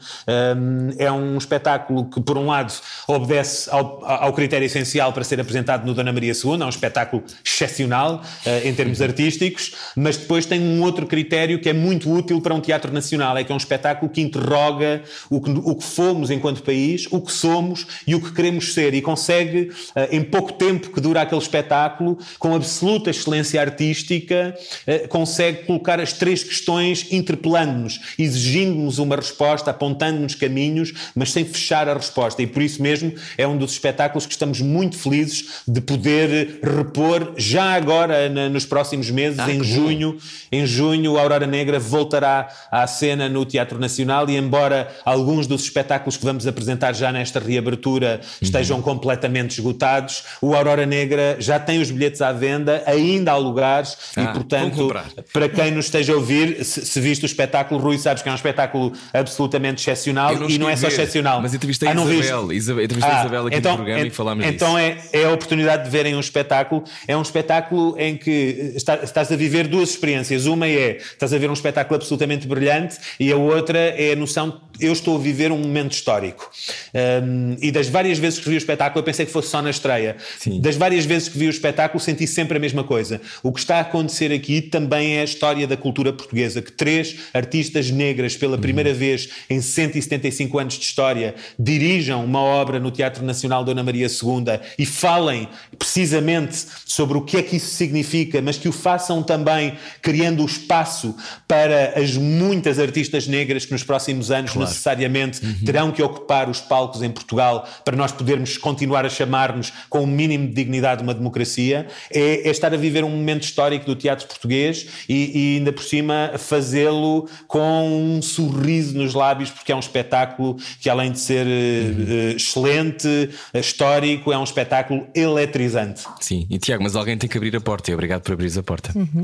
um, 0.57 0.91
é 0.97 1.07
é 1.09 1.12
um 1.12 1.36
espetáculo 1.36 2.04
que, 2.04 2.20
por 2.20 2.36
um 2.38 2.46
lado, 2.46 2.72
obedece 3.06 3.68
ao, 3.70 4.04
ao 4.04 4.32
critério 4.32 4.66
essencial 4.66 5.12
para 5.12 5.24
ser 5.24 5.40
apresentado 5.40 5.86
no 5.86 5.94
Dona 5.94 6.12
Maria 6.12 6.32
II, 6.32 6.62
é 6.62 6.64
um 6.64 6.68
espetáculo 6.68 7.24
excepcional 7.44 8.22
uh, 8.46 8.68
em 8.68 8.74
termos 8.74 9.00
artísticos, 9.00 9.74
mas 9.96 10.16
depois 10.16 10.46
tem 10.46 10.61
um 10.61 10.82
outro 10.82 11.06
critério 11.06 11.61
que 11.61 11.68
é 11.68 11.72
muito 11.72 12.12
útil 12.12 12.40
para 12.40 12.54
um 12.54 12.61
teatro 12.61 12.92
nacional, 12.92 13.36
é 13.36 13.44
que 13.44 13.50
é 13.50 13.54
um 13.54 13.59
espetáculo 13.59 14.11
que 14.11 14.20
interroga 14.20 15.02
o 15.30 15.40
que, 15.40 15.50
o 15.50 15.74
que 15.74 15.84
fomos 15.84 16.30
enquanto 16.30 16.62
país, 16.62 17.06
o 17.11 17.20
que 17.20 17.32
somos 17.32 17.86
e 18.06 18.14
o 18.14 18.20
que 18.20 18.32
queremos 18.32 18.74
ser, 18.74 18.94
e 18.94 19.02
consegue, 19.02 19.70
uh, 19.96 20.09
em 20.11 20.22
pouco 20.22 20.52
tempo 20.52 20.90
que 20.90 21.00
dura 21.00 21.22
aquele 21.22 21.40
espetáculo, 21.40 22.18
com 22.38 22.54
absoluta 22.54 23.11
excelência 23.11 23.61
artística, 23.61 24.54
uh, 24.86 25.09
consegue 25.09 25.64
colocar 25.64 26.00
as 26.00 26.12
três 26.12 26.44
questões 26.44 27.06
interpelando-nos, 27.11 28.00
exigindo-nos 28.18 28.98
uma 28.98 29.16
resposta, 29.16 29.70
apontando-nos 29.70 30.34
caminhos, 30.34 30.92
mas 31.14 31.32
sem 31.32 31.44
fechar 31.44 31.88
a 31.88 31.94
resposta. 31.94 32.42
E 32.42 32.46
por 32.46 32.62
isso 32.62 32.82
mesmo 32.82 33.12
é 33.36 33.46
um 33.46 33.57
dos 33.57 33.72
espetáculos 33.72 34.26
que 34.26 34.32
estamos 34.32 34.61
muito 34.61 34.96
felizes 34.96 35.62
de 35.66 35.80
poder 35.80 36.61
repor 36.62 37.32
já 37.36 37.74
agora 37.74 38.28
na, 38.28 38.49
nos 38.49 38.64
próximos 38.64 39.11
meses, 39.11 39.38
ah, 39.38 39.51
em 39.51 39.62
junho. 39.62 40.12
Bom. 40.12 40.18
Em 40.51 40.66
junho, 40.66 41.16
a 41.18 41.20
Aurora 41.20 41.46
Negra 41.46 41.78
voltará 41.78 42.49
à 42.70 42.86
cena 42.86 43.28
no 43.28 43.44
Teatro 43.44 43.78
Nacional 43.78 44.28
e 44.28 44.36
embora 44.36 44.88
alguns 45.05 45.46
dos 45.46 45.62
espetáculos 45.62 46.16
que 46.16 46.24
vamos 46.24 46.46
apresentar 46.46 46.94
já 46.94 47.12
nesta 47.12 47.38
reabertura 47.38 48.20
uhum. 48.22 48.28
estejam 48.40 48.82
completamente 48.82 49.59
esgotados, 49.59 50.24
o 50.40 50.55
Aurora 50.55 50.86
Negra 50.86 51.36
já 51.38 51.59
tem 51.59 51.80
os 51.80 51.90
bilhetes 51.90 52.22
à 52.22 52.32
venda, 52.32 52.82
ainda 52.86 53.32
há 53.32 53.36
lugares 53.36 53.96
ah, 54.16 54.22
e 54.22 54.26
portanto, 54.28 54.94
para 55.32 55.49
quem 55.49 55.70
nos 55.70 55.86
esteja 55.86 56.12
a 56.12 56.16
ouvir, 56.16 56.64
se, 56.64 56.84
se 56.84 57.01
viste 57.01 57.24
o 57.24 57.26
espetáculo, 57.26 57.80
Rui, 57.80 57.99
sabes 57.99 58.22
que 58.22 58.28
é 58.28 58.32
um 58.32 58.34
espetáculo 58.34 58.92
absolutamente 59.12 59.82
excepcional 59.82 60.49
e 60.49 60.59
não 60.59 60.68
é 60.68 60.76
só 60.76 60.88
excepcional. 60.89 61.41
Mas 61.41 61.55
entrevistei 61.55 61.89
ah, 61.89 61.93
a 61.93 61.95
Isabel, 61.95 62.53
Isabel, 62.53 62.84
entrevistei 62.84 63.14
ah, 63.14 63.16
a 63.16 63.20
Isabel 63.20 63.47
aqui 63.47 63.57
então, 63.57 63.72
no 63.72 63.78
programa 63.78 64.07
e 64.07 64.11
falámos 64.11 64.47
então 64.47 64.76
disso. 64.76 64.99
Então 65.05 65.12
é, 65.12 65.24
é 65.24 65.24
a 65.26 65.32
oportunidade 65.32 65.84
de 65.84 65.91
verem 65.91 66.14
um 66.14 66.20
espetáculo. 66.20 66.84
É 67.07 67.16
um 67.16 67.22
espetáculo 67.22 67.95
em 67.99 68.16
que 68.16 68.72
está, 68.76 68.97
estás 68.97 69.30
a 69.32 69.36
viver 69.36 69.66
duas 69.66 69.91
experiências. 69.91 70.47
Uma 70.47 70.66
é, 70.66 70.97
estás 70.97 71.32
a 71.32 71.39
ver 71.39 71.51
um 71.51 71.55
espetáculo 71.55 71.97
absolutamente 71.97 72.47
brilhante 72.47 72.99
e 73.18 73.32
a 73.32 73.36
outra 73.36 73.78
é 73.78 74.12
a 74.12 74.16
noção 74.16 74.61
eu 74.80 74.93
estou 74.93 75.16
a 75.16 75.18
viver 75.18 75.51
um 75.51 75.59
momento 75.59 75.93
histórico. 75.93 76.51
Um, 76.95 77.57
e 77.61 77.70
das 77.70 77.89
várias 77.89 78.18
vezes 78.18 78.39
que 78.39 78.49
vi 78.49 78.55
o 78.55 78.59
espetáculo, 78.59 79.01
eu 79.01 79.05
pensei 79.05 79.26
que 79.26 79.32
fosse 79.32 79.49
só 79.49 79.61
na 79.61 79.70
estreia. 79.70 80.16
Sim. 80.39 80.61
Das 80.61 80.76
várias 80.76 81.05
vezes 81.05 81.28
que 81.28 81.39
vi 81.39 81.47
o 81.47 81.51
espetáculo, 81.51 82.01
senti 82.01 82.26
sempre 82.26 82.57
a 82.57 82.61
mesma 82.61 82.84
coisa. 82.84 83.20
O 83.43 83.53
que 83.53 83.61
está 83.61 83.78
a 83.78 83.80
acontecer 83.80 84.32
aqui 84.32 84.62
também 84.62 85.16
é 85.16 85.22
a 85.22 85.24
história 85.24 85.66
da 85.66 85.76
cultura 85.76 86.12
portuguesa, 86.12 86.62
que 86.62 86.72
três 86.72 87.16
artistas 87.34 87.91
negras, 87.91 88.36
pela 88.36 88.55
uhum. 88.55 88.61
primeira 88.61 88.95
vez 88.95 89.28
em 89.51 89.61
175 89.61 90.59
anos 90.59 90.78
de 90.79 90.85
história, 90.85 91.35
dirijam 91.59 92.24
uma 92.24 92.41
obra 92.41 92.79
no 92.79 92.91
Teatro 92.91 93.24
Nacional 93.24 93.64
Dona 93.64 93.83
Maria 93.83 94.07
II 94.07 94.61
e 94.79 94.87
falem 94.87 95.49
precisamente 95.79 96.66
sobre 96.87 97.18
o 97.18 97.22
que 97.22 97.37
é 97.37 97.43
que 97.43 97.57
isso 97.57 97.74
significa, 97.74 98.41
mas 98.41 98.57
que 98.59 98.68
o 98.68 98.72
façam 98.72 99.22
também 99.22 99.76
criando 100.03 100.43
o 100.43 100.47
espaço 100.47 101.14
para 101.47 101.95
as 101.99 102.16
muitas 102.16 102.79
artistas 102.79 103.26
negras 103.26 103.64
que 103.64 103.72
nos 103.72 103.83
próximos 103.83 104.31
anos 104.31 104.53
claro 104.53 104.68
necessariamente 104.68 105.45
uhum. 105.45 105.64
terão 105.64 105.91
que 105.91 106.03
ocupar 106.03 106.49
os 106.49 106.61
palcos 106.61 107.03
em 107.03 107.11
Portugal 107.11 107.66
para 107.85 107.97
nós 107.97 108.12
podermos 108.12 108.57
continuar 108.57 109.05
a 109.05 109.09
chamar-nos 109.09 109.72
com 109.89 110.03
o 110.03 110.07
mínimo 110.07 110.47
de 110.47 110.55
dignidade 110.55 111.03
uma 111.03 111.14
democracia, 111.14 111.87
é, 112.11 112.49
é, 112.49 112.51
estar 112.51 112.72
a 112.72 112.76
viver 112.76 113.05
um 113.05 113.11
momento 113.11 113.45
histórico 113.45 113.87
do 113.87 113.97
teatro 113.97 114.26
português 114.26 114.87
e, 115.09 115.55
e 115.55 115.57
ainda 115.59 115.72
por 115.72 115.83
cima 115.83 116.33
fazê-lo 116.39 117.29
com 117.47 117.89
um 117.89 118.22
sorriso 118.22 118.97
nos 118.97 119.14
lábios, 119.14 119.51
porque 119.51 119.72
é 119.72 119.76
um 119.76 119.81
espetáculo 119.81 120.57
que, 120.81 120.89
além 120.89 121.12
de 121.12 121.19
ser 121.19 121.47
uhum. 121.47 122.05
uh, 122.05 122.37
excelente, 122.37 123.31
histórico, 123.55 124.33
é 124.33 124.39
um 124.39 124.45
espetáculo 124.45 125.07
eletrizante. 125.14 126.03
Sim, 126.21 126.47
e 126.51 126.59
Tiago, 126.59 126.83
mas 126.83 126.97
alguém 126.97 127.16
tem 127.16 127.29
que 127.29 127.37
abrir 127.37 127.55
a 127.57 127.61
porta 127.61 127.91
e 127.91 127.95
obrigado 127.95 128.23
por 128.23 128.33
abrir 128.33 128.57
a 128.59 128.62
porta. 128.62 128.93
Uhum. 128.95 129.23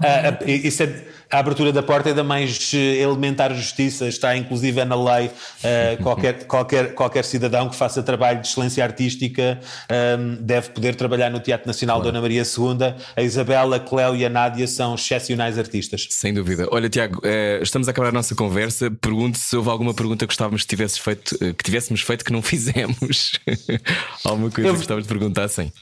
Uh, 0.00 0.48
isso 0.48 0.82
é 0.82 1.04
a 1.30 1.40
abertura 1.40 1.72
da 1.72 1.82
porta 1.82 2.10
é 2.10 2.14
da 2.14 2.22
mais 2.22 2.72
eh, 2.72 3.02
elementar 3.02 3.52
justiça, 3.52 4.06
está 4.06 4.36
inclusive 4.36 4.84
na 4.84 4.94
lei. 4.94 5.26
Uh, 5.26 6.00
qualquer, 6.02 6.44
qualquer, 6.44 6.94
qualquer 6.94 7.24
cidadão 7.24 7.68
que 7.68 7.74
faça 7.74 8.02
trabalho 8.02 8.40
de 8.40 8.46
excelência 8.46 8.84
artística 8.84 9.58
um, 10.18 10.36
deve 10.40 10.70
poder 10.70 10.94
trabalhar 10.94 11.30
no 11.30 11.40
Teatro 11.40 11.66
Nacional 11.66 11.96
claro. 11.96 12.12
Dona 12.12 12.22
Maria 12.22 12.42
II. 12.42 12.94
A 13.16 13.22
Isabela, 13.22 13.76
a 13.76 13.80
Cléo 13.80 14.14
e 14.14 14.24
a 14.24 14.28
Nádia 14.28 14.66
são 14.68 14.94
excepcionais 14.94 15.58
artistas. 15.58 16.06
Sem 16.10 16.32
dúvida. 16.32 16.68
Olha, 16.70 16.88
Tiago, 16.88 17.18
uh, 17.18 17.62
estamos 17.62 17.88
a 17.88 17.90
acabar 17.90 18.08
a 18.08 18.12
nossa 18.12 18.34
conversa. 18.34 18.90
Pergunto 18.90 19.38
se 19.38 19.56
houve 19.56 19.68
alguma 19.68 19.94
pergunta 19.94 20.26
que 20.26 20.30
gostávamos 20.30 20.62
que, 20.62 20.68
tivesses 20.76 20.98
feito, 20.98 21.38
que 21.38 21.64
tivéssemos 21.64 22.02
feito 22.02 22.24
que 22.24 22.32
não 22.32 22.42
fizemos. 22.42 23.32
alguma 24.24 24.50
coisa 24.50 24.68
Eu... 24.68 24.72
que 24.74 24.78
gostávamos 24.78 25.06
de 25.06 25.08
perguntar, 25.08 25.48
sim. 25.48 25.72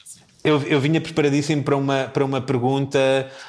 Eu, 0.45 0.63
eu, 0.65 0.79
vinha 0.79 1.01
preparadíssimo 1.01 1.63
para 1.63 1.75
uma, 1.75 2.05
para 2.05 2.23
uma 2.23 2.39
pergunta 2.39 2.99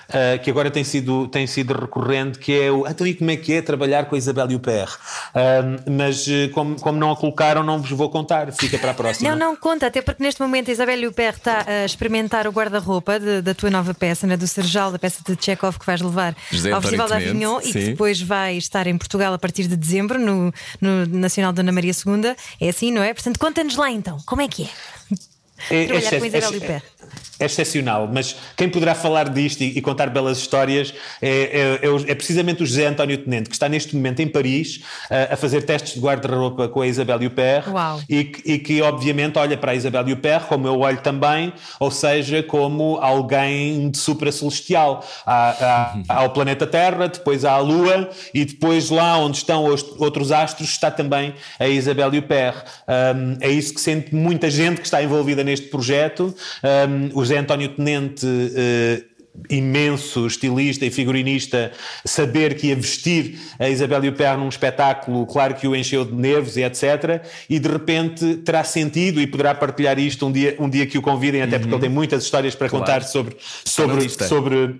uh, 0.07 0.41
que 0.41 0.49
agora 0.49 0.71
tem 0.71 0.81
sido, 0.81 1.27
tem 1.27 1.45
sido 1.45 1.73
recorrente, 1.73 2.39
que 2.39 2.57
é 2.57 2.71
o 2.71 2.87
então 2.87 3.05
e 3.05 3.13
como 3.13 3.29
é 3.31 3.35
que 3.35 3.51
é 3.51 3.61
trabalhar 3.61 4.05
com 4.05 4.15
a 4.15 4.17
Isabel 4.17 4.49
e 4.51 4.55
o 4.55 4.61
PR? 4.61 4.69
Uh, 4.71 5.91
mas 5.91 6.25
uh, 6.25 6.49
como, 6.53 6.79
como 6.79 6.97
não 6.97 7.11
a 7.11 7.17
colocaram, 7.17 7.63
não 7.63 7.81
vos 7.81 7.89
vou 7.89 8.09
contar, 8.09 8.49
fica 8.53 8.77
para 8.77 8.91
a 8.91 8.93
próxima. 8.93 9.29
Não, 9.29 9.37
não 9.37 9.57
conta, 9.57 9.87
até 9.87 10.01
porque 10.01 10.23
neste 10.23 10.39
momento 10.39 10.69
a 10.69 10.71
Isabel 10.71 10.97
e 11.01 11.07
o 11.07 11.11
PR 11.11 11.35
está 11.35 11.65
a 11.67 11.83
experimentar 11.83 12.47
o 12.47 12.51
guarda-roupa 12.51 13.19
de, 13.19 13.41
da 13.41 13.53
tua 13.53 13.69
nova 13.69 13.93
peça, 13.93 14.25
né, 14.25 14.37
do 14.37 14.47
Serjal, 14.47 14.89
da 14.89 14.97
peça 14.97 15.19
de 15.27 15.35
Chekhov 15.43 15.77
que 15.77 15.85
vais 15.85 15.99
levar 15.99 16.33
José 16.49 16.71
ao 16.71 16.81
Festival 16.81 17.09
da 17.09 17.17
Avignon 17.17 17.59
e 17.61 17.73
que 17.73 17.85
depois 17.89 18.21
vai 18.21 18.55
estar 18.55 18.87
em 18.87 18.97
Portugal 18.97 19.33
a 19.33 19.37
partir 19.37 19.67
de 19.67 19.75
dezembro, 19.75 20.17
no, 20.17 20.53
no 20.79 21.05
Nacional 21.07 21.51
da 21.51 21.61
Ana 21.61 21.73
Maria 21.73 21.91
II. 21.91 22.33
É 22.61 22.69
assim, 22.69 22.89
não 22.89 23.03
é? 23.03 23.13
Portanto, 23.13 23.37
conta-nos 23.37 23.75
lá 23.75 23.91
então, 23.91 24.17
como 24.25 24.41
é 24.41 24.47
que 24.47 24.63
é? 24.63 24.69
É, 25.69 25.85
Trabalhar 25.85 26.13
é, 26.13 26.19
com 26.19 26.25
Isabel 26.25 26.53
é, 26.61 26.65
é, 26.65 26.81
é 27.39 27.45
excepcional, 27.45 28.09
mas 28.11 28.35
quem 28.55 28.69
poderá 28.69 28.95
falar 28.95 29.29
disto 29.29 29.61
e, 29.61 29.77
e 29.77 29.81
contar 29.81 30.09
belas 30.09 30.37
histórias 30.37 30.93
é, 31.21 31.29
é, 31.29 31.87
é, 31.87 32.11
é 32.11 32.15
precisamente 32.15 32.63
o 32.63 32.65
José 32.65 32.85
António 32.85 33.17
Tenente, 33.17 33.49
que 33.49 33.55
está 33.55 33.67
neste 33.67 33.93
momento 33.95 34.21
em 34.21 34.27
Paris 34.27 34.77
uh, 35.11 35.33
a 35.33 35.35
fazer 35.35 35.63
testes 35.63 35.95
de 35.95 35.99
guarda-roupa 35.99 36.69
com 36.69 36.81
a 36.81 36.87
Isabel 36.87 37.17
Huppert 37.17 37.65
e, 38.09 38.31
e, 38.45 38.59
que 38.59 38.81
obviamente 38.81 39.37
olha 39.37 39.57
para 39.57 39.73
a 39.73 39.75
Isabel 39.75 40.05
Huppert 40.13 40.45
como 40.45 40.65
eu 40.67 40.79
olho 40.79 40.99
também, 40.99 41.51
ou 41.77 41.91
seja, 41.91 42.41
como 42.41 42.97
alguém 43.01 43.89
de 43.89 43.97
supra-celestial. 43.97 45.05
Há, 45.25 45.95
há, 46.07 46.15
há, 46.15 46.23
o 46.23 46.29
planeta 46.29 46.65
Terra, 46.65 47.07
depois 47.07 47.43
há 47.43 47.51
a 47.51 47.59
Lua 47.59 48.09
e 48.33 48.45
depois 48.45 48.89
lá 48.89 49.17
onde 49.17 49.37
estão 49.37 49.65
os 49.65 49.83
outros 49.99 50.31
astros 50.31 50.69
está 50.69 50.89
também 50.89 51.33
a 51.59 51.67
Isabel 51.67 52.09
Huppert. 52.09 52.63
Um, 52.87 53.37
é 53.41 53.49
isso 53.49 53.73
que 53.73 53.81
sente 53.81 54.15
muita 54.15 54.49
gente 54.49 54.79
que 54.79 54.87
está 54.87 55.03
envolvida 55.03 55.43
neste 55.43 55.54
projeto. 55.63 56.35
Um, 56.63 57.11
José 57.11 57.37
António 57.37 57.69
Tenente. 57.69 58.25
Uh, 58.25 59.15
imenso 59.49 60.25
estilista 60.25 60.85
e 60.85 60.91
figurinista 60.91 61.71
saber 62.05 62.55
que 62.55 62.67
ia 62.67 62.75
vestir 62.75 63.37
a 63.59 63.69
Isabel 63.69 64.09
Huppert 64.09 64.39
num 64.39 64.47
espetáculo, 64.47 65.25
claro 65.25 65.55
que 65.55 65.67
o 65.67 65.75
encheu 65.75 66.05
de 66.05 66.13
nervos 66.13 66.55
e 66.57 66.63
etc. 66.63 67.21
E 67.49 67.59
de 67.59 67.67
repente 67.67 68.37
terá 68.37 68.63
sentido 68.63 69.19
e 69.19 69.27
poderá 69.27 69.53
partilhar 69.53 69.99
isto 69.99 70.25
um 70.25 70.31
dia, 70.31 70.55
um 70.59 70.69
dia 70.69 70.85
que 70.85 70.97
o 70.97 71.01
convidem, 71.01 71.41
até 71.41 71.59
porque 71.59 71.67
uhum. 71.67 71.79
ele 71.79 71.87
tem 71.87 71.89
muitas 71.89 72.23
histórias 72.23 72.55
para 72.55 72.69
claro. 72.69 72.85
contar 72.85 73.01
sobre, 73.03 73.35
sobre, 73.65 74.09
sobre 74.09 74.79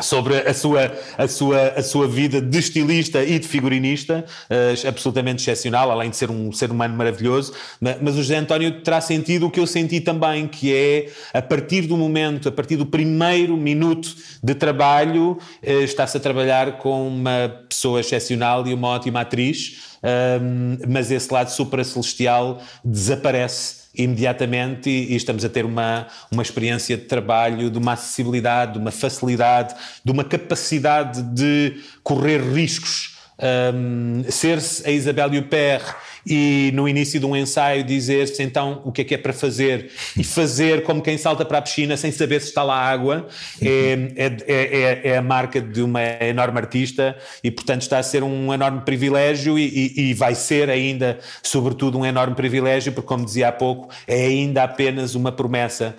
sobre 0.00 0.36
a 0.36 0.54
sua, 0.54 0.92
a, 1.16 1.28
sua, 1.28 1.68
a 1.68 1.82
sua 1.82 2.06
vida 2.06 2.40
de 2.40 2.58
estilista 2.58 3.22
e 3.24 3.38
de 3.38 3.46
figurinista, 3.46 4.24
uh, 4.50 4.88
absolutamente 4.88 5.42
excepcional, 5.42 5.90
além 5.90 6.10
de 6.10 6.16
ser 6.16 6.30
um 6.30 6.52
ser 6.52 6.70
humano 6.70 6.96
maravilhoso. 6.96 7.52
Mas 7.80 8.14
o 8.14 8.18
José 8.18 8.36
António 8.36 8.80
terá 8.82 9.00
sentido 9.00 9.46
o 9.46 9.50
que 9.50 9.60
eu 9.60 9.66
senti 9.66 10.00
também, 10.00 10.46
que 10.46 10.74
é 10.74 11.10
a 11.32 11.42
partir 11.42 11.82
do 11.82 11.96
momento, 11.96 12.48
a 12.48 12.52
partir 12.52 12.76
do 12.76 12.86
primeiro 12.86 13.56
minuto 13.56 14.14
de 14.42 14.54
trabalho, 14.54 15.32
uh, 15.32 15.70
está-se 15.82 16.16
a 16.16 16.20
trabalhar 16.20 16.78
com 16.78 17.08
uma 17.08 17.48
pessoa 17.68 18.00
excepcional 18.00 18.66
e 18.66 18.74
uma 18.74 18.88
ótima 18.88 19.20
atriz, 19.20 19.96
uh, 20.02 20.88
mas 20.88 21.10
esse 21.10 21.32
lado 21.32 21.48
supra-celestial 21.48 22.60
desaparece 22.84 23.77
imediatamente 23.98 24.88
e, 24.88 25.12
e, 25.12 25.16
estamos 25.16 25.44
a 25.44 25.48
ter 25.48 25.64
uma, 25.64 26.06
uma 26.30 26.42
experiência 26.42 26.96
de 26.96 27.04
trabalho, 27.04 27.70
de 27.70 27.78
uma 27.78 27.94
acessibilidade, 27.94 28.74
de 28.74 28.78
uma 28.78 28.92
facilidade, 28.92 29.74
de 30.04 30.12
uma 30.12 30.24
capacidade 30.24 31.22
de 31.22 31.82
correr 32.02 32.40
riscos. 32.40 33.17
Um, 33.40 34.24
ser-se 34.28 34.86
a 34.86 34.90
Isabel 34.90 35.28
Huppert 35.38 35.94
e 36.26 36.70
no 36.74 36.88
início 36.88 37.18
de 37.18 37.24
um 37.24 37.34
ensaio 37.34 37.82
dizer-se 37.82 38.42
então 38.42 38.82
o 38.84 38.92
que 38.92 39.00
é 39.00 39.04
que 39.04 39.14
é 39.14 39.18
para 39.18 39.32
fazer. 39.32 39.90
E 40.16 40.22
fazer 40.22 40.82
como 40.82 41.00
quem 41.00 41.16
salta 41.16 41.44
para 41.44 41.58
a 41.58 41.62
piscina 41.62 41.96
sem 41.96 42.12
saber 42.12 42.40
se 42.40 42.48
está 42.48 42.62
lá 42.62 42.76
água. 42.76 43.26
É, 43.62 44.12
é, 44.16 44.36
é, 44.46 45.00
é 45.10 45.16
a 45.16 45.22
marca 45.22 45.60
de 45.60 45.82
uma 45.82 46.02
enorme 46.02 46.58
artista 46.58 47.16
e 47.42 47.50
portanto 47.50 47.82
está 47.82 47.98
a 47.98 48.02
ser 48.02 48.22
um 48.22 48.52
enorme 48.52 48.82
privilégio 48.82 49.58
e, 49.58 49.66
e, 49.96 50.10
e, 50.10 50.14
vai 50.14 50.34
ser 50.34 50.68
ainda 50.68 51.18
sobretudo 51.42 51.98
um 51.98 52.04
enorme 52.04 52.34
privilégio 52.34 52.92
porque 52.92 53.06
como 53.06 53.24
dizia 53.24 53.48
há 53.48 53.52
pouco 53.52 53.88
é 54.06 54.26
ainda 54.26 54.64
apenas 54.64 55.14
uma 55.14 55.32
promessa. 55.32 55.96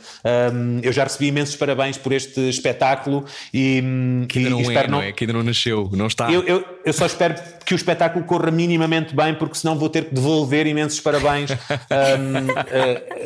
Um, 0.54 0.80
eu 0.84 0.92
já 0.92 1.04
recebi 1.04 1.28
imensos 1.28 1.56
parabéns 1.56 1.98
por 1.98 2.12
este 2.12 2.50
espetáculo 2.50 3.26
e, 3.54 3.82
que 4.28 4.40
ainda 4.40 4.50
não, 4.50 4.62
e 4.62 4.76
é, 4.76 4.88
não, 4.88 4.90
não 4.90 5.02
é, 5.02 5.12
que 5.12 5.24
ainda 5.24 5.34
não 5.34 5.44
nasceu, 5.44 5.90
não 5.94 6.08
está. 6.08 6.32
Eu, 6.32 6.44
eu, 6.44 6.64
eu 6.86 6.94
só 6.94 7.06
espero 7.06 7.29
que 7.70 7.74
o 7.74 7.78
espetáculo 7.78 8.26
corra 8.26 8.50
minimamente 8.50 9.16
bem 9.16 9.36
porque 9.36 9.56
senão 9.56 9.78
vou 9.78 9.90
ter 9.90 10.08
devolver 10.12 10.66
imensos 10.66 11.00
parabéns, 11.00 11.52
um, 11.52 11.56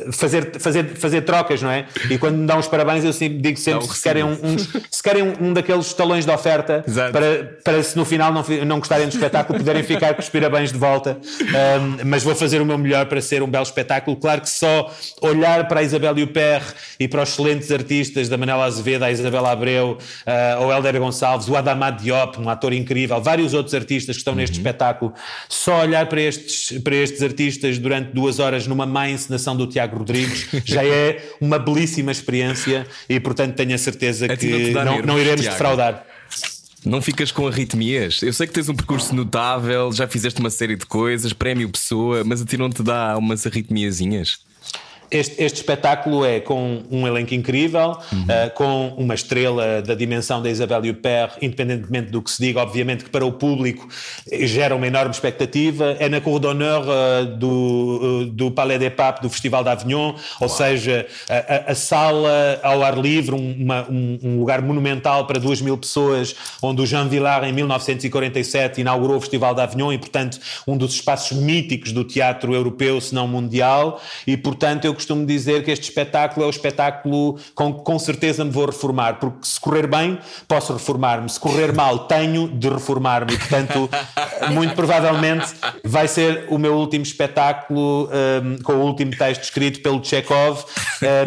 uh, 0.10 0.12
fazer, 0.12 0.60
fazer, 0.60 0.86
fazer 0.97 1.22
trocas, 1.22 1.62
não 1.62 1.72
é? 1.72 1.86
E 2.10 2.18
quando 2.18 2.39
me 2.39 2.45
dão 2.45 2.60
os 2.60 2.68
parabéns, 2.68 3.06
eu 3.06 3.14
sempre 3.14 3.38
digo 3.38 3.58
sempre 3.58 3.88
se 3.88 4.04
querem, 4.04 4.22
um, 4.22 4.38
uns, 4.43 4.70
se 4.91 5.01
querem 5.01 5.24
um, 5.24 5.34
um 5.39 5.54
daqueles 5.54 5.93
talões 5.93 6.26
de 6.26 6.32
oferta 6.32 6.84
para, 7.14 7.58
para 7.64 7.82
se 7.82 7.95
no 7.95 8.04
final 8.04 8.34
não, 8.34 8.43
não 8.66 8.80
gostarem 8.80 9.08
do 9.08 9.14
espetáculo 9.14 9.60
poderem 9.60 9.82
ficar 9.82 10.14
com 10.14 10.22
os 10.22 10.28
parabéns 10.28 10.74
de 10.74 10.78
volta. 10.78 11.18
Um, 11.41 12.06
mas 12.06 12.22
vou 12.22 12.36
fazer 12.36 12.62
o 12.62 12.66
meu 12.66 12.78
melhor 12.78 13.06
para 13.06 13.22
ser 13.22 13.41
um 13.41 13.47
belo 13.47 13.64
espetáculo. 13.64 14.18
Claro 14.18 14.41
que 14.41 14.49
só 14.49 14.91
olhar 15.22 15.70
para 15.70 15.80
a 15.80 15.84
Isabel 15.84 16.22
Huppert 16.22 16.66
e 16.99 17.08
para 17.08 17.24
os 17.24 17.30
excelentes 17.30 17.72
artistas 17.72 18.28
da 18.28 18.38
Manela 18.38 18.66
Azevedo, 18.66 19.04
a 19.04 19.12
Isabela 19.12 19.51
Abreu, 19.51 19.97
uh, 20.28 20.66
o 20.66 20.70
Helder 20.70 20.99
Gonçalves, 20.99 21.47
o 21.47 21.56
Adamad 21.56 22.01
Diop, 22.01 22.41
um 22.41 22.49
ator 22.49 22.74
incrível, 22.74 23.22
vários 23.22 23.54
outros 23.54 23.74
artistas 23.74 23.93
que 24.02 24.12
estão 24.12 24.36
neste 24.36 24.56
uhum. 24.56 24.62
espetáculo, 24.62 25.14
só 25.48 25.82
olhar 25.82 26.07
para 26.07 26.22
estes, 26.22 26.80
para 26.80 26.95
estes 26.95 27.22
artistas 27.22 27.78
durante 27.78 28.11
duas 28.14 28.40
horas 28.40 28.68
numa 28.68 28.86
má 28.86 29.10
encenação 29.10 29.56
do 29.56 29.68
Tiago 29.68 29.98
Rodrigues 29.98 30.48
já 30.65 30.84
é 30.84 31.24
uma 31.40 31.60
belíssima 31.60 32.11
experiência 32.11 32.86
e, 33.07 33.20
portanto, 33.20 33.56
tenho 33.56 33.74
a 33.74 33.78
certeza 33.78 34.26
é 34.26 34.36
que 34.36 34.72
não, 34.72 35.02
não 35.02 35.20
iremos 35.20 35.41
Tiago. 35.41 35.56
defraudar. 35.56 36.06
Não 36.86 37.02
ficas 37.02 37.32
com 37.32 37.48
arritmias? 37.48 38.22
Eu 38.22 38.34
sei 38.34 38.45
que 38.45 38.53
tens 38.53 38.68
um 38.68 38.76
percurso 38.76 39.15
notável, 39.15 39.91
já 39.94 40.06
fizeste 40.07 40.40
uma 40.40 40.49
série 40.49 40.76
de 40.76 40.86
coisas, 40.86 41.32
prémio 41.32 41.70
pessoa, 41.70 42.24
mas 42.26 42.41
a 42.41 42.45
ti 42.45 42.57
não 42.57 42.70
te 42.70 42.84
dá 42.84 43.18
umas 43.18 43.48
arritmiazinhas? 43.48 44.40
Este, 45.09 45.41
este, 45.43 45.57
espetáculo 45.57 46.25
é 46.25 46.39
com 46.39 46.84
um 46.89 47.07
elenco 47.07 47.34
incrível, 47.34 47.97
uhum. 48.11 48.23
uh, 48.23 48.51
com 48.55 48.88
uma 48.97 49.13
estrela 49.13 49.81
da 49.81 49.95
dimensão 49.95 50.41
da 50.41 50.49
Isabelle 50.49 50.89
Huppert, 50.89 51.38
independentemente 51.41 52.11
do 52.11 52.21
que 52.21 52.31
se 52.31 52.41
diga, 52.41 52.61
obviamente 52.61 53.03
que 53.03 53.09
para 53.09 53.25
o 53.25 53.31
público 53.31 53.88
gera 54.41 54.75
uma 54.75 54.88
enorme 54.88 55.11
expectativa. 55.11 55.95
É 55.99 56.09
na 56.09 56.19
Cour 56.19 56.39
d'honneur 56.39 56.84
uh, 56.84 57.25
do, 57.38 58.21
uh, 58.21 58.25
do 58.25 58.51
Palais 58.51 58.80
des 58.80 58.93
Papes 58.93 59.21
do 59.21 59.30
Festival 59.30 59.63
d'Avignon, 59.63 60.15
ou 60.39 60.49
seja, 60.49 61.05
a, 61.30 61.71
a, 61.71 61.75
sala 61.75 62.59
ao 62.63 62.84
ar 62.84 62.97
livre, 62.97 63.35
uma, 63.35 63.85
um, 63.89 64.19
um, 64.23 64.39
lugar 64.39 64.61
monumental 64.61 65.25
para 65.25 65.39
duas 65.39 65.61
mil 65.61 65.77
pessoas, 65.77 66.35
onde 66.61 66.81
o 66.81 66.85
Jean 66.85 67.07
Villard, 67.07 67.47
em 67.47 67.53
1947, 67.53 68.81
inaugurou 68.81 69.17
o 69.17 69.19
Festival 69.21 69.53
d'Avignon 69.53 69.91
e, 69.91 69.97
portanto, 69.97 70.39
um 70.67 70.77
dos 70.77 70.93
espaços 70.93 71.38
míticos 71.38 71.91
do 71.91 72.03
teatro 72.03 72.53
europeu, 72.53 72.99
se 72.99 73.13
não 73.13 73.27
mundial, 73.27 74.01
e, 74.25 74.35
portanto, 74.38 74.85
eu 74.85 74.93
costumo 75.03 75.25
dizer 75.25 75.63
que 75.63 75.71
este 75.71 75.84
espetáculo 75.84 76.45
é 76.45 76.47
o 76.47 76.49
espetáculo 76.49 77.38
com 77.53 77.73
que 77.73 77.84
com 77.84 77.99
certeza 77.99 78.43
me 78.43 78.51
vou 78.51 78.65
reformar, 78.65 79.19
porque 79.19 79.45
se 79.45 79.59
correr 79.59 79.88
bem, 79.88 80.17
posso 80.47 80.73
reformar-me, 80.73 81.30
se 81.30 81.39
correr 81.39 81.73
mal, 81.73 82.07
tenho 82.07 82.47
de 82.47 82.69
reformar-me, 82.69 83.38
portanto, 83.38 83.89
muito 84.51 84.73
provavelmente 84.75 85.47
vai 85.84 86.07
ser 86.07 86.45
o 86.49 86.57
meu 86.57 86.73
último 86.75 87.03
espetáculo 87.03 88.09
um, 88.09 88.61
com 88.63 88.73
o 88.73 88.81
último 88.81 89.11
texto 89.15 89.43
escrito 89.43 89.81
pelo 89.81 90.03
Chekhov, 90.03 90.63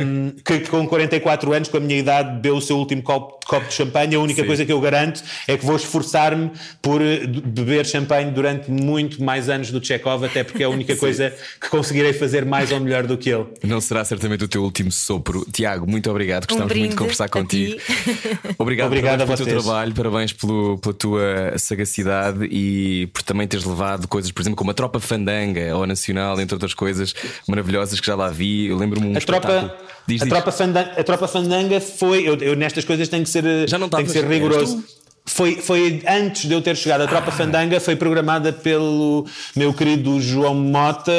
um, 0.01 0.31
que 0.45 0.61
com 0.61 0.87
44 0.87 1.53
anos, 1.53 1.69
com 1.69 1.77
a 1.77 1.81
minha 1.81 1.99
idade, 1.99 2.35
bebeu 2.37 2.57
o 2.57 2.61
seu 2.61 2.77
último 2.77 3.03
copo, 3.03 3.39
copo 3.47 3.69
de 3.69 3.75
champanhe. 3.75 4.15
A 4.15 4.21
única 4.21 4.43
Sim. 4.43 4.47
coisa 4.47 4.65
que 4.65 4.73
eu 4.73 4.81
garanto 4.81 5.23
é 5.47 5.57
que 5.57 5.65
vou 5.65 5.77
esforçar-me 5.77 6.51
por 6.81 7.01
eh, 7.03 7.27
beber 7.27 7.87
champanhe 7.87 8.31
durante 8.31 8.71
muito 8.71 9.23
mais 9.23 9.49
anos 9.49 9.71
do 9.71 9.85
Chekhov, 9.85 10.25
até 10.25 10.43
porque 10.45 10.63
é 10.63 10.67
a 10.67 10.69
única 10.69 10.95
coisa 10.97 11.33
que 11.61 11.69
conseguirei 11.69 12.13
fazer 12.13 12.45
mais 12.45 12.73
ou 12.73 12.81
melhor 12.81 13.07
do 13.07 13.17
que 13.17 13.31
ele. 13.31 13.47
Não 13.63 13.81
será 13.81 14.05
certamente 14.05 14.45
o 14.45 14.49
teu 14.49 14.63
último 14.63 14.91
sopro. 14.93 15.47
Tiago, 15.51 15.89
muito 15.89 16.11
obrigado. 16.11 16.47
Gostamos 16.47 16.73
um 16.73 16.79
muito 16.79 16.91
de 16.91 16.97
conversar 16.97 17.29
contigo. 17.29 17.81
Obrigado, 18.59 18.87
obrigado 18.87 19.27
pelo 19.27 19.37
teu 19.37 19.47
trabalho, 19.47 19.95
parabéns 19.95 20.33
pelo, 20.33 20.79
pela 20.79 20.95
tua 20.95 21.59
sagacidade 21.59 22.47
e 22.51 23.07
por 23.13 23.23
também 23.23 23.47
teres 23.47 23.65
levado 23.65 24.09
coisas, 24.09 24.31
por 24.31 24.41
exemplo, 24.43 24.57
como 24.57 24.71
a 24.71 24.75
Tropa 24.75 24.99
Fandanga 24.99 25.73
ao 25.73 25.87
Nacional, 25.87 26.41
entre 26.41 26.55
outras 26.55 26.75
coisas 26.75 27.15
maravilhosas 27.47 28.01
que 28.01 28.07
já 28.07 28.15
lá 28.15 28.29
vi. 28.29 28.67
Eu 28.67 28.77
lembro-me 28.77 29.09
um 29.09 29.17
a 29.17 29.21
tropa, 29.21 29.77
diz, 30.07 30.23
a, 30.23 30.27
Tropa 30.27 30.53
Fandanga, 30.53 30.93
a 30.99 31.05
Tropa 31.05 31.29
Fandanga 31.29 31.81
foi. 31.81 32.29
Eu, 32.29 32.37
eu, 32.37 32.57
nestas 32.57 32.85
coisas 32.85 33.09
tenho 33.09 33.25
que 33.25 33.31
ser, 33.31 33.69
já 33.69 33.79
não 33.79 33.89
tenho 33.89 34.05
que 34.05 34.13
ser 34.13 34.27
rigoroso. 34.27 34.83
Foi, 35.29 35.57
foi 35.57 36.03
antes 36.09 36.47
de 36.47 36.55
eu 36.55 36.63
ter 36.63 36.77
chegado. 36.77 37.03
A 37.03 37.07
Tropa 37.09 37.29
ah. 37.29 37.33
Fandanga 37.33 37.81
foi 37.81 37.97
programada 37.97 38.53
pelo 38.53 39.27
meu 39.57 39.75
querido 39.75 40.21
João 40.21 40.55
Mota, 40.55 41.13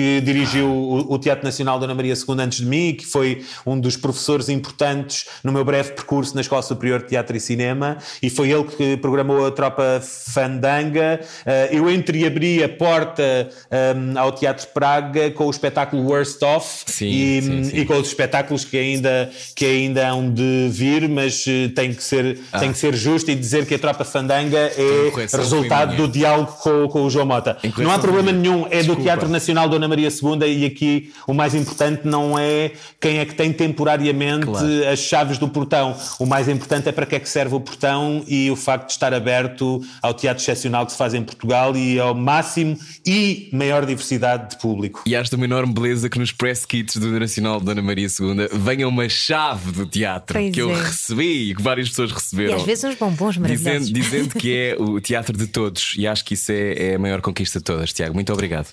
que 0.00 0.18
dirigiu 0.22 0.66
o, 0.66 1.12
o, 1.12 1.18
Teatro 1.18 1.44
Nacional 1.44 1.78
Dona 1.78 1.94
Maria 1.94 2.14
II 2.14 2.40
antes 2.40 2.60
de 2.60 2.64
mim, 2.64 2.94
que 2.94 3.04
foi 3.04 3.44
um 3.66 3.78
dos 3.78 3.98
professores 3.98 4.48
importantes 4.48 5.26
no 5.44 5.52
meu 5.52 5.62
breve 5.62 5.92
percurso 5.92 6.34
na 6.34 6.40
Escola 6.40 6.62
Superior 6.62 7.02
de 7.02 7.08
Teatro 7.08 7.36
e 7.36 7.40
Cinema, 7.40 7.98
e 8.22 8.30
foi 8.30 8.50
ele 8.50 8.64
que 8.64 8.96
programou 8.96 9.44
a 9.46 9.50
Tropa 9.50 10.00
Fandanga. 10.02 11.20
Uh, 11.44 11.76
eu 11.76 11.90
entreabri 11.90 12.64
a 12.64 12.68
porta 12.70 13.50
um, 13.94 14.18
ao 14.18 14.32
Teatro 14.32 14.68
Praga 14.68 15.30
com 15.32 15.44
o 15.44 15.50
espetáculo 15.50 16.02
Worst 16.02 16.42
Off 16.42 16.84
sim, 16.86 17.06
e, 17.06 17.42
sim, 17.42 17.64
sim. 17.64 17.76
e, 17.80 17.84
com 17.84 17.98
os 17.98 18.08
espetáculos 18.08 18.64
que 18.64 18.78
ainda, 18.78 19.30
que 19.54 19.66
ainda 19.66 20.08
hão 20.08 20.32
de 20.32 20.68
vir, 20.70 21.10
mas 21.10 21.44
uh, 21.46 21.68
tem, 21.74 21.92
que 21.92 22.02
ser, 22.02 22.38
ah. 22.50 22.58
tem 22.58 22.72
que 22.72 22.78
ser 22.78 22.94
justo 22.94 23.30
e 23.30 23.34
dizer 23.34 23.66
que 23.66 23.74
a 23.74 23.78
Tropa 23.78 24.04
Fandanga 24.04 24.56
é 24.56 25.12
resultado 25.36 25.94
do 25.94 26.08
diálogo 26.08 26.52
com, 26.52 26.88
com 26.88 27.02
o 27.02 27.10
João 27.10 27.26
Mota. 27.26 27.58
Não 27.76 27.90
há 27.90 27.98
problema 27.98 28.32
nenhum, 28.32 28.64
é 28.70 28.78
Desculpa. 28.78 29.00
do 29.00 29.04
Teatro 29.04 29.28
Nacional 29.28 29.68
Dona 29.68 29.89
Maria 29.90 30.08
II, 30.08 30.46
e 30.46 30.64
aqui 30.64 31.12
o 31.26 31.34
mais 31.34 31.54
importante 31.54 32.02
não 32.04 32.38
é 32.38 32.72
quem 33.00 33.18
é 33.18 33.24
que 33.26 33.34
tem 33.34 33.52
temporariamente 33.52 34.46
claro. 34.46 34.88
as 34.88 34.98
chaves 35.00 35.38
do 35.38 35.48
portão. 35.48 35.96
O 36.18 36.26
mais 36.26 36.48
importante 36.48 36.88
é 36.88 36.92
para 36.92 37.04
que 37.04 37.16
é 37.16 37.20
que 37.20 37.28
serve 37.28 37.54
o 37.54 37.60
portão 37.60 38.24
e 38.26 38.50
o 38.50 38.56
facto 38.56 38.86
de 38.86 38.92
estar 38.92 39.12
aberto 39.12 39.82
ao 40.00 40.14
teatro 40.14 40.42
excepcional 40.42 40.86
que 40.86 40.92
se 40.92 40.98
faz 40.98 41.14
em 41.14 41.22
Portugal 41.22 41.76
e 41.76 41.98
ao 41.98 42.14
máximo 42.14 42.78
e 43.04 43.48
maior 43.52 43.84
diversidade 43.84 44.50
de 44.50 44.56
público. 44.58 45.02
E 45.06 45.16
acho 45.16 45.34
uma 45.36 45.44
enorme 45.44 45.72
beleza 45.72 46.08
que 46.08 46.18
nos 46.18 46.32
press 46.32 46.64
kits 46.64 46.96
do 46.96 47.18
Nacional 47.18 47.58
de 47.58 47.66
Dona 47.66 47.82
Maria 47.82 48.06
II 48.06 48.48
venha 48.52 48.88
uma 48.88 49.08
chave 49.08 49.72
do 49.72 49.86
teatro 49.86 50.38
pois 50.38 50.52
que 50.52 50.60
é. 50.60 50.62
eu 50.62 50.72
recebi 50.72 51.50
e 51.50 51.54
que 51.54 51.62
várias 51.62 51.88
pessoas 51.88 52.12
receberam. 52.12 52.52
E 52.52 52.54
às 52.56 52.62
vezes 52.62 52.84
uns 52.84 52.94
bombons 52.94 53.36
maravilhosos. 53.36 53.90
Dizendo, 53.90 53.92
dizendo 53.92 54.34
que 54.36 54.56
é 54.56 54.76
o 54.78 55.00
teatro 55.00 55.36
de 55.36 55.46
todos. 55.46 55.94
E 55.96 56.06
acho 56.06 56.24
que 56.24 56.34
isso 56.34 56.52
é, 56.52 56.90
é 56.90 56.94
a 56.94 56.98
maior 56.98 57.20
conquista 57.20 57.58
de 57.58 57.64
todas. 57.64 57.92
Tiago, 57.92 58.14
muito 58.14 58.32
obrigado. 58.32 58.68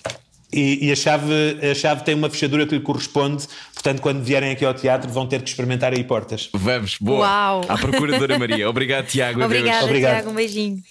E, 0.52 0.86
e, 0.86 0.92
a, 0.92 0.96
chave, 0.96 1.58
a 1.70 1.74
chave 1.74 2.04
tem 2.04 2.14
uma 2.14 2.30
fechadura 2.30 2.66
que 2.66 2.74
lhe 2.74 2.80
corresponde, 2.80 3.46
portanto, 3.74 4.00
quando 4.00 4.22
vierem 4.22 4.50
aqui 4.50 4.64
ao 4.64 4.72
teatro, 4.72 5.10
vão 5.10 5.26
ter 5.26 5.42
que 5.42 5.48
experimentar 5.50 5.92
aí 5.92 6.02
portas. 6.02 6.48
Vamos, 6.54 6.96
boa. 6.98 7.20
Uau. 7.20 7.64
À 7.68 7.76
procura 7.76 8.12
de 8.12 8.18
Dona 8.18 8.38
Maria. 8.38 8.68
Obrigado, 8.70 9.06
Tiago. 9.06 9.42
Obrigada, 9.44 9.84
Obrigado. 9.84 10.14
Tiago. 10.14 10.30
Um 10.30 10.34
beijinho. 10.34 10.82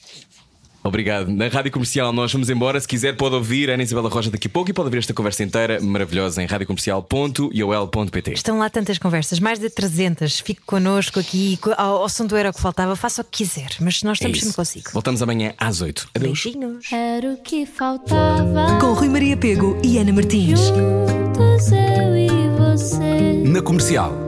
Obrigado. 0.87 1.29
Na 1.29 1.47
Rádio 1.47 1.71
Comercial 1.71 2.11
nós 2.11 2.31
vamos 2.31 2.49
embora. 2.49 2.79
Se 2.79 2.87
quiser, 2.87 3.15
pode 3.15 3.35
ouvir 3.35 3.69
a 3.69 3.73
Ana 3.73 3.83
Isabela 3.83 4.09
Roja 4.09 4.31
daqui 4.31 4.47
a 4.47 4.49
pouco 4.49 4.69
e 4.69 4.73
pode 4.73 4.87
ouvir 4.87 4.99
esta 4.99 5.13
conversa 5.13 5.43
inteira 5.43 5.79
maravilhosa 5.81 6.41
em 6.41 6.45
radiocomercial.iol.pt. 6.45 8.33
Estão 8.33 8.59
lá 8.59 8.69
tantas 8.69 8.97
conversas, 8.97 9.39
mais 9.39 9.59
de 9.59 9.69
300. 9.69 10.39
Fique 10.39 10.61
connosco 10.65 11.19
aqui 11.19 11.59
ao, 11.77 12.01
ao 12.01 12.09
som 12.09 12.25
do 12.25 12.35
Era 12.35 12.49
o 12.49 12.53
que 12.53 12.61
faltava. 12.61 12.95
Faça 12.95 13.21
o 13.21 13.25
que 13.25 13.43
quiser, 13.43 13.69
mas 13.79 14.03
nós 14.03 14.17
estamos 14.17 14.37
é 14.37 14.41
sempre 14.41 14.55
consigo. 14.55 14.89
Voltamos 14.93 15.21
amanhã 15.21 15.53
às 15.57 15.81
8. 15.81 16.09
Adeus. 16.15 16.43
Beijinhos. 16.43 16.91
Era 16.91 17.33
o 17.33 17.37
que 17.37 17.65
faltava. 17.65 18.79
Com 18.79 18.93
Rui 18.93 19.09
Maria 19.09 19.37
Pego 19.37 19.77
e 19.83 19.97
Ana 19.97 20.13
Martins. 20.13 20.59
Juntos 20.59 21.71
eu 21.71 22.17
e 22.17 22.29
você. 22.57 23.43
Na 23.45 23.61
Comercial. 23.61 24.26